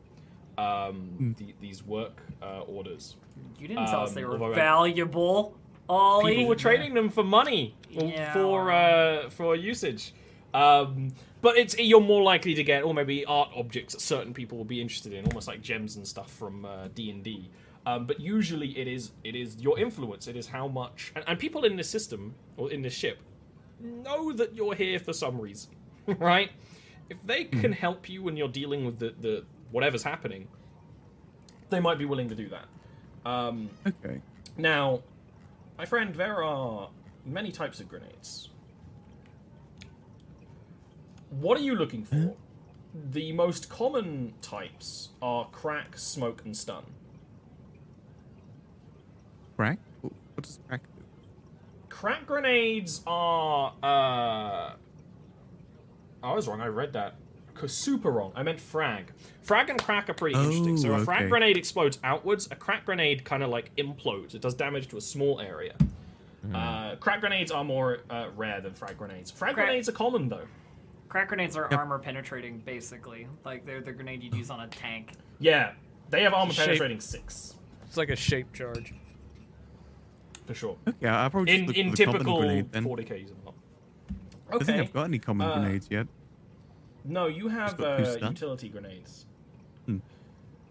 Um, 0.58 1.36
the, 1.40 1.54
these 1.60 1.84
work 1.84 2.22
uh, 2.42 2.60
orders. 2.62 3.16
you 3.60 3.68
didn't 3.68 3.88
tell 3.88 4.02
us 4.04 4.14
they 4.14 4.24
Um, 4.24 4.30
were 4.30 4.34
although 4.36 4.52
I- 4.54 4.56
valuable. 4.56 5.58
Ollie. 5.90 6.32
People 6.32 6.48
were 6.48 6.56
trading 6.56 6.94
them 6.94 7.10
for 7.10 7.24
money 7.24 7.76
Yeah. 7.90 8.32
for 8.34 8.72
uh, 8.72 9.30
for 9.30 9.56
usage. 9.56 10.14
Um, 10.54 11.14
but 11.42 11.58
it's 11.58 11.78
you're 11.80 12.00
more 12.00 12.22
likely 12.22 12.54
to 12.54 12.64
get, 12.64 12.84
or 12.84 12.94
maybe 12.94 13.26
art 13.26 13.50
objects 13.56 13.94
that 13.94 14.02
certain 14.02 14.34
people 14.34 14.58
will 14.58 14.66
be 14.66 14.80
interested 14.80 15.12
in, 15.14 15.26
almost 15.26 15.48
like 15.48 15.62
gems 15.62 15.96
and 15.96 16.08
stuff 16.08 16.32
from 16.32 16.64
uh, 16.66 16.88
D 16.94 17.10
and 17.10 17.24
D. 17.24 17.50
Um, 17.86 18.06
but 18.06 18.20
usually 18.20 18.78
it 18.78 18.88
is 18.88 19.12
it 19.24 19.36
is 19.36 19.58
your 19.60 19.78
influence. 19.80 20.28
It 20.28 20.38
is 20.38 20.48
how 20.48 20.68
much, 20.68 21.12
and, 21.16 21.24
and 21.28 21.38
people 21.40 21.66
in 21.66 21.76
this 21.76 21.90
system 21.90 22.34
or 22.56 22.72
in 22.72 22.82
this 22.82 22.94
ship 22.94 23.20
know 23.80 24.32
that 24.32 24.56
you're 24.56 24.76
here 24.76 25.00
for 25.00 25.12
some 25.12 25.42
reason, 25.42 25.72
right? 26.20 26.52
If 27.10 27.22
they 27.26 27.44
can 27.46 27.74
help 27.74 28.08
you 28.08 28.24
when 28.24 28.38
you're 28.38 28.48
dealing 28.48 28.86
with 28.86 29.00
the, 29.00 29.14
the 29.20 29.44
whatever's 29.72 30.04
happening, 30.04 30.48
they 31.70 31.80
might 31.82 31.98
be 31.98 32.06
willing 32.06 32.30
to 32.30 32.36
do 32.36 32.48
that. 32.50 33.30
Um, 33.30 33.70
Okay. 33.86 34.22
now, 34.56 35.02
my 35.78 35.86
friend, 35.86 36.14
there 36.16 36.44
are 36.44 36.90
many 37.26 37.52
types 37.52 37.80
of 37.80 37.88
grenades. 37.88 38.50
What 41.30 41.58
are 41.58 41.64
you 41.64 41.76
looking 41.76 42.06
for? 42.06 42.36
The 43.12 43.32
most 43.32 43.70
common 43.70 44.34
types 44.42 45.10
are 45.22 45.48
crack, 45.48 45.98
smoke, 45.98 46.44
and 46.46 46.56
stun. 46.56 46.84
Crack? 49.58 49.80
What 50.02 50.14
what 50.36 50.44
does 50.44 50.60
crack 50.68 50.84
do? 50.96 51.04
Crack 51.90 52.26
grenades 52.26 53.02
are. 53.08 53.74
Uh... 53.82 54.74
I 56.24 56.34
was 56.34 56.48
wrong. 56.48 56.62
I 56.62 56.68
read 56.68 56.94
that. 56.94 57.16
C- 57.60 57.68
Super 57.68 58.12
wrong. 58.12 58.32
I 58.36 58.44
meant 58.44 58.60
frag. 58.60 59.12
Frag 59.42 59.70
and 59.70 59.82
crack 59.82 60.10
are 60.10 60.14
pretty 60.14 60.38
interesting. 60.38 60.78
So 60.78 60.92
Oh, 60.92 60.96
a 60.96 61.06
frag 61.06 61.30
grenade 61.30 61.58
explodes 61.58 62.00
outwards. 62.04 62.48
A 62.52 62.56
crack 62.56 62.86
grenade 62.86 63.24
kind 63.26 63.44
of 63.44 63.50
like 63.50 63.76
implodes. 63.76 64.34
It 64.36 64.42
does 64.42 64.54
damage 64.56 64.88
to 64.90 64.98
a 64.98 65.02
small 65.02 65.40
area. 65.40 65.76
Uh, 66.54 66.96
crack 66.98 67.22
grenades 67.22 67.52
are 67.52 67.64
more 67.64 68.00
uh, 68.10 68.28
rare 68.36 68.60
than 68.60 68.74
frag 68.74 68.98
grenades. 68.98 69.32
Frag 69.32 69.54
Crack- 69.54 69.68
grenades 69.68 69.88
are 69.88 69.94
common 69.94 70.28
though. 70.28 70.46
Crack 71.08 71.28
grenades 71.30 71.56
are 71.56 71.72
armor 71.74 72.00
penetrating, 72.00 72.58
basically. 72.60 73.28
Like 73.46 73.66
they're 73.66 73.82
the 73.82 73.94
grenade 73.94 74.24
you'd 74.24 74.34
use 74.36 74.50
on 74.50 74.60
a 74.62 74.68
tank. 74.68 75.12
Yeah, 75.40 75.72
they 76.10 76.24
have 76.24 76.34
armor 76.34 76.52
Shape- 76.52 76.66
penetrating 76.66 77.00
six 77.00 77.56
It's 77.86 77.96
like 77.98 78.10
a 78.10 78.16
shape 78.16 78.52
charge. 78.52 78.94
for 80.46 80.54
sure. 80.54 80.78
Yeah, 81.00 81.22
I'll 81.22 81.30
probably 81.30 81.52
just 81.52 81.60
In 81.62 81.68
look 81.68 81.78
in 81.78 81.92
the 81.92 82.06
common 82.06 82.14
typical 82.20 82.40
grenade 82.40 82.72
40k 82.72 83.22
use 83.22 83.30
them 83.30 83.40
a 83.44 83.46
lot. 83.46 83.56
I 84.50 84.52
don't 84.52 84.66
think 84.66 84.70
Okay. 84.80 84.80
I've 84.88 84.94
got 84.94 85.04
any 85.06 85.20
common 85.20 85.48
Uh, 85.48 85.60
grenades 85.60 85.88
yet. 85.90 86.08
No, 87.06 87.28
you 87.28 87.48
have 87.50 87.80
uh, 87.80 88.18
utility 88.22 88.70
grenades. 88.70 89.26
Hmm. 89.86 89.98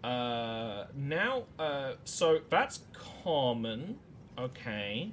Uh, 0.03 0.85
now, 0.95 1.43
uh, 1.59 1.93
so 2.03 2.39
that's 2.49 2.81
common. 3.23 3.99
Okay, 4.37 5.11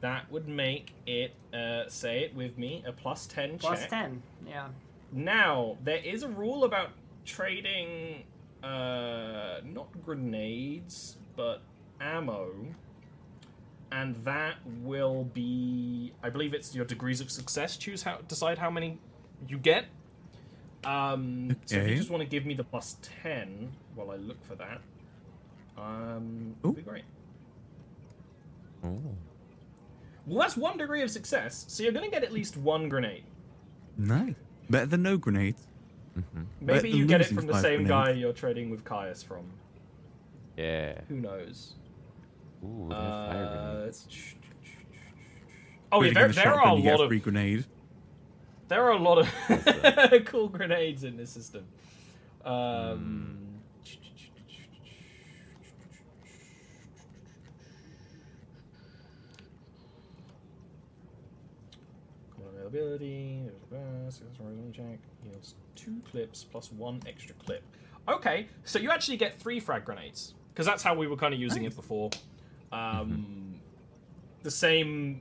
that 0.00 0.30
would 0.30 0.48
make 0.48 0.92
it. 1.06 1.32
Uh, 1.52 1.88
say 1.88 2.20
it 2.20 2.34
with 2.34 2.56
me. 2.56 2.82
A 2.86 2.92
plus 2.92 3.26
ten 3.26 3.58
Plus 3.58 3.80
check. 3.80 3.90
ten. 3.90 4.22
Yeah. 4.46 4.68
Now, 5.12 5.76
there 5.84 5.98
is 5.98 6.22
a 6.22 6.28
rule 6.28 6.64
about 6.64 6.90
trading, 7.24 8.24
uh, 8.62 9.60
not 9.64 9.88
grenades, 10.04 11.16
but 11.36 11.60
ammo. 12.00 12.50
And 13.90 14.16
that 14.24 14.54
will 14.80 15.24
be, 15.34 16.14
I 16.22 16.30
believe 16.30 16.54
it's 16.54 16.74
your 16.74 16.86
degrees 16.86 17.20
of 17.20 17.30
success. 17.30 17.76
Choose 17.76 18.02
how, 18.02 18.18
decide 18.26 18.56
how 18.56 18.70
many 18.70 18.98
you 19.46 19.58
get. 19.58 19.84
Um, 20.84 21.56
So 21.66 21.76
if 21.76 21.88
you 21.88 21.96
just 21.96 22.10
want 22.10 22.22
to 22.22 22.28
give 22.28 22.44
me 22.44 22.54
the 22.54 22.64
plus 22.64 22.96
10 23.22 23.72
while 23.94 24.10
I 24.10 24.16
look 24.16 24.42
for 24.44 24.54
that, 24.56 24.80
um, 25.76 26.54
Ooh. 26.64 26.68
would 26.68 26.76
be 26.76 26.82
great. 26.82 27.04
Ooh. 28.84 29.00
Well, 30.26 30.40
that's 30.40 30.56
one 30.56 30.76
degree 30.76 31.02
of 31.02 31.10
success, 31.10 31.64
so 31.68 31.82
you're 31.82 31.92
going 31.92 32.04
to 32.04 32.10
get 32.10 32.22
at 32.24 32.32
least 32.32 32.56
one 32.56 32.88
grenade. 32.88 33.24
Nice. 33.96 34.34
Better 34.70 34.86
than 34.86 35.02
no 35.02 35.16
grenades. 35.16 35.66
Mhm. 36.16 36.46
Maybe 36.60 36.74
Better 36.74 36.86
you 36.88 37.06
get 37.06 37.20
it 37.22 37.28
from 37.28 37.46
the 37.46 37.52
five 37.54 37.62
same 37.62 37.84
guy 37.84 38.10
you're 38.10 38.32
trading 38.32 38.70
with 38.70 38.84
Caius 38.84 39.22
from. 39.22 39.44
Yeah. 40.56 41.00
Who 41.08 41.16
knows? 41.16 41.74
Ooh, 42.64 42.86
they're 42.88 42.98
fire 42.98 43.88
Uh, 43.88 43.92
oh 45.90 46.02
yeah, 46.02 46.12
there, 46.12 46.24
in 46.26 46.30
a 46.30 46.34
there 46.34 46.48
are 46.48 46.52
a 46.52 46.56
shotgun, 46.56 46.76
you 46.76 46.82
get 46.82 46.92
lot 46.92 47.00
of 47.04 47.08
free 47.08 47.18
grenade. 47.18 47.64
There 48.72 48.84
are 48.84 48.92
a 48.92 48.98
lot 48.98 49.18
of 49.18 50.24
cool 50.24 50.48
grenades 50.48 51.04
in 51.04 51.14
this 51.18 51.28
system. 51.28 51.62
Um, 52.42 53.36
Common 62.34 62.54
availability. 62.56 63.42
Check 64.72 64.98
yields 65.22 65.54
two 65.76 66.00
clips 66.10 66.44
plus 66.44 66.72
one 66.72 67.00
extra 67.06 67.34
clip. 67.44 67.62
Okay, 68.08 68.48
so 68.64 68.78
you 68.78 68.90
actually 68.90 69.18
get 69.18 69.38
three 69.38 69.60
frag 69.60 69.84
grenades 69.84 70.32
because 70.54 70.64
that's 70.64 70.82
how 70.82 70.94
we 70.94 71.06
were 71.06 71.16
kind 71.16 71.34
of 71.34 71.40
using 71.40 71.64
it 71.64 71.76
before. 71.76 72.08
Um, 72.72 73.60
The 74.42 74.50
same 74.50 75.20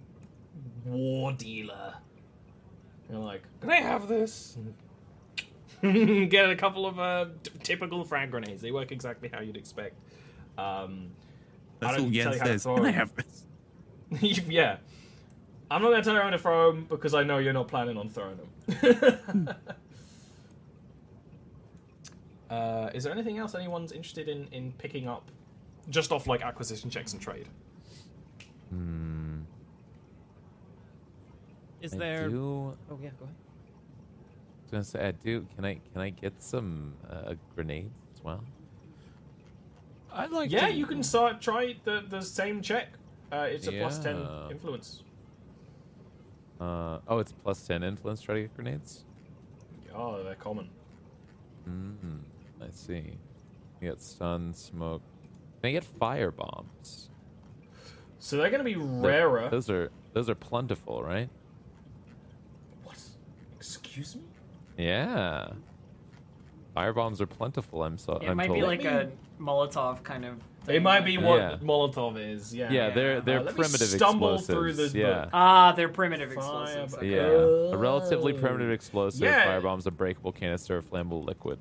war 0.85 1.33
dealer. 1.33 1.95
You're 3.11 3.19
like, 3.19 3.43
can 3.59 3.69
I 3.69 3.81
have 3.81 4.07
this? 4.07 4.57
Get 5.81 6.49
a 6.49 6.55
couple 6.55 6.85
of 6.85 6.97
uh, 6.99 7.25
t- 7.43 7.51
typical 7.63 8.05
frag 8.05 8.31
grenades. 8.31 8.61
They 8.61 8.71
work 8.71 8.91
exactly 8.91 9.29
how 9.31 9.41
you'd 9.41 9.57
expect. 9.57 9.95
Um, 10.57 11.09
That's 11.79 11.93
I 11.93 11.97
don't 11.97 12.05
all 12.05 12.11
tell 12.11 12.13
Yen 12.13 12.33
you 12.33 12.39
how 12.39 12.45
to 12.45 12.51
says. 12.51 12.63
throw 12.63 12.75
Can 12.75 12.85
I 12.85 12.91
them. 12.91 12.99
have 12.99 13.15
this? 13.15 13.45
yeah. 14.47 14.77
I'm 15.69 15.81
not 15.81 15.89
going 15.89 16.01
to 16.01 16.05
tell 16.05 16.15
you 16.15 16.21
how 16.21 16.29
to 16.29 16.37
throw 16.37 16.71
them 16.71 16.85
because 16.89 17.13
I 17.13 17.23
know 17.23 17.39
you're 17.39 17.53
not 17.53 17.67
planning 17.67 17.97
on 17.97 18.09
throwing 18.09 18.37
them. 18.37 19.49
uh, 22.49 22.89
is 22.93 23.03
there 23.03 23.11
anything 23.13 23.37
else 23.39 23.55
anyone's 23.55 23.91
interested 23.91 24.29
in, 24.29 24.47
in 24.51 24.73
picking 24.77 25.07
up 25.07 25.29
just 25.89 26.11
off 26.11 26.27
like 26.27 26.41
acquisition 26.41 26.89
checks 26.89 27.13
and 27.13 27.21
trade? 27.21 27.47
Hmm. 28.69 29.20
Is 31.81 31.93
I 31.93 31.97
there? 31.97 32.29
do. 32.29 32.77
Oh 32.89 32.99
yeah, 33.01 33.09
go 33.19 33.25
ahead. 33.25 33.35
I 33.35 34.63
was 34.63 34.71
gonna 34.71 34.83
say, 34.83 35.07
I 35.07 35.11
do. 35.11 35.45
Can 35.55 35.65
I? 35.65 35.79
Can 35.91 36.01
I 36.01 36.09
get 36.09 36.41
some 36.41 36.93
uh, 37.09 37.33
grenades 37.55 37.89
as 38.15 38.23
well? 38.23 38.43
I'd 40.13 40.31
like 40.31 40.51
yeah, 40.51 40.67
to. 40.67 40.73
you 40.73 40.85
can 40.85 41.03
start 41.03 41.41
try 41.41 41.75
the, 41.85 42.03
the 42.07 42.21
same 42.21 42.61
check. 42.61 42.89
Uh, 43.31 43.47
it's 43.49 43.67
a 43.67 43.71
plus 43.71 43.97
10 43.99 44.27
influence. 44.51 45.03
Uh, 46.59 46.99
oh, 47.07 47.17
it's 47.17 47.31
plus 47.31 47.65
ten 47.65 47.81
influence. 47.81 48.21
Try 48.21 48.35
to 48.35 48.41
get 48.41 48.55
grenades. 48.55 49.05
Oh, 49.95 50.21
they're 50.23 50.35
common. 50.35 50.69
Mm, 51.67 52.19
I 52.61 52.67
see. 52.71 53.17
You 53.81 53.89
get 53.89 53.99
stun, 53.99 54.53
smoke. 54.53 55.01
Can 55.61 55.69
I 55.69 55.71
get 55.71 55.83
fire 55.83 56.29
bombs? 56.29 57.09
So 58.19 58.37
they're 58.37 58.51
going 58.51 58.59
to 58.59 58.63
be 58.63 58.75
Th- 58.75 58.85
rarer. 58.85 59.49
Those 59.49 59.71
are 59.71 59.89
those 60.13 60.29
are 60.29 60.35
plentiful, 60.35 61.01
right? 61.01 61.29
What? 63.91 63.99
Excuse 63.99 64.15
me? 64.15 64.21
Yeah. 64.85 65.49
Fire 66.73 66.93
bombs 66.93 67.19
are 67.19 67.27
plentiful. 67.27 67.83
I'm 67.83 67.97
so. 67.97 68.13
It 68.17 68.29
I'm 68.29 68.37
might 68.37 68.47
told. 68.47 68.59
be 68.59 68.65
like 68.65 68.85
a 68.85 69.11
Molotov 69.39 70.03
kind 70.03 70.23
of. 70.25 70.35
They 70.63 70.73
thing, 70.75 70.83
might 70.83 71.03
be 71.05 71.17
what 71.17 71.37
Yeah. 71.39 71.57
Molotov 71.61 72.17
is. 72.17 72.53
Yeah. 72.55 72.71
Yeah, 72.71 72.89
they're 72.91 73.19
they're 73.19 73.39
Uh, 73.39 73.43
let 73.43 73.53
me 73.57 73.61
primitive 73.63 73.87
stumble 73.87 74.35
explosives. 74.35 74.47
through 74.47 74.73
this 74.73 74.93
yeah. 74.93 75.21
book. 75.23 75.29
Ah, 75.33 75.71
they're 75.73 75.89
primitive 75.89 76.29
Fire 76.29 76.37
explosives. 76.37 76.93
okay. 76.95 77.09
Yeah, 77.09 77.73
a 77.73 77.77
relatively 77.77 78.31
primitive 78.33 78.71
explosive. 78.71 79.21
Yeah. 79.21 79.43
Firebomb's 79.45 79.87
a 79.87 79.91
breakable 79.91 80.31
canister 80.31 80.77
of 80.77 80.89
flammable 80.89 81.25
liquid. 81.25 81.59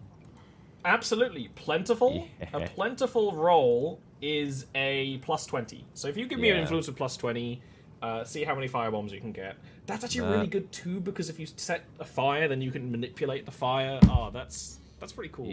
Absolutely. 0.84 1.48
Plentiful. 1.56 2.28
A 2.52 2.60
plentiful 2.60 3.32
roll 3.34 4.00
is 4.22 4.66
a 4.74 5.18
plus 5.18 5.46
20. 5.46 5.84
So 5.94 6.08
if 6.08 6.16
you 6.16 6.26
give 6.26 6.38
me 6.38 6.50
an 6.50 6.58
influence 6.58 6.86
of 6.88 6.94
plus 6.96 7.16
20, 7.16 7.60
Uh, 8.02 8.24
see 8.24 8.44
how 8.44 8.54
many 8.54 8.66
fire 8.66 8.90
bombs 8.90 9.12
you 9.12 9.20
can 9.20 9.30
get. 9.32 9.56
That's 9.86 10.04
actually 10.04 10.22
Nah. 10.22 10.32
really 10.32 10.46
good 10.46 10.72
too 10.72 11.00
because 11.00 11.28
if 11.28 11.38
you 11.38 11.46
set 11.46 11.84
a 11.98 12.04
fire, 12.04 12.48
then 12.48 12.62
you 12.62 12.70
can 12.70 12.90
manipulate 12.90 13.44
the 13.44 13.50
fire. 13.52 14.00
Oh, 14.08 14.30
that's 14.32 14.78
that's 14.98 15.12
pretty 15.12 15.30
cool. 15.32 15.46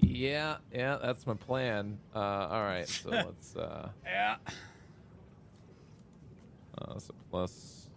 Yeah, 0.00 0.56
yeah, 0.72 0.98
that's 1.00 1.26
my 1.26 1.34
plan. 1.34 1.98
Uh, 2.14 2.18
all 2.18 2.62
right, 2.62 2.88
so 2.88 3.10
let's. 3.10 3.54
Uh, 3.54 3.88
Yeah. 4.04 4.36
uh, 6.78 6.98
so 6.98 7.14
plus 7.30 7.88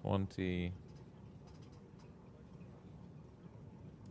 twenty. 0.00 0.72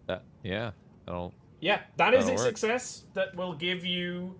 That 0.08 0.24
yeah, 0.44 0.72
that'll 1.06 1.34
Yeah, 1.62 1.80
that 1.96 2.14
is 2.14 2.28
a 2.28 2.32
work. 2.32 2.40
success. 2.40 3.06
That 3.14 3.34
will 3.36 3.54
give 3.54 3.86
you 3.86 4.36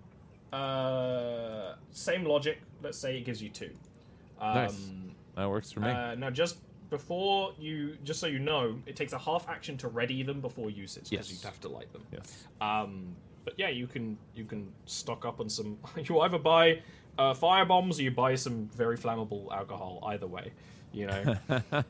uh, 0.52 1.74
same 1.90 2.24
logic. 2.24 2.60
Let's 2.82 2.98
say 2.98 3.16
it 3.16 3.24
gives 3.24 3.42
you 3.42 3.48
two. 3.48 3.70
Um, 4.44 4.54
Nice. 4.54 4.90
that 5.36 5.48
works 5.48 5.72
for 5.72 5.80
me. 5.80 5.88
Uh, 5.90 6.14
now, 6.16 6.30
just 6.30 6.58
before 6.90 7.52
you, 7.58 7.96
just 8.04 8.20
so 8.20 8.26
you 8.26 8.38
know, 8.38 8.78
it 8.86 8.94
takes 8.96 9.12
a 9.12 9.18
half 9.18 9.48
action 9.48 9.76
to 9.78 9.88
ready 9.88 10.22
them 10.22 10.40
before 10.40 10.70
usage 10.70 11.08
because 11.10 11.30
Yes. 11.30 11.42
you'd 11.42 11.46
have 11.46 11.60
to 11.62 11.68
light 11.68 11.92
them. 11.92 12.02
yes. 12.12 12.44
Um, 12.60 13.16
but 13.44 13.54
yeah, 13.58 13.68
you 13.68 13.86
can 13.86 14.16
you 14.34 14.44
can 14.44 14.70
stock 14.86 15.24
up 15.24 15.40
on 15.40 15.48
some. 15.48 15.78
You 15.96 16.20
either 16.20 16.38
buy 16.38 16.82
uh, 17.18 17.34
fire 17.34 17.64
bombs 17.64 17.98
or 17.98 18.02
you 18.02 18.10
buy 18.10 18.34
some 18.34 18.68
very 18.76 18.96
flammable 18.96 19.50
alcohol. 19.52 20.02
Either 20.06 20.26
way, 20.26 20.52
you 20.92 21.06
know. 21.06 21.36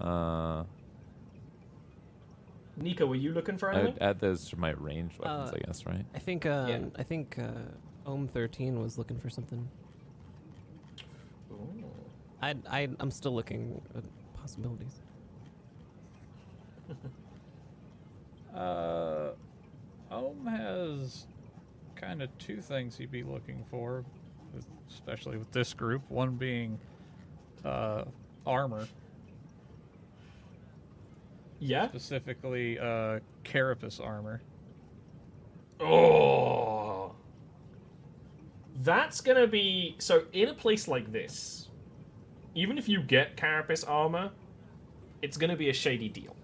Uh, 0.00 0.64
Nika, 2.76 3.06
were 3.06 3.14
you 3.14 3.32
looking 3.32 3.56
for 3.56 3.70
I 3.70 3.74
anything? 3.76 3.94
would 3.94 4.02
add 4.02 4.20
those 4.20 4.48
to 4.50 4.58
my 4.58 4.70
ranged 4.72 5.18
weapons, 5.18 5.50
Uh, 5.50 5.56
I 5.56 5.58
guess, 5.66 5.86
right? 5.86 6.04
I 6.14 6.18
think 6.18 6.44
um, 6.44 6.68
Yeah. 6.68 6.78
I 6.96 7.02
think 7.02 7.38
uh, 7.38 7.52
Ohm 8.04 8.28
thirteen 8.28 8.82
was 8.82 8.98
looking 8.98 9.18
for 9.18 9.30
something. 9.30 9.66
Ooh. 12.42 12.46
I 12.46 12.54
I 12.70 12.88
I'm 13.00 13.10
still 13.10 13.34
looking 13.34 13.80
at 13.96 14.04
possibilities. 14.34 15.00
Uh, 18.54 19.32
Ohm 20.10 20.46
has 20.46 21.26
kind 21.94 22.22
of 22.22 22.30
two 22.38 22.62
things 22.62 22.96
he'd 22.96 23.10
be 23.10 23.22
looking 23.22 23.62
for, 23.70 24.02
especially 24.88 25.36
with 25.36 25.52
this 25.52 25.74
group. 25.74 26.00
One 26.08 26.36
being 26.36 26.78
uh, 27.66 28.04
armor, 28.46 28.88
Yeah. 31.58 31.86
specifically 31.88 32.78
uh, 32.78 33.20
carapace 33.44 34.00
armor. 34.00 34.40
Oh. 35.80 37.14
That's 38.82 39.20
gonna 39.20 39.46
be 39.46 39.96
so 39.98 40.24
in 40.32 40.48
a 40.48 40.54
place 40.54 40.88
like 40.88 41.12
this, 41.12 41.65
even 42.56 42.78
if 42.78 42.88
you 42.88 43.00
get 43.02 43.36
carapace 43.36 43.84
armor, 43.84 44.30
it's 45.22 45.36
gonna 45.36 45.56
be 45.56 45.68
a 45.70 45.72
shady 45.72 46.08
deal. 46.08 46.34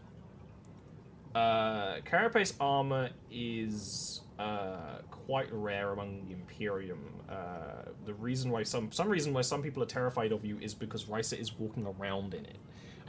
Uh, 1.34 1.96
carapace 2.04 2.54
armor 2.60 3.08
is 3.30 4.20
uh, 4.38 4.98
quite 5.10 5.48
rare 5.50 5.92
among 5.92 6.26
the 6.26 6.32
Imperium. 6.32 7.00
Uh, 7.28 7.90
the 8.04 8.12
reason 8.14 8.50
why 8.50 8.62
some 8.62 8.92
some 8.92 9.08
reason 9.08 9.32
why 9.32 9.40
some 9.40 9.62
people 9.62 9.82
are 9.82 9.86
terrified 9.86 10.30
of 10.32 10.44
you 10.44 10.58
is 10.60 10.74
because 10.74 11.04
Risa 11.06 11.38
is 11.38 11.58
walking 11.58 11.86
around 11.86 12.34
in 12.34 12.44
it. 12.44 12.58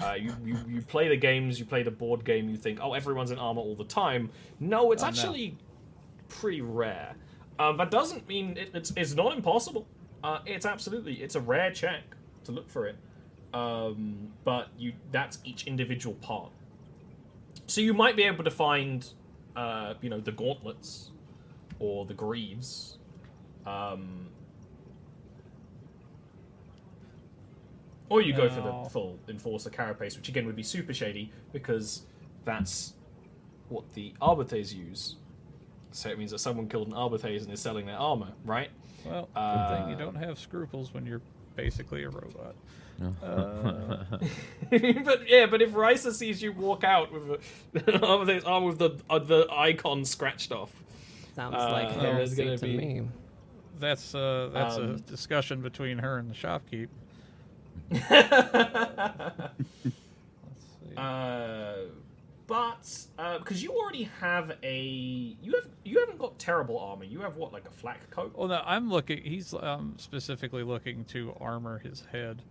Uh, 0.02 0.14
you, 0.14 0.34
you 0.44 0.58
you 0.68 0.82
play 0.82 1.10
the 1.10 1.18
games, 1.18 1.60
you 1.60 1.66
play 1.66 1.84
the 1.84 1.92
board 1.92 2.24
game, 2.26 2.50
you 2.50 2.58
think, 2.58 2.80
oh, 2.82 2.94
everyone's 2.94 3.30
in 3.32 3.38
armor 3.38 3.62
all 3.62 3.76
the 3.76 3.84
time. 3.84 4.30
No, 4.60 4.92
it's 4.92 5.04
Oh, 5.04 5.08
no. 5.08 5.10
actually 5.10 5.58
pretty 6.30 6.62
rare. 6.62 7.16
Um, 7.60 7.78
that 7.78 7.92
doesn't 7.92 8.28
mean 8.28 8.58
it, 8.58 8.72
it's 8.74 8.94
it's 8.96 9.14
not 9.14 9.36
impossible. 9.36 9.86
Uh, 10.24 10.40
it's 10.46 10.66
absolutely 10.66 11.16
it's 11.16 11.36
a 11.36 11.42
rare 11.42 11.72
check 11.72 12.04
to 12.46 12.52
look 12.52 12.70
for 12.70 12.88
it. 12.88 12.96
Um, 13.54 14.32
but 14.44 14.70
you 14.78 14.94
that's 15.12 15.38
each 15.44 15.68
individual 15.68 16.16
part. 16.16 16.52
So 17.68 17.82
you 17.82 17.94
might 17.94 18.16
be 18.16 18.24
able 18.24 18.44
to 18.44 18.52
find, 18.52 19.08
uh, 19.56 19.94
you 20.02 20.10
know, 20.10 20.20
the 20.20 20.32
gauntlets 20.32 21.12
or 21.80 22.06
the 22.06 22.14
greaves. 22.14 22.98
Um, 23.66 24.28
or 28.10 28.22
you 28.22 28.34
go 28.34 28.50
for 28.50 28.62
the 28.62 28.90
full 28.90 29.18
enforcer 29.28 29.70
carapace, 29.70 30.18
which 30.18 30.30
again 30.30 30.46
would 30.46 30.56
be 30.56 30.64
super 30.64 30.94
shady 30.94 31.32
because 31.52 32.04
that's 32.46 32.94
what 33.70 33.92
the 33.94 34.14
arbitres 34.22 34.74
use. 34.74 35.16
So 35.92 36.10
it 36.10 36.18
means 36.18 36.32
that 36.32 36.40
someone 36.40 36.68
killed 36.68 36.88
an 36.88 36.94
arbitres 36.94 37.44
and 37.44 37.52
is 37.52 37.60
selling 37.60 37.86
their 37.86 37.98
armor, 37.98 38.34
right? 38.46 38.70
Well, 39.06 39.30
Uh, 39.36 39.78
thing 39.78 39.90
you 39.90 39.96
don't 39.96 40.16
have 40.16 40.38
scruples 40.40 40.94
when 40.94 41.06
you're 41.06 41.22
basically 41.56 42.04
a 42.04 42.10
robot. 42.10 42.56
but 44.70 45.28
yeah, 45.28 45.46
but 45.48 45.62
if 45.62 45.72
Risa 45.72 46.12
sees 46.14 46.42
you 46.42 46.52
walk 46.54 46.84
out 46.84 47.12
with 47.12 47.42
a, 47.88 47.96
an 47.96 48.04
arbitrate's 48.04 48.46
arm 48.46 48.66
with 48.66 48.78
the 48.78 48.92
uh, 49.10 49.20
the 49.20 49.48
icon 49.52 50.06
scratched 50.06 50.52
off, 50.52 50.72
Sounds 51.36 51.56
Uh, 51.58 51.72
like 51.72 51.90
there's 52.00 52.38
heresy 52.38 52.44
gonna 52.46 52.58
be- 52.60 52.78
me. 52.78 53.02
That's 53.80 54.14
uh, 54.14 54.50
that's 54.54 54.78
a 54.78 54.84
Um, 54.84 54.96
discussion 55.02 55.62
between 55.62 55.98
her 55.98 56.18
and 56.20 56.30
the 56.30 56.36
shopkeep. 56.36 56.88
Let's 57.92 59.52
see. 60.80 60.96
Uh, 62.54 62.72
but 63.18 63.40
because 63.40 63.62
you 63.64 63.72
already 63.72 64.04
have 64.22 64.58
a 64.64 65.36
you 65.42 65.54
have 65.54 65.68
you 65.84 66.00
haven't 66.00 66.20
got 66.20 66.38
terrible 66.40 66.78
armor. 66.80 67.04
You 67.04 67.22
have 67.22 67.36
what 67.36 67.52
like 67.54 67.68
a 67.68 67.72
flak 67.72 68.10
coat? 68.12 68.34
Well, 68.36 68.48
no, 68.48 68.62
I'm 68.66 68.90
looking. 68.90 69.24
He's 69.24 69.54
um, 69.54 69.96
specifically 69.98 70.64
looking 70.64 71.06
to 71.06 71.36
armor 71.40 71.80
his 71.80 72.04
head. 72.12 72.42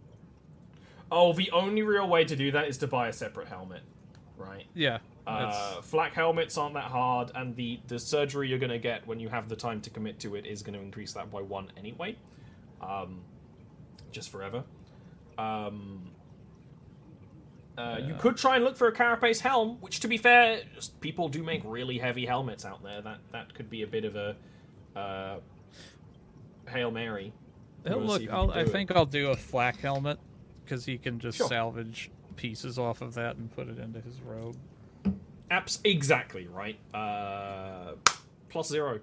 Oh, 1.11 1.33
the 1.33 1.51
only 1.51 1.83
real 1.83 2.09
way 2.09 2.25
to 2.25 2.35
do 2.35 2.51
that 2.53 2.69
is 2.69 2.79
to 2.79 2.87
buy 2.87 3.09
a 3.09 3.13
separate 3.13 3.49
helmet, 3.49 3.83
right? 4.39 4.65
Yeah, 4.75 4.99
Uh, 5.27 5.83
flak 5.83 6.15
helmets 6.15 6.57
aren't 6.57 6.75
that 6.75 6.85
hard, 6.91 7.31
and 7.35 7.55
the 7.55 7.81
the 7.89 7.99
surgery 7.99 8.49
you're 8.49 8.59
gonna 8.59 8.79
get 8.79 9.07
when 9.07 9.21
you 9.21 9.29
have 9.29 9.49
the 9.49 9.57
time 9.57 9.81
to 9.83 9.91
commit 9.91 10.19
to 10.21 10.37
it 10.37 10.47
is 10.47 10.63
gonna 10.63 10.79
increase 10.79 11.13
that 11.13 11.31
by 11.31 11.43
one 11.43 11.71
anyway, 11.77 12.17
um, 12.81 13.21
just 14.11 14.31
forever. 14.31 14.65
Um, 15.39 16.12
uh, 17.79 17.99
You 18.05 18.15
could 18.15 18.37
try 18.37 18.57
and 18.57 18.65
look 18.65 18.77
for 18.77 18.89
a 18.89 18.93
carapace 18.93 19.41
helm, 19.41 19.79
which, 19.81 20.01
to 20.01 20.09
be 20.09 20.17
fair, 20.19 20.63
just- 20.75 21.01
people 21.01 21.29
do 21.29 21.43
make 21.43 21.63
really 21.65 21.99
heavy 21.99 22.27
helmets 22.27 22.65
out 22.65 22.83
there. 22.83 23.01
That 23.03 23.19
that 23.33 23.55
could 23.55 23.71
be 23.71 23.83
a 23.83 23.87
bit 23.87 24.05
of 24.05 24.17
a 24.17 24.37
uh, 24.97 25.39
hail 26.69 26.91
mary. 26.91 27.33
We'll 27.85 28.01
look. 28.01 28.23
I 28.31 28.61
it. 28.61 28.69
think 28.69 28.93
I'll 28.93 29.07
do 29.07 29.31
a 29.31 29.37
flak 29.37 29.79
helmet 29.79 30.19
because 30.65 30.85
he 30.85 30.99
can 30.99 31.19
just 31.19 31.39
Sure. 31.39 31.49
salvage 31.49 32.11
pieces 32.37 32.79
off 32.79 33.01
of 33.03 33.15
that 33.15 33.37
and 33.37 33.51
put 33.55 33.69
it 33.69 33.79
into 33.79 34.01
his 34.01 34.21
robe. 34.21 34.57
Apps 35.51 35.81
exactly 35.85 36.47
right. 36.47 36.79
Uh, 36.95 37.95
plus 38.49 38.69
zero 38.69 39.01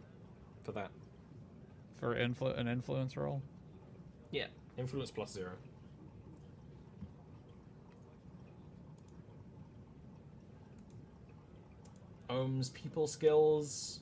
for 0.64 0.72
that. 0.72 0.90
for 2.00 2.16
influ- 2.16 2.58
an 2.58 2.68
influence 2.68 3.18
roll. 3.18 3.42
Yeah, 4.32 4.48
influence 4.78 5.12
plus 5.12 5.32
zero. 5.34 5.52
Ohm's 12.30 12.70
people 12.70 13.08
skills 13.08 14.00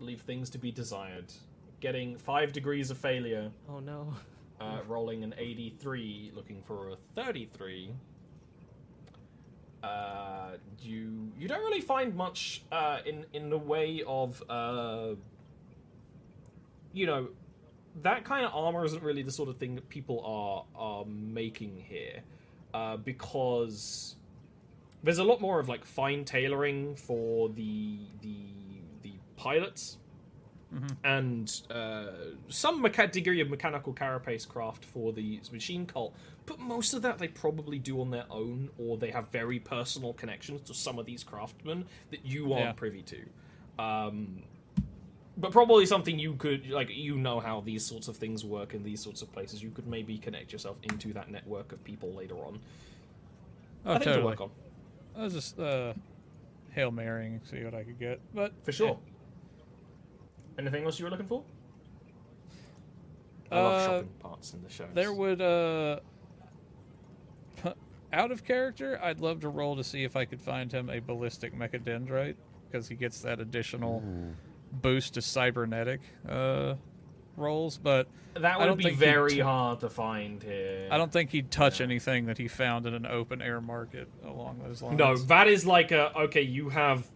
leave 0.00 0.20
things 0.20 0.50
to 0.50 0.58
be 0.58 0.70
desired. 0.70 1.32
Getting 1.80 2.16
five 2.16 2.52
degrees 2.52 2.90
of 2.90 2.98
failure, 2.98 3.50
Oh 3.68 3.78
no. 3.80 4.14
uh, 4.60 4.78
rolling 4.86 5.22
an 5.24 5.34
83, 5.36 6.32
looking 6.34 6.62
for 6.62 6.90
a 6.90 6.96
33. 7.14 7.90
Uh, 9.82 10.52
you 10.80 11.30
you 11.38 11.46
don't 11.46 11.60
really 11.60 11.82
find 11.82 12.14
much 12.14 12.62
uh, 12.72 12.98
in 13.04 13.26
in 13.34 13.50
the 13.50 13.58
way 13.58 14.02
of 14.06 14.42
uh, 14.48 15.08
you 16.94 17.04
know 17.06 17.28
that 18.02 18.24
kind 18.24 18.46
of 18.46 18.54
armor 18.54 18.84
isn't 18.86 19.02
really 19.02 19.22
the 19.22 19.30
sort 19.30 19.50
of 19.50 19.58
thing 19.58 19.74
that 19.74 19.86
people 19.90 20.22
are 20.24 20.64
are 20.74 21.04
making 21.04 21.76
here, 21.86 22.22
uh, 22.72 22.96
because 22.96 24.16
there's 25.04 25.18
a 25.18 25.24
lot 25.24 25.40
more 25.40 25.60
of 25.60 25.68
like 25.68 25.84
fine 25.84 26.24
tailoring 26.24 26.96
for 26.96 27.48
the 27.50 27.98
the 28.22 28.36
the 29.02 29.12
pilots, 29.36 29.98
and 31.04 31.60
uh, 31.70 32.06
some 32.48 32.82
mecha- 32.82 33.12
degree 33.12 33.40
of 33.40 33.48
mechanical 33.48 33.92
carapace 33.92 34.44
craft 34.44 34.84
for 34.84 35.12
the 35.12 35.40
machine 35.52 35.86
cult. 35.86 36.16
But 36.46 36.58
most 36.58 36.94
of 36.94 37.02
that 37.02 37.18
they 37.18 37.28
probably 37.28 37.78
do 37.78 38.00
on 38.00 38.10
their 38.10 38.24
own, 38.30 38.70
or 38.78 38.96
they 38.96 39.10
have 39.12 39.28
very 39.28 39.60
personal 39.60 40.12
connections 40.14 40.62
to 40.62 40.74
some 40.74 40.98
of 40.98 41.06
these 41.06 41.22
craftsmen 41.22 41.84
that 42.10 42.24
you 42.26 42.52
aren't 42.52 42.64
Yeah. 42.66 42.72
privy 42.72 43.02
to. 43.02 43.82
Um, 43.82 44.42
but 45.36 45.50
probably 45.52 45.84
something 45.86 46.18
you 46.18 46.34
could 46.34 46.70
like 46.70 46.88
you 46.90 47.16
know 47.16 47.40
how 47.40 47.60
these 47.60 47.84
sorts 47.84 48.08
of 48.08 48.16
things 48.16 48.44
work 48.44 48.72
in 48.74 48.82
these 48.84 49.00
sorts 49.00 49.20
of 49.22 49.32
places 49.32 49.62
you 49.62 49.70
could 49.70 49.86
maybe 49.86 50.16
connect 50.16 50.52
yourself 50.52 50.76
into 50.84 51.12
that 51.12 51.28
network 51.28 51.72
of 51.72 51.82
people 51.82 52.12
later 52.14 52.36
on 52.36 52.60
Oh, 53.84 53.94
i 53.94 53.98
think 53.98 54.14
to 54.14 54.22
work 54.24 54.40
on 54.40 54.50
I 55.16 55.22
was 55.22 55.32
just 55.32 55.58
uh, 55.58 55.94
hail 56.70 56.90
marrying, 56.90 57.40
see 57.44 57.62
what 57.64 57.74
I 57.74 57.82
could 57.84 57.98
get. 57.98 58.20
But 58.34 58.52
for 58.64 58.72
sure 58.72 58.98
anything 60.58 60.84
else 60.84 60.98
you 60.98 61.04
were 61.04 61.10
looking 61.10 61.26
for 61.26 61.42
i 63.50 63.56
Uh, 63.56 63.62
love 63.62 63.84
shopping 63.84 64.08
parts 64.20 64.54
in 64.54 64.62
the 64.62 64.68
shows. 64.70 64.88
There 64.94 65.12
would 65.12 65.40
uh 65.40 66.00
out 68.12 68.30
of 68.30 68.44
character, 68.44 68.98
I'd 69.02 69.20
love 69.20 69.40
to 69.40 69.48
roll 69.48 69.76
to 69.76 69.84
see 69.84 70.04
if 70.04 70.16
I 70.16 70.24
could 70.24 70.40
find 70.40 70.70
him 70.70 70.90
a 70.90 71.00
ballistic 71.00 71.54
mechadendrite 71.54 72.36
because 72.70 72.88
he 72.88 72.94
gets 72.94 73.20
that 73.22 73.40
additional 73.40 74.02
boost 74.72 75.14
to 75.14 75.22
cybernetic 75.22 76.00
uh 76.28 76.74
rolls, 77.36 77.76
but 77.78 78.06
that 78.34 78.44
I 78.44 78.58
would 78.58 78.66
don't 78.66 78.76
be 78.78 78.84
think 78.84 78.98
very 78.98 79.30
t- 79.34 79.38
hard 79.40 79.80
to 79.80 79.88
find 79.90 80.42
here. 80.42 80.88
I 80.90 80.98
don't 80.98 81.12
think 81.12 81.30
he'd 81.30 81.50
touch 81.50 81.80
anything 81.80 82.26
that 82.26 82.38
he 82.38 82.48
found 82.48 82.86
in 82.86 82.94
an 82.94 83.06
open 83.06 83.40
air 83.42 83.60
market 83.60 84.08
along 84.24 84.60
those 84.64 84.82
lines. 84.82 84.98
No, 84.98 85.16
that 85.16 85.46
is 85.48 85.64
like 85.66 85.92
a 85.92 86.16
okay. 86.22 86.42
You 86.42 86.68
have 86.70 87.08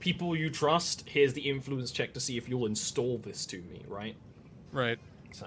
people 0.00 0.36
you 0.36 0.50
trust. 0.50 1.04
Here's 1.08 1.32
the 1.34 1.48
influence 1.48 1.90
check 1.90 2.12
to 2.14 2.20
see 2.20 2.36
if 2.36 2.48
you'll 2.48 2.66
install 2.66 3.18
this 3.18 3.46
to 3.46 3.58
me, 3.58 3.82
right? 3.88 4.16
Right. 4.72 4.98
So 5.32 5.46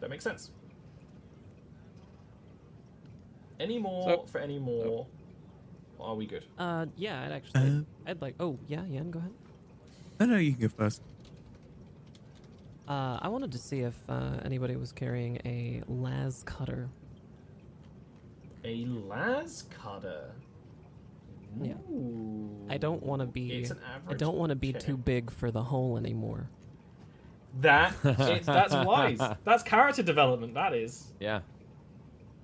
that 0.00 0.10
makes 0.10 0.24
sense. 0.24 0.50
Any 3.60 3.78
more 3.78 4.02
So- 4.04 4.22
for 4.26 4.38
any 4.38 4.58
more? 4.58 5.06
Or 5.98 6.08
Are 6.08 6.14
we 6.16 6.26
good? 6.26 6.44
Uh, 6.58 6.86
yeah, 6.96 7.22
I'd 7.22 7.30
actually, 7.32 7.78
Uh, 7.78 7.82
I'd 8.10 8.20
like. 8.20 8.34
Oh, 8.40 8.58
yeah, 8.66 8.84
Yen, 8.86 9.10
go 9.12 9.20
ahead. 9.20 9.30
No, 10.18 10.26
no, 10.26 10.36
you 10.36 10.50
can 10.52 10.62
go 10.62 10.68
first. 10.68 11.00
Uh, 12.92 13.18
I 13.22 13.28
wanted 13.28 13.52
to 13.52 13.58
see 13.58 13.80
if 13.80 13.94
uh, 14.06 14.34
anybody 14.44 14.76
was 14.76 14.92
carrying 14.92 15.38
a 15.46 15.82
las 15.88 16.42
cutter. 16.42 16.90
A 18.64 18.84
las 18.84 19.64
cutter. 19.70 20.30
Yeah. 21.62 21.72
I 22.68 22.76
don't 22.76 23.02
want 23.02 23.20
to 23.20 23.26
be. 23.26 23.50
It's 23.50 23.70
an 23.70 23.78
I 24.06 24.12
don't 24.12 24.36
want 24.36 24.50
to 24.50 24.56
be 24.56 24.74
check. 24.74 24.82
too 24.82 24.98
big 24.98 25.30
for 25.30 25.50
the 25.50 25.62
hole 25.62 25.96
anymore. 25.96 26.50
That 27.62 27.94
it's, 28.04 28.44
that's 28.44 28.74
wise. 28.74 29.20
That's 29.44 29.62
character 29.62 30.02
development. 30.02 30.52
That 30.52 30.74
is. 30.74 31.12
Yeah. 31.18 31.40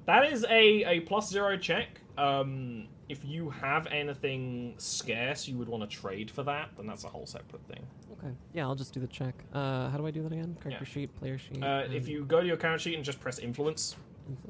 That 0.07 0.33
is 0.33 0.47
a, 0.49 0.85
a 0.85 1.01
plus 1.01 1.29
zero 1.29 1.59
check. 1.59 2.01
Um, 2.17 2.89
if 3.09 3.25
you 3.25 3.49
have 3.51 3.87
anything 3.87 4.75
scarce 4.79 5.49
you 5.49 5.57
would 5.57 5.69
want 5.69 5.89
to 5.89 5.97
trade 5.97 6.31
for 6.31 6.43
that, 6.43 6.71
then 6.77 6.87
that's 6.87 7.05
a 7.05 7.09
whole 7.09 7.27
separate 7.27 7.63
thing. 7.67 7.87
Okay. 8.13 8.33
Yeah, 8.53 8.65
I'll 8.67 8.75
just 8.75 8.93
do 8.93 9.01
the 9.01 9.07
check. 9.07 9.35
Uh, 9.53 9.89
how 9.89 9.97
do 9.99 10.07
I 10.07 10.11
do 10.11 10.23
that 10.23 10.33
again? 10.33 10.57
Character 10.63 10.85
Yeah. 10.85 10.93
sheet, 10.93 11.15
player 11.17 11.39
sheet. 11.39 11.63
Uh, 11.63 11.85
if 11.91 12.07
you 12.09 12.25
go 12.25 12.41
to 12.41 12.47
your 12.47 12.57
character 12.57 12.85
sheet 12.91 12.97
and 12.97 13.05
just 13.05 13.21
press 13.21 13.39
influence, 13.39 13.97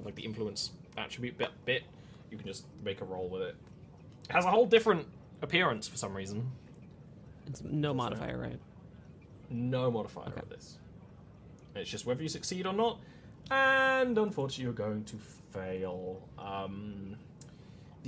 like 0.04 0.14
the 0.16 0.22
influence 0.24 0.72
attribute 0.96 1.38
bit, 1.38 1.50
bit, 1.64 1.84
you 2.30 2.36
can 2.36 2.46
just 2.46 2.66
make 2.82 3.00
a 3.00 3.04
roll 3.04 3.28
with 3.28 3.42
it. 3.42 3.54
It 4.28 4.32
has 4.32 4.44
a 4.44 4.50
whole 4.50 4.66
different 4.66 5.06
appearance 5.42 5.86
for 5.86 5.96
some 5.96 6.14
reason. 6.16 6.50
It's 7.46 7.62
no 7.62 7.94
modifier, 7.94 8.38
right? 8.38 8.58
No 9.50 9.90
modifier 9.90 10.26
Okay. 10.28 10.40
on 10.40 10.48
this. 10.50 10.78
It's 11.76 11.88
just 11.88 12.06
whether 12.06 12.22
you 12.22 12.28
succeed 12.28 12.66
or 12.66 12.72
not. 12.72 12.98
And 13.50 14.18
unfortunately, 14.18 14.64
you're 14.64 14.72
going 14.74 15.04
to 15.04 15.16
fail. 15.16 16.28
Um, 16.38 17.16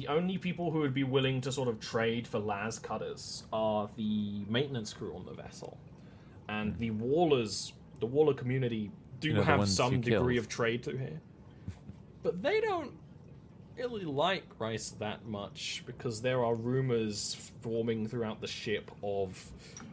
the 0.01 0.09
only 0.09 0.39
people 0.39 0.71
who 0.71 0.81
would 0.81 0.95
be 0.95 1.05
willing 1.05 1.41
to 1.43 1.53
sort 1.53 1.69
of 1.69 1.79
trade 1.79 2.27
for 2.27 2.39
las 2.39 2.79
cutters 2.79 3.45
are 3.53 3.89
the 3.97 4.43
maintenance 4.49 4.93
crew 4.95 5.15
on 5.15 5.27
the 5.27 5.33
vessel, 5.33 5.77
and 6.49 6.77
the 6.79 6.91
wallers. 6.91 7.73
The 8.01 8.07
waller 8.07 8.33
community 8.33 8.91
do 9.21 9.29
You 9.29 9.35
know, 9.35 9.43
have 9.43 9.69
some 9.69 10.01
degree 10.01 10.35
killed. 10.35 10.39
of 10.39 10.49
trade 10.49 10.83
to 10.85 10.97
here, 10.97 11.21
but 12.23 12.43
they 12.43 12.63
don't 12.63 12.93
really 13.77 14.07
like 14.07 14.59
Risa 14.59 14.99
that 15.01 15.27
much 15.27 15.83
because 15.85 16.23
there 16.23 16.43
are 16.43 16.55
rumors 16.55 17.53
forming 17.61 18.07
throughout 18.07 18.41
the 18.41 18.47
ship 18.47 18.91
of 19.03 19.51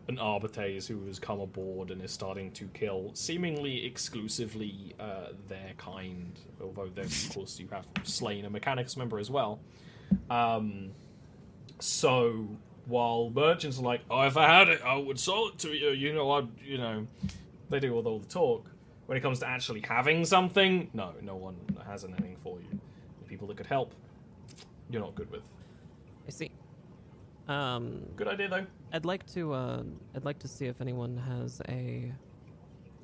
an 0.07 0.19
Arbites 0.19 0.87
who 0.87 1.05
has 1.07 1.19
come 1.19 1.41
aboard 1.41 1.91
and 1.91 2.01
is 2.01 2.11
starting 2.11 2.51
to 2.51 2.65
kill 2.73 3.11
seemingly 3.13 3.85
exclusively 3.85 4.95
uh, 5.01 5.33
their 5.49 5.73
kind. 5.77 6.39
Although, 6.61 6.87
then, 6.87 7.05
of 7.05 7.29
course, 7.33 7.59
you 7.59 7.67
have 7.73 7.85
slain 8.03 8.45
a 8.45 8.49
Mechanicus 8.49 8.95
member 8.95 9.19
as 9.19 9.29
well. 9.29 9.59
Um, 10.29 10.91
so 11.79 12.47
while 12.85 13.29
merchants 13.29 13.79
are 13.79 13.83
like, 13.83 14.01
"Oh, 14.09 14.21
if 14.23 14.37
I 14.37 14.47
had 14.47 14.69
it, 14.69 14.81
I 14.83 14.95
would 14.95 15.19
sell 15.19 15.49
it 15.49 15.57
to 15.59 15.69
you," 15.69 15.89
you 15.91 16.13
know, 16.13 16.31
I, 16.31 16.43
you 16.63 16.77
know, 16.77 17.07
they 17.69 17.79
do 17.79 17.93
all 17.95 18.19
the 18.19 18.25
talk. 18.27 18.69
When 19.05 19.17
it 19.17 19.21
comes 19.21 19.39
to 19.39 19.47
actually 19.47 19.81
having 19.81 20.25
something, 20.25 20.89
no, 20.93 21.13
no 21.21 21.35
one 21.35 21.55
has 21.85 22.03
anything 22.03 22.35
for 22.43 22.59
you. 22.59 22.79
The 23.19 23.25
people 23.25 23.47
that 23.47 23.55
could 23.57 23.65
help, 23.67 23.93
you're 24.89 25.01
not 25.01 25.15
good 25.15 25.31
with. 25.31 25.43
I 26.27 26.31
see. 26.31 26.51
Um, 27.47 28.01
Good 28.17 28.27
idea 28.27 28.49
though. 28.49 28.65
I'd 28.91 29.05
like 29.05 29.25
to. 29.33 29.53
Uh, 29.53 29.83
I'd 30.15 30.25
like 30.25 30.39
to 30.39 30.47
see 30.47 30.65
if 30.65 30.81
anyone 30.81 31.15
has 31.17 31.61
a, 31.69 32.11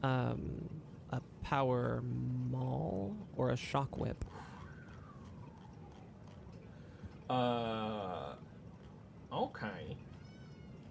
um, 0.02 0.70
a 1.12 1.22
power 1.42 2.04
maul 2.52 3.16
or 3.38 3.52
a 3.52 3.56
shock 3.56 3.98
whip. 3.98 4.26
Uh, 7.30 8.34
okay. 9.32 9.98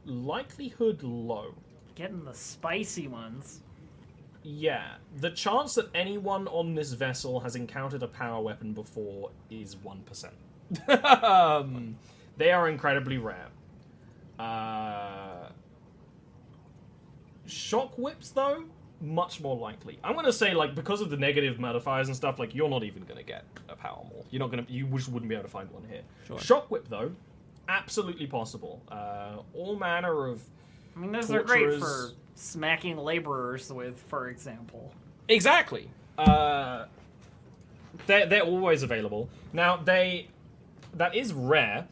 Likelihood 0.07 1.03
low. 1.03 1.55
Getting 1.95 2.25
the 2.25 2.35
spicy 2.35 3.07
ones. 3.09 3.61
Yeah, 4.45 4.95
the 5.21 5.31
chance 5.31 5.75
that 5.75 5.89
anyone 5.95 6.49
on 6.49 6.75
this 6.75 6.93
vessel 6.95 7.39
has 7.41 7.55
encountered 7.55 8.03
a 8.03 8.09
power 8.09 8.43
weapon 8.43 8.73
before 8.73 9.31
is 9.51 9.77
1%. 9.77 11.23
um, 11.23 11.97
they 12.39 12.51
are 12.51 12.69
incredibly 12.69 13.19
rare. 13.19 13.49
Uh, 14.39 15.51
shock 17.47 17.97
whips, 17.97 18.31
though, 18.31 18.65
much 19.03 19.41
more 19.41 19.57
likely. 19.57 19.99
I'm 20.03 20.15
going 20.15 20.24
to 20.24 20.33
say, 20.33 20.55
like, 20.55 20.74
because 20.74 21.01
of 21.01 21.11
the 21.11 21.16
negative 21.16 21.59
modifiers 21.59 22.07
and 22.07 22.16
stuff, 22.16 22.39
like, 22.39 22.55
you're 22.55 22.69
not 22.70 22.85
even 22.85 23.03
going 23.03 23.19
to 23.19 23.24
get 23.24 23.45
a 23.69 23.77
power 23.77 24.05
maul. 24.09 24.24
You're 24.31 24.41
not 24.41 24.51
going 24.51 24.65
to, 24.65 24.73
you 24.73 24.87
just 24.87 25.09
wouldn't 25.09 25.29
be 25.29 25.35
able 25.35 25.45
to 25.45 25.51
find 25.51 25.70
one 25.70 25.85
here. 25.91 26.03
Sure. 26.27 26.39
Shock 26.39 26.70
whip, 26.70 26.89
though, 26.89 27.12
absolutely 27.69 28.27
possible. 28.27 28.81
Uh, 28.89 29.39
all 29.55 29.77
manner 29.77 30.29
of. 30.29 30.43
I 30.97 31.01
mean, 31.01 31.12
those 31.12 31.31
are 31.31 31.43
great 31.43 31.79
for 31.79 32.11
smacking 32.35 32.97
laborers 32.97 33.73
with, 33.73 33.99
for 34.09 34.29
example. 34.29 34.95
Exactly. 35.29 35.89
Uh, 36.19 36.87
they're 38.07 38.27
they're 38.27 38.43
always 38.43 38.83
available. 38.83 39.29
Now 39.53 39.77
they 39.77 40.29
that 40.95 41.15
is 41.15 41.33
rare, 41.33 41.87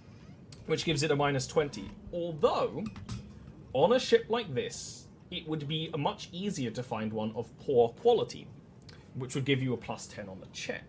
which 0.66 0.84
gives 0.84 1.02
it 1.02 1.10
a 1.10 1.16
minus 1.16 1.46
twenty. 1.46 1.90
Although 2.12 2.84
on 3.72 3.92
a 3.92 3.98
ship 3.98 4.26
like 4.28 4.54
this, 4.54 4.99
it 5.30 5.48
would 5.48 5.68
be 5.68 5.90
much 5.96 6.28
easier 6.32 6.70
to 6.70 6.82
find 6.82 7.12
one 7.12 7.32
of 7.34 7.56
poor 7.58 7.90
quality, 7.90 8.46
which 9.14 9.34
would 9.34 9.44
give 9.44 9.62
you 9.62 9.72
a 9.74 9.76
plus 9.76 10.06
ten 10.06 10.28
on 10.28 10.40
the 10.40 10.46
check. 10.52 10.84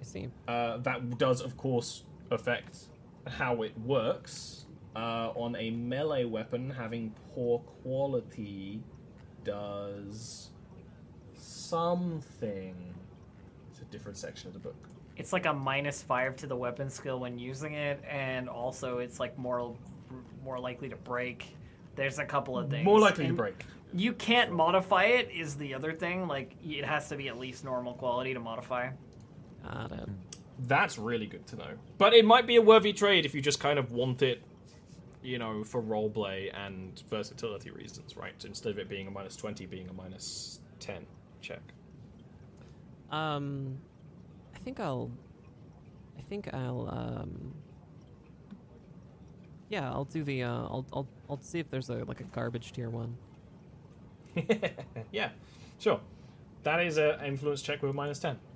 I 0.00 0.04
see. 0.04 0.28
Uh, 0.46 0.78
that 0.78 1.18
does, 1.18 1.40
of 1.40 1.56
course, 1.56 2.04
affect 2.30 2.86
how 3.26 3.62
it 3.62 3.78
works. 3.78 4.66
Uh, 4.96 5.32
on 5.34 5.56
a 5.56 5.70
melee 5.70 6.24
weapon, 6.24 6.70
having 6.70 7.12
poor 7.34 7.58
quality 7.82 8.80
does 9.42 10.50
something. 11.34 12.94
It's 13.70 13.80
a 13.80 13.84
different 13.86 14.16
section 14.16 14.48
of 14.48 14.54
the 14.54 14.60
book. 14.60 14.76
It's 15.16 15.32
like 15.32 15.46
a 15.46 15.52
minus 15.52 16.02
five 16.02 16.36
to 16.36 16.46
the 16.46 16.54
weapon 16.54 16.88
skill 16.90 17.18
when 17.18 17.38
using 17.38 17.74
it, 17.74 18.02
and 18.08 18.48
also 18.48 18.98
it's 18.98 19.18
like 19.18 19.36
more 19.38 19.76
more 20.44 20.60
likely 20.60 20.88
to 20.88 20.96
break. 20.96 21.56
There's 21.96 22.18
a 22.18 22.24
couple 22.24 22.58
of 22.58 22.70
things. 22.70 22.84
More 22.84 23.00
likely 23.00 23.26
to 23.26 23.32
break. 23.32 23.64
You 23.92 24.12
can't 24.12 24.52
modify 24.52 25.04
it. 25.04 25.30
Is 25.30 25.54
the 25.56 25.74
other 25.74 25.92
thing 25.92 26.26
like 26.26 26.54
it 26.64 26.84
has 26.84 27.08
to 27.08 27.16
be 27.16 27.28
at 27.28 27.38
least 27.38 27.64
normal 27.64 27.94
quality 27.94 28.34
to 28.34 28.40
modify. 28.40 28.90
Got 29.62 29.92
it. 29.92 30.08
That's 30.66 30.98
really 30.98 31.26
good 31.26 31.46
to 31.48 31.56
know. 31.56 31.70
But 31.98 32.12
it 32.14 32.24
might 32.24 32.46
be 32.46 32.56
a 32.56 32.62
worthy 32.62 32.92
trade 32.92 33.24
if 33.24 33.34
you 33.34 33.40
just 33.40 33.60
kind 33.60 33.78
of 33.78 33.92
want 33.92 34.22
it, 34.22 34.42
you 35.22 35.38
know, 35.38 35.64
for 35.64 35.82
roleplay 35.82 36.54
and 36.54 37.02
versatility 37.08 37.70
reasons, 37.70 38.16
right? 38.16 38.34
Instead 38.44 38.70
of 38.72 38.78
it 38.78 38.88
being 38.88 39.06
a 39.06 39.10
minus 39.10 39.36
20, 39.36 39.66
being 39.66 39.88
a 39.88 39.92
minus 39.92 40.60
10 40.80 41.06
check. 41.40 41.62
Um, 43.10 43.78
I 44.54 44.58
think 44.58 44.80
I'll. 44.80 45.10
I 46.18 46.22
think 46.22 46.52
I'll. 46.52 46.88
Um. 46.90 47.54
Yeah, 49.68 49.90
I'll 49.90 50.04
do 50.04 50.22
the. 50.22 50.42
Uh, 50.42 50.48
I'll. 50.48 50.86
I'll. 50.92 51.08
I'll 51.28 51.40
see 51.40 51.58
if 51.58 51.70
there's 51.70 51.88
a 51.88 52.04
like 52.04 52.20
a 52.20 52.24
garbage 52.24 52.72
tier 52.72 52.90
one. 52.90 53.16
yeah, 55.12 55.30
sure. 55.78 56.00
That 56.64 56.80
is 56.80 56.98
a 56.98 57.24
influence 57.26 57.62
check 57.62 57.82
with 57.82 57.90
a 57.90 57.94
minus 57.94 58.18
10. 58.18 58.38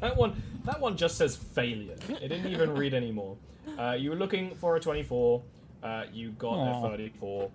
That 0.00 0.16
one, 0.16 0.40
that 0.64 0.80
one 0.80 0.96
just 0.96 1.16
says 1.16 1.34
failure. 1.34 1.96
It 2.08 2.28
didn't 2.28 2.46
even 2.52 2.74
read 2.74 2.94
anymore. 2.94 3.36
Uh, 3.78 3.92
you 3.92 4.10
were 4.10 4.16
looking 4.16 4.54
for 4.56 4.74
a 4.74 4.80
24. 4.80 5.42
Uh, 5.82 6.04
you 6.12 6.30
got 6.30 6.54
Aw. 6.54 6.86
a 6.86 6.90
34. 6.90 7.50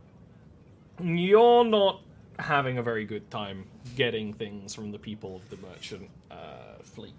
You're 1.02 1.66
not 1.66 2.02
having 2.40 2.78
a 2.78 2.84
very 2.84 3.06
good 3.06 3.30
time 3.32 3.66
getting 3.96 4.34
things 4.34 4.74
from 4.74 4.92
the 4.92 5.00
people 5.00 5.36
of 5.38 5.50
the 5.50 5.58
merchant 5.68 6.10
uh, 6.32 6.36
fleet. 6.84 7.14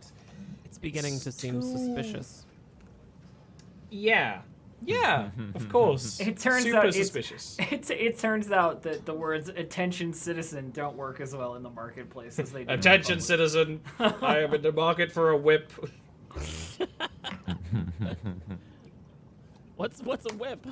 It's 0.64 0.78
beginning 0.78 1.20
to 1.20 1.32
seem 1.32 1.60
Still- 1.62 1.78
suspicious. 1.78 2.46
Yeah, 3.90 4.40
yeah, 4.84 5.30
of 5.54 5.68
course. 5.72 6.18
It 6.20 6.38
turns 6.38 6.64
super 6.64 6.78
out 6.78 6.86
it's- 6.86 6.96
suspicious. 6.96 7.56
It, 7.70 7.90
it 7.90 8.18
turns 8.18 8.50
out 8.50 8.82
that 8.82 9.06
the 9.06 9.14
words 9.14 9.48
"attention 9.48 10.12
citizen" 10.12 10.70
don't 10.72 10.96
work 10.96 11.20
as 11.20 11.34
well 11.34 11.54
in 11.54 11.62
the 11.62 11.70
marketplace 11.70 12.38
as 12.40 12.50
they 12.50 12.58
do. 12.58 12.62
in 12.62 12.66
the 12.68 12.74
Attention, 12.74 13.20
citizen! 13.20 13.80
I 13.98 14.40
am 14.40 14.52
in 14.54 14.62
the 14.62 14.72
market 14.72 15.12
for 15.12 15.30
a 15.30 15.36
whip. 15.36 15.70
What's 19.76 20.00
what's 20.00 20.26
a 20.30 20.34
whip? 20.34 20.66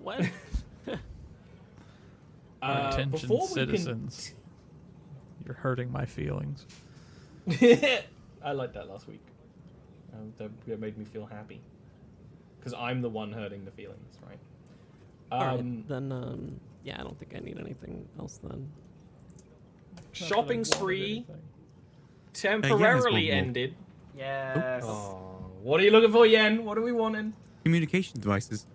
what? 0.00 0.28
Uh, 2.62 2.90
Attention, 2.92 3.10
before 3.10 3.36
we 3.40 3.46
can- 3.46 3.54
citizens. 3.54 4.34
You're 5.44 5.54
hurting 5.54 5.90
my 5.90 6.04
feelings. 6.04 6.66
I 7.48 8.52
liked 8.52 8.74
that 8.74 8.88
last 8.90 9.08
week. 9.08 9.24
Um, 10.12 10.32
that, 10.38 10.50
that 10.66 10.80
made 10.80 10.98
me 10.98 11.04
feel 11.04 11.24
happy. 11.26 11.60
Because 12.58 12.74
I'm 12.74 13.00
the 13.00 13.08
one 13.08 13.32
hurting 13.32 13.64
the 13.64 13.70
feelings, 13.70 14.18
right? 14.28 14.38
All 15.30 15.40
right, 15.40 15.60
Um, 15.60 15.84
then 15.88 16.12
um, 16.12 16.60
yeah, 16.84 16.96
I 17.00 17.02
don't 17.04 17.18
think 17.18 17.34
I 17.36 17.38
need 17.40 17.58
anything 17.58 18.06
else 18.18 18.38
then. 18.42 18.68
shopping 20.12 20.32
Not 20.32 20.38
that 20.38 20.48
I 20.48 20.54
wanted 20.56 20.66
spree 20.66 21.26
temporarily 22.34 23.12
one 23.12 23.24
more. 23.26 23.32
ended. 23.46 23.74
Yes. 24.16 24.82
Oh, 24.84 25.50
what 25.62 25.80
are 25.80 25.84
you 25.84 25.90
looking 25.90 26.12
for, 26.12 26.26
Yen? 26.26 26.64
What 26.64 26.76
are 26.76 26.82
we 26.82 26.92
wanting? 26.92 27.32
Communication 27.64 28.20
devices. 28.20 28.66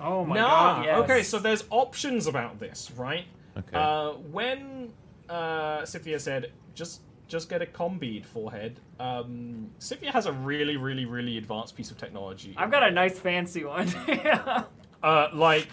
Oh 0.00 0.24
my 0.24 0.36
nah. 0.36 0.48
god. 0.48 0.84
Yes. 0.84 0.98
Okay, 0.98 1.22
so 1.22 1.38
there's 1.38 1.64
options 1.70 2.26
about 2.26 2.58
this, 2.58 2.90
right? 2.96 3.24
Okay. 3.56 3.76
Uh, 3.76 4.12
when 4.32 4.92
uh, 5.28 5.84
Scythia 5.84 6.18
said 6.18 6.52
just 6.74 7.02
just 7.28 7.48
get 7.48 7.62
a 7.62 7.66
combead 7.66 8.26
forehead, 8.26 8.80
um, 9.00 9.70
Scythia 9.78 10.12
has 10.12 10.26
a 10.26 10.32
really, 10.32 10.76
really, 10.76 11.04
really 11.04 11.38
advanced 11.38 11.76
piece 11.76 11.90
of 11.90 11.96
technology. 11.96 12.54
I've 12.56 12.70
got 12.70 12.82
a 12.82 12.90
nice 12.90 13.18
fancy 13.18 13.64
one. 13.64 13.92
Uh, 15.04 15.28
like, 15.34 15.68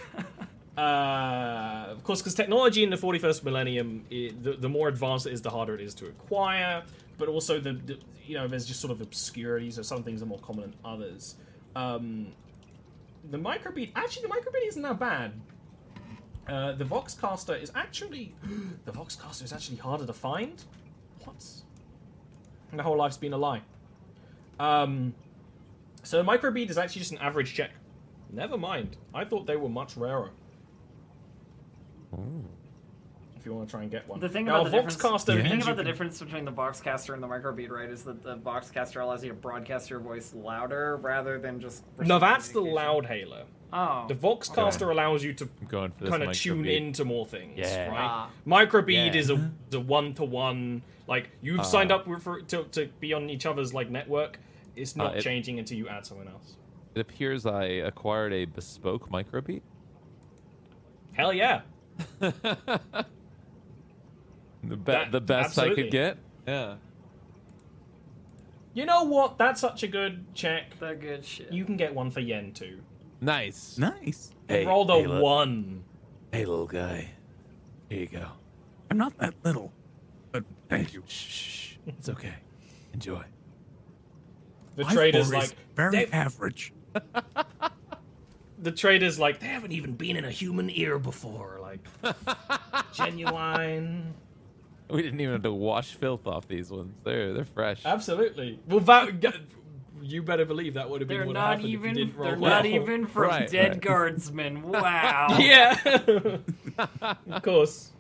uh, 0.78 1.86
of 1.90 2.04
course, 2.04 2.20
because 2.22 2.36
technology 2.36 2.84
in 2.84 2.90
the 2.90 2.98
41st 2.98 3.44
millennium, 3.44 4.04
i 4.12 4.30
the, 4.42 4.58
the 4.60 4.68
more 4.68 4.90
advanced 4.90 5.26
it 5.26 5.32
is, 5.32 5.42
the 5.42 5.50
harder 5.50 5.74
it 5.74 5.80
is 5.80 5.94
to 5.94 6.06
acquire. 6.08 6.84
But 7.18 7.30
also, 7.30 7.58
the, 7.58 7.72
the 7.72 7.98
you 8.26 8.36
know, 8.36 8.46
there's 8.50 8.66
just 8.66 8.82
sort 8.82 8.92
of 8.92 9.00
obscurity, 9.00 9.72
so 9.72 9.84
some 9.84 10.04
things 10.04 10.22
are 10.22 10.26
more 10.26 10.40
common 10.40 10.64
than 10.64 10.74
others. 10.84 11.36
Um, 11.78 12.34
the 13.32 13.38
microbead, 13.38 13.92
actually, 13.96 14.28
the 14.28 14.34
microbead 14.34 14.68
isn't 14.68 14.82
that 14.82 15.00
bad. 15.00 15.32
Uh, 16.48 16.74
the 16.74 16.84
Voxcaster 16.84 17.60
is 17.62 17.72
actually, 17.76 18.36
the 18.86 18.92
Voxcaster 18.92 19.44
is 19.44 19.54
actually 19.54 19.78
harder 19.78 20.06
to 20.06 20.14
find. 20.14 20.64
What? 21.24 21.44
My 22.74 22.84
whole 22.84 22.98
life's 22.98 23.18
been 23.18 23.34
a 23.34 23.38
lie. 23.38 23.62
Um, 24.60 25.14
so 26.04 26.22
the 26.22 26.30
microbead 26.30 26.70
is 26.70 26.78
actually 26.78 27.00
just 27.00 27.12
an 27.12 27.18
average 27.20 27.54
check. 27.54 27.72
Never 28.30 28.58
mind. 28.58 28.98
I 29.14 29.26
thought 29.26 29.46
they 29.46 29.56
were 29.56 29.70
much 29.70 29.98
rarer. 29.98 30.30
If 33.42 33.46
you 33.48 33.56
want 33.56 33.68
to 33.68 33.72
try 33.72 33.82
and 33.82 33.90
get 33.90 34.08
one. 34.08 34.20
The 34.20 34.30
thing 34.30 34.46
now, 34.46 34.62
about 34.62 34.66
the 34.66 34.78
difference, 34.78 34.98
Voxcaster 34.98 35.26
the 35.26 35.42
thing 35.50 35.62
about 35.64 35.76
the 35.78 35.82
can- 35.82 35.86
difference 35.86 36.20
between 36.22 36.46
the 36.46 36.52
Voxcaster 36.52 37.16
and 37.16 37.24
the 37.24 37.28
Microbead, 37.28 37.72
right, 37.72 37.90
is 37.90 38.04
that 38.04 38.22
the 38.22 38.38
Voxcaster 38.38 39.02
allows 39.02 39.24
you 39.24 39.30
to 39.30 39.36
broadcast 39.36 39.90
your 39.90 40.00
voice 40.00 40.32
louder 40.36 40.98
rather 40.98 41.40
than 41.40 41.60
just. 41.60 41.84
No, 42.00 42.20
that's 42.20 42.50
the 42.50 42.60
communication. 42.60 42.76
loud 42.76 43.06
hailer. 43.08 43.44
Oh. 43.74 44.06
The 44.08 44.14
Voxcaster 44.14 44.92
allows 44.92 45.24
you 45.24 45.34
to 45.34 45.50
I'm 45.60 45.68
going 45.68 45.92
for 45.92 46.04
this 46.04 46.10
kind 46.12 46.22
of 46.22 46.34
tune 46.34 46.64
microbead. 46.64 46.78
into 46.78 47.04
more 47.04 47.26
things, 47.26 47.58
Yeah. 47.58 47.88
right? 47.88 47.98
Ah. 48.00 48.30
Microbead 48.46 49.16
Yeah. 49.16 49.20
is 49.20 49.32
a 49.32 49.52
a 49.74 49.80
one 49.80 50.14
to 50.14 50.24
one. 50.24 50.84
Like 51.08 51.32
you've 51.42 51.62
Ah. 51.62 51.64
signed 51.64 51.92
up 51.92 52.06
for, 52.22 52.42
to 52.42 52.64
to 52.66 52.90
be 53.00 53.12
on 53.14 53.28
each 53.32 53.48
other's 53.48 53.74
like 53.74 53.90
network. 53.90 54.40
It's 54.76 54.96
not 54.96 55.14
Uh, 55.16 55.18
it- 55.18 55.22
changing 55.24 55.58
until 55.58 55.78
you 55.80 55.88
add 55.88 56.06
someone 56.06 56.28
else. 56.28 56.58
It 56.94 57.00
appears 57.00 57.48
I 57.48 57.64
acquired 57.64 58.34
a 58.34 58.46
bespoke 58.46 59.10
microbead. 59.10 59.62
Hell 61.14 61.34
yeah! 61.34 61.62
The, 64.64 64.78
be- 64.78 64.92
That- 64.92 65.12
the 65.12 65.22
best 65.22 65.58
I 65.60 65.74
could 65.74 65.92
get. 65.92 66.18
Yeah. 66.48 66.76
You 68.74 68.86
know 68.86 69.04
what? 69.04 69.38
That's 69.38 69.60
such 69.60 69.84
a 69.84 69.88
good 69.88 70.26
check. 70.34 70.80
The 70.80 70.96
good 70.96 71.26
shit. 71.26 71.52
You 71.52 71.66
can 71.66 71.76
get 71.78 71.94
one 71.94 72.10
for 72.10 72.22
Yen 72.22 72.54
too. 72.54 72.80
Nice. 73.20 73.78
Nice. 73.78 74.32
Hey, 74.48 74.66
Roll 74.66 74.86
the 74.86 74.96
hey, 74.96 75.08
look. 75.08 75.22
one. 75.24 75.84
Hey, 76.32 76.46
little 76.46 76.68
guy. 76.68 77.12
Here 77.90 78.00
you 78.00 78.08
go. 78.08 78.28
I'm 78.90 78.98
not 78.98 79.18
that 79.20 79.34
little, 79.44 79.74
but 80.32 80.44
thank 80.70 80.94
you. 80.94 81.04
Shh, 81.08 81.12
shh, 81.14 81.50
shh. 81.52 81.76
It's 81.88 82.08
okay. 82.10 82.36
Enjoy. 82.94 83.24
The 84.78 84.86
My 84.86 84.94
trader's 84.94 85.28
is 85.28 85.34
like 85.34 85.56
very 85.76 86.06
"They- 86.06 86.12
average. 86.12 86.74
the 88.62 88.72
trader's 88.72 89.20
like 89.20 89.40
they 89.40 89.48
haven't 89.48 89.72
even 89.74 89.94
been 89.94 90.16
in 90.16 90.24
a 90.26 90.32
human 90.32 90.70
ear 90.70 90.98
before. 90.98 91.60
Like 91.62 91.86
genuine. 92.94 94.14
We 94.96 95.02
didn't 95.04 95.22
even 95.22 95.34
have 95.34 95.44
to 95.44 95.54
wash 95.54 95.94
filth 95.94 96.28
off 96.28 96.48
these 96.48 96.70
ones. 96.70 96.94
They're 97.04 97.34
they're 97.34 97.46
fresh. 97.46 97.82
Absolutely. 97.86 98.60
Well, 98.68 98.80
that 98.82 99.36
you 100.02 100.24
better 100.24 100.46
believe 100.46 100.74
that 100.74 100.90
would 100.90 101.00
have 101.02 101.08
been 101.08 101.18
They're 101.20 101.28
what 101.28 101.34
not 101.34 101.48
happened 101.60 101.66
if 101.66 101.72
even. 101.72 101.90
you 101.98 102.06
didn't 102.06 102.18
roll 102.18 102.32
They're 102.32 102.40
well. 102.40 102.52
not 102.52 102.66
even 102.66 103.06
from 103.08 103.24
Right, 103.24 103.50
dead 103.50 103.72
right. 103.74 103.82
guardsmen. 103.82 104.62
Wow. 104.68 105.38
Yeah. 105.40 105.78
of 107.30 107.42
course. 107.44 107.92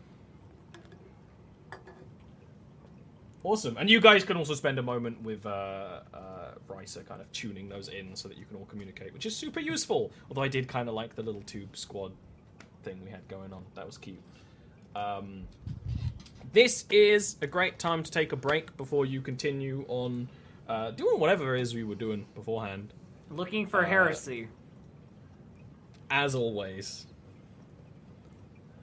Awesome. 3.43 3.77
And 3.77 3.89
you 3.89 3.99
guys 3.99 4.23
can 4.23 4.38
also 4.38 4.53
spend 4.53 4.77
a 4.77 4.84
moment 4.84 5.22
with 5.23 5.45
uh, 5.47 6.01
uh, 6.13 6.51
Risa 6.69 7.05
kind 7.07 7.22
of 7.22 7.31
tuning 7.31 7.69
those 7.69 7.88
in 7.88 8.15
so 8.15 8.27
that 8.27 8.38
you 8.38 8.45
can 8.45 8.57
all 8.57 8.65
communicate, 8.65 9.13
which 9.13 9.26
is 9.26 9.35
super 9.35 9.59
useful. 9.59 10.11
Although 10.30 10.43
I 10.43 10.47
did 10.47 10.68
kind 10.68 10.88
of 10.88 10.93
like 10.93 11.15
the 11.15 11.23
little 11.23 11.41
tube 11.41 11.76
squad 11.76 12.11
thing 12.84 12.99
we 13.03 13.09
had 13.09 13.27
going 13.27 13.51
on. 13.51 13.63
That 13.76 13.85
was 13.88 13.97
cute. 13.97 14.22
Um, 14.95 15.47
this 16.53 16.85
is 16.89 17.37
a 17.41 17.47
great 17.47 17.79
time 17.79 18.03
to 18.03 18.11
take 18.11 18.31
a 18.31 18.35
break 18.35 18.75
before 18.77 19.05
you 19.05 19.21
continue 19.21 19.85
on 19.87 20.27
uh, 20.67 20.91
doing 20.91 21.19
whatever 21.19 21.55
it 21.55 21.61
is 21.61 21.73
we 21.73 21.83
were 21.83 21.95
doing 21.95 22.25
beforehand. 22.35 22.93
Looking 23.29 23.67
for 23.67 23.83
Uh, 23.85 23.89
heresy. 23.89 24.47
As 26.09 26.35
always. 26.35 27.07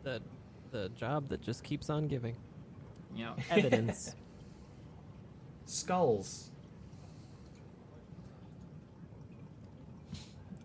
The 0.03 0.23
the 0.71 0.89
job 0.91 1.29
that 1.31 1.41
just 1.43 1.65
keeps 1.65 1.89
on 1.91 2.09
giving 2.09 2.37
Yeah. 3.15 3.35
evidence. 3.51 4.15
Skulls. 5.67 6.51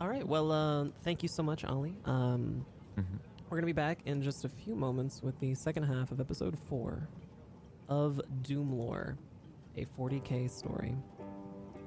All 0.01 0.09
right. 0.09 0.27
Well, 0.27 0.51
uh, 0.51 0.85
thank 1.03 1.23
you 1.23 1.30
so 1.30 1.41
much, 1.43 1.63
Ollie. 1.63 1.95
Um, 2.05 2.65
Mhm. 2.97 3.19
We're 3.53 3.57
gonna 3.57 3.67
be 3.67 3.73
back 3.73 3.99
in 4.05 4.23
just 4.23 4.45
a 4.45 4.49
few 4.49 4.73
moments 4.73 5.21
with 5.21 5.39
the 5.39 5.53
second 5.53 5.84
half 5.84 6.11
of 6.11 6.19
episode 6.19 6.57
four 6.67 7.07
of 7.88 8.19
Doomlore, 8.41 9.15
a 9.77 9.85
40k 9.95 10.49
story. 10.49 10.95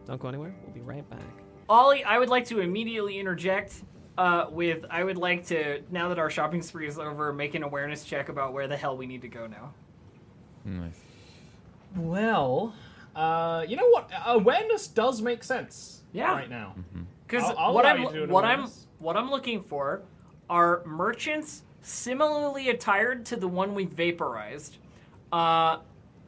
Don't 0.07 0.21
go 0.21 0.29
anywhere. 0.29 0.55
We'll 0.63 0.73
be 0.73 0.81
right 0.83 1.11
back. 1.11 1.19
Ollie, 1.69 2.05
I 2.05 2.21
would 2.21 2.29
like 2.29 2.45
to 2.47 2.61
immediately 2.61 3.19
interject 3.19 3.83
uh, 4.17 4.47
with 4.49 4.85
I 4.91 5.03
would 5.03 5.17
like 5.17 5.45
to, 5.47 5.83
now 5.91 6.09
that 6.11 6.21
our 6.21 6.31
shopping 6.31 6.63
spree 6.63 6.87
is 6.87 7.01
over, 7.01 7.33
make 7.33 7.57
an 7.57 7.65
awareness 7.65 8.05
check 8.05 8.29
about 8.29 8.53
where 8.53 8.69
the 8.69 8.77
hell 8.77 8.97
we 8.97 9.07
need 9.07 9.23
to 9.23 9.29
go 9.29 9.49
now. 9.49 9.75
Nice. 10.65 11.01
Well, 11.97 12.77
uh, 13.17 13.65
you 13.67 13.75
know 13.75 13.89
what? 13.89 14.09
Awareness 14.25 14.87
does 14.87 15.21
make 15.21 15.43
sense. 15.43 16.05
Yeah. 16.13 16.31
Right 16.31 16.49
now. 16.49 16.77
Because 17.27 17.43
I'll- 17.43 17.59
I'll 17.59 17.75
what 17.75 17.87
I'm 17.87 18.03
you 18.03 18.07
to 18.07 18.15
do 18.15 18.23
an 18.23 18.31
what 18.31 18.45
I'm 18.45 18.69
what 19.01 19.17
I'm 19.17 19.31
looking 19.31 19.65
for 19.65 20.03
are 20.49 20.83
merchants 20.85 21.63
similarly 21.83 22.69
attired 22.69 23.25
to 23.27 23.37
the 23.37 23.49
one 23.49 23.75
we 23.75 23.85
vaporized, 23.85 24.77
uh, 25.33 25.79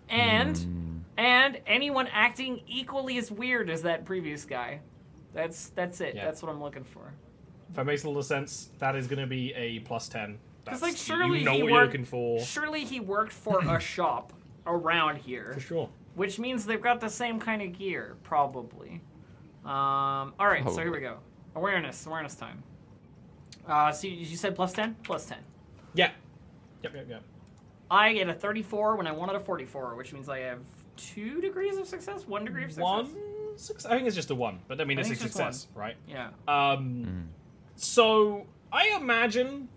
and 0.09 1.05
and 1.17 1.61
anyone 1.67 2.09
acting 2.13 2.61
equally 2.67 3.19
as 3.19 3.31
weird 3.31 3.69
as 3.71 3.83
that 3.83 4.05
previous 4.05 4.45
guy. 4.45 4.81
That's 5.35 5.69
that's 5.71 6.01
it. 6.01 6.15
Yeah. 6.15 6.25
That's 6.25 6.43
what 6.43 6.51
I'm 6.51 6.63
looking 6.63 6.85
for. 6.85 7.13
If 7.69 7.77
that 7.77 7.85
makes 7.87 8.05
a 8.05 8.09
little 8.09 8.23
sense, 8.23 8.71
that 8.79 8.97
is 8.97 9.07
going 9.07 9.21
to 9.21 9.27
be 9.27 9.53
a 9.55 9.81
plus 9.81 10.09
ten. 10.09 10.39
Because 10.65 10.83
like 10.83 10.97
surely 10.97 11.41
you 11.41 11.45
know 11.45 11.53
he 11.53 11.63
what 11.63 11.73
worked, 11.73 11.75
you're 11.75 11.85
looking 11.87 12.05
for 12.05 12.41
Surely 12.41 12.85
he 12.85 13.01
worked 13.01 13.33
for 13.33 13.61
a 13.77 13.81
shop 13.81 14.33
around 14.67 15.17
here. 15.17 15.53
for 15.55 15.61
sure. 15.61 15.89
Which 16.15 16.39
means 16.39 16.67
they've 16.67 16.81
got 16.83 17.01
the 17.01 17.09
same 17.09 17.39
kind 17.39 17.63
of 17.63 17.79
gear, 17.79 18.17
probably. 18.23 19.01
Um, 19.65 20.35
all 20.39 20.47
right, 20.47 20.65
so 20.65 20.79
here 20.79 20.93
we 20.93 21.01
go. 21.01 21.19
Awareness, 21.55 22.07
awareness 22.07 22.35
time. 22.35 22.63
Uh, 23.67 23.93
so 23.93 24.07
you, 24.07 24.15
you 24.17 24.37
said 24.37 24.55
plus 24.55 24.73
10? 24.73 24.97
Plus 25.03 25.27
10. 25.27 25.39
Yeah. 25.95 26.11
Yep. 26.83 26.95
Yep. 26.95 27.07
Yep. 27.11 27.23
I 27.91 28.13
get 28.13 28.29
a 28.29 28.35
34 28.35 28.97
when 28.97 29.07
I 29.07 29.13
wanted 29.13 29.37
a 29.37 29.41
44, 29.41 29.95
which 29.95 30.13
means 30.13 30.29
I 30.29 30.41
have 30.41 30.61
two 30.97 31.41
degrees 31.41 31.77
of 31.79 31.87
success? 31.87 32.27
One 32.27 32.45
degree 32.45 32.65
of 32.65 32.71
success? 32.71 32.83
One. 32.85 33.17
Six, 33.57 33.85
I 33.87 33.91
think 33.97 34.07
it's 34.07 34.15
just 34.15 34.31
a 34.31 34.37
one, 34.37 34.61
but 34.69 34.81
I 34.81 34.85
mean 34.85 34.99
I 34.99 35.01
it's 35.01 35.11
a 35.11 35.15
it's 35.15 35.23
success, 35.23 35.67
right? 35.75 35.97
Yeah. 36.07 36.29
Um. 36.47 37.29
So 37.75 38.47
I 38.73 38.97
imagine 39.01 39.69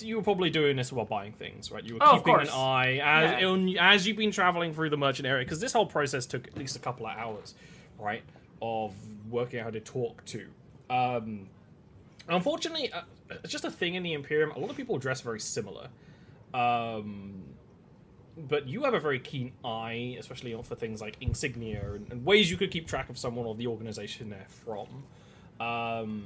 you 0.00 0.16
were 0.16 0.22
probably 0.22 0.50
doing 0.50 0.76
this 0.76 0.92
while 0.92 1.06
buying 1.06 1.32
things, 1.32 1.70
right? 1.70 1.82
You 1.82 1.94
were 1.94 2.00
Oh, 2.02 2.16
keeping 2.18 2.34
an 2.40 2.48
eye 2.48 2.98
as 3.02 3.40
Yeah. 3.42 3.92
as 3.92 4.06
you've 4.06 4.18
been 4.18 4.30
traveling 4.30 4.74
through 4.74 4.90
the 4.90 4.98
merchant 4.98 5.26
area, 5.26 5.44
because 5.46 5.60
this 5.60 5.72
whole 5.72 5.86
process 5.86 6.26
took 6.26 6.46
at 6.46 6.58
least 6.58 6.76
a 6.76 6.78
couple 6.78 7.06
of 7.06 7.16
hours, 7.16 7.54
right? 7.98 8.22
Of 8.60 8.92
working 9.30 9.60
out 9.60 9.64
how 9.64 9.70
to 9.70 9.80
talk 9.80 10.22
to. 10.26 10.46
Um, 10.90 11.48
unfortunately, 12.34 12.92
uh, 12.92 13.02
it's 13.30 13.52
just 13.52 13.64
a 13.64 13.70
thing 13.70 13.94
in 13.94 14.02
the 14.02 14.12
Imperium. 14.12 14.50
A 14.52 14.58
lot 14.58 14.70
of 14.70 14.76
people 14.76 14.98
dress 14.98 15.20
very 15.20 15.40
similar. 15.40 15.88
Um, 16.52 17.44
but 18.36 18.68
you 18.68 18.84
have 18.84 18.94
a 18.94 19.00
very 19.00 19.20
keen 19.20 19.52
eye, 19.64 20.16
especially 20.18 20.56
for 20.62 20.74
things 20.74 21.00
like 21.00 21.16
insignia 21.20 21.94
and, 21.94 22.10
and 22.10 22.24
ways 22.24 22.50
you 22.50 22.56
could 22.56 22.70
keep 22.70 22.86
track 22.86 23.08
of 23.08 23.18
someone 23.18 23.46
or 23.46 23.54
the 23.54 23.66
organization 23.66 24.30
they're 24.30 24.46
from. 24.48 25.04
Um, 25.60 26.24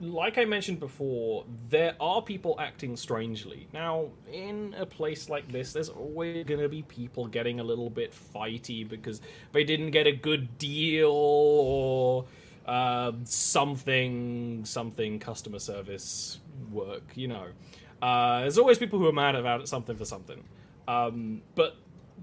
like 0.00 0.38
I 0.38 0.44
mentioned 0.44 0.80
before, 0.80 1.44
there 1.68 1.94
are 2.00 2.22
people 2.22 2.56
acting 2.58 2.96
strangely. 2.96 3.68
Now, 3.72 4.06
in 4.32 4.74
a 4.78 4.86
place 4.86 5.28
like 5.28 5.50
this, 5.52 5.72
there's 5.72 5.90
always 5.90 6.44
going 6.46 6.60
to 6.60 6.68
be 6.68 6.82
people 6.82 7.26
getting 7.26 7.60
a 7.60 7.64
little 7.64 7.90
bit 7.90 8.14
fighty 8.34 8.88
because 8.88 9.20
they 9.52 9.64
didn't 9.64 9.90
get 9.90 10.06
a 10.06 10.12
good 10.12 10.56
deal 10.56 11.10
or 11.10 12.24
uh, 12.66 13.12
something, 13.24 14.64
something 14.64 15.18
customer 15.18 15.58
service 15.58 16.38
work, 16.70 17.02
you 17.14 17.28
know. 17.28 17.46
Uh, 18.02 18.40
there's 18.40 18.58
always 18.58 18.78
people 18.78 18.98
who 18.98 19.06
are 19.06 19.12
mad 19.12 19.34
about 19.34 19.68
something 19.68 19.96
for 19.96 20.04
something. 20.04 20.42
Um, 20.88 21.42
but 21.54 21.76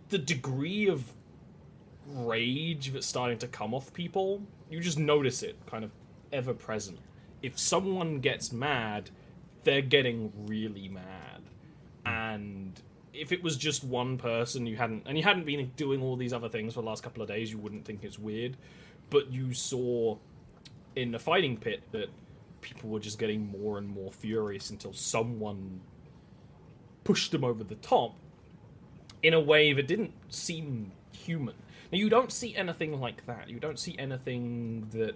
the 0.09 0.17
degree 0.17 0.87
of 0.87 1.03
rage 2.07 2.91
that's 2.93 3.05
starting 3.05 3.37
to 3.39 3.47
come 3.47 3.73
off 3.73 3.93
people, 3.93 4.41
you 4.69 4.79
just 4.79 4.97
notice 4.97 5.43
it 5.43 5.57
kind 5.65 5.83
of 5.83 5.91
ever 6.31 6.53
present. 6.53 6.99
If 7.41 7.59
someone 7.59 8.19
gets 8.19 8.51
mad, 8.51 9.09
they're 9.63 9.81
getting 9.81 10.31
really 10.47 10.87
mad. 10.87 11.43
And 12.05 12.81
if 13.13 13.31
it 13.31 13.43
was 13.43 13.57
just 13.57 13.83
one 13.83 14.17
person 14.17 14.65
you 14.65 14.77
hadn't 14.77 15.03
and 15.05 15.17
you 15.17 15.23
hadn't 15.23 15.45
been 15.45 15.71
doing 15.75 16.01
all 16.01 16.15
these 16.15 16.33
other 16.33 16.49
things 16.49 16.73
for 16.73 16.81
the 16.81 16.87
last 16.87 17.03
couple 17.03 17.21
of 17.21 17.27
days, 17.27 17.51
you 17.51 17.57
wouldn't 17.57 17.85
think 17.85 18.03
it's 18.03 18.17
weird. 18.17 18.57
But 19.09 19.31
you 19.31 19.53
saw 19.53 20.17
in 20.97 21.11
the 21.11 21.19
fighting 21.19 21.57
pit 21.57 21.83
that 21.91 22.09
people 22.61 22.89
were 22.89 22.99
just 22.99 23.19
getting 23.19 23.51
more 23.51 23.77
and 23.77 23.87
more 23.87 24.11
furious 24.11 24.69
until 24.71 24.93
someone 24.93 25.79
pushed 27.03 27.31
them 27.31 27.43
over 27.43 27.63
the 27.63 27.75
top 27.75 28.15
in 29.23 29.33
a 29.33 29.39
way 29.39 29.73
that 29.73 29.87
didn't 29.87 30.13
seem 30.29 30.91
human. 31.11 31.55
Now, 31.91 31.99
you 31.99 32.09
don't 32.09 32.31
see 32.31 32.55
anything 32.55 32.99
like 32.99 33.25
that. 33.27 33.49
You 33.49 33.59
don't 33.59 33.79
see 33.79 33.95
anything 33.97 34.87
that 34.91 35.15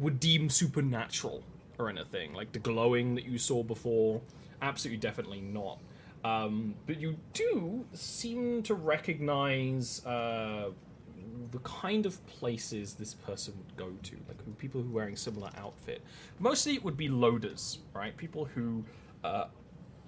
would 0.00 0.18
deem 0.18 0.50
supernatural 0.50 1.44
or 1.78 1.88
anything 1.88 2.32
like 2.32 2.52
the 2.52 2.58
glowing 2.58 3.14
that 3.14 3.24
you 3.24 3.38
saw 3.38 3.62
before. 3.62 4.20
Absolutely, 4.60 4.98
definitely 4.98 5.40
not. 5.40 5.78
Um, 6.24 6.74
but 6.86 7.00
you 7.00 7.16
do 7.32 7.84
seem 7.92 8.62
to 8.64 8.74
recognize 8.74 10.04
uh, 10.06 10.70
the 11.50 11.58
kind 11.60 12.06
of 12.06 12.24
places 12.26 12.94
this 12.94 13.14
person 13.14 13.54
would 13.58 13.76
go 13.76 13.90
to, 14.02 14.16
like 14.28 14.42
who, 14.44 14.52
people 14.52 14.80
who 14.82 14.88
are 14.90 14.92
wearing 14.92 15.16
similar 15.16 15.50
outfit. 15.56 16.02
Mostly, 16.38 16.74
it 16.74 16.84
would 16.84 16.96
be 16.96 17.08
loaders, 17.08 17.78
right? 17.94 18.16
People 18.16 18.44
who 18.44 18.84
uh, 19.24 19.46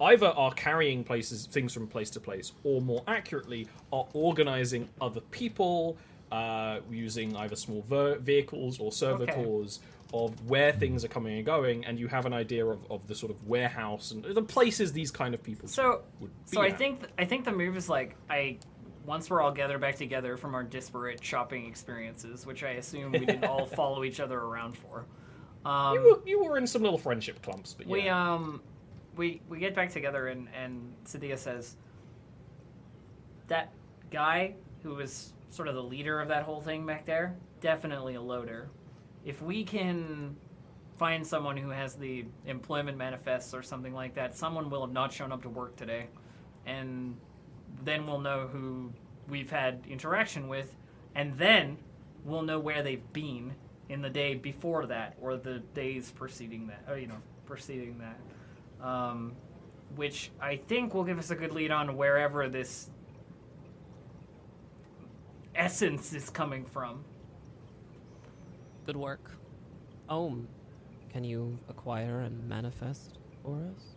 either 0.01 0.27
are 0.27 0.51
carrying 0.53 1.03
places 1.03 1.45
things 1.45 1.73
from 1.73 1.87
place 1.87 2.09
to 2.11 2.19
place, 2.19 2.51
or 2.63 2.81
more 2.81 3.03
accurately, 3.07 3.67
are 3.91 4.05
organizing 4.13 4.89
other 5.01 5.21
people 5.31 5.97
uh, 6.31 6.79
using 6.91 7.35
either 7.37 7.55
small 7.55 7.81
ver- 7.87 8.17
vehicles 8.17 8.79
or 8.79 8.91
servitors 8.91 9.79
of 10.13 10.49
where 10.49 10.71
things 10.71 11.03
are 11.03 11.07
coming 11.07 11.37
and 11.37 11.45
going, 11.45 11.83
and 11.85 11.99
you 11.99 12.07
have 12.07 12.25
an 12.25 12.33
idea 12.33 12.65
of, 12.65 12.79
of 12.91 13.07
the 13.07 13.15
sort 13.15 13.31
of 13.31 13.47
warehouse 13.47 14.11
and 14.11 14.23
the 14.23 14.41
places 14.41 14.93
these 14.93 15.11
kind 15.11 15.33
of 15.33 15.41
people 15.43 15.67
So, 15.67 16.01
would 16.19 16.31
so 16.45 16.61
I 16.61 16.67
at. 16.67 16.77
think 16.77 16.99
th- 17.01 17.11
I 17.17 17.25
think 17.25 17.43
the 17.45 17.51
move 17.51 17.75
is 17.75 17.89
like 17.89 18.15
I 18.29 18.57
once 19.05 19.29
we're 19.29 19.41
all 19.41 19.51
gathered 19.51 19.81
back 19.81 19.95
together 19.95 20.37
from 20.37 20.55
our 20.55 20.63
disparate 20.63 21.23
shopping 21.23 21.65
experiences, 21.65 22.45
which 22.45 22.63
I 22.63 22.71
assume 22.71 23.11
we 23.11 23.19
didn't 23.19 23.45
all 23.45 23.65
follow 23.77 24.03
each 24.03 24.19
other 24.19 24.39
around 24.39 24.77
for. 24.77 25.05
Um, 25.65 25.95
you 25.95 26.01
were, 26.01 26.21
you 26.25 26.43
were 26.43 26.57
in 26.57 26.67
some 26.67 26.81
little 26.81 26.97
friendship 26.97 27.41
clumps, 27.41 27.73
but 27.73 27.87
we 27.87 28.05
yeah. 28.05 28.33
um 28.33 28.61
we 29.15 29.41
we 29.49 29.59
get 29.59 29.75
back 29.75 29.89
together 29.89 30.27
and 30.27 30.47
and 30.55 30.93
Scythia 31.05 31.37
says 31.37 31.75
that 33.47 33.71
guy 34.11 34.55
who 34.83 34.95
was 34.95 35.33
sort 35.49 35.67
of 35.67 35.75
the 35.75 35.83
leader 35.83 36.19
of 36.19 36.27
that 36.27 36.43
whole 36.43 36.61
thing 36.61 36.85
back 36.85 37.05
there 37.05 37.35
definitely 37.61 38.15
a 38.15 38.21
loader 38.21 38.69
if 39.23 39.41
we 39.41 39.63
can 39.63 40.35
find 40.97 41.25
someone 41.25 41.57
who 41.57 41.69
has 41.69 41.95
the 41.95 42.25
employment 42.45 42.97
manifests 42.97 43.53
or 43.53 43.63
something 43.63 43.93
like 43.93 44.13
that 44.15 44.35
someone 44.35 44.69
will 44.69 44.81
have 44.81 44.93
not 44.93 45.11
shown 45.11 45.31
up 45.31 45.41
to 45.41 45.49
work 45.49 45.75
today 45.75 46.07
and 46.65 47.15
then 47.85 48.05
we'll 48.05 48.19
know 48.19 48.47
who 48.51 48.91
we've 49.27 49.49
had 49.49 49.83
interaction 49.89 50.47
with 50.47 50.75
and 51.15 51.37
then 51.37 51.77
we'll 52.23 52.41
know 52.41 52.59
where 52.59 52.83
they've 52.83 53.13
been 53.13 53.53
in 53.89 54.01
the 54.01 54.09
day 54.09 54.35
before 54.35 54.85
that 54.87 55.15
or 55.21 55.37
the 55.37 55.59
days 55.73 56.11
preceding 56.11 56.67
that 56.67 56.83
or 56.89 56.97
you 56.97 57.07
know 57.07 57.17
preceding 57.45 57.97
that 57.99 58.85
um, 58.85 59.33
which 59.95 60.31
i 60.41 60.55
think 60.55 60.93
will 60.93 61.03
give 61.03 61.17
us 61.17 61.31
a 61.31 61.35
good 61.35 61.51
lead 61.51 61.71
on 61.71 61.95
wherever 61.95 62.49
this 62.49 62.89
essence 65.55 66.13
is 66.13 66.29
coming 66.29 66.65
from 66.65 67.03
Good 68.85 68.97
work. 68.97 69.31
Ohm, 70.09 70.47
can 71.09 71.23
you 71.23 71.57
acquire 71.69 72.19
and 72.19 72.47
manifest 72.47 73.17
for 73.41 73.55
us? 73.55 73.94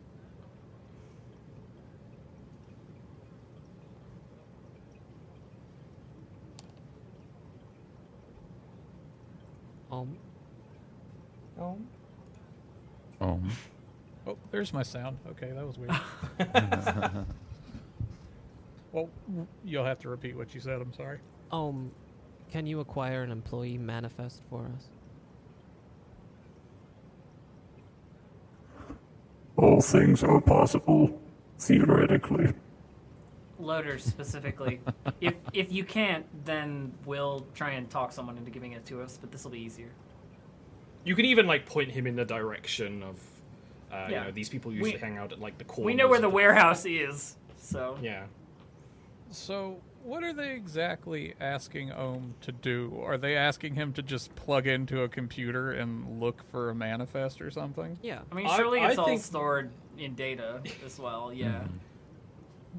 Ohm. 9.90 10.16
Oh. 11.60 11.78
Oh. 13.20 13.40
Oh, 14.26 14.36
there's 14.50 14.72
my 14.72 14.82
sound. 14.82 15.18
Okay, 15.30 15.50
that 15.52 15.66
was 15.66 15.78
weird. 15.78 15.92
well, 18.92 19.08
you'll 19.64 19.84
have 19.84 19.98
to 20.00 20.08
repeat 20.08 20.36
what 20.36 20.54
you 20.54 20.60
said. 20.60 20.80
I'm 20.80 20.92
sorry. 20.92 21.18
Ohm, 21.50 21.90
can 22.50 22.66
you 22.66 22.80
acquire 22.80 23.22
an 23.22 23.30
employee 23.30 23.78
manifest 23.78 24.42
for 24.50 24.70
us? 24.76 24.88
All 29.56 29.80
things 29.80 30.22
are 30.22 30.40
possible, 30.40 31.20
theoretically. 31.58 32.52
Loaders 33.58 34.04
specifically 34.04 34.80
if 35.20 35.34
if 35.52 35.72
you 35.72 35.84
can't 35.84 36.24
then 36.44 36.92
we'll 37.04 37.44
try 37.54 37.70
and 37.70 37.90
talk 37.90 38.12
someone 38.12 38.36
into 38.38 38.50
giving 38.50 38.72
it 38.72 38.84
to 38.86 39.00
us 39.02 39.18
but 39.20 39.30
this 39.32 39.42
will 39.44 39.50
be 39.50 39.58
easier 39.60 39.90
You 41.04 41.14
can 41.14 41.24
even 41.24 41.46
like 41.46 41.66
point 41.66 41.90
him 41.90 42.06
in 42.06 42.16
the 42.16 42.24
direction 42.24 43.02
of, 43.02 43.16
uh, 43.90 43.94
Yeah. 43.94 44.08
you 44.08 44.24
know, 44.26 44.30
these 44.32 44.48
people 44.48 44.72
usually 44.72 44.92
We- 44.92 44.98
hang 44.98 45.16
out 45.18 45.32
at 45.32 45.40
like 45.40 45.56
the 45.58 45.64
corners. 45.64 45.86
we 45.86 45.94
know 45.94 46.06
where 46.08 46.16
of 46.16 46.22
the 46.22 46.28
warehouse 46.30 46.84
is 46.84 47.36
so 47.56 47.96
Yeah. 48.02 48.24
So, 49.30 49.80
what 50.04 50.22
are 50.24 50.32
they 50.32 50.52
exactly 50.54 51.34
asking 51.40 51.92
Ohm 51.92 52.34
to 52.42 52.52
do? 52.52 52.98
Are 53.04 53.18
they 53.18 53.36
asking 53.36 53.74
him 53.74 53.92
to 53.94 54.02
just 54.02 54.34
plug 54.36 54.66
into 54.66 55.02
a 55.02 55.08
computer 55.08 55.72
and 55.72 56.18
look 56.20 56.42
for 56.50 56.70
a 56.70 56.74
manifest 56.74 57.40
or 57.42 57.50
something? 57.50 57.98
Yeah. 58.02 58.20
i 58.30 58.34
mean 58.34 58.46
I- 58.46 58.56
surely 58.56 58.80
I 58.80 58.90
it's 58.90 58.98
all 58.98 59.06
think- 59.06 59.22
stored 59.22 59.70
in 59.98 60.14
data 60.14 60.62
as 60.86 60.98
well 60.98 61.32
yeah 61.32 61.64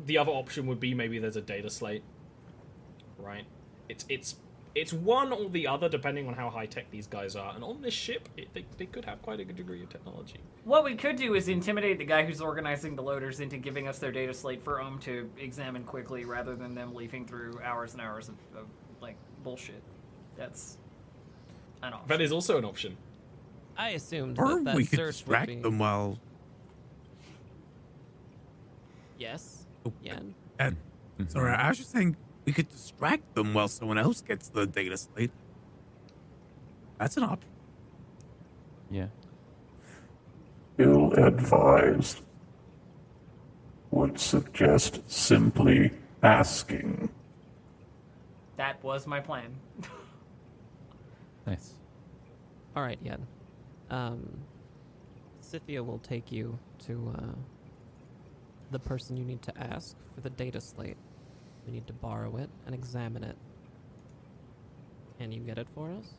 The 0.05 0.17
other 0.17 0.31
option 0.31 0.65
would 0.67 0.79
be 0.79 0.93
maybe 0.93 1.19
there's 1.19 1.35
a 1.35 1.41
data 1.41 1.69
slate. 1.69 2.03
Right. 3.17 3.45
It's 3.89 4.05
it's 4.09 4.35
it's 4.75 4.93
one 4.93 5.33
or 5.33 5.49
the 5.49 5.67
other 5.67 5.89
depending 5.89 6.27
on 6.27 6.35
how 6.35 6.49
high 6.49 6.67
tech 6.67 6.89
these 6.91 7.07
guys 7.07 7.35
are. 7.35 7.53
And 7.55 7.63
on 7.63 7.81
this 7.81 7.93
ship, 7.93 8.29
it, 8.37 8.53
they 8.53 8.65
they 8.77 8.85
could 8.85 9.05
have 9.05 9.21
quite 9.21 9.39
a 9.39 9.43
good 9.43 9.55
degree 9.57 9.81
of 9.83 9.89
technology. 9.89 10.39
what 10.63 10.83
we 10.83 10.95
could 10.95 11.15
do 11.15 11.33
is 11.35 11.47
intimidate 11.47 11.97
the 11.97 12.05
guy 12.05 12.23
who's 12.23 12.39
organizing 12.39 12.95
the 12.95 13.01
loaders 13.01 13.39
into 13.39 13.57
giving 13.57 13.87
us 13.87 13.99
their 13.99 14.11
data 14.11 14.33
slate 14.33 14.63
for 14.63 14.79
um 14.81 14.99
to 14.99 15.29
examine 15.39 15.83
quickly 15.83 16.23
rather 16.25 16.55
than 16.55 16.75
them 16.75 16.93
leafing 16.93 17.25
through 17.25 17.59
hours 17.63 17.93
and 17.93 18.01
hours 18.01 18.29
of, 18.29 18.35
of 18.55 18.67
like 19.01 19.15
bullshit 19.43 19.81
that's 20.37 20.77
an 21.81 21.93
option 21.93 22.07
That 22.07 22.21
is 22.21 22.31
also 22.31 22.57
an 22.57 22.65
option. 22.65 22.95
I 23.77 23.89
assumed 23.91 24.37
Or 24.39 24.55
that 24.55 24.63
that 24.65 24.75
we 24.75 24.85
could 24.85 24.97
search 24.99 25.25
would 25.25 25.35
distract 25.35 25.47
be... 25.47 25.55
them 25.55 25.79
while. 25.79 26.19
Yes. 29.17 29.58
Oh, 29.85 29.93
Yen. 30.01 30.35
and- 30.59 30.77
Sorry, 31.27 31.51
I 31.53 31.67
was 31.67 31.77
just 31.77 31.91
saying 31.91 32.15
we 32.45 32.53
could 32.53 32.69
distract 32.69 33.35
them 33.35 33.53
while 33.53 33.67
someone 33.67 33.97
else 33.97 34.21
gets 34.21 34.47
the 34.47 34.65
data 34.65 34.95
slate. 34.95 35.31
That's 36.97 37.17
an 37.17 37.23
option. 37.23 37.49
Yeah. 38.89 39.07
Ill 40.77 41.11
advised. 41.13 42.21
Would 43.91 44.17
suggest 44.19 45.01
simply 45.11 45.91
asking. 46.23 47.09
that 48.57 48.81
was 48.83 49.07
my 49.07 49.19
plan 49.19 49.55
Nice. 51.47 51.73
All 52.75 52.83
right, 52.83 52.99
Yen. 53.01 53.25
Um, 53.89 54.39
Scythia 55.41 55.81
will 55.83 55.97
take 55.99 56.31
you 56.31 56.59
to 56.85 57.13
uh, 57.17 57.35
the 58.71 58.79
person 58.79 59.17
you 59.17 59.25
need 59.25 59.41
to 59.43 59.57
ask 59.57 59.95
for 60.13 60.21
the 60.21 60.29
data 60.29 60.61
slate. 60.61 60.97
We 61.65 61.73
need 61.73 61.87
to 61.87 61.93
borrow 61.93 62.37
it 62.37 62.49
and 62.65 62.73
examine 62.73 63.23
it. 63.23 63.37
Can 65.17 65.31
you 65.31 65.41
get 65.41 65.57
it 65.57 65.67
for 65.75 65.91
us? 65.91 66.13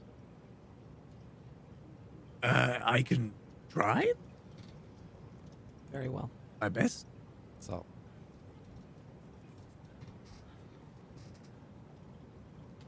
Uh, 2.43 2.79
I 2.83 3.03
can 3.03 3.33
try 3.71 4.01
it. 4.03 4.17
Very 5.93 6.09
well. 6.09 6.31
My 6.61 6.69
best. 6.69 7.07
So 7.61 7.85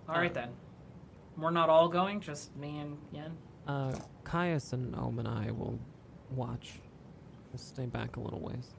All 0.08 0.16
right 0.20 0.34
then. 0.34 0.50
We're 1.38 1.50
not 1.50 1.70
all 1.70 1.88
going, 1.88 2.20
just 2.20 2.54
me 2.56 2.78
and 2.78 2.98
Yen. 3.12 3.32
Uh, 3.66 3.94
Caius 4.24 4.74
and 4.74 4.94
Ohm 4.94 5.18
and 5.18 5.26
I 5.26 5.50
will 5.50 5.78
watch. 6.30 6.74
We'll 7.50 7.58
stay 7.58 7.86
back 7.86 8.16
a 8.16 8.20
little 8.20 8.40
ways. 8.40 8.74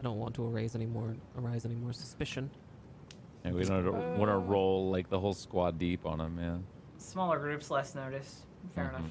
I, 0.00 0.06
I 0.06 0.08
don't 0.08 0.18
want 0.18 0.34
to 0.36 0.44
arise 0.46 0.74
any 0.74 0.86
more, 0.86 1.14
arise 1.38 1.64
any 1.64 1.74
more 1.74 1.92
suspicion. 1.92 2.50
yeah, 3.44 3.52
we 3.52 3.64
don't 3.64 4.18
want 4.18 4.30
to 4.30 4.36
roll 4.38 4.90
like 4.90 5.08
the 5.08 5.18
whole 5.18 5.34
squad 5.34 5.78
deep 5.78 6.06
on 6.06 6.20
him, 6.20 6.36
man. 6.36 6.64
Smaller 6.98 7.38
groups, 7.38 7.70
less 7.70 7.94
notice. 7.94 8.42
Fair 8.74 8.88
enough. 8.90 9.02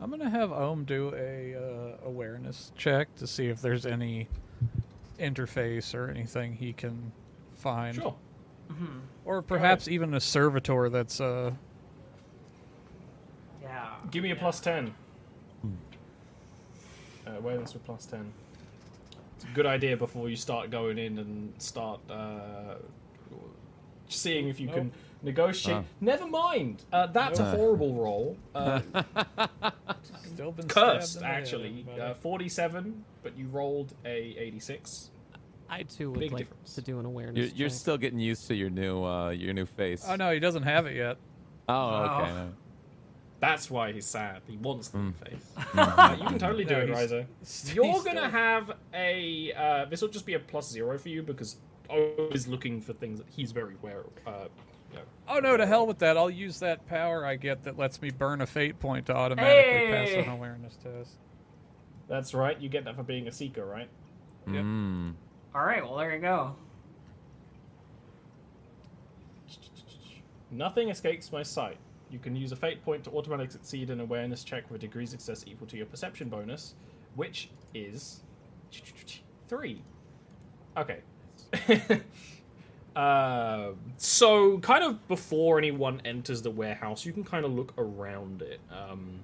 I'm 0.00 0.10
gonna 0.10 0.28
have 0.30 0.50
Ohm 0.52 0.84
do 0.84 1.14
a 1.16 1.54
uh, 1.54 2.06
awareness 2.08 2.72
check 2.76 3.14
to 3.16 3.26
see 3.26 3.46
if 3.46 3.62
there's 3.62 3.86
any 3.86 4.28
interface 5.20 5.94
or 5.94 6.10
anything 6.10 6.52
he 6.54 6.72
can 6.72 7.12
find, 7.58 7.94
Sure. 7.96 8.14
or 9.24 9.40
perhaps 9.40 9.86
even 9.88 10.14
a 10.14 10.20
servitor 10.20 10.88
that's 10.88 11.20
uh, 11.20 11.52
Yeah. 13.62 13.88
Give 14.10 14.22
me 14.24 14.32
a 14.32 14.36
plus 14.36 14.60
10. 14.60 14.92
Uh, 17.26 17.30
awareness 17.38 17.72
with 17.72 17.84
plus 17.84 18.04
10. 18.06 18.32
It's 19.44 19.52
a 19.52 19.54
good 19.54 19.66
idea 19.66 19.96
before 19.96 20.28
you 20.28 20.36
start 20.36 20.70
going 20.70 20.98
in 20.98 21.18
and 21.18 21.52
start 21.58 22.00
uh, 22.10 22.76
seeing 24.08 24.48
if 24.48 24.58
you 24.60 24.68
can 24.68 24.92
negotiate. 25.22 25.76
Ah. 25.76 25.84
Never 26.00 26.26
mind. 26.26 26.84
Uh, 26.92 27.06
that's 27.06 27.38
a 27.38 27.44
horrible 27.44 27.94
roll. 27.94 28.36
Uh, 28.54 28.80
still 30.24 30.52
been 30.52 30.68
cursed, 30.68 31.12
stabbed 31.12 31.24
head, 31.26 31.34
actually. 31.42 31.86
Uh, 32.00 32.14
47, 32.14 33.04
but 33.22 33.36
you 33.36 33.48
rolled 33.48 33.94
a 34.04 34.34
86. 34.38 35.10
I 35.68 35.82
too 35.82 36.10
would 36.10 36.20
Big 36.20 36.32
like 36.32 36.40
difference. 36.42 36.74
to 36.74 36.82
do 36.82 36.98
an 36.98 37.06
awareness. 37.06 37.38
You're, 37.38 37.56
you're 37.56 37.70
still 37.70 37.96
getting 37.96 38.18
used 38.18 38.46
to 38.48 38.54
your 38.54 38.70
new 38.70 39.02
uh, 39.02 39.30
your 39.30 39.54
new 39.54 39.64
face. 39.64 40.04
oh 40.06 40.14
no, 40.14 40.30
he 40.30 40.38
doesn't 40.38 40.62
have 40.62 40.86
it 40.86 40.94
yet. 40.94 41.16
Oh, 41.68 41.88
okay. 41.88 42.30
Oh. 42.30 42.34
no. 42.34 42.52
That's 43.46 43.70
why 43.70 43.92
he's 43.92 44.06
sad. 44.06 44.40
He 44.46 44.56
wants 44.56 44.88
the 44.88 44.98
Mm. 44.98 45.14
face. 45.28 45.52
Uh, 45.74 46.16
you 46.18 46.26
can 46.28 46.38
totally 46.38 46.64
do 46.64 46.74
No, 46.74 46.80
it, 46.80 46.88
he's- 46.88 47.12
Risa. 47.12 47.74
You're 47.74 48.02
gonna 48.02 48.30
have 48.30 48.72
a. 48.94 49.52
Uh, 49.52 49.84
this 49.86 50.00
will 50.00 50.08
just 50.08 50.24
be 50.24 50.32
a 50.34 50.38
plus 50.38 50.70
zero 50.70 50.96
for 50.96 51.10
you 51.10 51.22
because 51.22 51.56
O 51.90 52.28
is 52.32 52.48
looking 52.48 52.80
for 52.80 52.94
things 52.94 53.18
that 53.18 53.28
he's 53.28 53.52
very 53.52 53.74
aware 53.74 54.00
of. 54.00 54.34
Uh. 54.34 54.48
Oh 55.28 55.40
no, 55.40 55.56
to 55.56 55.66
hell 55.66 55.86
with 55.86 55.98
that. 55.98 56.16
I'll 56.16 56.30
use 56.30 56.58
that 56.60 56.86
power 56.86 57.26
I 57.26 57.36
get 57.36 57.64
that 57.64 57.76
lets 57.76 58.00
me 58.00 58.10
burn 58.10 58.40
a 58.40 58.46
fate 58.46 58.78
point 58.78 59.06
to 59.06 59.14
automatically 59.16 59.88
pass 59.90 60.08
Hey! 60.10 60.22
an 60.24 60.30
awareness 60.30 60.76
test. 60.82 61.16
That's 62.08 62.32
right. 62.34 62.58
You 62.60 62.68
get 62.68 62.84
that 62.84 62.94
for 62.96 63.02
being 63.02 63.26
a 63.28 63.32
seeker, 63.32 63.64
right? 63.66 63.88
Yep. 64.46 64.62
Mm. 64.62 65.14
All 65.54 65.64
right. 65.64 65.82
Well, 65.82 65.96
there 65.96 66.14
you 66.14 66.20
go. 66.20 66.54
Nothing 70.50 70.88
escapes 70.90 71.32
my 71.32 71.42
sight. 71.42 71.78
You 72.10 72.18
can 72.18 72.36
use 72.36 72.52
a 72.52 72.56
fate 72.56 72.84
point 72.84 73.04
to 73.04 73.10
automatically 73.10 73.52
succeed 73.52 73.90
an 73.90 74.00
awareness 74.00 74.44
check 74.44 74.70
with 74.70 74.82
a 74.82 74.86
degree 74.86 75.06
success 75.06 75.44
equal 75.46 75.66
to 75.68 75.76
your 75.76 75.86
perception 75.86 76.28
bonus, 76.28 76.74
which 77.14 77.50
is 77.74 78.22
three. 79.48 79.82
Okay. 80.76 81.00
uh, 82.96 83.70
so, 83.96 84.58
kind 84.58 84.84
of 84.84 85.06
before 85.08 85.58
anyone 85.58 86.00
enters 86.04 86.42
the 86.42 86.50
warehouse, 86.50 87.04
you 87.04 87.12
can 87.12 87.24
kind 87.24 87.44
of 87.44 87.52
look 87.52 87.72
around 87.78 88.42
it. 88.42 88.60
Um, 88.70 89.20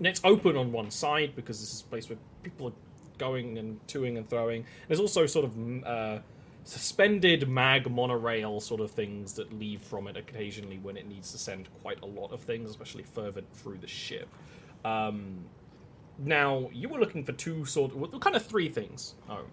it's 0.00 0.20
open 0.24 0.56
on 0.56 0.72
one 0.72 0.90
side 0.90 1.34
because 1.34 1.60
this 1.60 1.72
is 1.72 1.80
a 1.80 1.84
place 1.84 2.08
where 2.08 2.18
people 2.42 2.68
are 2.68 2.72
going 3.18 3.58
and 3.58 3.84
toing 3.86 4.18
and 4.18 4.28
throwing. 4.28 4.64
There's 4.88 5.00
also 5.00 5.26
sort 5.26 5.46
of 5.46 5.84
uh, 5.84 6.18
suspended 6.66 7.48
mag 7.48 7.88
monorail 7.88 8.60
sort 8.60 8.80
of 8.80 8.90
things 8.90 9.32
that 9.34 9.52
leave 9.56 9.80
from 9.80 10.08
it 10.08 10.16
occasionally 10.16 10.78
when 10.82 10.96
it 10.96 11.08
needs 11.08 11.30
to 11.30 11.38
send 11.38 11.68
quite 11.80 12.02
a 12.02 12.06
lot 12.06 12.32
of 12.32 12.40
things, 12.40 12.68
especially 12.68 13.04
further 13.04 13.42
through 13.54 13.78
the 13.78 13.86
ship. 13.86 14.28
Um, 14.84 15.44
now, 16.18 16.68
you 16.72 16.88
were 16.88 16.98
looking 16.98 17.24
for 17.24 17.32
two 17.32 17.64
sort 17.64 17.92
of, 17.92 17.98
well, 17.98 18.20
kind 18.20 18.34
of 18.34 18.44
three 18.44 18.68
things. 18.68 19.14
Um, 19.28 19.44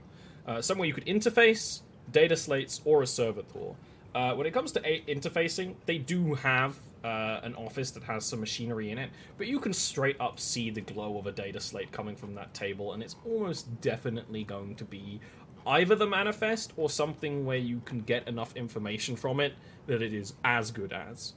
uh, 0.47 0.61
somewhere 0.61 0.87
you 0.87 0.93
could 0.93 1.05
interface, 1.05 1.81
data 2.11 2.35
slates, 2.35 2.81
or 2.83 3.03
a 3.03 3.07
servitor. 3.07 3.75
Uh, 4.15 4.33
when 4.33 4.47
it 4.47 4.51
comes 4.51 4.71
to 4.71 4.81
a- 4.83 5.03
interfacing, 5.07 5.75
they 5.85 5.99
do 5.99 6.33
have 6.33 6.77
uh, 7.03 7.41
an 7.43 7.53
office 7.55 7.91
that 7.91 8.03
has 8.03 8.25
some 8.25 8.39
machinery 8.39 8.89
in 8.89 8.97
it, 8.97 9.09
but 9.37 9.47
you 9.47 9.59
can 9.59 9.73
straight 9.73 10.19
up 10.19 10.39
see 10.39 10.69
the 10.69 10.81
glow 10.81 11.17
of 11.17 11.27
a 11.27 11.31
data 11.31 11.59
slate 11.59 11.91
coming 11.91 12.15
from 12.15 12.33
that 12.35 12.53
table, 12.53 12.93
and 12.93 13.03
it's 13.03 13.17
almost 13.25 13.81
definitely 13.81 14.43
going 14.43 14.75
to 14.75 14.85
be 14.85 15.19
either 15.65 15.95
the 15.95 16.07
manifest 16.07 16.73
or 16.77 16.89
something 16.89 17.45
where 17.45 17.57
you 17.57 17.81
can 17.85 18.01
get 18.01 18.27
enough 18.27 18.55
information 18.55 19.15
from 19.15 19.39
it 19.39 19.53
that 19.87 20.01
it 20.01 20.13
is 20.13 20.33
as 20.43 20.71
good 20.71 20.93
as. 20.93 21.33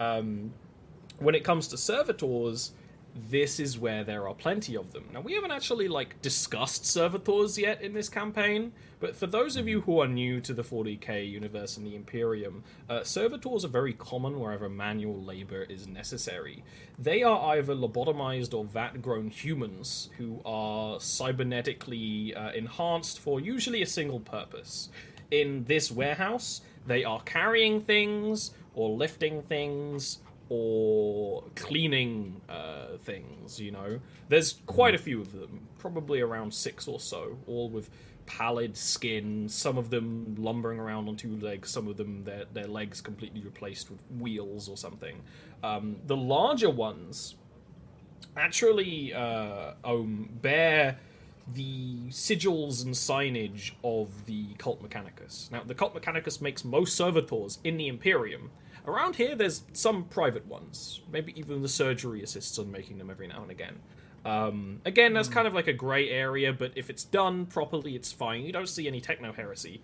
Um, 0.00 0.52
when 1.18 1.34
it 1.34 1.44
comes 1.44 1.68
to 1.68 1.76
servitors, 1.76 2.72
this 3.30 3.58
is 3.58 3.78
where 3.78 4.04
there 4.04 4.28
are 4.28 4.34
plenty 4.34 4.76
of 4.76 4.92
them. 4.92 5.04
Now 5.12 5.20
we 5.20 5.34
haven't 5.34 5.50
actually 5.50 5.88
like 5.88 6.20
discussed 6.22 6.86
servitors 6.86 7.58
yet 7.58 7.82
in 7.82 7.92
this 7.92 8.08
campaign, 8.08 8.72
but 9.00 9.16
for 9.16 9.26
those 9.26 9.56
of 9.56 9.68
you 9.68 9.82
who 9.82 10.00
are 10.00 10.08
new 10.08 10.40
to 10.40 10.52
the 10.52 10.62
40k 10.62 11.30
universe 11.30 11.76
and 11.76 11.86
the 11.86 11.94
Imperium, 11.94 12.64
uh, 12.88 13.02
servitors 13.02 13.64
are 13.64 13.68
very 13.68 13.92
common 13.92 14.38
wherever 14.38 14.68
manual 14.68 15.22
labor 15.22 15.62
is 15.62 15.86
necessary. 15.86 16.64
They 16.98 17.22
are 17.22 17.56
either 17.56 17.74
lobotomized 17.74 18.54
or 18.54 18.64
vat-grown 18.64 19.28
humans 19.30 20.10
who 20.18 20.40
are 20.44 20.98
cybernetically 20.98 22.36
uh, 22.36 22.52
enhanced 22.54 23.20
for 23.20 23.40
usually 23.40 23.82
a 23.82 23.86
single 23.86 24.20
purpose. 24.20 24.88
In 25.30 25.64
this 25.64 25.90
warehouse, 25.90 26.62
they 26.86 27.04
are 27.04 27.20
carrying 27.22 27.80
things 27.80 28.52
or 28.74 28.90
lifting 28.96 29.42
things 29.42 30.18
or 30.48 31.44
cleaning 31.54 32.40
uh, 32.48 32.96
things, 33.02 33.60
you 33.60 33.70
know. 33.70 34.00
There's 34.28 34.60
quite 34.66 34.94
a 34.94 34.98
few 34.98 35.20
of 35.20 35.32
them, 35.32 35.68
probably 35.78 36.20
around 36.20 36.52
six 36.54 36.88
or 36.88 37.00
so, 37.00 37.38
all 37.46 37.68
with 37.68 37.90
pallid 38.26 38.76
skin, 38.76 39.48
some 39.48 39.78
of 39.78 39.88
them 39.90 40.34
lumbering 40.38 40.78
around 40.78 41.08
on 41.08 41.16
two 41.16 41.36
legs, 41.38 41.70
some 41.70 41.88
of 41.88 41.96
them 41.96 42.24
their, 42.24 42.44
their 42.52 42.66
legs 42.66 43.00
completely 43.00 43.40
replaced 43.40 43.90
with 43.90 44.00
wheels 44.18 44.68
or 44.68 44.76
something. 44.76 45.20
Um, 45.62 45.96
the 46.06 46.16
larger 46.16 46.70
ones 46.70 47.36
actually 48.36 49.14
uh, 49.14 49.72
um, 49.84 50.28
bear 50.42 50.98
the 51.54 52.08
sigils 52.10 52.84
and 52.84 52.94
signage 52.94 53.72
of 53.82 54.26
the 54.26 54.54
Cult 54.58 54.82
Mechanicus. 54.82 55.50
Now, 55.50 55.62
the 55.64 55.74
Cult 55.74 55.94
Mechanicus 55.94 56.40
makes 56.40 56.64
most 56.64 56.94
servitors 56.94 57.58
in 57.64 57.78
the 57.78 57.88
Imperium. 57.88 58.50
Around 58.88 59.16
here, 59.16 59.36
there's 59.36 59.64
some 59.74 60.04
private 60.04 60.46
ones. 60.46 61.02
Maybe 61.12 61.38
even 61.38 61.60
the 61.60 61.68
chirurgery 61.68 62.22
assists 62.22 62.58
on 62.58 62.72
making 62.72 62.96
them 62.96 63.10
every 63.10 63.26
now 63.26 63.42
and 63.42 63.50
again. 63.50 63.80
Um, 64.24 64.80
again, 64.86 65.12
that's 65.12 65.28
kind 65.28 65.46
of 65.46 65.52
like 65.52 65.66
a 65.66 65.74
grey 65.74 66.08
area, 66.08 66.54
but 66.54 66.72
if 66.74 66.88
it's 66.88 67.04
done 67.04 67.44
properly, 67.44 67.94
it's 67.94 68.12
fine. 68.12 68.44
You 68.44 68.52
don't 68.52 68.68
see 68.68 68.88
any 68.88 69.02
techno 69.02 69.34
heresy, 69.34 69.82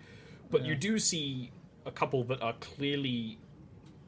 but 0.49 0.65
you 0.65 0.73
do 0.73 0.97
see 0.97 1.51
a 1.85 1.91
couple 1.91 2.23
that 2.23 2.41
are 2.41 2.53
clearly 2.53 3.37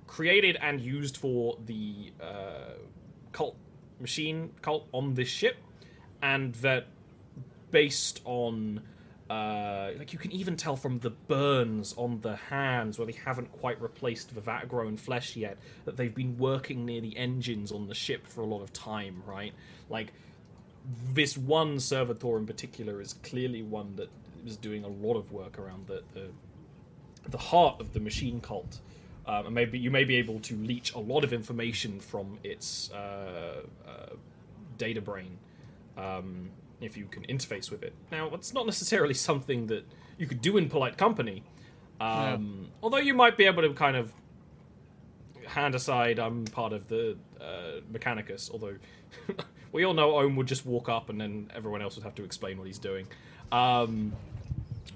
created 0.07 0.57
and 0.61 0.81
used 0.81 1.15
for 1.15 1.59
the 1.67 2.11
uh, 2.19 2.73
cult 3.33 3.55
machine 3.99 4.51
cult 4.63 4.87
on 4.93 5.13
this 5.13 5.27
ship, 5.27 5.57
and 6.23 6.55
that 6.55 6.87
based 7.69 8.21
on 8.25 8.81
uh, 9.29 9.91
like 9.97 10.13
you 10.13 10.19
can 10.19 10.31
even 10.31 10.55
tell 10.55 10.75
from 10.75 10.99
the 10.99 11.09
burns 11.09 11.93
on 11.97 12.21
the 12.21 12.35
hands 12.35 12.97
where 12.97 13.05
they 13.05 13.17
haven't 13.25 13.51
quite 13.51 13.81
replaced 13.81 14.33
the 14.33 14.41
vat 14.41 14.69
grown 14.69 14.95
flesh 14.95 15.35
yet 15.35 15.57
that 15.85 15.97
they've 15.97 16.15
been 16.15 16.37
working 16.37 16.85
near 16.85 17.01
the 17.01 17.17
engines 17.17 17.71
on 17.71 17.87
the 17.87 17.95
ship 17.95 18.25
for 18.25 18.41
a 18.41 18.45
lot 18.45 18.61
of 18.61 18.71
time 18.71 19.21
right? 19.25 19.53
Like 19.89 20.13
this 21.13 21.37
one 21.37 21.79
servitor 21.79 22.37
in 22.37 22.45
particular 22.45 23.01
is 23.01 23.13
clearly 23.23 23.61
one 23.61 23.95
that 23.97 24.09
is 24.45 24.55
doing 24.57 24.83
a 24.83 24.87
lot 24.87 25.15
of 25.15 25.31
work 25.31 25.59
around 25.59 25.87
the 25.87 26.03
the, 26.13 26.29
the 27.27 27.37
heart 27.37 27.81
of 27.81 27.93
the 27.93 27.99
machine 27.99 28.39
cult. 28.39 28.79
Um, 29.25 29.47
and 29.47 29.55
maybe 29.55 29.77
you 29.77 29.91
may 29.91 30.05
be 30.05 30.15
able 30.15 30.39
to 30.39 30.55
leech 30.55 30.93
a 30.93 30.99
lot 30.99 31.25
of 31.25 31.33
information 31.33 31.99
from 31.99 32.39
its 32.45 32.89
uh, 32.91 33.63
uh, 33.85 34.15
data 34.77 35.01
brain. 35.01 35.37
Um, 35.97 36.51
if 36.81 36.95
you 36.97 37.05
can 37.05 37.23
interface 37.23 37.71
with 37.71 37.83
it. 37.83 37.93
Now, 38.11 38.29
it's 38.33 38.53
not 38.53 38.65
necessarily 38.65 39.13
something 39.13 39.67
that 39.67 39.85
you 40.17 40.27
could 40.27 40.41
do 40.41 40.57
in 40.57 40.69
polite 40.69 40.97
company, 40.97 41.43
um, 41.99 42.67
although 42.83 42.97
you 42.97 43.13
might 43.13 43.37
be 43.37 43.45
able 43.45 43.63
to 43.63 43.73
kind 43.73 43.97
of 43.97 44.11
hand 45.45 45.75
aside. 45.75 46.19
I'm 46.19 46.45
part 46.45 46.73
of 46.73 46.87
the 46.87 47.17
uh, 47.41 47.81
Mechanicus, 47.91 48.51
although 48.51 48.75
we 49.71 49.85
all 49.85 49.93
know 49.93 50.17
Ohm 50.17 50.35
would 50.35 50.47
just 50.47 50.65
walk 50.65 50.89
up 50.89 51.09
and 51.09 51.19
then 51.19 51.51
everyone 51.55 51.81
else 51.81 51.95
would 51.95 52.03
have 52.03 52.15
to 52.15 52.23
explain 52.23 52.57
what 52.57 52.67
he's 52.67 52.79
doing. 52.79 53.07
Um, 53.51 54.13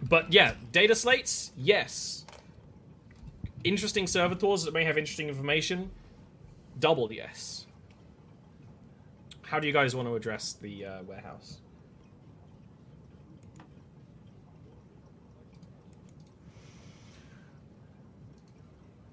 but 0.04 0.32
yeah, 0.32 0.54
data 0.72 0.96
slates, 0.96 1.52
yes. 1.58 2.26
Interesting 3.64 4.08
servitors 4.08 4.64
that 4.64 4.74
may 4.74 4.84
have 4.84 4.98
interesting 4.98 5.28
information, 5.28 5.92
double 6.80 7.12
yes. 7.12 7.66
How 9.44 9.60
do 9.60 9.68
you 9.68 9.74
guys 9.74 9.96
want 9.96 10.08
to 10.08 10.16
address 10.16 10.54
the 10.54 10.86
uh, 10.86 11.04
warehouse? 11.04 11.60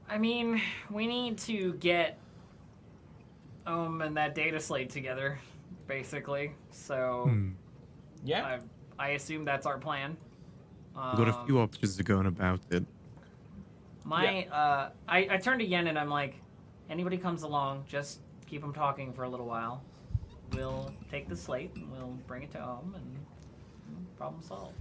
I 0.08 0.18
mean, 0.18 0.60
we 0.90 1.06
need 1.06 1.38
to 1.38 1.74
get 1.74 2.18
um 3.66 4.00
and 4.00 4.16
that 4.16 4.34
data 4.34 4.58
slate 4.60 4.90
together, 4.90 5.38
basically. 5.86 6.52
So 6.70 7.24
Hmm. 7.28 7.50
Yeah. 8.24 8.58
I, 8.98 9.06
I 9.06 9.08
assume 9.10 9.44
that's 9.44 9.66
our 9.66 9.78
plan. 9.78 10.16
We've 10.94 11.18
got 11.18 11.28
a 11.28 11.38
Um, 11.38 11.46
few 11.46 11.60
options 11.60 11.98
of 11.98 12.04
going 12.04 12.26
about 12.26 12.60
it. 12.70 12.84
My, 14.04 14.46
uh, 14.46 14.90
I, 15.06 15.28
I 15.30 15.36
turn 15.36 15.58
to 15.58 15.64
Yen 15.64 15.86
and 15.86 15.98
I'm 15.98 16.08
like, 16.08 16.34
anybody 16.90 17.16
comes 17.18 17.42
along, 17.44 17.84
just 17.86 18.20
keep 18.46 18.60
them 18.62 18.72
talking 18.72 19.12
for 19.12 19.22
a 19.24 19.28
little 19.28 19.46
while. 19.46 19.84
We'll 20.54 20.92
take 21.10 21.28
the 21.28 21.36
slate 21.36 21.70
and 21.76 21.92
we'll 21.92 22.16
bring 22.26 22.42
it 22.42 22.50
to 22.52 22.58
Ohm 22.58 22.94
and 22.96 24.06
problem 24.16 24.42
solved. 24.42 24.74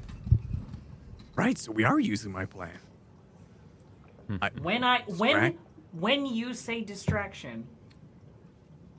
Right, 1.36 1.58
so 1.58 1.72
we 1.72 1.84
are 1.84 2.00
using 2.00 2.32
my 2.32 2.46
plan. 2.46 2.80
Mm-hmm. 4.30 4.44
I, 4.44 4.50
When 4.62 4.84
I 4.84 5.02
when 5.08 5.30
Distract- 5.30 5.58
when 5.94 6.26
you 6.26 6.54
say 6.54 6.82
distraction, 6.82 7.66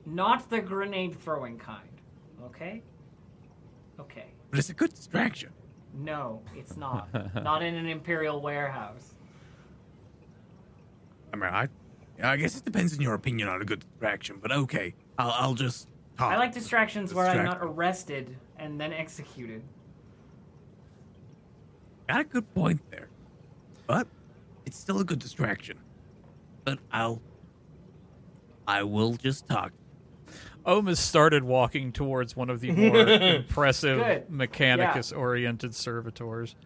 not 0.05 0.49
the 0.49 0.59
grenade 0.59 1.19
throwing 1.19 1.57
kind, 1.57 1.89
okay? 2.45 2.81
Okay. 3.99 4.25
but 4.49 4.59
it's 4.59 4.69
a 4.69 4.73
good 4.73 4.93
distraction. 4.93 5.49
No, 5.93 6.41
it's 6.55 6.77
not. 6.77 7.09
not 7.43 7.61
in 7.61 7.75
an 7.75 7.85
imperial 7.85 8.41
warehouse. 8.41 9.13
I 11.33 11.35
mean, 11.35 11.49
I, 11.49 11.67
I 12.23 12.37
guess 12.37 12.57
it 12.57 12.65
depends 12.65 12.93
on 12.95 13.01
your 13.01 13.13
opinion 13.13 13.49
on 13.49 13.61
a 13.61 13.65
good 13.65 13.81
distraction, 13.81 14.37
but 14.41 14.51
okay, 14.51 14.95
I'll, 15.17 15.31
I'll 15.31 15.53
just 15.53 15.87
talk. 16.17 16.31
I 16.31 16.37
like 16.37 16.53
distractions 16.53 17.13
where 17.13 17.27
I'm 17.27 17.45
not 17.45 17.59
arrested 17.61 18.35
and 18.57 18.79
then 18.79 18.93
executed. 18.93 19.61
Got 22.07 22.21
a 22.21 22.23
good 22.23 22.53
point 22.55 22.81
there, 22.89 23.09
but 23.85 24.07
it's 24.69 24.77
still 24.77 24.99
a 24.99 25.03
good 25.03 25.17
distraction. 25.17 25.79
But 26.63 26.77
I'll, 26.91 27.23
I 28.67 28.83
will 28.83 29.15
just 29.15 29.47
talk. 29.47 29.71
Ohm 30.63 30.93
started 30.93 31.43
walking 31.43 31.91
towards 31.91 32.35
one 32.35 32.51
of 32.51 32.59
the 32.59 32.69
more 32.69 32.97
impressive 33.07 33.97
Good. 33.97 34.29
Mechanicus-oriented 34.29 35.73
servitors. 35.73 36.55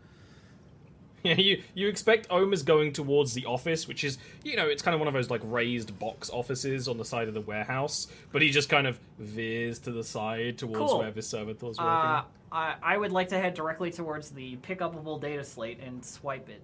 Yeah, 1.25 1.35
you 1.35 1.63
you 1.73 1.88
expect 1.88 2.27
Ohm 2.30 2.51
is 2.51 2.63
going 2.63 2.91
towards 2.91 3.34
the 3.34 3.45
office, 3.45 3.88
which 3.88 4.03
is 4.03 4.17
you 4.43 4.57
know 4.57 4.67
it's 4.67 4.81
kind 4.81 4.93
of 4.93 4.99
one 4.99 5.07
of 5.07 5.13
those 5.13 5.30
like 5.30 5.39
raised 5.45 5.97
box 5.97 6.30
offices 6.30 6.89
on 6.89 6.97
the 6.97 7.05
side 7.05 7.30
of 7.30 7.34
the 7.34 7.39
warehouse, 7.39 8.07
but 8.34 8.41
he 8.41 8.49
just 8.49 8.67
kind 8.67 8.85
of 8.85 8.99
veers 9.19 9.80
to 9.80 9.93
the 9.93 10.03
side 10.03 10.57
towards 10.57 10.91
Cool. 10.91 10.99
where 10.99 11.11
the 11.11 11.21
servitor's 11.21 11.77
working. 11.77 11.85
Uh, 11.85 12.23
I, 12.51 12.75
I 12.84 12.97
would 12.97 13.13
like 13.13 13.30
to 13.30 13.39
head 13.39 13.53
directly 13.53 13.89
towards 13.89 14.31
the 14.31 14.57
pick 14.57 14.80
upable 14.80 15.21
data 15.21 15.45
slate 15.45 15.80
and 15.80 16.03
swipe 16.03 16.49
it. 16.49 16.61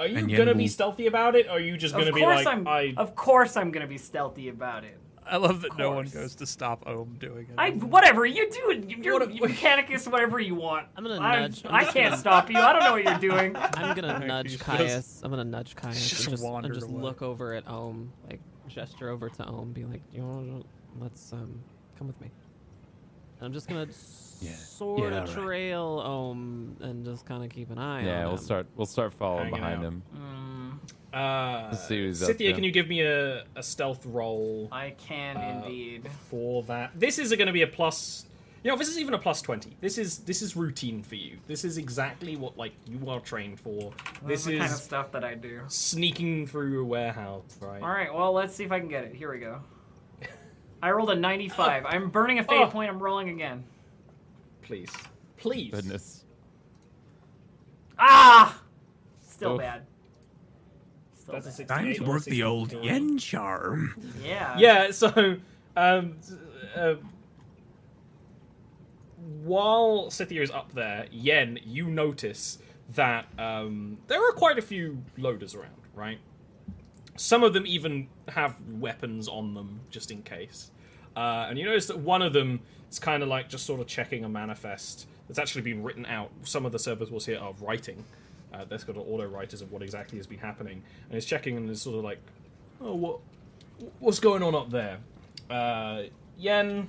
Are 0.00 0.06
you 0.06 0.36
gonna 0.36 0.54
be 0.54 0.68
stealthy 0.68 1.06
about 1.06 1.34
it, 1.36 1.46
or 1.46 1.52
are 1.52 1.60
you 1.60 1.76
just 1.76 1.94
gonna 1.94 2.12
be 2.12 2.22
like 2.24 2.46
I'm. 2.46 2.66
I? 2.66 2.94
Of 2.96 3.14
course 3.14 3.56
I'm 3.56 3.70
gonna 3.70 3.86
be 3.86 3.98
stealthy 3.98 4.48
about 4.48 4.84
it. 4.84 4.98
I 5.28 5.38
love 5.38 5.62
that 5.62 5.76
no 5.76 5.90
one 5.90 6.04
course. 6.04 6.14
goes 6.14 6.34
to 6.36 6.46
stop 6.46 6.84
Ohm 6.86 7.16
doing 7.18 7.46
it. 7.50 7.54
I 7.58 7.70
whatever 7.70 8.24
you 8.24 8.48
do. 8.48 8.84
You're 8.86 9.18
What- 9.18 9.34
you 9.34 9.40
Mechanicus, 9.42 10.06
whatever 10.08 10.38
you 10.38 10.54
want. 10.54 10.86
I'm 10.96 11.02
gonna 11.02 11.20
I'm- 11.20 11.42
nudge- 11.42 11.62
I'm 11.66 11.74
I 11.74 11.80
just 11.82 11.94
can't 11.94 12.10
gonna- 12.10 12.16
stop 12.20 12.48
you. 12.48 12.58
I 12.60 12.72
don't 12.72 12.84
know 12.84 12.92
what 12.92 13.02
you're 13.22 13.32
doing. 13.32 13.56
I'm 13.74 13.96
gonna 13.96 14.24
nudge 14.24 14.52
just- 14.52 14.62
Caius. 14.62 15.20
I'm 15.24 15.30
gonna 15.30 15.42
nudge 15.44 15.74
Caius 15.74 16.08
just 16.08 16.20
and 16.26 16.30
just, 16.30 16.42
and 16.44 16.52
wandered 16.52 16.74
just 16.74 16.86
away. 16.88 17.02
look 17.02 17.22
over 17.22 17.54
at 17.54 17.66
Ohm, 17.68 18.12
like 18.30 18.38
gesture 18.68 19.08
over 19.10 19.28
to 19.28 19.46
Ohm, 19.48 19.72
be 19.72 19.84
like, 19.84 20.02
you 20.12 20.20
know, 20.22 20.62
let's 21.00 21.32
um 21.32 21.58
come 21.98 22.06
with 22.06 22.20
me. 22.20 22.30
And 23.46 23.52
I'm 23.52 23.54
just 23.54 23.68
gonna 23.68 23.86
Yeah. 24.40 24.56
sort 24.56 25.12
Yeah, 25.12 25.18
of 25.22 25.28
right. 25.36 25.44
trail 25.44 26.02
Ohm 26.04 26.76
and 26.80 27.04
just 27.04 27.24
kind 27.26 27.44
of 27.44 27.48
keep 27.50 27.70
an 27.70 27.78
eye 27.78 28.00
on 28.00 28.04
Yeah, 28.04 28.24
we'll 28.24 28.32
him. 28.32 28.38
start. 28.38 28.66
We'll 28.74 28.86
start 28.86 29.12
following 29.14 29.54
Hanging 29.54 29.60
behind 29.60 29.78
out. 29.78 29.84
him. 29.84 30.80
Uh, 31.14 31.72
see 31.76 32.00
what 32.00 32.06
he's 32.08 32.22
up 32.24 32.26
Scythia, 32.26 32.52
can 32.52 32.64
you 32.64 32.72
give 32.72 32.88
me 32.88 33.00
a, 33.02 33.44
a 33.54 33.62
stealth 33.62 34.04
roll 34.04 34.68
I 34.72 34.90
can 34.98 35.36
Uh, 35.36 35.62
indeed. 35.64 36.08
for 36.28 36.64
that? 36.64 36.90
This 36.98 37.20
is 37.20 37.30
going 37.34 37.46
to 37.46 37.52
be 37.52 37.62
a 37.62 37.66
plus. 37.68 38.26
You 38.64 38.72
know, 38.72 38.76
this 38.76 38.88
is 38.88 38.98
even 38.98 39.14
a 39.14 39.18
plus 39.18 39.40
twenty. 39.42 39.76
This 39.80 39.96
is 39.96 40.18
this 40.18 40.42
is 40.42 40.56
routine 40.56 41.04
for 41.04 41.14
you. 41.14 41.38
This 41.46 41.64
is 41.64 41.78
exactly 41.78 42.34
what 42.34 42.56
like 42.58 42.72
you 42.84 43.08
are 43.08 43.20
trained 43.20 43.60
for. 43.60 43.92
This 44.26 44.42
This 44.42 44.44
the 44.46 44.52
is 44.54 44.58
kind 44.58 44.72
of 44.72 44.78
stuff 44.78 45.12
that 45.12 45.22
I 45.24 45.34
do. 45.36 45.60
sneaking 45.68 46.48
through 46.48 46.82
a 46.82 46.84
warehouse, 46.84 47.56
right? 47.60 47.80
All 47.80 47.88
right. 47.90 48.12
Well, 48.12 48.32
let's 48.32 48.56
see 48.56 48.64
if 48.64 48.72
I 48.72 48.80
can 48.80 48.88
get 48.88 49.04
it. 49.04 49.14
Here 49.14 49.30
we 49.32 49.38
go. 49.38 49.60
I 50.82 50.90
rolled 50.90 51.10
a 51.10 51.14
95. 51.14 51.84
I'm 51.86 52.10
burning 52.10 52.38
a 52.38 52.44
fate 52.44 52.62
Oh. 52.62 52.68
point. 52.68 52.90
I'm 52.90 53.02
rolling 53.02 53.28
again. 53.30 53.64
Please, 54.62 54.90
please. 55.36 55.70
Goodness. 55.72 56.24
Ah! 57.98 58.60
Still 59.20 59.52
Oof. 59.54 59.60
bad. 59.60 59.86
Still 61.14 61.34
That's 61.34 61.46
a 61.46 61.48
bad. 61.48 61.56
68 61.56 61.68
Time 61.68 61.94
to 61.94 62.04
work 62.04 62.24
the 62.24 62.42
old 62.42 62.72
yen 62.72 63.18
charm. 63.18 63.94
Yeah. 64.22 64.56
Yeah, 64.58 64.90
so 64.90 65.36
um, 65.76 66.16
uh, 66.74 66.94
while 69.44 70.10
Scythia 70.10 70.42
is 70.42 70.50
up 70.50 70.72
there, 70.72 71.06
Yen, 71.10 71.58
you 71.64 71.86
notice 71.88 72.58
that 72.94 73.26
um, 73.38 73.98
there 74.08 74.20
are 74.26 74.32
quite 74.32 74.58
a 74.58 74.62
few 74.62 75.02
loaders 75.16 75.54
around, 75.54 75.74
right? 75.94 76.18
Some 77.16 77.42
of 77.42 77.52
them 77.52 77.66
even 77.66 78.08
have 78.28 78.56
weapons 78.68 79.28
on 79.28 79.54
them 79.54 79.80
just 79.90 80.10
in 80.10 80.22
case. 80.22 80.70
Uh, 81.16 81.46
and 81.48 81.58
you 81.58 81.64
notice 81.64 81.86
that 81.86 81.98
one 81.98 82.22
of 82.22 82.32
them 82.32 82.60
is 82.90 82.98
kind 82.98 83.22
of 83.22 83.28
like 83.28 83.48
just 83.48 83.64
sort 83.66 83.80
of 83.80 83.86
checking 83.86 84.24
a 84.24 84.28
manifest 84.28 85.06
that's 85.26 85.38
actually 85.38 85.62
been 85.62 85.82
written 85.82 86.04
out. 86.06 86.30
Some 86.44 86.66
of 86.66 86.72
the 86.72 86.78
servers 86.78 87.10
we'll 87.10 87.20
see 87.20 87.34
are 87.34 87.54
writing. 87.60 88.04
Uh, 88.52 88.64
they've 88.64 88.86
got 88.86 88.96
auto 88.96 89.26
writers 89.26 89.60
of 89.60 89.72
what 89.72 89.82
exactly 89.82 90.18
has 90.18 90.26
been 90.26 90.38
happening, 90.38 90.82
and 91.08 91.16
it's 91.16 91.26
checking 91.26 91.56
and 91.56 91.68
is 91.68 91.82
sort 91.82 91.96
of 91.96 92.04
like, 92.04 92.18
oh, 92.80 92.94
what, 92.94 93.18
what's 93.98 94.20
going 94.20 94.42
on 94.42 94.54
up 94.54 94.70
there? 94.70 94.98
Uh, 95.50 96.04
Yen, 96.38 96.88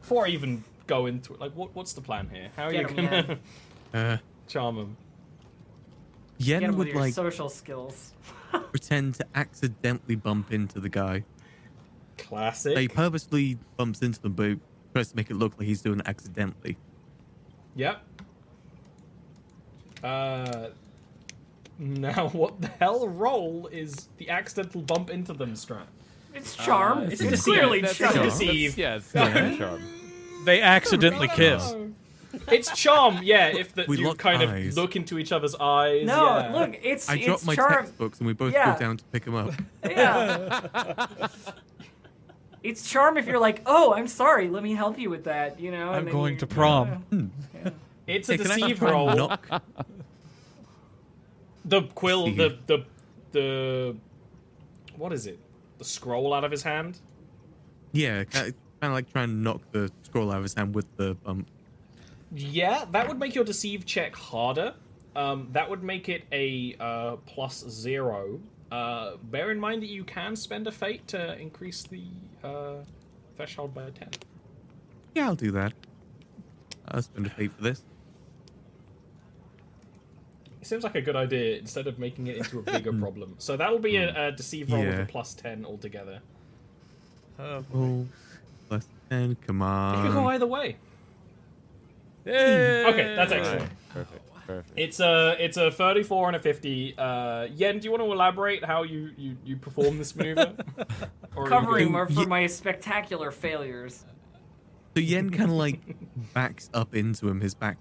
before 0.00 0.26
I 0.26 0.30
even 0.30 0.62
go 0.86 1.06
into 1.06 1.34
it, 1.34 1.40
like, 1.40 1.52
what, 1.52 1.74
what's 1.74 1.92
the 1.94 2.00
plan 2.00 2.28
here? 2.32 2.50
How 2.56 2.64
are 2.64 2.72
Get 2.72 2.90
you 2.90 2.96
'em, 2.98 3.06
gonna 3.06 3.38
Uh, 3.94 4.16
charm 4.48 4.76
him? 4.76 4.96
Get 6.38 6.46
yen 6.46 6.62
him 6.64 6.70
with 6.70 6.78
would 6.78 6.88
your 6.88 7.00
like 7.00 7.14
social 7.14 7.48
skills. 7.48 8.12
pretend 8.70 9.14
to 9.14 9.26
accidentally 9.34 10.16
bump 10.16 10.52
into 10.52 10.80
the 10.80 10.88
guy. 10.88 11.24
Classic. 12.18 12.76
He 12.76 12.88
purposely 12.88 13.58
bumps 13.76 14.00
into 14.00 14.20
the 14.20 14.28
but 14.28 14.58
tries 14.92 15.08
to 15.10 15.16
make 15.16 15.30
it 15.30 15.34
look 15.34 15.58
like 15.58 15.66
he's 15.66 15.82
doing 15.82 16.00
it 16.00 16.08
accidentally. 16.08 16.76
Yep. 17.76 18.02
Uh, 20.02 20.68
now, 21.78 22.28
what 22.32 22.60
the 22.60 22.68
hell 22.68 23.08
role 23.08 23.68
is 23.72 24.08
the 24.18 24.30
accidental 24.30 24.82
bump 24.82 25.10
into 25.10 25.32
them 25.32 25.56
strap? 25.56 25.88
It's 26.34 26.54
charm. 26.56 26.98
Uh, 26.98 27.02
it's 27.02 27.20
it's 27.20 27.40
a 27.40 27.44
clearly 27.44 27.80
deceive. 27.80 27.96
charm. 27.98 28.14
That's 28.14 28.40
a 28.40 28.46
deceive. 28.46 28.78
Yeah, 28.78 28.96
it's 28.96 29.12
charm. 29.12 29.82
They 30.44 30.60
accidentally 30.60 31.28
kiss. 31.28 31.74
It's 32.50 32.76
charm, 32.76 33.20
yeah. 33.22 33.48
If 33.48 33.74
the, 33.74 33.84
We 33.88 33.98
you 33.98 34.06
lock 34.08 34.18
kind 34.18 34.42
eyes. 34.42 34.68
of 34.76 34.76
look 34.82 34.96
into 34.96 35.18
each 35.18 35.32
other's 35.32 35.54
eyes. 35.54 36.06
No, 36.06 36.24
yeah. 36.38 36.52
look, 36.52 36.78
it's 36.82 37.08
I 37.08 37.14
it's 37.16 37.24
drop 37.26 37.44
my 37.44 37.54
charm. 37.54 37.72
textbooks 37.72 38.18
and 38.18 38.26
we 38.26 38.32
both 38.32 38.52
Yeah. 38.52 38.72
go 38.74 38.78
down 38.80 38.96
to 38.96 39.04
pick 39.12 39.24
them 39.24 39.34
up. 39.34 39.52
Yeah. 39.88 41.26
it's 42.62 42.88
charm 42.88 43.16
if 43.18 43.26
you're 43.26 43.38
like, 43.38 43.62
oh, 43.66 43.92
I'm 43.94 44.08
sorry, 44.08 44.48
let 44.48 44.62
me 44.62 44.72
help 44.74 44.98
you 44.98 45.10
with 45.10 45.24
that. 45.24 45.60
You 45.60 45.70
know. 45.70 45.90
I'm 45.90 46.06
going 46.06 46.38
to 46.38 46.46
prom. 46.46 46.88
Hmm. 47.10 47.26
It's 48.06 48.28
a 48.28 48.32
Hey, 48.32 48.38
can 48.38 48.50
I 48.50 48.56
deceive 48.58 48.82
roll. 48.82 49.14
knock? 49.14 49.62
The 51.64 51.82
quill, 51.94 52.26
Deceive. 52.26 52.36
the 52.36 52.58
the 52.66 52.84
the 53.32 53.96
what 54.96 55.12
is 55.12 55.26
it? 55.26 55.38
The 55.78 55.84
scroll 55.84 56.34
out 56.34 56.44
of 56.44 56.50
his 56.50 56.62
hand. 56.62 56.98
Yeah, 57.92 58.24
kind 58.24 58.52
of 58.82 58.92
like 58.92 59.10
trying 59.10 59.28
to 59.28 59.34
knock 59.34 59.60
the 59.72 59.90
scroll 60.02 60.30
out 60.30 60.36
of 60.38 60.42
his 60.42 60.52
hand 60.54 60.74
with 60.74 60.86
the 60.96 61.14
bump. 61.14 61.48
Yeah, 62.34 62.84
that 62.90 63.06
would 63.08 63.18
make 63.18 63.34
your 63.34 63.44
deceive 63.44 63.86
check 63.86 64.14
harder. 64.16 64.74
Um, 65.14 65.48
that 65.52 65.70
would 65.70 65.82
make 65.84 66.08
it 66.08 66.24
a 66.32 66.76
uh, 66.80 67.16
plus 67.26 67.64
zero. 67.68 68.40
Uh, 68.72 69.12
bear 69.24 69.52
in 69.52 69.60
mind 69.60 69.82
that 69.82 69.88
you 69.88 70.02
can 70.02 70.34
spend 70.34 70.66
a 70.66 70.72
fate 70.72 71.06
to 71.08 71.38
increase 71.38 71.84
the 71.84 72.02
uh, 72.42 72.74
threshold 73.36 73.72
by 73.72 73.84
a 73.84 73.90
ten. 73.90 74.10
Yeah, 75.14 75.26
I'll 75.26 75.36
do 75.36 75.52
that. 75.52 75.72
I'll 76.88 77.02
spend 77.02 77.26
a 77.26 77.30
fate 77.30 77.52
for 77.56 77.62
this. 77.62 77.82
It 80.60 80.66
seems 80.66 80.82
like 80.82 80.96
a 80.96 81.02
good 81.02 81.14
idea 81.14 81.58
instead 81.58 81.86
of 81.86 81.98
making 81.98 82.26
it 82.26 82.38
into 82.38 82.58
a 82.58 82.62
bigger 82.62 82.92
problem. 82.98 83.36
So 83.38 83.56
that'll 83.56 83.78
be 83.78 83.96
a, 83.96 84.28
a 84.28 84.32
deceive 84.32 84.72
roll 84.72 84.84
with 84.84 84.98
a 84.98 85.04
plus 85.04 85.34
ten 85.34 85.64
altogether. 85.64 86.20
Oh, 87.38 88.06
plus 88.68 88.88
And 89.10 89.40
come 89.42 89.62
on. 89.62 89.98
It 89.98 90.08
could 90.08 90.14
go 90.14 90.26
either 90.28 90.46
way. 90.46 90.76
Yay! 92.24 92.84
Okay, 92.86 93.14
that's 93.14 93.32
excellent. 93.32 93.70
Perfect. 93.90 94.20
Perfect. 94.46 94.72
It's 94.78 95.00
a 95.00 95.36
it's 95.42 95.56
a 95.56 95.70
34 95.70 96.28
and 96.28 96.36
a 96.36 96.38
50. 96.38 96.94
Uh, 96.98 97.46
Yen, 97.54 97.78
do 97.78 97.84
you 97.86 97.90
want 97.90 98.02
to 98.02 98.12
elaborate 98.12 98.62
how 98.64 98.82
you 98.82 99.10
you, 99.16 99.36
you 99.44 99.56
perform 99.56 99.98
this 99.98 100.14
maneuver? 100.16 100.54
Or 101.36 101.42
are 101.42 101.46
you 101.46 101.50
Covering 101.50 101.84
good? 101.86 101.92
more 101.92 102.06
for 102.06 102.12
Ye- 102.20 102.26
my 102.26 102.46
spectacular 102.46 103.32
failures. 103.32 104.04
So 104.94 105.00
Yen 105.00 105.30
kind 105.30 105.50
of 105.50 105.56
like 105.56 105.80
backs 106.32 106.70
up 106.72 106.94
into 106.94 107.26
him, 107.28 107.40
his 107.40 107.54
back 107.56 107.76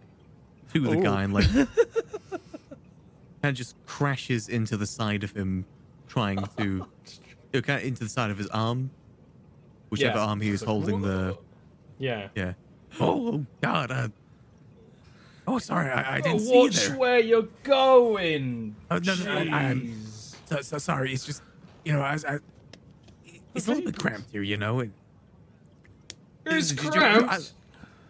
to 0.74 0.80
the 0.80 0.96
guy, 0.96 1.22
and 1.24 1.34
like 1.36 1.46
and 3.44 3.56
just 3.56 3.76
crashes 3.86 4.50
into 4.50 4.78
the 4.78 4.86
side 4.88 5.24
of 5.24 5.32
him, 5.34 5.66
trying 6.08 6.38
to 6.58 6.64
you 6.64 6.86
know, 7.54 7.62
kind 7.62 7.82
of 7.82 7.88
into 7.88 8.04
the 8.06 8.10
side 8.10 8.32
of 8.32 8.38
his 8.38 8.48
arm, 8.48 8.90
whichever 9.90 10.18
Yeah. 10.18 10.26
arm 10.26 10.42
he 10.42 10.50
was 10.52 10.64
holding 10.64 11.02
the 11.02 11.38
Yeah. 12.00 12.30
yeah. 12.36 12.54
Oh, 13.00 13.28
oh 13.36 13.46
God! 13.62 13.92
Uh, 13.92 14.08
oh, 15.48 15.60
sorry, 15.60 15.90
I, 15.90 16.16
I 16.18 16.22
didn't 16.22 16.36
oh, 16.36 16.40
see 16.40 16.54
you 16.54 16.60
Watch 16.60 16.90
where 17.00 17.20
you're 17.20 17.48
going. 17.64 18.76
Oh, 18.92 18.98
no, 18.98 19.16
no, 19.16 19.32
I- 19.32 19.64
I'm- 19.68 20.06
So, 20.46 20.62
so 20.62 20.78
sorry. 20.78 21.14
It's 21.14 21.26
just 21.26 21.42
you 21.86 21.94
know, 21.94 22.02
I, 22.02 22.14
I 22.28 22.40
it's 23.56 23.68
a 23.68 23.72
little 23.72 23.86
bit 23.86 23.98
cramped 24.00 24.32
here, 24.32 24.42
you 24.44 24.58
know. 24.58 24.80
It, 24.80 24.92
It's 26.46 26.72
cramped. 26.74 27.54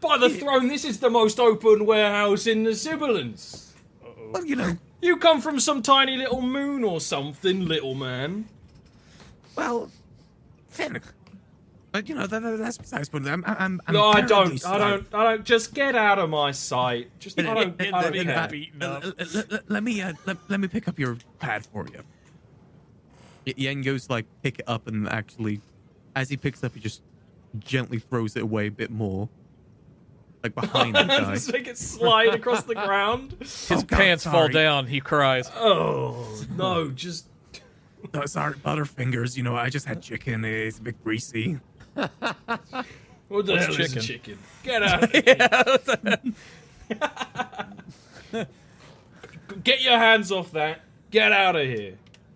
By 0.02 0.18
the 0.18 0.30
throne, 0.30 0.68
this 0.68 0.84
is 0.86 1.00
the 1.00 1.10
most 1.10 1.40
open 1.40 1.86
warehouse 1.86 2.46
in 2.48 2.64
the 2.64 2.76
Sibilance. 2.76 3.74
well, 4.32 4.46
you 4.46 4.56
know, 4.56 4.78
You 5.02 5.18
come 5.18 5.40
from 5.42 5.60
some 5.60 5.82
tiny 5.82 6.18
little 6.18 6.42
moon 6.42 6.84
or 6.84 7.00
something, 7.02 7.66
little 7.68 7.96
man. 7.96 8.48
well, 9.56 9.90
technically. 10.74 11.12
But 11.94 12.10
you 12.10 12.16
know, 12.16 12.26
that, 12.28 12.42
that- 12.42 12.58
that's 12.58 12.78
besides 12.80 13.08
the 13.08 13.20
point. 13.20 13.28
I'm, 13.32 13.44
I'm, 13.46 13.80
I'm 13.88 13.94
No, 13.94 14.10
I 14.10 14.22
don't. 14.22 14.66
I 14.66 14.78
don't. 14.80 15.08
I 15.14 15.24
don't. 15.24 15.46
Just 15.46 15.74
get 15.76 15.96
out 15.96 16.18
of 16.20 16.30
my 16.30 16.52
sight. 16.52 17.12
Just. 17.20 17.40
I 17.40 17.44
don't. 17.44 17.80
I 17.82 18.02
don't 18.02 18.12
being 18.12 18.26
care. 18.26 18.48
beaten 18.50 18.82
Uh, 18.84 18.86
up. 18.88 19.04
uh, 19.06 19.12
let, 19.34 19.52
let- 19.52 19.72
let 19.72 19.84
me 19.84 20.02
uh, 20.02 20.14
let, 20.26 20.38
let 20.50 20.60
me 20.60 20.68
pick 20.68 20.88
up 20.88 20.98
your 21.00 21.18
pad 21.40 21.66
for 21.66 21.86
you. 21.94 22.00
Y- 23.46 23.54
Yen 23.58 23.82
goes 23.84 24.08
to 24.08 24.12
like 24.12 24.26
pick 24.42 24.60
it 24.60 24.66
up 24.68 24.88
and 24.88 25.08
actually, 25.08 25.62
as 26.16 26.30
he 26.30 26.36
picks 26.36 26.64
up, 26.64 26.74
he 26.74 26.80
just 26.80 27.02
gently 27.60 28.00
throws 28.00 28.36
it 28.36 28.42
away 28.42 28.66
a 28.68 28.72
bit 28.72 28.90
more, 28.90 29.30
like 30.42 30.56
behind 30.56 30.96
the 30.96 31.04
guy. 31.08 31.34
Just 31.36 31.52
make 31.54 31.68
it 31.68 31.78
slide 31.78 32.34
across 32.34 32.64
the 32.64 32.74
ground. 32.74 33.36
His 33.40 33.72
Oh, 33.72 33.76
God, 33.84 33.90
pants 34.00 34.24
fall 34.24 34.48
down. 34.48 34.88
He 34.88 35.00
cries. 35.00 35.48
Oh 35.54 36.44
no! 36.58 36.90
Just. 36.90 37.28
Oh, 38.14 38.26
sorry, 38.26 38.56
Butterfingers. 38.56 39.38
You 39.38 39.44
know, 39.44 39.56
I 39.56 39.70
just 39.70 39.86
had 39.86 40.02
chicken. 40.02 40.44
It's 40.44 40.78
a 40.78 40.82
bit 40.82 41.02
greasy. 41.06 41.58
What 41.96 43.46
the 43.46 43.54
What's 43.54 43.66
hell 43.66 43.82
is 43.82 43.94
chicken? 43.94 43.98
a 43.98 44.02
chicken? 44.02 44.38
Get 44.64 44.84
out! 44.84 45.04
Of 45.04 45.12
here. 48.32 48.48
Get 49.64 49.82
your 49.82 49.98
hands 49.98 50.32
off 50.32 50.52
that. 50.52 50.82
Get 51.12 51.32
out 51.32 51.56
of 51.56 51.66
here. 51.68 51.96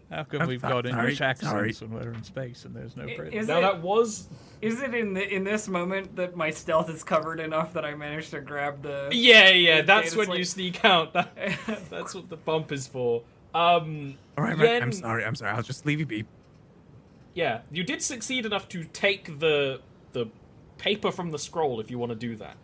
How 0.10 0.24
come 0.24 0.48
we've 0.48 0.62
so- 0.62 0.70
got 0.70 0.86
sorry, 0.86 1.00
English 1.00 1.22
accents 1.22 1.80
sorry. 1.80 1.90
when 1.90 2.00
we're 2.00 2.14
in 2.14 2.24
space 2.24 2.64
and 2.66 2.74
there's 2.76 2.96
no 2.96 3.04
I- 3.04 3.16
British? 3.16 3.34
Is 3.42 3.48
Now 3.48 3.58
it, 3.58 3.62
that 3.62 3.82
was. 3.82 4.28
is 4.62 4.82
it 4.82 4.94
in 4.94 5.14
the 5.14 5.28
in 5.28 5.44
this 5.44 5.68
moment 5.68 6.16
that 6.16 6.36
my 6.36 6.50
stealth 6.50 6.90
is 6.90 7.04
covered 7.04 7.40
enough 7.40 7.74
that 7.74 7.84
I 7.84 7.94
managed 7.96 8.32
to 8.32 8.40
grab 8.42 8.82
the? 8.84 9.10
Yeah, 9.12 9.50
yeah. 9.50 9.82
the 9.82 9.88
That's 9.88 10.16
when 10.16 10.28
slate? 10.28 10.40
you 10.40 10.46
sneak 10.46 10.86
out. 10.86 11.14
That, 11.14 11.30
that's 11.90 12.16
what 12.16 12.30
the 12.30 12.38
bump 12.38 12.72
is 12.72 12.88
for. 12.88 13.24
Um. 13.54 14.16
All 14.38 14.44
right, 14.46 14.58
right, 14.58 14.70
Yen- 14.74 14.84
I'm 14.84 14.92
sorry. 14.94 15.26
I'm 15.26 15.36
sorry. 15.36 15.52
I'll 15.52 15.64
just 15.64 15.86
leave 15.86 16.00
you 16.00 16.06
be. 16.06 16.26
Yeah, 17.38 17.60
you 17.72 17.84
did 17.84 18.02
succeed 18.02 18.48
enough 18.48 18.68
to 18.70 18.84
take 18.84 19.38
the 19.38 19.80
the 20.14 20.26
paper 20.80 21.12
from 21.12 21.30
the 21.30 21.38
scroll 21.38 21.80
if 21.80 21.92
you 21.92 22.00
want 22.00 22.10
to 22.10 22.16
do 22.16 22.36
that. 22.38 22.58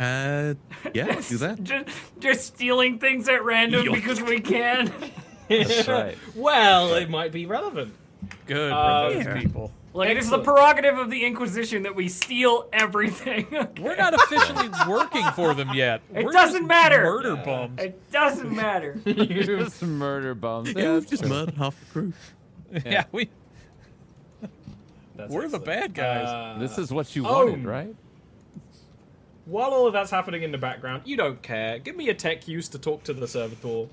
Uh, 0.00 0.54
yeah, 0.94 1.20
do 1.28 1.36
that. 1.36 1.62
Just, 1.62 1.88
just 2.18 2.46
stealing 2.46 2.98
things 2.98 3.28
at 3.28 3.44
random 3.44 3.84
Yo. 3.84 3.92
because 3.92 4.22
we 4.22 4.40
can. 4.40 4.90
That's 5.50 5.86
right. 5.86 6.16
well, 6.34 6.94
it 6.94 7.10
might 7.10 7.30
be 7.30 7.44
relevant. 7.44 7.92
Good 8.46 8.72
Uh, 8.72 9.08
for 9.10 9.14
those 9.14 9.24
yeah. 9.26 9.38
people. 9.38 9.72
Look, 9.92 10.06
it 10.08 10.16
is 10.16 10.30
the 10.30 10.38
prerogative 10.38 10.98
of 10.98 11.10
the 11.10 11.24
Inquisition 11.24 11.82
that 11.82 11.96
we 11.96 12.08
steal 12.08 12.68
everything. 12.72 13.46
We're 13.80 13.96
not 13.96 14.14
officially 14.14 14.68
working 14.88 15.24
for 15.34 15.52
them 15.52 15.70
yet. 15.74 16.00
It 16.14 16.24
We're 16.24 16.30
doesn't 16.32 16.60
just 16.60 16.68
matter. 16.68 17.02
Murder 17.02 17.36
bums. 17.36 17.80
It 17.80 18.12
doesn't 18.12 18.54
matter. 18.54 18.94
Just 19.04 19.82
murder 19.82 20.34
bums. 20.36 20.68
Yeah, 20.68 20.74
we've 20.76 21.00
that's 21.00 21.10
just 21.10 21.22
true. 21.24 21.30
murdered 21.30 21.54
half 21.54 21.78
the 21.80 21.86
crew. 21.86 22.12
Yeah, 22.86 23.04
we 23.10 23.28
That's 25.16 25.32
we're 25.32 25.48
the 25.48 25.58
bad 25.58 25.92
guys. 25.92 26.28
Uh, 26.28 26.58
This 26.60 26.78
is 26.78 26.92
what 26.92 27.14
you 27.16 27.26
Oh. 27.26 27.46
wanted, 27.46 27.64
right? 27.64 27.94
While 29.46 29.70
all 29.70 29.86
of 29.88 29.92
that's 29.92 30.10
happening 30.12 30.44
in 30.44 30.52
the 30.52 30.58
background, 30.58 31.02
you 31.06 31.16
don't 31.16 31.42
care. 31.42 31.80
Give 31.80 31.96
me 31.96 32.08
a 32.10 32.14
tech 32.14 32.46
use 32.46 32.68
to 32.68 32.78
talk 32.78 33.02
to 33.04 33.12
the 33.12 33.26
servitor. 33.26 33.86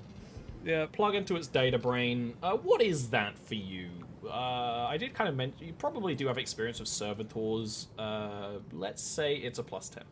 yeah, 0.64 0.86
Plug 0.92 1.16
into 1.16 1.34
its 1.34 1.48
data 1.48 1.78
brain. 1.78 2.34
Uh, 2.40 2.52
what 2.52 2.80
is 2.80 3.10
that 3.10 3.36
for 3.36 3.54
you? 3.56 3.88
Uh, 4.24 4.86
I 4.88 4.96
did 4.96 5.14
kind 5.14 5.28
of 5.28 5.36
mention 5.36 5.66
you 5.66 5.72
probably 5.72 6.14
do 6.14 6.26
have 6.26 6.38
experience 6.38 6.78
with 6.80 6.88
servitors. 6.88 7.88
Uh, 7.98 8.58
let's 8.72 9.02
say 9.02 9.36
it's 9.36 9.58
a 9.58 9.62
plus 9.62 9.88
ten. 9.88 10.04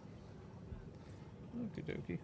Okie 1.59 1.85
dokie. 1.85 2.19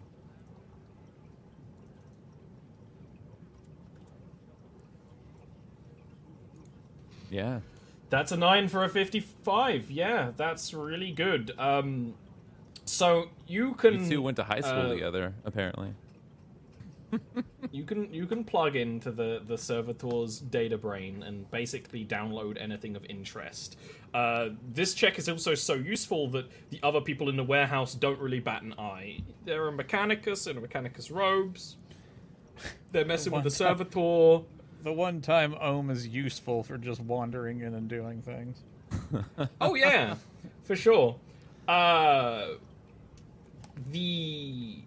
Yeah. 7.29 7.61
That's 8.09 8.31
a 8.31 8.37
nine 8.37 8.67
for 8.67 8.83
a 8.83 8.89
fifty-five. 8.89 9.89
Yeah, 9.89 10.33
that's 10.37 10.71
really 10.73 11.11
good. 11.11 11.51
Um, 11.57 12.13
so 12.85 13.29
you 13.47 13.73
can 13.73 14.03
You 14.03 14.09
two 14.09 14.21
went 14.21 14.37
to 14.37 14.43
high 14.43 14.61
school 14.61 14.85
uh, 14.85 14.89
together, 14.89 15.33
apparently. 15.43 15.95
you 17.71 17.83
can 17.83 18.13
you 18.13 18.25
can 18.25 18.43
plug 18.43 18.75
into 18.75 19.11
the 19.11 19.41
the 19.45 19.57
servitor's 19.57 20.39
data 20.39 20.77
brain 20.77 21.23
and 21.23 21.49
basically 21.51 22.05
download 22.05 22.61
anything 22.61 22.95
of 22.95 23.05
interest. 23.05 23.77
Uh, 24.13 24.49
this 24.73 24.93
check 24.93 25.17
is 25.17 25.27
also 25.27 25.55
so 25.55 25.73
useful 25.73 26.27
that 26.29 26.45
the 26.69 26.79
other 26.83 27.01
people 27.01 27.29
in 27.29 27.35
the 27.35 27.43
warehouse 27.43 27.95
don't 27.95 28.19
really 28.19 28.39
bat 28.39 28.61
an 28.61 28.73
eye. 28.77 29.17
There 29.45 29.63
are 29.63 29.69
a 29.69 29.71
Mechanicus 29.71 30.47
and 30.47 30.57
a 30.57 30.61
Mechanicus 30.67 31.11
robes. 31.11 31.77
They're 32.91 33.05
messing 33.05 33.33
with 33.33 33.43
the 33.43 33.51
servitor. 33.63 34.45
The 34.83 34.91
one 34.93 35.21
time 35.21 35.55
Ohm 35.61 35.89
is 35.89 36.07
useful 36.07 36.61
for 36.63 36.77
just 36.77 36.99
wandering 37.01 37.61
in 37.61 37.73
and 37.73 37.87
doing 37.87 38.21
things. 38.21 38.63
Oh 39.61 39.73
yeah, 39.75 40.15
for 40.63 40.75
sure. 40.75 41.15
Uh, 41.67 42.45
the 43.91 44.77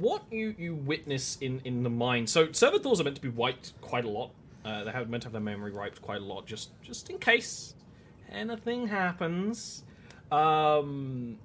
what 0.00 0.24
you 0.30 0.54
you 0.58 0.74
witness 0.74 1.38
in 1.40 1.60
in 1.64 1.82
the 1.82 1.90
mine. 1.90 2.26
So 2.26 2.50
servitors 2.52 3.00
are 3.00 3.04
meant 3.04 3.16
to 3.16 3.22
be 3.22 3.28
wiped 3.28 3.80
quite 3.80 4.04
a 4.04 4.08
lot. 4.08 4.30
Uh, 4.64 4.84
they 4.84 4.90
have 4.90 5.08
meant 5.08 5.22
to 5.22 5.26
have 5.26 5.32
their 5.32 5.40
memory 5.40 5.72
wiped 5.72 6.02
quite 6.02 6.20
a 6.20 6.24
lot, 6.24 6.46
just 6.46 6.70
just 6.82 7.08
in 7.10 7.18
case 7.18 7.74
anything 8.30 8.88
happens. 8.88 9.84
Um, 10.30 11.38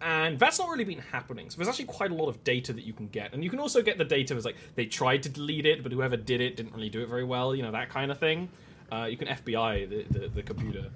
and 0.00 0.38
that's 0.38 0.60
not 0.60 0.68
really 0.68 0.84
been 0.84 1.00
happening. 1.00 1.50
So 1.50 1.56
there's 1.56 1.68
actually 1.68 1.86
quite 1.86 2.12
a 2.12 2.14
lot 2.14 2.28
of 2.28 2.44
data 2.44 2.72
that 2.72 2.84
you 2.84 2.92
can 2.92 3.08
get, 3.08 3.32
and 3.32 3.42
you 3.42 3.50
can 3.50 3.58
also 3.58 3.82
get 3.82 3.98
the 3.98 4.04
data 4.04 4.34
as 4.34 4.44
like 4.44 4.56
they 4.76 4.86
tried 4.86 5.24
to 5.24 5.28
delete 5.28 5.66
it, 5.66 5.82
but 5.82 5.90
whoever 5.90 6.16
did 6.16 6.40
it 6.40 6.56
didn't 6.56 6.72
really 6.72 6.88
do 6.88 7.02
it 7.02 7.08
very 7.08 7.24
well. 7.24 7.54
You 7.54 7.62
know 7.62 7.72
that 7.72 7.88
kind 7.88 8.10
of 8.10 8.18
thing. 8.18 8.48
Uh, 8.92 9.08
you 9.10 9.16
can 9.16 9.28
FBI 9.28 9.88
the 9.88 10.18
the, 10.18 10.28
the 10.28 10.42
computer, 10.42 10.86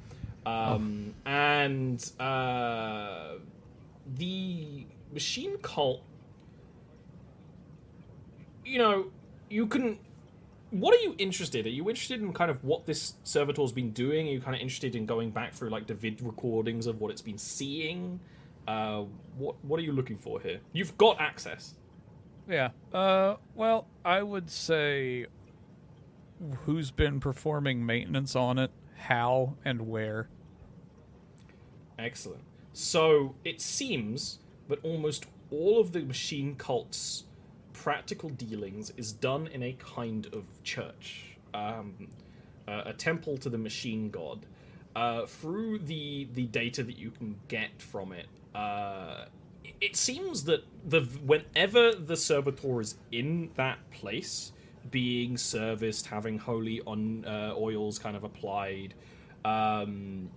um, 0.47 1.15
and 1.27 2.13
uh, 2.21 3.35
the 4.17 4.87
machine 5.13 5.59
cult. 5.59 6.03
You 8.65 8.79
know, 8.79 9.07
you 9.51 9.67
can. 9.67 9.99
What 10.71 10.95
are 10.95 11.01
you 11.01 11.15
interested? 11.19 11.67
Are 11.67 11.71
you 11.71 11.89
interested 11.91 12.23
in 12.23 12.33
kind 12.33 12.51
of 12.51 12.65
what 12.65 12.87
this 12.87 13.15
servitor's 13.25 13.73
been 13.73 13.91
doing? 13.91 14.29
Are 14.29 14.31
you 14.31 14.41
kind 14.41 14.55
of 14.55 14.63
interested 14.63 14.97
in 14.97 15.05
going 15.05 15.31
back 15.31 15.53
through 15.53 15.69
like 15.69 15.87
the 15.87 15.95
vid 15.95 16.23
recordings 16.23 16.87
of 16.87 17.01
what 17.01 17.11
it's 17.11 17.21
been 17.21 17.39
seeing? 17.39 18.21
Uh, 18.67 19.05
what 19.37 19.57
what 19.65 19.79
are 19.79 19.83
you 19.83 19.93
looking 19.93 20.17
for 20.17 20.41
here? 20.41 20.61
You've 20.73 20.97
got 20.97 21.21
access. 21.21 21.75
Yeah. 22.49 22.71
Uh, 22.93 23.37
well, 23.55 23.87
I 24.05 24.23
would 24.23 24.51
say 24.51 25.27
who's 26.65 26.91
been 26.91 27.21
performing 27.21 27.85
maintenance 27.85 28.35
on 28.35 28.59
it, 28.59 28.71
how, 28.97 29.55
and 29.65 29.89
where. 29.89 30.29
Excellent. 31.99 32.43
So 32.73 33.35
it 33.45 33.61
seems 33.61 34.39
that 34.69 34.83
almost 34.83 35.27
all 35.51 35.81
of 35.81 35.93
the 35.93 36.01
machine 36.01 36.57
cult's 36.57 37.25
practical 37.73 38.31
dealings 38.31 38.91
is 38.97 39.13
done 39.13 39.47
in 39.49 39.63
a 39.63 39.73
kind 39.75 40.27
of 40.33 40.45
church, 40.63 41.37
um, 41.55 42.09
uh, 42.69 42.83
a 42.87 42.93
temple 42.93 43.37
to 43.39 43.49
the 43.49 43.59
machine 43.59 44.11
god. 44.11 44.47
Uh, 44.95 45.25
through 45.27 45.79
the 45.79 46.29
the 46.35 46.47
data 46.47 46.83
that 46.83 46.99
you 46.99 47.11
can 47.11 47.37
get 47.49 47.81
from 47.81 48.13
it, 48.13 48.27
uh, 48.55 49.25
it- 49.81 49.97
seems 49.97 50.45
that 50.45 50.65
the 50.87 51.01
whenever 51.25 51.93
the 51.95 52.17
servitor 52.17 52.81
is 52.81 52.97
in 53.11 53.51
that 53.55 53.79
place, 53.91 54.53
being 54.91 55.39
serviced, 55.39 56.07
having 56.09 56.39
holy 56.39 56.83
on 56.83 57.25
uh, 57.25 57.55
oils 57.57 57.99
kind 57.99 58.17
of 58.17 58.25
applied, 58.25 58.95
um, 59.47 60.29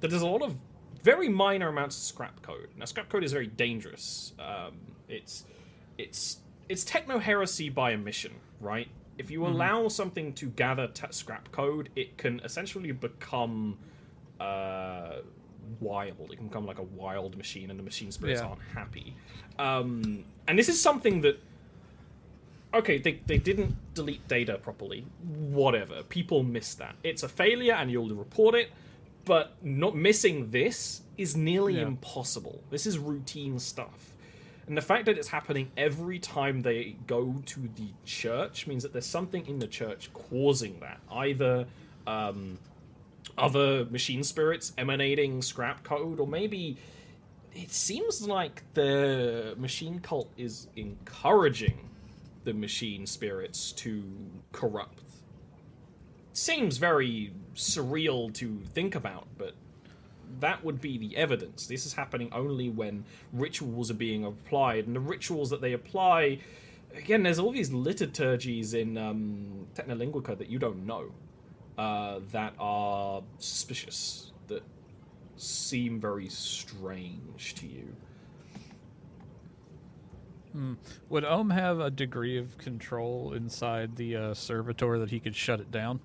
that 0.00 0.08
there's 0.08 0.22
a 0.22 0.26
lot 0.26 0.42
of 0.42 0.54
very 1.02 1.28
minor 1.28 1.68
amounts 1.68 1.96
of 1.96 2.02
scrap 2.02 2.42
code. 2.42 2.68
Now, 2.76 2.84
scrap 2.86 3.08
code 3.08 3.24
is 3.24 3.32
very 3.32 3.46
dangerous. 3.48 4.34
Um, 4.38 4.76
it's 5.08 5.44
it's 5.98 6.38
it's 6.68 6.84
techno 6.84 7.18
heresy 7.18 7.68
by 7.68 7.92
omission, 7.94 8.32
right? 8.60 8.88
If 9.18 9.30
you 9.30 9.46
allow 9.46 9.88
something 9.88 10.32
to 10.34 10.46
gather 10.46 10.88
t- 10.88 11.06
scrap 11.10 11.50
code, 11.52 11.88
it 11.94 12.18
can 12.18 12.40
essentially 12.40 12.90
become 12.92 13.78
uh, 14.40 15.18
wild. 15.80 16.30
It 16.32 16.36
can 16.36 16.48
become 16.48 16.66
like 16.66 16.78
a 16.78 16.82
wild 16.82 17.36
machine, 17.36 17.70
and 17.70 17.78
the 17.78 17.84
machine 17.84 18.10
spirits 18.10 18.40
Yeah. 18.40 18.48
aren't 18.48 18.62
happy. 18.74 19.14
Um, 19.58 20.24
and 20.48 20.58
this 20.58 20.68
is 20.68 20.80
something 20.80 21.20
that 21.20 21.40
okay, 22.72 22.98
they, 22.98 23.20
they 23.26 23.38
didn't 23.38 23.76
delete 23.94 24.26
data 24.26 24.58
properly. 24.58 25.06
Whatever. 25.22 26.02
People 26.02 26.42
miss 26.42 26.74
that. 26.74 26.96
It's 27.04 27.22
a 27.22 27.28
failure 27.28 27.74
and 27.74 27.88
you'll 27.88 28.08
report 28.14 28.56
it, 28.56 28.70
but 29.24 29.52
not 29.62 29.94
missing 29.94 30.50
this 30.50 31.02
is 31.16 31.36
nearly 31.36 31.76
Yeah. 31.76 31.82
impossible. 31.86 32.64
This 32.70 32.84
is 32.84 32.98
routine 32.98 33.60
stuff. 33.60 34.13
And 34.66 34.76
the 34.76 34.82
fact 34.82 35.06
that 35.06 35.18
it's 35.18 35.28
happening 35.28 35.70
every 35.76 36.18
time 36.18 36.62
they 36.62 36.96
go 37.06 37.42
to 37.46 37.60
the 37.60 37.88
church 38.04 38.66
means 38.66 38.82
that 38.82 38.92
there's 38.92 39.06
something 39.06 39.46
in 39.46 39.58
the 39.58 39.66
church 39.66 40.10
causing 40.14 40.80
that. 40.80 41.00
Either 41.10 41.66
um, 42.06 42.58
other 43.36 43.84
machine 43.86 44.22
spirits 44.22 44.72
emanating 44.78 45.42
scrap 45.42 45.82
code, 45.82 46.18
or 46.18 46.26
maybe 46.26 46.78
it 47.54 47.70
seems 47.70 48.26
like 48.26 48.62
the 48.74 49.54
machine 49.58 50.00
cult 50.00 50.30
is 50.36 50.68
encouraging 50.76 51.88
the 52.44 52.54
machine 52.54 53.06
spirits 53.06 53.72
to 53.72 54.02
corrupt. 54.52 55.02
Seems 56.32 56.78
very 56.78 57.32
surreal 57.54 58.32
to 58.34 58.60
think 58.72 58.94
about, 58.94 59.28
but 59.38 59.54
that 60.40 60.64
would 60.64 60.80
be 60.80 60.98
the 60.98 61.16
evidence. 61.16 61.66
This 61.66 61.86
is 61.86 61.92
happening 61.94 62.28
only 62.32 62.68
when 62.68 63.04
rituals 63.32 63.90
are 63.90 63.94
being 63.94 64.24
applied, 64.24 64.86
and 64.86 64.94
the 64.94 65.00
rituals 65.00 65.50
that 65.50 65.60
they 65.60 65.72
apply. 65.72 66.38
Again, 66.94 67.22
there's 67.24 67.38
all 67.38 67.50
these 67.50 67.72
liturgies 67.72 68.74
in 68.74 68.96
um, 68.96 69.66
Technolinguica 69.74 70.38
that 70.38 70.48
you 70.48 70.58
don't 70.58 70.86
know 70.86 71.10
uh, 71.76 72.20
that 72.30 72.54
are 72.58 73.22
suspicious, 73.38 74.32
that 74.46 74.62
seem 75.36 76.00
very 76.00 76.28
strange 76.28 77.54
to 77.56 77.66
you. 77.66 77.96
Would 81.08 81.24
Ohm 81.24 81.50
have 81.50 81.80
a 81.80 81.90
degree 81.90 82.38
of 82.38 82.56
control 82.58 83.32
inside 83.32 83.96
the 83.96 84.16
uh, 84.16 84.34
servitor 84.34 85.00
that 85.00 85.10
he 85.10 85.18
could 85.18 85.34
shut 85.34 85.58
it 85.58 85.72
down? 85.72 85.98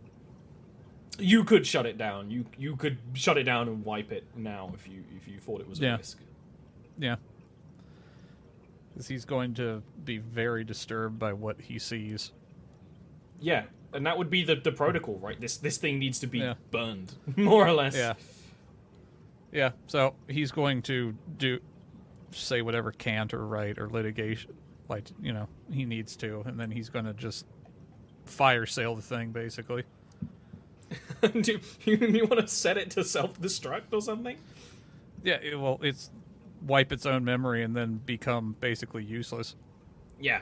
You 1.19 1.43
could 1.43 1.65
shut 1.67 1.85
it 1.85 1.97
down. 1.97 2.29
You 2.31 2.45
you 2.57 2.75
could 2.75 2.97
shut 3.13 3.37
it 3.37 3.43
down 3.43 3.67
and 3.67 3.83
wipe 3.85 4.11
it 4.11 4.25
now 4.35 4.71
if 4.73 4.87
you 4.87 5.03
if 5.15 5.27
you 5.27 5.39
thought 5.39 5.61
it 5.61 5.67
was 5.69 5.79
a 5.79 5.83
Yeah. 5.83 5.97
risk. 5.97 6.19
Yeah. 6.97 7.15
Because 8.93 9.07
he's 9.07 9.25
going 9.25 9.53
to 9.55 9.81
be 10.03 10.17
very 10.17 10.63
disturbed 10.63 11.19
by 11.19 11.33
what 11.33 11.59
he 11.61 11.79
sees. 11.79 12.31
Yeah, 13.39 13.63
and 13.93 14.05
that 14.05 14.17
would 14.17 14.29
be 14.29 14.43
the, 14.43 14.55
the 14.55 14.71
protocol, 14.71 15.17
right? 15.19 15.39
This 15.39 15.57
this 15.57 15.77
thing 15.77 15.99
needs 15.99 16.19
to 16.19 16.27
be 16.27 16.39
Yeah. 16.39 16.55
burned, 16.71 17.13
more 17.37 17.65
or 17.67 17.71
less. 17.73 17.95
Yeah. 17.95 18.13
Yeah, 19.51 19.71
so 19.87 20.13
he's 20.27 20.51
going 20.51 20.81
to 20.83 21.15
do 21.37 21.59
say 22.31 22.61
whatever 22.61 22.91
can't 22.91 23.33
or 23.33 23.47
right 23.47 23.75
or 23.79 23.89
litigation 23.89 24.53
like 24.87 25.05
you 25.19 25.33
know 25.33 25.47
he 25.71 25.83
needs 25.83 26.15
to 26.15 26.43
and 26.45 26.59
then 26.59 26.69
he's 26.69 26.87
going 26.87 27.05
to 27.05 27.13
just 27.15 27.43
fire 28.25 28.67
sale 28.67 28.95
the 28.95 29.01
thing 29.01 29.31
basically 29.31 29.81
Do 31.41 31.59
you, 31.85 31.97
you 31.97 32.25
want 32.25 32.39
to 32.41 32.47
set 32.47 32.77
it 32.77 32.91
to 32.91 33.03
self 33.03 33.39
destruct 33.41 33.93
or 33.93 34.01
something? 34.01 34.37
yeah 35.23 35.35
it, 35.41 35.59
well 35.59 35.79
it's 35.83 36.09
wipe 36.65 36.91
its 36.93 37.05
own 37.05 37.23
memory 37.25 37.63
and 37.63 37.75
then 37.75 37.99
become 38.05 38.55
basically 38.61 39.03
useless 39.03 39.55
Yeah. 40.19 40.41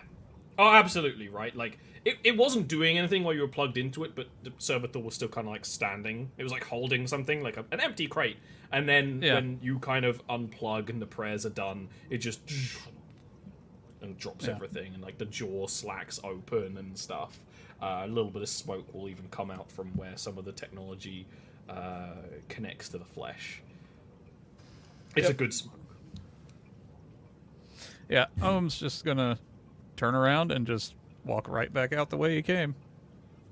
Oh, 0.59 0.73
absolutely 0.73 1.29
right. 1.29 1.55
Like 1.55 1.77
it, 2.03 2.17
it 2.23 2.35
wasn't 2.37 2.67
doing 2.67 2.97
anything 2.97 3.23
while 3.23 3.33
you 3.35 3.41
were 3.41 3.47
plugged 3.47 3.77
into 3.77 4.03
it, 4.03 4.15
but 4.15 4.27
the 4.43 4.51
servitor 4.57 4.97
was 4.97 5.13
still 5.13 5.27
kind 5.27 5.45
of 5.45 5.51
like 5.53 5.65
standing. 5.65 6.31
It 6.37 6.41
was 6.43 6.51
like 6.51 6.63
holding 6.63 7.05
something, 7.05 7.43
like 7.43 7.57
a, 7.57 7.65
an 7.71 7.79
empty 7.79 8.07
crate. 8.07 8.37
And 8.71 8.89
then 8.89 9.21
Yeah. 9.21 9.35
when 9.35 9.59
you 9.61 9.77
kind 9.77 10.03
of 10.05 10.25
unplug 10.27 10.89
and 10.89 10.99
the 10.99 11.05
prayers 11.05 11.45
are 11.45 11.51
done, 11.51 11.89
it 12.09 12.17
just 12.17 12.39
and 14.01 14.17
drops 14.17 14.45
Yeah. 14.47 14.55
everything, 14.55 14.93
and 14.93 15.03
like 15.03 15.17
the 15.19 15.25
jaw 15.25 15.67
slacks 15.67 16.19
open 16.23 16.77
and 16.77 16.97
stuff. 16.97 17.39
Uh, 17.81 18.01
a 18.05 18.07
little 18.07 18.31
bit 18.31 18.41
of 18.41 18.49
smoke 18.49 18.91
will 18.93 19.07
even 19.07 19.27
come 19.29 19.51
out 19.51 19.71
from 19.71 19.87
where 19.95 20.17
some 20.17 20.37
of 20.37 20.45
the 20.45 20.51
technology 20.51 21.27
uh, 21.69 22.07
connects 22.49 22.89
to 22.89 22.97
the 22.97 23.05
flesh. 23.05 23.61
It's 25.15 25.29
a 25.29 25.33
good 25.33 25.53
smoke. 25.53 25.73
yeah 28.09 28.25
ohm's 28.41 28.77
just 28.79 29.03
going 29.03 29.17
to 29.17 29.37
turn 29.95 30.15
around 30.15 30.51
and 30.51 30.65
just 30.65 30.93
walk 31.25 31.47
right 31.49 31.73
back 31.73 31.91
out 31.91 32.09
the 32.09 32.15
way 32.17 32.35
he 32.35 32.41
came 32.41 32.73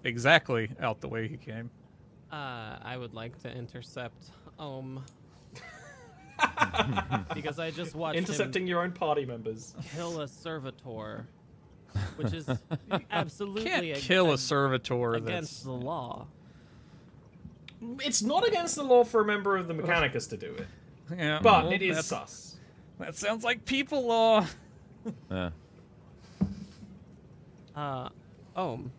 exactly 0.03 0.69
out 0.79 1.01
the 1.01 1.07
way 1.09 1.27
he 1.27 1.35
came 1.37 1.69
Uh, 2.31 2.77
I 2.81 2.95
would 2.97 3.13
like 3.13 3.41
to 3.43 3.51
intercept 3.51 4.29
Ohm. 4.59 5.03
because 7.33 7.59
I 7.59 7.71
just 7.71 7.95
watched 7.95 8.17
Intercepting 8.17 8.63
him 8.63 8.67
your 8.67 8.83
own 8.83 8.91
party 8.91 9.25
members. 9.25 9.73
kill 9.95 10.21
a 10.21 10.27
servitor, 10.27 11.27
which 12.17 12.33
is 12.33 12.49
absolutely 13.11 13.63
can't 13.63 13.85
ag- 13.85 13.95
kill 13.97 14.29
a 14.29 14.33
ag- 14.33 14.39
servitor 14.39 15.13
against 15.15 15.51
that's 15.51 15.63
the 15.63 15.71
law. 15.71 16.27
It's 18.03 18.21
not 18.23 18.47
against 18.47 18.75
the 18.75 18.83
law 18.83 19.03
for 19.03 19.21
a 19.21 19.25
member 19.25 19.57
of 19.57 19.67
the 19.67 19.73
Mechanicus 19.73 20.27
to 20.29 20.37
do 20.37 20.53
it, 20.53 20.67
yeah, 21.15 21.39
but 21.41 21.65
well, 21.65 21.73
it 21.73 21.81
is 21.81 21.95
that's- 22.09 22.31
sus. 22.31 22.55
that 22.99 23.15
sounds 23.15 23.43
like 23.43 23.65
people 23.65 24.05
law 24.07 24.45
Yeah. 25.31 25.49
Uh, 27.75 28.09
Ohm. 28.55 28.91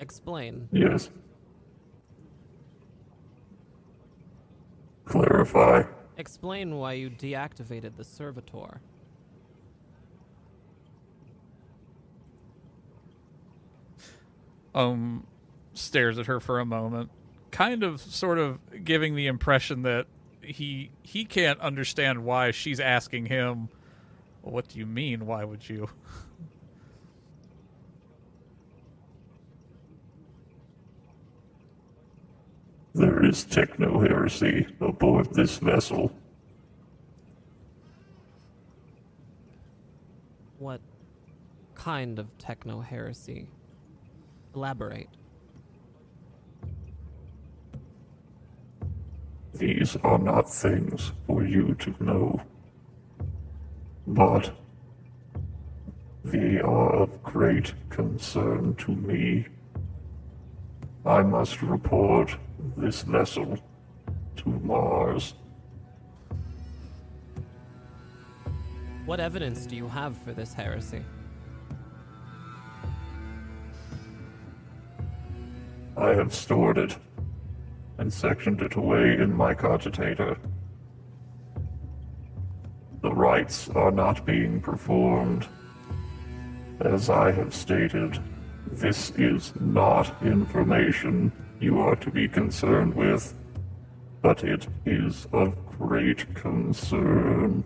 Explain. 0.00 0.68
Yes. 0.72 1.10
Clarify. 5.04 5.84
Explain 6.18 6.74
why 6.76 6.94
you 6.94 7.08
deactivated 7.10 7.96
the 7.96 8.04
servitor. 8.04 8.80
Um 14.76 15.26
stares 15.74 16.18
at 16.18 16.26
her 16.26 16.38
for 16.38 16.60
a 16.60 16.64
moment 16.64 17.10
kind 17.50 17.82
of 17.82 18.00
sort 18.00 18.38
of 18.38 18.58
giving 18.84 19.16
the 19.16 19.26
impression 19.26 19.82
that 19.82 20.06
he 20.40 20.90
he 21.02 21.24
can't 21.24 21.58
understand 21.60 22.24
why 22.24 22.52
she's 22.52 22.78
asking 22.78 23.26
him 23.26 23.68
well, 24.42 24.54
what 24.54 24.68
do 24.68 24.78
you 24.78 24.86
mean 24.86 25.26
why 25.26 25.42
would 25.42 25.68
you 25.68 25.88
There 32.96 33.22
is 33.22 33.44
techno 33.44 34.00
heresy 34.00 34.66
aboard 34.80 35.34
this 35.34 35.58
vessel. 35.58 36.10
What 40.58 40.80
kind 41.74 42.18
of 42.18 42.26
techno 42.38 42.80
heresy? 42.80 43.48
Elaborate. 44.56 45.10
These 49.52 49.96
are 49.96 50.18
not 50.18 50.48
things 50.48 51.12
for 51.26 51.44
you 51.44 51.74
to 51.74 51.94
know. 52.02 52.40
But 54.06 54.56
they 56.24 56.58
are 56.60 56.94
of 56.94 57.22
great 57.22 57.74
concern 57.90 58.74
to 58.76 58.92
me. 58.92 59.46
I 61.04 61.22
must 61.22 61.60
report 61.60 62.34
this 62.78 63.02
vessel 63.02 63.58
to 64.36 64.48
Mars. 64.48 65.34
What 69.04 69.20
evidence 69.20 69.66
do 69.66 69.76
you 69.76 69.86
have 69.86 70.16
for 70.16 70.32
this 70.32 70.54
heresy? 70.54 71.04
I 75.96 76.14
have 76.14 76.34
stored 76.34 76.76
it 76.76 76.96
and 77.98 78.12
sectioned 78.12 78.60
it 78.60 78.74
away 78.74 79.14
in 79.14 79.34
my 79.34 79.54
cogitator. 79.54 80.36
The 83.00 83.14
rites 83.14 83.70
are 83.70 83.90
not 83.90 84.26
being 84.26 84.60
performed. 84.60 85.48
As 86.80 87.08
I 87.08 87.30
have 87.32 87.54
stated, 87.54 88.22
this 88.70 89.10
is 89.12 89.54
not 89.58 90.22
information 90.22 91.32
you 91.60 91.80
are 91.80 91.96
to 91.96 92.10
be 92.10 92.28
concerned 92.28 92.94
with, 92.94 93.34
but 94.20 94.44
it 94.44 94.66
is 94.84 95.26
of 95.32 95.56
great 95.78 96.34
concern. 96.34 97.64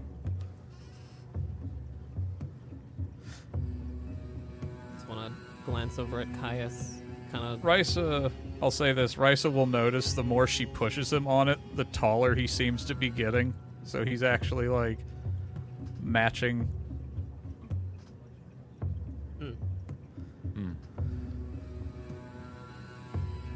Just 4.95 5.09
want 5.09 5.27
to 5.27 5.33
glance 5.65 5.99
over 5.99 6.21
at 6.21 6.33
Caius. 6.41 7.00
Kind 7.33 7.45
of 7.45 7.63
Risa, 7.63 8.31
I'll 8.63 8.71
say 8.71 8.93
this: 8.93 9.17
Risa 9.17 9.53
will 9.53 9.67
notice 9.67 10.13
the 10.15 10.25
more 10.25 10.47
she 10.47 10.67
pushes 10.67 11.13
him 11.13 11.27
on 11.27 11.49
it, 11.49 11.59
the 11.77 11.85
taller 11.85 12.35
he 12.35 12.47
seems 12.47 12.85
to 12.87 12.95
be 12.95 13.11
getting. 13.11 13.55
So 13.85 14.05
he's 14.05 14.23
actually 14.23 14.69
like 14.69 14.99
matching. 16.03 16.69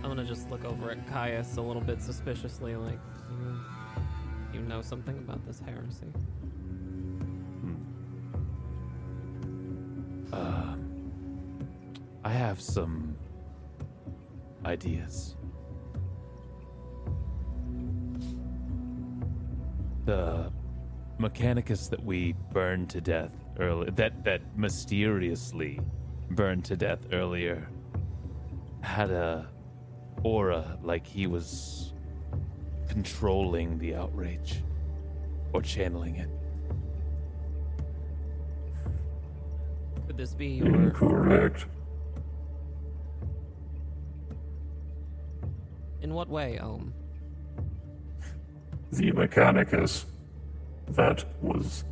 I'm 0.04 0.10
gonna 0.10 0.24
just 0.24 0.50
look 0.50 0.66
over 0.66 0.90
at 0.90 1.08
Caius 1.08 1.56
a 1.56 1.62
little 1.62 1.80
bit 1.80 2.02
suspiciously, 2.02 2.76
like, 2.76 2.98
you, 3.30 3.58
you 4.52 4.60
know 4.60 4.82
something 4.82 5.16
about 5.16 5.44
this 5.46 5.62
heresy? 5.64 6.12
Uh, 10.30 10.74
I 12.22 12.28
have 12.28 12.60
some 12.60 13.13
ideas. 14.64 15.36
The 20.04 20.52
Mechanicus 21.18 21.88
that 21.90 22.04
we 22.04 22.34
burned 22.52 22.90
to 22.90 23.00
death 23.00 23.32
earlier, 23.58 23.90
that, 23.92 24.24
that 24.24 24.56
mysteriously 24.56 25.80
burned 26.30 26.64
to 26.66 26.76
death 26.76 27.00
earlier, 27.12 27.68
had 28.82 29.10
a 29.10 29.48
aura 30.22 30.78
like 30.82 31.06
he 31.06 31.26
was 31.26 31.94
controlling 32.88 33.78
the 33.78 33.94
outrage 33.94 34.62
or 35.52 35.62
channeling 35.62 36.16
it. 36.16 36.28
Could 40.06 40.16
this 40.16 40.34
be 40.34 40.48
your. 40.48 40.66
Incorrect. 40.66 41.66
In 46.04 46.12
what 46.12 46.28
way, 46.28 46.58
Ohm? 46.58 46.92
The 48.92 49.10
Mechanicus 49.12 50.04
that 50.88 51.24
was, 51.40 51.84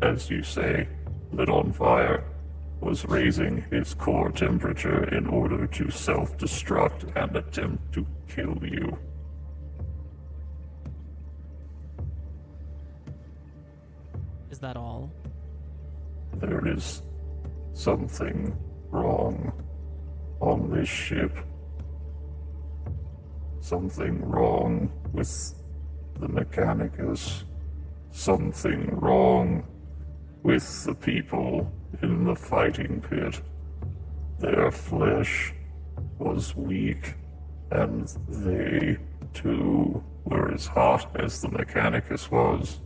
as 0.00 0.30
you 0.30 0.42
say, 0.42 0.88
lit 1.30 1.50
on 1.50 1.74
fire 1.74 2.24
was 2.80 3.04
raising 3.04 3.62
its 3.70 3.92
core 3.92 4.32
temperature 4.32 5.04
in 5.14 5.26
order 5.26 5.66
to 5.66 5.90
self 5.90 6.38
destruct 6.38 7.14
and 7.22 7.36
attempt 7.36 7.92
to 7.92 8.06
kill 8.28 8.56
you. 8.62 8.96
Is 14.50 14.58
that 14.60 14.78
all? 14.78 15.12
There 16.36 16.66
is 16.66 17.02
something 17.74 18.56
wrong 18.90 19.52
on 20.40 20.70
this 20.70 20.88
ship. 20.88 21.36
Something 23.66 24.24
wrong 24.24 24.92
with 25.12 25.52
the 26.20 26.28
Mechanicus. 26.28 27.42
Something 28.12 28.94
wrong 28.94 29.66
with 30.44 30.84
the 30.84 30.94
people 30.94 31.72
in 32.00 32.26
the 32.26 32.36
fighting 32.36 33.00
pit. 33.00 33.42
Their 34.38 34.70
flesh 34.70 35.52
was 36.20 36.54
weak, 36.54 37.16
and 37.72 38.06
they, 38.28 38.98
too, 39.34 40.00
were 40.22 40.54
as 40.54 40.68
hot 40.68 41.10
as 41.16 41.42
the 41.42 41.48
Mechanicus 41.48 42.30
was. 42.30 42.78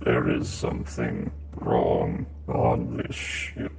There 0.00 0.28
is 0.28 0.48
something 0.48 1.30
wrong 1.54 2.26
on 2.48 2.96
this 2.96 3.14
ship. 3.14 3.70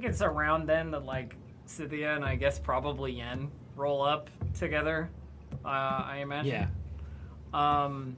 Think 0.00 0.14
it's 0.14 0.22
around 0.22 0.66
then 0.66 0.92
that 0.92 1.04
like 1.04 1.36
Scythia 1.66 2.16
and 2.16 2.24
I 2.24 2.34
guess 2.34 2.58
probably 2.58 3.12
Yen 3.12 3.50
roll 3.76 4.00
up 4.00 4.30
together. 4.58 5.10
Uh, 5.62 5.68
I 5.68 6.20
imagine. 6.22 6.68
Yeah. 7.52 7.86
Um. 7.86 8.16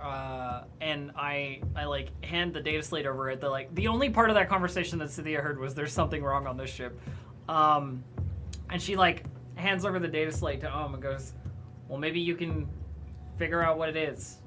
Uh, 0.00 0.62
and 0.80 1.12
I 1.16 1.60
I 1.76 1.84
like 1.84 2.08
hand 2.24 2.54
the 2.54 2.62
data 2.62 2.82
slate 2.82 3.04
over 3.04 3.28
it. 3.28 3.42
The 3.42 3.50
like 3.50 3.74
the 3.74 3.88
only 3.88 4.08
part 4.08 4.30
of 4.30 4.36
that 4.36 4.48
conversation 4.48 4.98
that 5.00 5.10
Scythia 5.10 5.42
heard 5.42 5.60
was 5.60 5.74
there's 5.74 5.92
something 5.92 6.22
wrong 6.22 6.46
on 6.46 6.56
this 6.56 6.70
ship. 6.70 6.98
Um, 7.46 8.02
and 8.70 8.80
she 8.80 8.96
like 8.96 9.24
hands 9.56 9.84
over 9.84 9.98
the 9.98 10.08
data 10.08 10.32
slate 10.32 10.62
to 10.62 10.74
Ohm 10.74 10.94
and 10.94 11.02
goes, 11.02 11.34
"Well, 11.88 11.98
maybe 11.98 12.20
you 12.20 12.36
can 12.36 12.66
figure 13.36 13.62
out 13.62 13.76
what 13.76 13.90
it 13.90 13.96
is, 13.96 14.38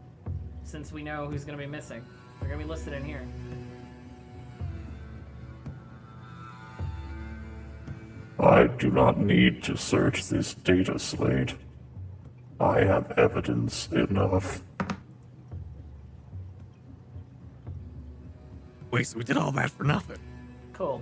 since 0.63 0.91
we 0.91 1.03
know 1.03 1.27
who's 1.27 1.45
gonna 1.45 1.59
be 1.59 1.67
missing. 1.67 2.03
They're 2.39 2.49
gonna 2.49 2.63
be 2.63 2.67
listed 2.67 2.93
in 2.93 3.05
here." 3.05 3.21
I 8.39 8.67
do 8.67 8.91
not 8.91 9.17
need 9.17 9.63
to 9.63 9.75
search 9.75 10.27
this 10.27 10.53
data 10.53 10.99
slate. 10.99 11.55
I 12.59 12.81
have 12.81 13.11
evidence 13.17 13.87
enough. 13.91 14.61
Wait, 18.91 19.07
so 19.07 19.17
we 19.17 19.23
did 19.23 19.37
all 19.37 19.51
that 19.53 19.71
for 19.71 19.83
nothing? 19.83 20.17
Cool. 20.73 21.01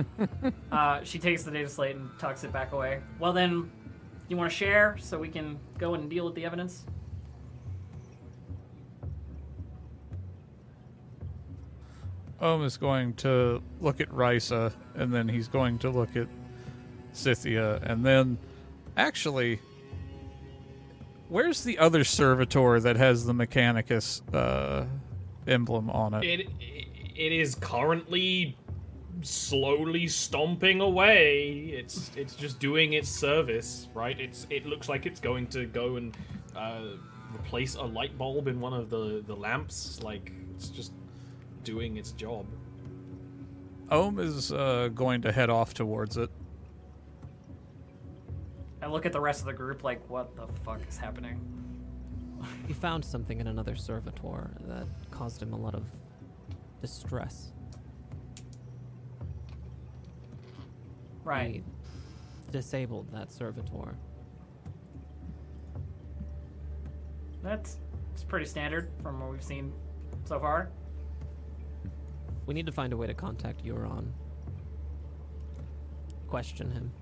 uh, 0.72 1.02
she 1.02 1.18
takes 1.18 1.42
the 1.42 1.50
data 1.50 1.68
slate 1.68 1.96
and 1.96 2.08
tucks 2.18 2.44
it 2.44 2.52
back 2.52 2.72
away. 2.72 3.00
Well, 3.18 3.32
then, 3.32 3.70
you 4.28 4.36
want 4.36 4.50
to 4.50 4.56
share 4.56 4.96
so 5.00 5.18
we 5.18 5.28
can 5.28 5.58
go 5.78 5.94
and 5.94 6.08
deal 6.08 6.24
with 6.24 6.34
the 6.34 6.44
evidence? 6.44 6.84
Ohm 12.40 12.64
is 12.64 12.76
going 12.76 13.14
to 13.14 13.62
look 13.80 14.00
at 14.00 14.08
Risa, 14.10 14.72
and 14.94 15.12
then 15.12 15.28
he's 15.28 15.48
going 15.48 15.78
to 15.80 15.90
look 15.90 16.16
at 16.16 16.26
Scythia, 17.12 17.76
and 17.82 18.04
then 18.04 18.38
actually, 18.96 19.60
where's 21.28 21.62
the 21.64 21.78
other 21.78 22.04
servitor 22.04 22.80
that 22.80 22.96
has 22.96 23.24
the 23.24 23.32
Mechanicus 23.32 24.22
uh, 24.34 24.86
emblem 25.46 25.90
on 25.90 26.14
it? 26.14 26.24
It 26.24 26.48
it 27.14 27.32
is 27.32 27.54
currently 27.54 28.56
slowly 29.20 30.08
stomping 30.08 30.80
away. 30.80 31.72
It's 31.72 32.10
it's 32.16 32.34
just 32.34 32.58
doing 32.58 32.94
its 32.94 33.08
service, 33.08 33.88
right? 33.94 34.18
It's 34.18 34.46
it 34.50 34.66
looks 34.66 34.88
like 34.88 35.06
it's 35.06 35.20
going 35.20 35.46
to 35.48 35.66
go 35.66 35.96
and 35.96 36.16
uh, 36.56 36.82
replace 37.34 37.74
a 37.74 37.82
light 37.82 38.16
bulb 38.18 38.48
in 38.48 38.60
one 38.60 38.72
of 38.72 38.90
the 38.90 39.22
the 39.26 39.34
lamps. 39.34 40.02
Like 40.02 40.32
it's 40.54 40.68
just 40.68 40.92
doing 41.64 41.96
its 41.96 42.12
job. 42.12 42.46
Ohm 43.90 44.18
is 44.18 44.52
uh, 44.52 44.88
going 44.94 45.22
to 45.22 45.32
head 45.32 45.50
off 45.50 45.74
towards 45.74 46.16
it. 46.16 46.30
I 48.82 48.86
look 48.86 49.06
at 49.06 49.12
the 49.12 49.20
rest 49.20 49.40
of 49.40 49.46
the 49.46 49.52
group 49.52 49.84
like, 49.84 50.08
what 50.10 50.34
the 50.34 50.46
fuck 50.64 50.80
is 50.88 50.98
happening? 50.98 51.40
He 52.66 52.72
found 52.72 53.04
something 53.04 53.38
in 53.38 53.46
another 53.46 53.76
servitor 53.76 54.50
that 54.66 54.86
caused 55.12 55.40
him 55.40 55.52
a 55.52 55.56
lot 55.56 55.76
of 55.76 55.84
distress. 56.80 57.52
Right. 61.22 61.52
He 61.54 61.62
disabled 62.50 63.12
that 63.12 63.30
servitor. 63.30 63.96
That's 67.42 67.78
it's 68.12 68.24
pretty 68.24 68.46
standard 68.46 68.90
from 69.00 69.20
what 69.20 69.30
we've 69.30 69.42
seen 69.42 69.72
so 70.24 70.40
far. 70.40 70.70
We 72.46 72.54
need 72.54 72.66
to 72.66 72.72
find 72.72 72.92
a 72.92 72.96
way 72.96 73.06
to 73.06 73.14
contact 73.14 73.64
Euron. 73.64 74.08
Question 76.26 76.70
him. 76.72 76.92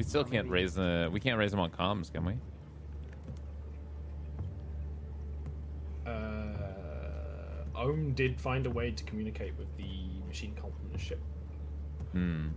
We 0.00 0.04
still 0.04 0.24
can't 0.24 0.48
raise 0.48 0.72
the. 0.72 1.10
We 1.12 1.20
can't 1.20 1.36
raise 1.38 1.50
them 1.50 1.60
on 1.60 1.68
comms, 1.72 2.10
can 2.10 2.24
we? 2.24 2.32
Uh, 6.06 6.56
Ohm 7.76 8.14
did 8.14 8.40
find 8.40 8.64
a 8.64 8.70
way 8.70 8.92
to 8.92 9.04
communicate 9.04 9.52
with 9.58 9.68
the 9.76 10.24
machine 10.26 10.54
cult 10.58 10.72
on 10.82 10.90
the 10.90 10.98
ship, 10.98 11.20
Hmm. 12.12 12.48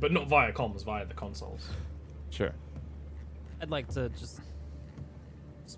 but 0.00 0.10
not 0.10 0.26
via 0.26 0.52
comms, 0.52 0.82
via 0.84 1.06
the 1.06 1.14
consoles. 1.14 1.68
Sure. 2.30 2.50
I'd 3.60 3.70
like 3.70 3.86
to 3.90 4.08
just 4.08 4.40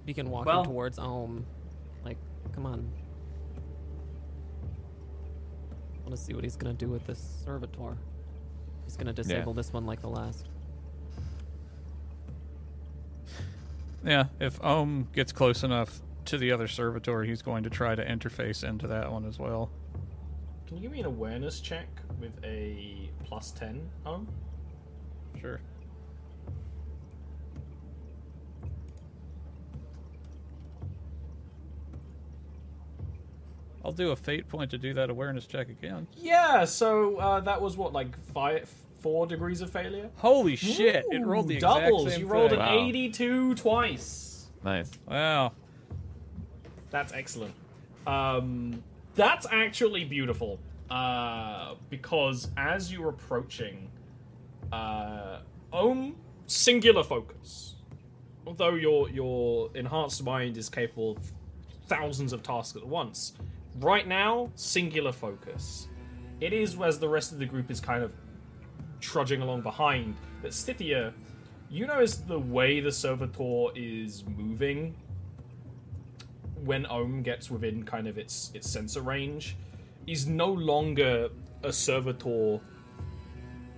begin 0.06 0.30
walking 0.30 0.46
Well- 0.46 0.64
towards 0.64 0.98
Ohm. 0.98 1.44
Like, 2.06 2.16
come 2.52 2.64
on. 2.64 2.90
I 5.98 6.00
want 6.08 6.12
to 6.12 6.16
see 6.16 6.32
what 6.32 6.42
he's 6.42 6.56
gonna 6.56 6.72
do 6.72 6.88
with 6.88 7.06
this 7.06 7.18
servitor. 7.44 7.98
He's 8.84 8.96
gonna 8.96 9.12
disable 9.12 9.52
this 9.52 9.74
one 9.74 9.84
like 9.84 10.00
the 10.00 10.08
last. 10.08 10.48
Yeah, 14.04 14.26
if 14.38 14.62
Ohm 14.62 15.08
gets 15.14 15.32
close 15.32 15.62
enough 15.62 16.02
to 16.26 16.36
the 16.36 16.52
other 16.52 16.68
servitor, 16.68 17.24
he's 17.24 17.40
going 17.40 17.64
to 17.64 17.70
try 17.70 17.94
to 17.94 18.04
interface 18.04 18.62
into 18.62 18.86
that 18.88 19.10
one 19.10 19.24
as 19.24 19.38
well. 19.38 19.70
Can 20.66 20.76
you 20.76 20.82
give 20.82 20.92
me 20.92 21.00
an 21.00 21.06
awareness 21.06 21.60
check 21.60 21.88
with 22.20 22.32
a 22.44 23.10
plus 23.24 23.50
ten? 23.50 23.88
Ohm? 24.04 24.28
Sure. 25.40 25.60
I'll 33.84 33.92
do 33.92 34.12
a 34.12 34.16
fate 34.16 34.48
point 34.48 34.70
to 34.70 34.78
do 34.78 34.94
that 34.94 35.10
awareness 35.10 35.46
check 35.46 35.68
again. 35.68 36.06
Yeah, 36.16 36.64
so 36.64 37.16
uh, 37.18 37.40
that 37.40 37.60
was 37.60 37.76
what, 37.76 37.92
like 37.92 38.18
five, 38.32 38.70
four 39.04 39.26
degrees 39.26 39.60
of 39.60 39.68
failure? 39.70 40.08
Holy 40.16 40.56
shit! 40.56 41.04
it 41.10 41.26
rolled 41.26 41.48
the 41.48 41.56
Ooh, 41.58 41.60
doubles. 41.60 42.04
exact 42.06 42.14
same 42.14 42.20
you 42.26 42.32
rolled 42.32 42.50
thing. 42.52 42.60
an 42.60 42.66
Wow. 42.66 42.86
82 42.88 43.54
twice. 43.56 44.46
Nice. 44.64 44.90
Wow. 45.06 45.52
That's 46.90 47.12
excellent. 47.12 47.54
Um, 48.06 48.82
that's 49.14 49.46
actually 49.50 50.04
beautiful. 50.04 50.58
Uh, 50.88 51.74
because 51.90 52.48
as 52.56 52.90
you're 52.90 53.10
approaching, 53.10 53.90
uh, 54.72 55.40
Ohm, 55.72 56.16
singular 56.46 57.02
focus. 57.04 57.74
Although 58.46 58.74
your 58.74 59.10
your 59.10 59.70
enhanced 59.74 60.24
mind 60.24 60.56
is 60.56 60.70
capable 60.70 61.12
of 61.18 61.32
thousands 61.88 62.32
of 62.32 62.42
tasks 62.42 62.76
at 62.76 62.86
once, 62.86 63.34
right 63.80 64.08
now, 64.08 64.50
singular 64.54 65.12
focus. 65.12 65.88
It 66.40 66.52
is 66.54 66.80
as 66.80 66.98
the 66.98 67.08
rest 67.08 67.32
of 67.32 67.38
the 67.38 67.46
group 67.46 67.70
is 67.70 67.80
kind 67.80 68.02
of 68.02 68.12
trudging 69.04 69.42
along 69.42 69.60
behind 69.60 70.16
But 70.42 70.52
Scythia, 70.52 71.12
you 71.70 71.86
notice 71.86 72.16
the 72.16 72.38
way 72.38 72.80
the 72.80 72.90
servitor 72.90 73.66
is 73.74 74.24
moving 74.26 74.94
when 76.64 76.86
Ohm 76.86 77.22
gets 77.22 77.50
within 77.50 77.82
kind 77.84 78.08
of 78.08 78.16
its 78.16 78.50
its 78.54 78.70
sensor 78.70 79.02
range, 79.02 79.56
is 80.06 80.26
no 80.26 80.50
longer 80.50 81.28
a 81.62 81.72
servitor 81.72 82.60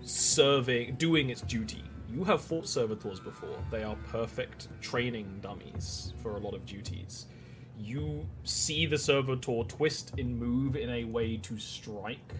serving 0.02 0.94
doing 0.94 1.30
its 1.30 1.42
duty. 1.42 1.82
You 2.08 2.22
have 2.24 2.40
fought 2.40 2.68
servitors 2.68 3.18
before. 3.18 3.58
They 3.70 3.82
are 3.82 3.96
perfect 4.08 4.68
training 4.80 5.40
dummies 5.42 6.12
for 6.22 6.36
a 6.36 6.38
lot 6.38 6.54
of 6.54 6.64
duties. 6.64 7.26
You 7.76 8.24
see 8.44 8.86
the 8.86 8.98
servitor 8.98 9.62
twist 9.64 10.12
and 10.18 10.38
move 10.38 10.76
in 10.76 10.90
a 10.90 11.04
way 11.04 11.36
to 11.38 11.58
strike 11.58 12.34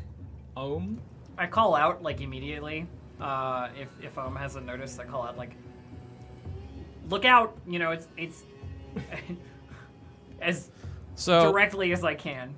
Ohm. 0.57 1.01
I 1.39 1.47
call 1.47 1.75
out 1.75 2.03
like 2.03 2.21
immediately. 2.21 2.87
Uh, 3.21 3.69
if 3.79 3.89
if 4.03 4.19
um 4.19 4.37
hasn't 4.37 4.67
noticed, 4.67 5.01
I 5.01 5.05
call 5.05 5.23
out 5.23 5.37
like, 5.37 5.53
"Look 7.09 7.25
out!" 7.25 7.57
You 7.67 7.79
know, 7.79 7.91
it's 7.93 8.09
it's 8.17 8.43
as 10.41 10.71
So 11.15 11.51
directly 11.51 11.93
as 11.93 12.05
I 12.05 12.15
can. 12.15 12.55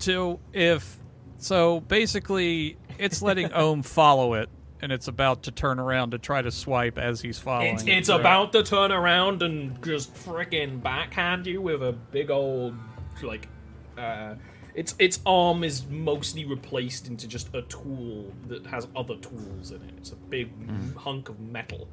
to 0.00 0.38
if 0.52 0.98
so 1.38 1.80
basically 1.80 2.76
it's 2.98 3.22
letting 3.22 3.52
Ohm 3.54 3.82
follow 3.82 4.34
it 4.34 4.48
and 4.82 4.92
it's 4.92 5.08
about 5.08 5.44
to 5.44 5.50
turn 5.50 5.78
around 5.78 6.10
to 6.10 6.18
try 6.18 6.42
to 6.42 6.50
swipe 6.50 6.98
as 6.98 7.20
he's 7.20 7.38
following. 7.38 7.74
It's, 7.74 7.82
it, 7.84 7.88
it's 7.90 8.08
right? 8.10 8.20
about 8.20 8.52
to 8.52 8.62
turn 8.62 8.92
around 8.92 9.42
and 9.42 9.82
just 9.82 10.14
frickin' 10.14 10.82
backhand 10.82 11.46
you 11.46 11.60
with 11.62 11.82
a 11.82 11.92
big 11.92 12.30
old 12.30 12.74
like 13.22 13.48
uh 13.96 14.34
its 14.74 14.94
its 14.98 15.20
arm 15.24 15.62
is 15.62 15.86
mostly 15.86 16.44
replaced 16.44 17.06
into 17.06 17.28
just 17.28 17.54
a 17.54 17.62
tool 17.62 18.32
that 18.48 18.66
has 18.66 18.88
other 18.96 19.16
tools 19.16 19.70
in 19.70 19.82
it. 19.82 19.94
It's 19.98 20.12
a 20.12 20.16
big 20.16 20.50
hunk 20.96 21.28
of 21.28 21.38
metal. 21.40 21.88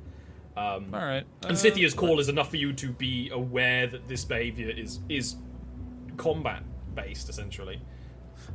Um, 0.57 0.93
All 0.93 0.99
right. 0.99 1.25
and 1.43 1.53
uh, 1.53 1.55
Scythia's 1.55 1.93
call 1.93 2.19
is 2.19 2.27
enough 2.27 2.49
for 2.49 2.57
you 2.57 2.73
to 2.73 2.89
be 2.89 3.29
aware 3.29 3.87
that 3.87 4.07
this 4.07 4.25
behavior 4.25 4.69
is 4.69 4.99
is 5.09 5.35
combat 6.17 6.63
based 6.95 7.29
essentially. 7.29 7.79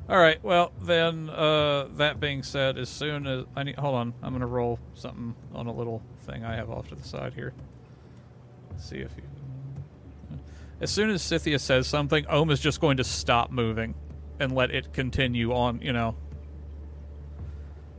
All 0.08 0.18
right. 0.18 0.42
Well, 0.42 0.72
then 0.82 1.30
uh 1.30 1.88
that 1.96 2.20
being 2.20 2.42
said, 2.42 2.76
as 2.78 2.88
soon 2.88 3.26
as 3.26 3.44
I 3.54 3.62
need 3.62 3.76
hold 3.76 3.94
on, 3.94 4.14
I'm 4.22 4.30
going 4.30 4.40
to 4.40 4.46
roll 4.46 4.78
something 4.94 5.34
on 5.54 5.66
a 5.66 5.72
little 5.72 6.02
thing 6.26 6.44
I 6.44 6.56
have 6.56 6.68
off 6.70 6.88
to 6.88 6.94
the 6.96 7.04
side 7.04 7.32
here. 7.32 7.54
Let's 8.70 8.88
see 8.88 8.98
if 8.98 9.12
you 9.16 9.22
As 10.80 10.90
soon 10.90 11.10
as 11.10 11.22
Scythia 11.22 11.58
says 11.58 11.86
something, 11.86 12.26
Ohm 12.26 12.50
is 12.50 12.60
just 12.60 12.80
going 12.80 12.98
to 12.98 13.04
stop 13.04 13.50
moving 13.50 13.94
and 14.38 14.52
let 14.52 14.70
it 14.70 14.92
continue 14.92 15.52
on, 15.52 15.80
you 15.80 15.92
know. 15.92 16.14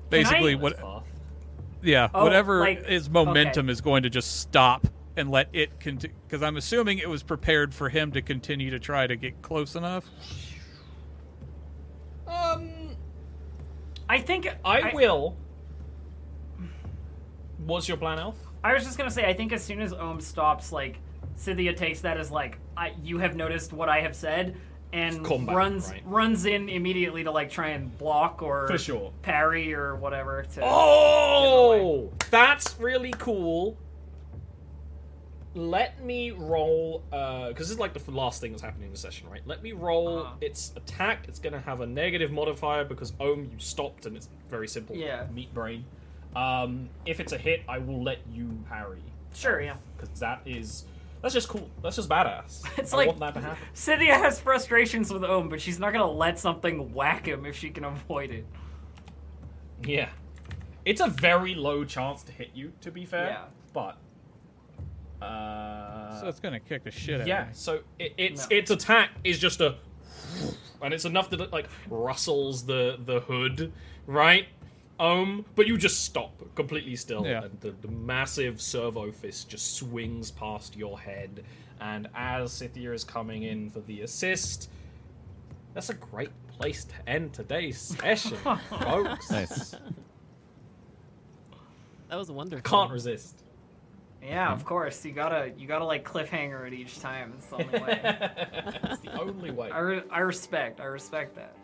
Basically, 0.09 0.55
what 0.55 0.79
Yeah, 1.81 2.09
Oh, 2.13 2.23
whatever 2.23 2.59
like- 2.61 2.83
its 2.87 3.09
momentum 3.09 3.69
is 3.69 3.81
going 3.81 4.03
to 4.03 4.09
just 4.09 4.39
stop 4.39 4.87
and 5.15 5.29
let 5.29 5.49
it 5.53 5.79
continue. 5.79 6.15
Because 6.27 6.41
I'm 6.43 6.57
assuming 6.57 6.99
it 6.99 7.09
was 7.09 7.23
prepared 7.23 7.73
for 7.73 7.89
him 7.89 8.11
to 8.13 8.21
continue 8.21 8.69
to 8.71 8.79
try 8.79 9.07
to 9.07 9.15
get 9.15 9.41
close 9.41 9.75
enough. 9.75 10.09
Um, 12.27 12.95
I 14.09 14.19
think 14.19 14.47
I, 14.63 14.91
will. 14.93 15.35
What's 17.65 17.87
your 17.87 17.97
plan, 17.97 18.19
Elf? 18.19 18.35
I 18.63 18.73
was 18.73 18.83
just 18.83 18.97
gonna 18.97 19.11
say, 19.11 19.25
I 19.25 19.33
think 19.33 19.51
as 19.53 19.63
soon 19.63 19.81
as 19.81 19.93
Ohm 19.93 20.19
stops, 20.21 20.71
like 20.71 20.99
Scythia 21.35 21.73
takes 21.73 22.01
that 22.01 22.17
as 22.17 22.31
like, 22.31 22.57
I, 22.75 22.93
you 23.03 23.17
have 23.19 23.35
noticed 23.35 23.73
what 23.73 23.89
I 23.89 24.01
have 24.01 24.15
said, 24.15 24.55
and 24.93 25.23
Combat, 25.23 25.55
runs 25.55 25.89
right. 25.89 26.01
runs 26.05 26.45
in 26.45 26.69
immediately 26.69 27.23
to 27.23 27.31
like 27.31 27.49
try 27.49 27.69
and 27.69 27.95
block 27.97 28.41
or 28.41 28.67
For 28.67 28.77
sure. 28.77 29.11
parry 29.21 29.73
or 29.73 29.95
whatever. 29.95 30.43
To 30.55 30.61
Oh, 30.63 32.11
that's 32.31 32.79
really 32.79 33.13
cool. 33.17 33.77
Let 35.55 36.03
me 36.03 36.31
roll, 36.31 37.01
because 37.09 37.55
this 37.57 37.71
is 37.71 37.79
like 37.79 37.93
the 37.93 38.11
last 38.11 38.41
thing 38.41 38.51
that's 38.51 38.61
happening 38.61 38.85
in 38.87 38.91
the 38.91 38.97
session, 38.97 39.27
right? 39.29 39.41
Let 39.47 39.63
me 39.63 39.71
roll 39.71 40.19
Uh-huh. 40.19 40.35
its 40.39 40.71
attack. 40.75 41.25
It's 41.27 41.39
going 41.39 41.53
to 41.53 41.59
have 41.59 41.81
a 41.81 41.87
negative 41.87 42.31
modifier 42.31 42.83
because 42.83 43.11
Ohm, 43.19 43.45
you 43.51 43.57
stopped, 43.59 44.05
and 44.05 44.15
it's 44.15 44.29
very 44.51 44.67
simple. 44.67 44.95
Yeah. 44.95 45.25
Meat 45.33 45.51
brain. 45.55 45.83
Um, 46.35 46.89
if 47.07 47.19
it's 47.19 47.31
a 47.31 47.37
hit, 47.39 47.63
I 47.67 47.79
will 47.79 48.03
let 48.03 48.19
you 48.31 48.49
parry 48.69 49.01
sure, 49.33 49.59
yeah. 49.61 49.77
because 49.97 50.19
that 50.19 50.41
is 50.45 50.83
that's 51.21 51.33
just 51.33 51.47
cool. 51.49 51.69
That's 51.83 51.95
just 51.95 52.09
badass. 52.09 52.63
It's 52.77 52.93
I 52.93 52.97
like- 52.97 53.07
want 53.07 53.19
that 53.19 53.33
to 53.35 53.41
happen. 53.41 53.63
Scythia 53.73 54.15
has 54.15 54.39
frustrations 54.39 55.11
with 55.11 55.23
Ohm, 55.23 55.49
but 55.49 55.59
she's 55.61 55.79
not 55.79 55.91
gonna 55.93 56.09
let 56.09 56.37
something 56.39 56.93
whack 56.93 57.27
him 57.27 57.45
if 57.45 57.55
she 57.55 57.69
can 57.69 57.83
avoid 57.85 58.31
it. 58.31 58.45
Yeah. 59.83 60.09
It's 60.85 61.01
a 61.01 61.07
very 61.09 61.53
low 61.53 61.83
chance 61.83 62.23
to 62.23 62.31
hit 62.31 62.51
you, 62.53 62.71
to 62.81 62.91
be 62.91 63.05
fair. 63.05 63.27
Yeah. 63.27 63.43
But. 63.73 63.97
Uh, 65.21 66.19
So 66.19 66.27
it's 66.27 66.39
going 66.39 66.53
to 66.53 66.59
kick 66.59 66.83
the 66.83 66.91
shit 66.91 67.21
out 67.21 67.27
yeah, 67.27 67.41
of 67.43 67.47
me. 67.49 67.53
so 67.55 67.79
it, 67.99 68.13
its 68.17 68.49
No. 68.49 68.55
its 68.55 68.71
attack 68.71 69.11
is 69.23 69.39
just 69.39 69.61
a. 69.61 69.75
And 70.81 70.93
it's 70.93 71.05
enough 71.05 71.29
that 71.31 71.41
it, 71.41 71.51
like, 71.51 71.67
rustles 71.89 72.65
the, 72.65 72.97
the 73.03 73.19
hood, 73.21 73.73
right? 74.05 74.47
Um, 74.99 75.45
but 75.55 75.67
you 75.67 75.77
just 75.77 76.03
stop 76.05 76.41
completely 76.55 76.95
still, 76.95 77.25
Yeah. 77.25 77.43
and 77.43 77.59
the, 77.61 77.71
the 77.81 77.87
massive 77.89 78.59
servo 78.61 79.11
fist 79.11 79.49
just 79.49 79.75
swings 79.75 80.31
past 80.31 80.75
your 80.75 80.99
head. 80.99 81.43
And 81.79 82.07
as 82.15 82.51
Scythia 82.51 82.91
is 82.93 83.03
coming 83.03 83.43
in 83.43 83.69
for 83.69 83.81
the 83.81 84.01
assist, 84.01 84.69
that's 85.75 85.89
a 85.91 85.93
great 85.93 86.31
place 86.57 86.85
to 86.85 86.95
end 87.07 87.33
today's 87.33 87.77
session, 87.79 88.37
folks. 88.69 89.29
Nice. 89.29 89.75
That 92.09 92.15
was 92.15 92.31
wonderful. 92.31 92.63
Can't 92.63 92.91
resist. 92.91 93.43
Yeah, 94.23 94.51
of 94.51 94.65
course. 94.65 95.05
You 95.05 95.11
gotta 95.11 95.51
you 95.57 95.67
gotta 95.67 95.85
like 95.85 96.03
cliffhanger 96.03 96.65
it 96.65 96.73
each 96.73 96.99
time. 96.99 97.33
It's 97.37 97.45
the 97.47 97.55
only 97.57 97.79
way. 97.79 98.01
It's 98.83 99.01
the 99.01 99.19
only 99.21 99.51
way. 99.51 99.69
I, 99.69 99.79
re- 99.79 100.03
I 100.09 100.19
respect. 100.19 100.79
I 100.79 100.85
respect 100.85 101.35
that. 101.35 101.55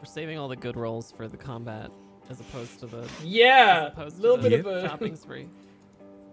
We're 0.00 0.06
saving 0.06 0.38
all 0.38 0.48
the 0.48 0.56
good 0.56 0.76
rolls 0.76 1.12
for 1.12 1.28
the 1.28 1.36
combat 1.36 1.90
as 2.30 2.40
opposed 2.40 2.78
to 2.80 2.86
the 2.86 3.06
Yeah, 3.22 3.88
as 3.88 3.92
opposed 3.92 4.18
a 4.18 4.22
little 4.22 4.36
to 4.38 4.42
bit 4.48 4.60
of 4.60 4.66
a 4.66 4.80
shopping 4.88 5.14
spree. 5.16 5.48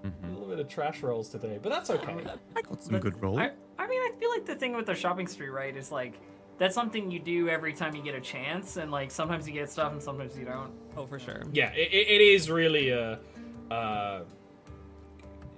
a 0.04 0.28
little 0.30 0.48
bit 0.48 0.60
of 0.60 0.70
trash 0.70 1.02
rolls 1.02 1.28
today, 1.30 1.60
but 1.62 1.70
that's 1.70 1.90
okay. 1.90 2.14
Um, 2.14 2.40
I 2.56 2.62
got 2.62 2.82
some 2.82 2.98
good 3.00 3.22
rolls. 3.22 3.40
I, 3.40 3.52
I 3.78 3.88
mean, 3.88 4.00
I 4.02 4.12
feel 4.20 4.30
like 4.30 4.46
the 4.46 4.56
thing 4.56 4.74
with 4.76 4.86
the 4.86 4.96
shopping 4.96 5.28
spree, 5.28 5.50
right, 5.50 5.76
is 5.76 5.92
like 5.92 6.14
that's 6.58 6.74
something 6.74 7.12
you 7.12 7.20
do 7.20 7.50
every 7.50 7.74
time 7.74 7.94
you 7.96 8.02
get 8.02 8.16
a 8.16 8.22
chance, 8.22 8.78
and 8.78 8.90
like 8.90 9.12
sometimes 9.12 9.46
you 9.48 9.54
get 9.54 9.70
stuff 9.70 9.92
and 9.92 10.02
sometimes 10.02 10.38
you 10.38 10.46
don't. 10.46 10.72
Oh, 10.96 11.06
for 11.06 11.20
sure. 11.20 11.44
Yeah, 11.52 11.72
it, 11.74 11.90
it 11.92 12.08
it 12.08 12.22
is 12.22 12.50
really 12.50 12.90
a. 12.92 13.20
Uh, 13.70 14.22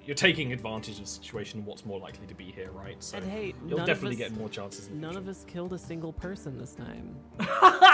you're 0.06 0.16
taking 0.16 0.52
advantage 0.54 0.96
of 0.96 1.02
the 1.02 1.08
situation 1.08 1.60
and 1.60 1.68
what's 1.68 1.86
more 1.86 2.00
likely 2.00 2.26
to 2.26 2.34
be 2.34 2.46
here, 2.46 2.72
right? 2.72 2.96
So 3.04 3.18
And 3.18 3.30
hey, 3.30 3.54
you'll 3.68 3.86
definitely 3.86 4.16
us, 4.24 4.32
get 4.32 4.40
more 4.40 4.50
chances. 4.50 4.88
In 4.88 5.00
None 5.00 5.12
future. 5.12 5.20
of 5.20 5.28
us 5.28 5.46
killed 5.48 5.74
a 5.74 5.78
single 5.78 6.12
person 6.14 6.58
this 6.58 6.74
time. 6.74 7.16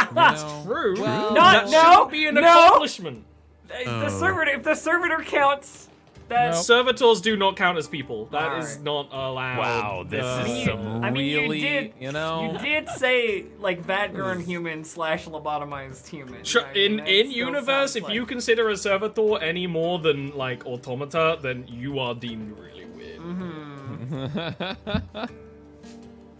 That's 0.14 0.44
true. 0.64 1.00
Well- 1.02 1.34
Not- 1.34 1.66
that 1.68 1.72
no, 1.72 1.92
shouldn't 1.94 2.12
be 2.12 2.28
an 2.28 2.36
no. 2.36 2.42
accomplishment. 2.42 3.24
The 3.68 4.06
Oh. 4.06 4.10
servitor, 4.10 4.52
if 4.52 4.64
the 4.64 4.76
servitor 4.76 5.24
counts, 5.24 5.90
that's 6.28 6.66
Servitors 6.66 7.22
do 7.22 7.38
not 7.38 7.56
count 7.56 7.78
as 7.78 7.88
people. 7.88 8.26
That 8.32 8.58
is 8.58 8.66
Alright. 8.78 8.84
not 8.84 9.14
allowed. 9.14 9.58
Wow, 9.60 10.06
this 10.10 10.26
Uh, 10.26 10.44
is 10.48 10.58
you- 10.60 10.66
some 10.66 11.04
I 11.04 11.12
mean, 11.12 11.26
you 11.26 11.42
really, 11.42 11.60
did- 11.60 11.94
you 12.00 12.12
know. 12.12 12.52
You 12.54 12.58
did 12.58 12.90
say 12.90 13.46
like 13.60 13.82
Vat-grown 13.82 14.40
human 14.40 14.84
slash 14.84 15.26
lobotomized 15.26 16.08
human. 16.08 16.44
Sure, 16.44 16.64
I 16.66 16.74
mean, 16.74 16.92
in 16.92 16.98
that 16.98 17.08
in 17.08 17.28
still 17.28 17.38
universe, 17.48 17.92
sounds 17.92 17.96
if 17.98 18.04
like- 18.06 18.14
you 18.14 18.26
consider 18.26 18.70
a 18.70 18.78
servitor 18.78 19.38
any 19.40 19.68
more 19.68 20.00
than 20.00 20.36
like 20.36 20.66
automata, 20.66 21.38
then 21.44 21.66
you 21.68 22.00
are 22.00 22.16
deemed 22.16 22.58
really 22.58 22.86
weird. 22.86 23.20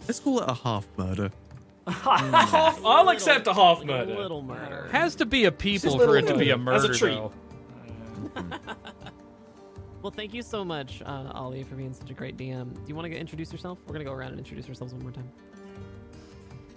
Let's 0.08 0.20
call 0.20 0.40
it 0.40 0.48
a 0.48 0.54
half 0.54 0.86
murder. 0.96 1.30
Half, 1.86 2.84
I'll 2.84 3.08
accept 3.10 3.46
a 3.46 3.54
half 3.54 3.78
Like 3.78 3.86
murder. 3.86 4.12
A 4.14 4.18
little 4.18 4.42
murder. 4.42 4.88
Has 4.90 5.14
to 5.16 5.26
be 5.26 5.44
a 5.44 5.52
people 5.52 5.92
for 5.92 5.98
little 5.98 6.14
it 6.16 6.26
to 6.32 6.36
be 6.36 6.50
a 6.50 6.58
murder. 6.58 6.76
As 6.76 6.84
a 6.84 6.92
treat. 6.94 7.20
Well, 10.06 10.12
thank 10.12 10.32
you 10.34 10.42
so 10.42 10.64
much, 10.64 11.02
uh, 11.04 11.32
Ollie, 11.34 11.64
for 11.64 11.74
being 11.74 11.92
such 11.92 12.10
a 12.10 12.14
great 12.14 12.36
DM. 12.36 12.72
Do 12.72 12.80
you 12.86 12.94
want 12.94 13.10
to 13.10 13.18
introduce 13.18 13.50
yourself? 13.50 13.80
We're 13.84 13.92
gonna 13.92 14.04
go 14.04 14.12
around 14.12 14.30
and 14.30 14.38
introduce 14.38 14.68
ourselves 14.68 14.94
one 14.94 15.02
more 15.02 15.10
time. 15.10 15.28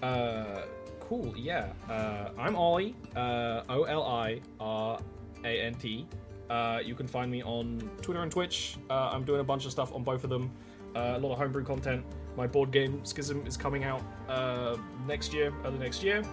Uh, 0.01 0.61
cool. 0.99 1.35
Yeah. 1.37 1.73
Uh, 1.87 2.29
I'm 2.39 2.55
Ollie. 2.55 2.95
Uh, 3.15 3.61
O 3.69 3.83
L 3.83 4.01
I 4.01 4.41
R 4.59 4.99
A 5.45 5.61
N 5.61 5.75
T. 5.75 6.07
Uh, 6.49 6.79
you 6.83 6.95
can 6.95 7.05
find 7.05 7.29
me 7.29 7.43
on 7.43 7.87
Twitter 8.01 8.23
and 8.23 8.31
Twitch. 8.31 8.77
Uh, 8.89 9.11
I'm 9.13 9.23
doing 9.23 9.41
a 9.41 9.43
bunch 9.43 9.65
of 9.65 9.71
stuff 9.71 9.93
on 9.93 10.03
both 10.03 10.23
of 10.23 10.31
them. 10.31 10.49
Uh, 10.95 11.13
a 11.15 11.19
lot 11.19 11.31
of 11.33 11.37
homebrew 11.37 11.63
content. 11.63 12.03
My 12.39 12.47
board 12.47 12.71
game 12.71 13.03
Schism 13.03 13.45
is 13.45 13.57
coming 13.57 13.83
out 13.83 14.01
uh, 14.29 14.77
next 15.05 15.33
year, 15.33 15.51
early 15.65 15.77
next 15.77 16.01
year. 16.01 16.23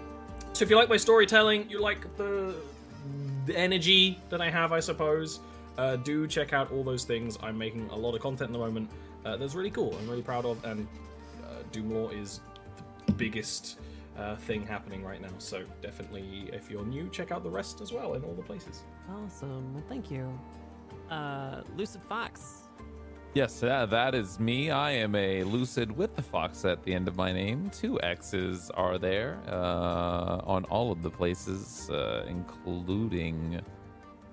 So 0.53 0.63
if 0.65 0.71
you 0.71 0.77
like 0.77 0.89
my 0.89 0.97
storytelling, 0.97 1.69
you 1.69 1.81
like 1.81 2.17
the, 2.17 2.55
the 3.45 3.59
energy 3.59 4.21
that 4.31 4.41
I 4.41 4.49
have, 4.49 4.71
I 4.71 4.79
suppose, 4.79 5.41
uh, 5.77 5.97
do 5.97 6.29
check 6.29 6.53
out 6.53 6.71
all 6.71 6.85
those 6.85 7.03
things. 7.03 7.37
I'm 7.43 7.59
making 7.59 7.91
a 7.91 7.97
lot 7.97 8.15
of 8.15 8.21
content 8.21 8.51
at 8.51 8.53
the 8.53 8.59
moment 8.61 8.89
uh, 9.25 9.37
that's 9.37 9.57
really 9.57 9.73
cool. 9.73 9.97
I'm 9.99 10.09
really 10.09 10.23
proud 10.23 10.45
of, 10.45 10.65
and 10.65 10.87
uh, 11.45 11.65
DoomLore 11.73 12.17
is 12.17 12.41
the 13.07 13.13
biggest 13.13 13.81
uh, 14.17 14.37
thing 14.37 14.65
happening 14.65 15.03
right 15.03 15.21
now. 15.21 15.35
So 15.39 15.65
definitely, 15.83 16.51
if 16.53 16.71
you're 16.71 16.87
new, 16.87 17.09
check 17.09 17.33
out 17.33 17.43
the 17.43 17.51
rest 17.51 17.81
as 17.81 17.93
well 17.93 18.15
in 18.15 18.23
all 18.23 18.35
the 18.35 18.43
places. 18.43 18.85
Awesome. 19.11 19.75
Well, 19.75 19.83
thank 19.89 20.13
you. 20.13 20.39
Uh, 21.11 21.63
Lucid 21.77 22.01
Fox. 22.09 22.66
Yes, 23.37 23.63
uh, 23.63 23.85
that 23.91 24.15
is 24.15 24.41
me. 24.41 24.71
I 24.71 24.93
am 24.93 25.15
a 25.15 25.43
lucid 25.43 25.95
with 25.95 26.17
the 26.17 26.23
fox 26.23 26.65
at 26.65 26.83
the 26.85 26.95
end 26.95 27.07
of 27.07 27.17
my 27.17 27.35
name. 27.35 27.69
Two 27.69 28.01
X's 28.01 28.71
are 28.71 28.97
there 28.97 29.39
uh, 29.47 30.41
on 30.47 30.65
all 30.71 30.91
of 30.91 31.03
the 31.03 31.11
places, 31.11 31.91
uh, 31.91 32.25
including 32.27 33.61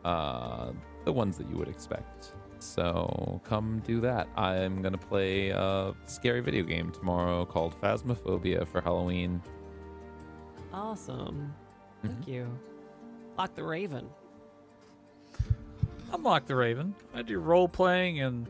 uh, 0.06 0.72
the 1.04 1.12
ones 1.12 1.38
that 1.38 1.50
you 1.50 1.58
would 1.58 1.68
expect. 1.68 2.32
So 2.60 3.42
come 3.44 3.82
do 3.86 4.00
that. 4.00 4.30
I'm 4.38 4.82
gonna 4.82 4.98
play 4.98 5.50
a 5.50 5.94
scary 6.06 6.40
video 6.40 6.64
game 6.64 6.90
tomorrow 6.90 7.44
called 7.44 7.76
Phasmophobia 7.82 8.66
for 8.66 8.80
Halloween. 8.80 9.42
Awesome. 10.74 11.54
Thank 12.02 12.26
you. 12.26 12.48
Lock 13.38 13.54
the 13.54 13.66
Raven. 13.66 14.10
I'm 16.14 16.24
Lock 16.24 16.46
the 16.46 16.56
Raven. 16.56 16.96
I 17.14 17.22
do 17.22 17.40
role 17.40 17.68
playing 17.68 18.22
and 18.22 18.48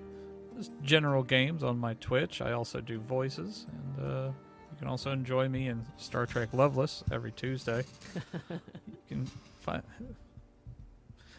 just 0.56 0.72
general 0.82 1.24
games 1.24 1.64
on 1.64 1.78
my 1.78 1.94
Twitch. 1.96 2.42
I 2.42 2.52
also 2.54 2.82
do 2.82 3.00
voices, 3.00 3.66
and 3.72 4.08
uh, 4.08 4.32
you 4.72 4.78
can 4.78 4.88
also 4.88 5.12
enjoy 5.12 5.50
me 5.50 5.68
in 5.68 5.86
Star 5.98 6.26
Trek 6.26 6.50
Loveless 6.54 7.04
every 7.12 7.32
Tuesday. 7.32 7.84
you 8.50 8.60
can 9.08 9.26
find 9.60 9.84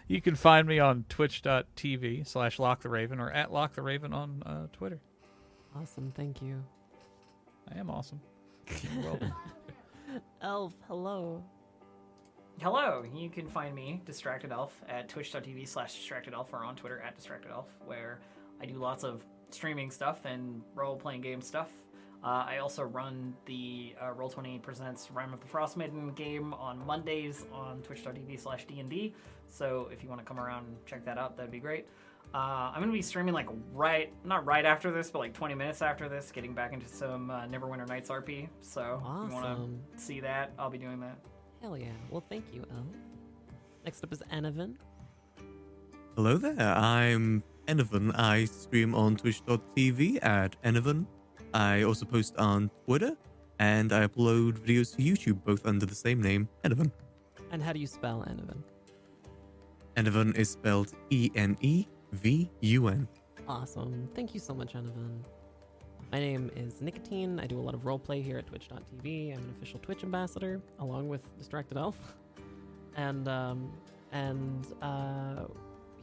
you 0.06 0.20
can 0.20 0.34
find 0.34 0.68
me 0.68 0.78
on 0.78 1.04
twitch.tv 1.08 2.26
slash 2.26 2.58
lock 2.58 2.82
the 2.82 2.88
raven 2.88 3.20
or 3.20 3.30
at 3.30 3.50
locktheraven 3.50 4.12
on 4.12 4.42
uh, 4.44 4.66
Twitter. 4.72 5.00
Awesome. 5.76 6.12
Thank 6.14 6.42
you. 6.42 6.62
I 7.74 7.78
am 7.78 7.90
awesome. 7.90 8.20
You're 8.94 9.04
welcome. 9.04 9.32
Elf, 10.42 10.74
hello. 10.86 11.42
Hello, 12.60 13.04
you 13.12 13.28
can 13.30 13.48
find 13.48 13.74
me, 13.74 14.00
Distracted 14.06 14.52
Elf, 14.52 14.72
at 14.88 15.08
twitch.tv 15.08 15.66
slash 15.66 15.94
distracted 15.94 16.34
elf 16.34 16.52
or 16.52 16.58
on 16.58 16.76
Twitter 16.76 17.00
at 17.00 17.16
distracted 17.16 17.50
elf, 17.50 17.66
where 17.84 18.20
I 18.60 18.66
do 18.66 18.74
lots 18.74 19.04
of 19.04 19.24
streaming 19.50 19.90
stuff 19.90 20.24
and 20.24 20.62
role 20.74 20.96
playing 20.96 21.20
game 21.20 21.40
stuff. 21.40 21.70
Uh, 22.24 22.44
I 22.48 22.58
also 22.58 22.82
run 22.82 23.34
the 23.44 23.94
uh, 24.00 24.14
Roll20 24.14 24.62
Presents 24.62 25.10
Rime 25.10 25.34
of 25.34 25.40
the 25.40 25.46
Frostmaiden 25.46 26.14
game 26.14 26.54
on 26.54 26.84
Mondays 26.86 27.44
on 27.52 27.82
twitch.tv 27.82 28.40
slash 28.40 28.66
DND. 28.66 29.12
So 29.50 29.90
if 29.92 30.02
you 30.02 30.08
want 30.08 30.22
to 30.22 30.24
come 30.24 30.40
around 30.40 30.66
and 30.66 30.76
check 30.86 31.04
that 31.04 31.18
out, 31.18 31.36
that'd 31.36 31.52
be 31.52 31.60
great. 31.60 31.86
Uh, 32.32 32.72
I'm 32.72 32.76
going 32.76 32.88
to 32.88 32.92
be 32.92 33.02
streaming 33.02 33.34
like 33.34 33.46
right, 33.72 34.10
not 34.24 34.46
right 34.46 34.64
after 34.64 34.90
this, 34.90 35.10
but 35.10 35.18
like 35.18 35.34
20 35.34 35.54
minutes 35.54 35.82
after 35.82 36.08
this, 36.08 36.32
getting 36.32 36.54
back 36.54 36.72
into 36.72 36.88
some 36.88 37.30
uh, 37.30 37.42
Neverwinter 37.42 37.86
Nights 37.86 38.08
RP. 38.08 38.48
So 38.62 39.02
if 39.26 39.30
you 39.30 39.36
want 39.36 39.94
to 39.96 40.02
see 40.02 40.18
that, 40.20 40.52
I'll 40.58 40.70
be 40.70 40.78
doing 40.78 41.00
that. 41.00 41.18
Hell 41.60 41.76
yeah. 41.76 41.88
Well, 42.10 42.24
thank 42.28 42.44
you, 42.52 42.64
Elf. 42.72 42.86
Next 43.84 44.02
up 44.02 44.12
is 44.12 44.22
Enevun. 44.32 44.76
Hello 46.16 46.38
there, 46.38 46.58
I'm 46.58 47.42
Enevun. 47.66 48.12
I 48.18 48.44
stream 48.44 48.94
on 48.94 49.16
twitch.tv 49.16 50.24
at 50.24 50.60
Enevun. 50.62 51.06
I 51.52 51.82
also 51.82 52.04
post 52.04 52.36
on 52.36 52.70
Twitter, 52.84 53.16
and 53.58 53.92
I 53.92 54.06
upload 54.06 54.58
videos 54.58 54.96
to 54.96 55.02
YouTube, 55.02 55.44
both 55.44 55.66
under 55.66 55.86
the 55.86 55.94
same 55.94 56.20
name, 56.20 56.48
Enevun. 56.64 56.90
And 57.50 57.62
how 57.62 57.72
do 57.72 57.78
you 57.78 57.86
spell 57.86 58.24
Enevun? 58.28 58.62
Enevun 59.96 60.36
is 60.36 60.50
spelled 60.50 60.92
E 61.10 61.30
N 61.36 61.56
E 61.60 61.86
V 62.12 62.50
U 62.60 62.88
N. 62.88 63.06
Awesome. 63.46 64.08
Thank 64.14 64.34
you 64.34 64.40
so 64.40 64.54
much, 64.54 64.74
Enevun. 64.74 65.20
My 66.12 66.20
name 66.20 66.50
is 66.56 66.74
Nikatine. 66.74 67.42
I 67.42 67.46
do 67.46 67.58
a 67.58 67.62
lot 67.62 67.74
of 67.74 67.82
roleplay 67.82 68.22
here 68.22 68.38
at 68.38 68.46
twitch.tv. 68.46 69.32
I'm 69.32 69.38
an 69.38 69.54
official 69.56 69.80
Twitch 69.80 70.04
ambassador, 70.04 70.60
along 70.78 71.08
with 71.08 71.22
Distracted 71.38 71.76
Elf. 71.76 71.96
And 72.96 73.28
um, 73.28 73.72
and 74.12 74.66
uh, 74.80 75.44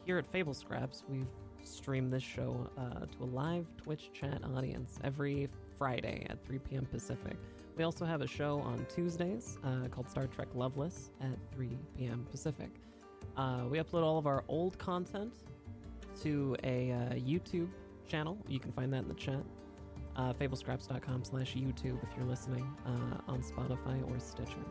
here 0.05 0.17
at 0.17 0.27
Fable 0.27 0.53
Scraps, 0.53 1.03
we've 1.07 1.27
streamed 1.63 2.11
this 2.11 2.23
show 2.23 2.69
uh, 2.77 3.05
to 3.05 3.23
a 3.23 3.25
live 3.25 3.65
Twitch 3.77 4.11
chat 4.13 4.41
audience 4.55 4.99
every 5.03 5.49
Friday 5.77 6.25
at 6.29 6.43
3 6.45 6.59
p.m. 6.59 6.85
Pacific. 6.85 7.37
We 7.77 7.83
also 7.83 8.05
have 8.05 8.21
a 8.21 8.27
show 8.27 8.59
on 8.59 8.85
Tuesdays 8.93 9.57
uh, 9.63 9.87
called 9.89 10.09
Star 10.09 10.27
Trek 10.27 10.49
Loveless 10.53 11.09
at 11.21 11.37
3 11.53 11.69
p.m. 11.97 12.25
Pacific. 12.29 12.69
Uh, 13.37 13.63
we 13.69 13.79
upload 13.79 14.03
all 14.03 14.17
of 14.17 14.27
our 14.27 14.43
old 14.47 14.77
content 14.77 15.33
to 16.21 16.55
a 16.63 16.91
uh, 16.91 16.95
YouTube 17.15 17.69
channel. 18.07 18.37
You 18.47 18.59
can 18.59 18.71
find 18.71 18.93
that 18.93 19.03
in 19.03 19.07
the 19.07 19.13
chat. 19.13 19.43
Uh, 20.15 20.33
fablescraps.com 20.33 21.23
slash 21.23 21.55
YouTube 21.55 21.97
if 22.03 22.09
you're 22.17 22.27
listening 22.27 22.67
uh, 22.85 23.31
on 23.31 23.41
Spotify 23.41 24.07
or 24.11 24.19
Stitcher. 24.19 24.65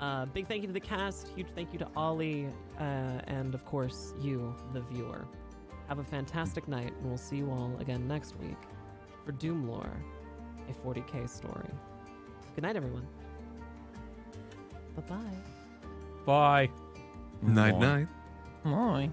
Uh, 0.00 0.26
big 0.26 0.48
thank 0.48 0.62
you 0.62 0.66
to 0.66 0.72
the 0.72 0.80
cast. 0.80 1.28
Huge 1.34 1.48
thank 1.54 1.72
you 1.72 1.78
to 1.78 1.88
Ollie. 1.96 2.48
Uh, 2.78 2.82
and 3.24 3.54
of 3.54 3.64
course, 3.64 4.14
you, 4.20 4.54
the 4.72 4.80
viewer. 4.82 5.26
Have 5.90 5.98
a 5.98 6.04
fantastic 6.04 6.68
night, 6.68 6.92
and 6.96 7.08
we'll 7.08 7.18
see 7.18 7.38
you 7.38 7.50
all 7.50 7.76
again 7.80 8.06
next 8.06 8.38
week 8.38 8.56
for 9.24 9.32
Doom 9.32 9.68
Lore, 9.68 9.90
a 10.68 10.86
40k 10.86 11.28
story. 11.28 11.68
Good 12.54 12.62
night, 12.62 12.76
everyone. 12.76 13.08
Bye 14.94 15.02
bye. 15.08 15.16
Bye. 16.24 16.70
Night 17.42 17.76
night. 17.80 18.06
Bye. 18.62 19.10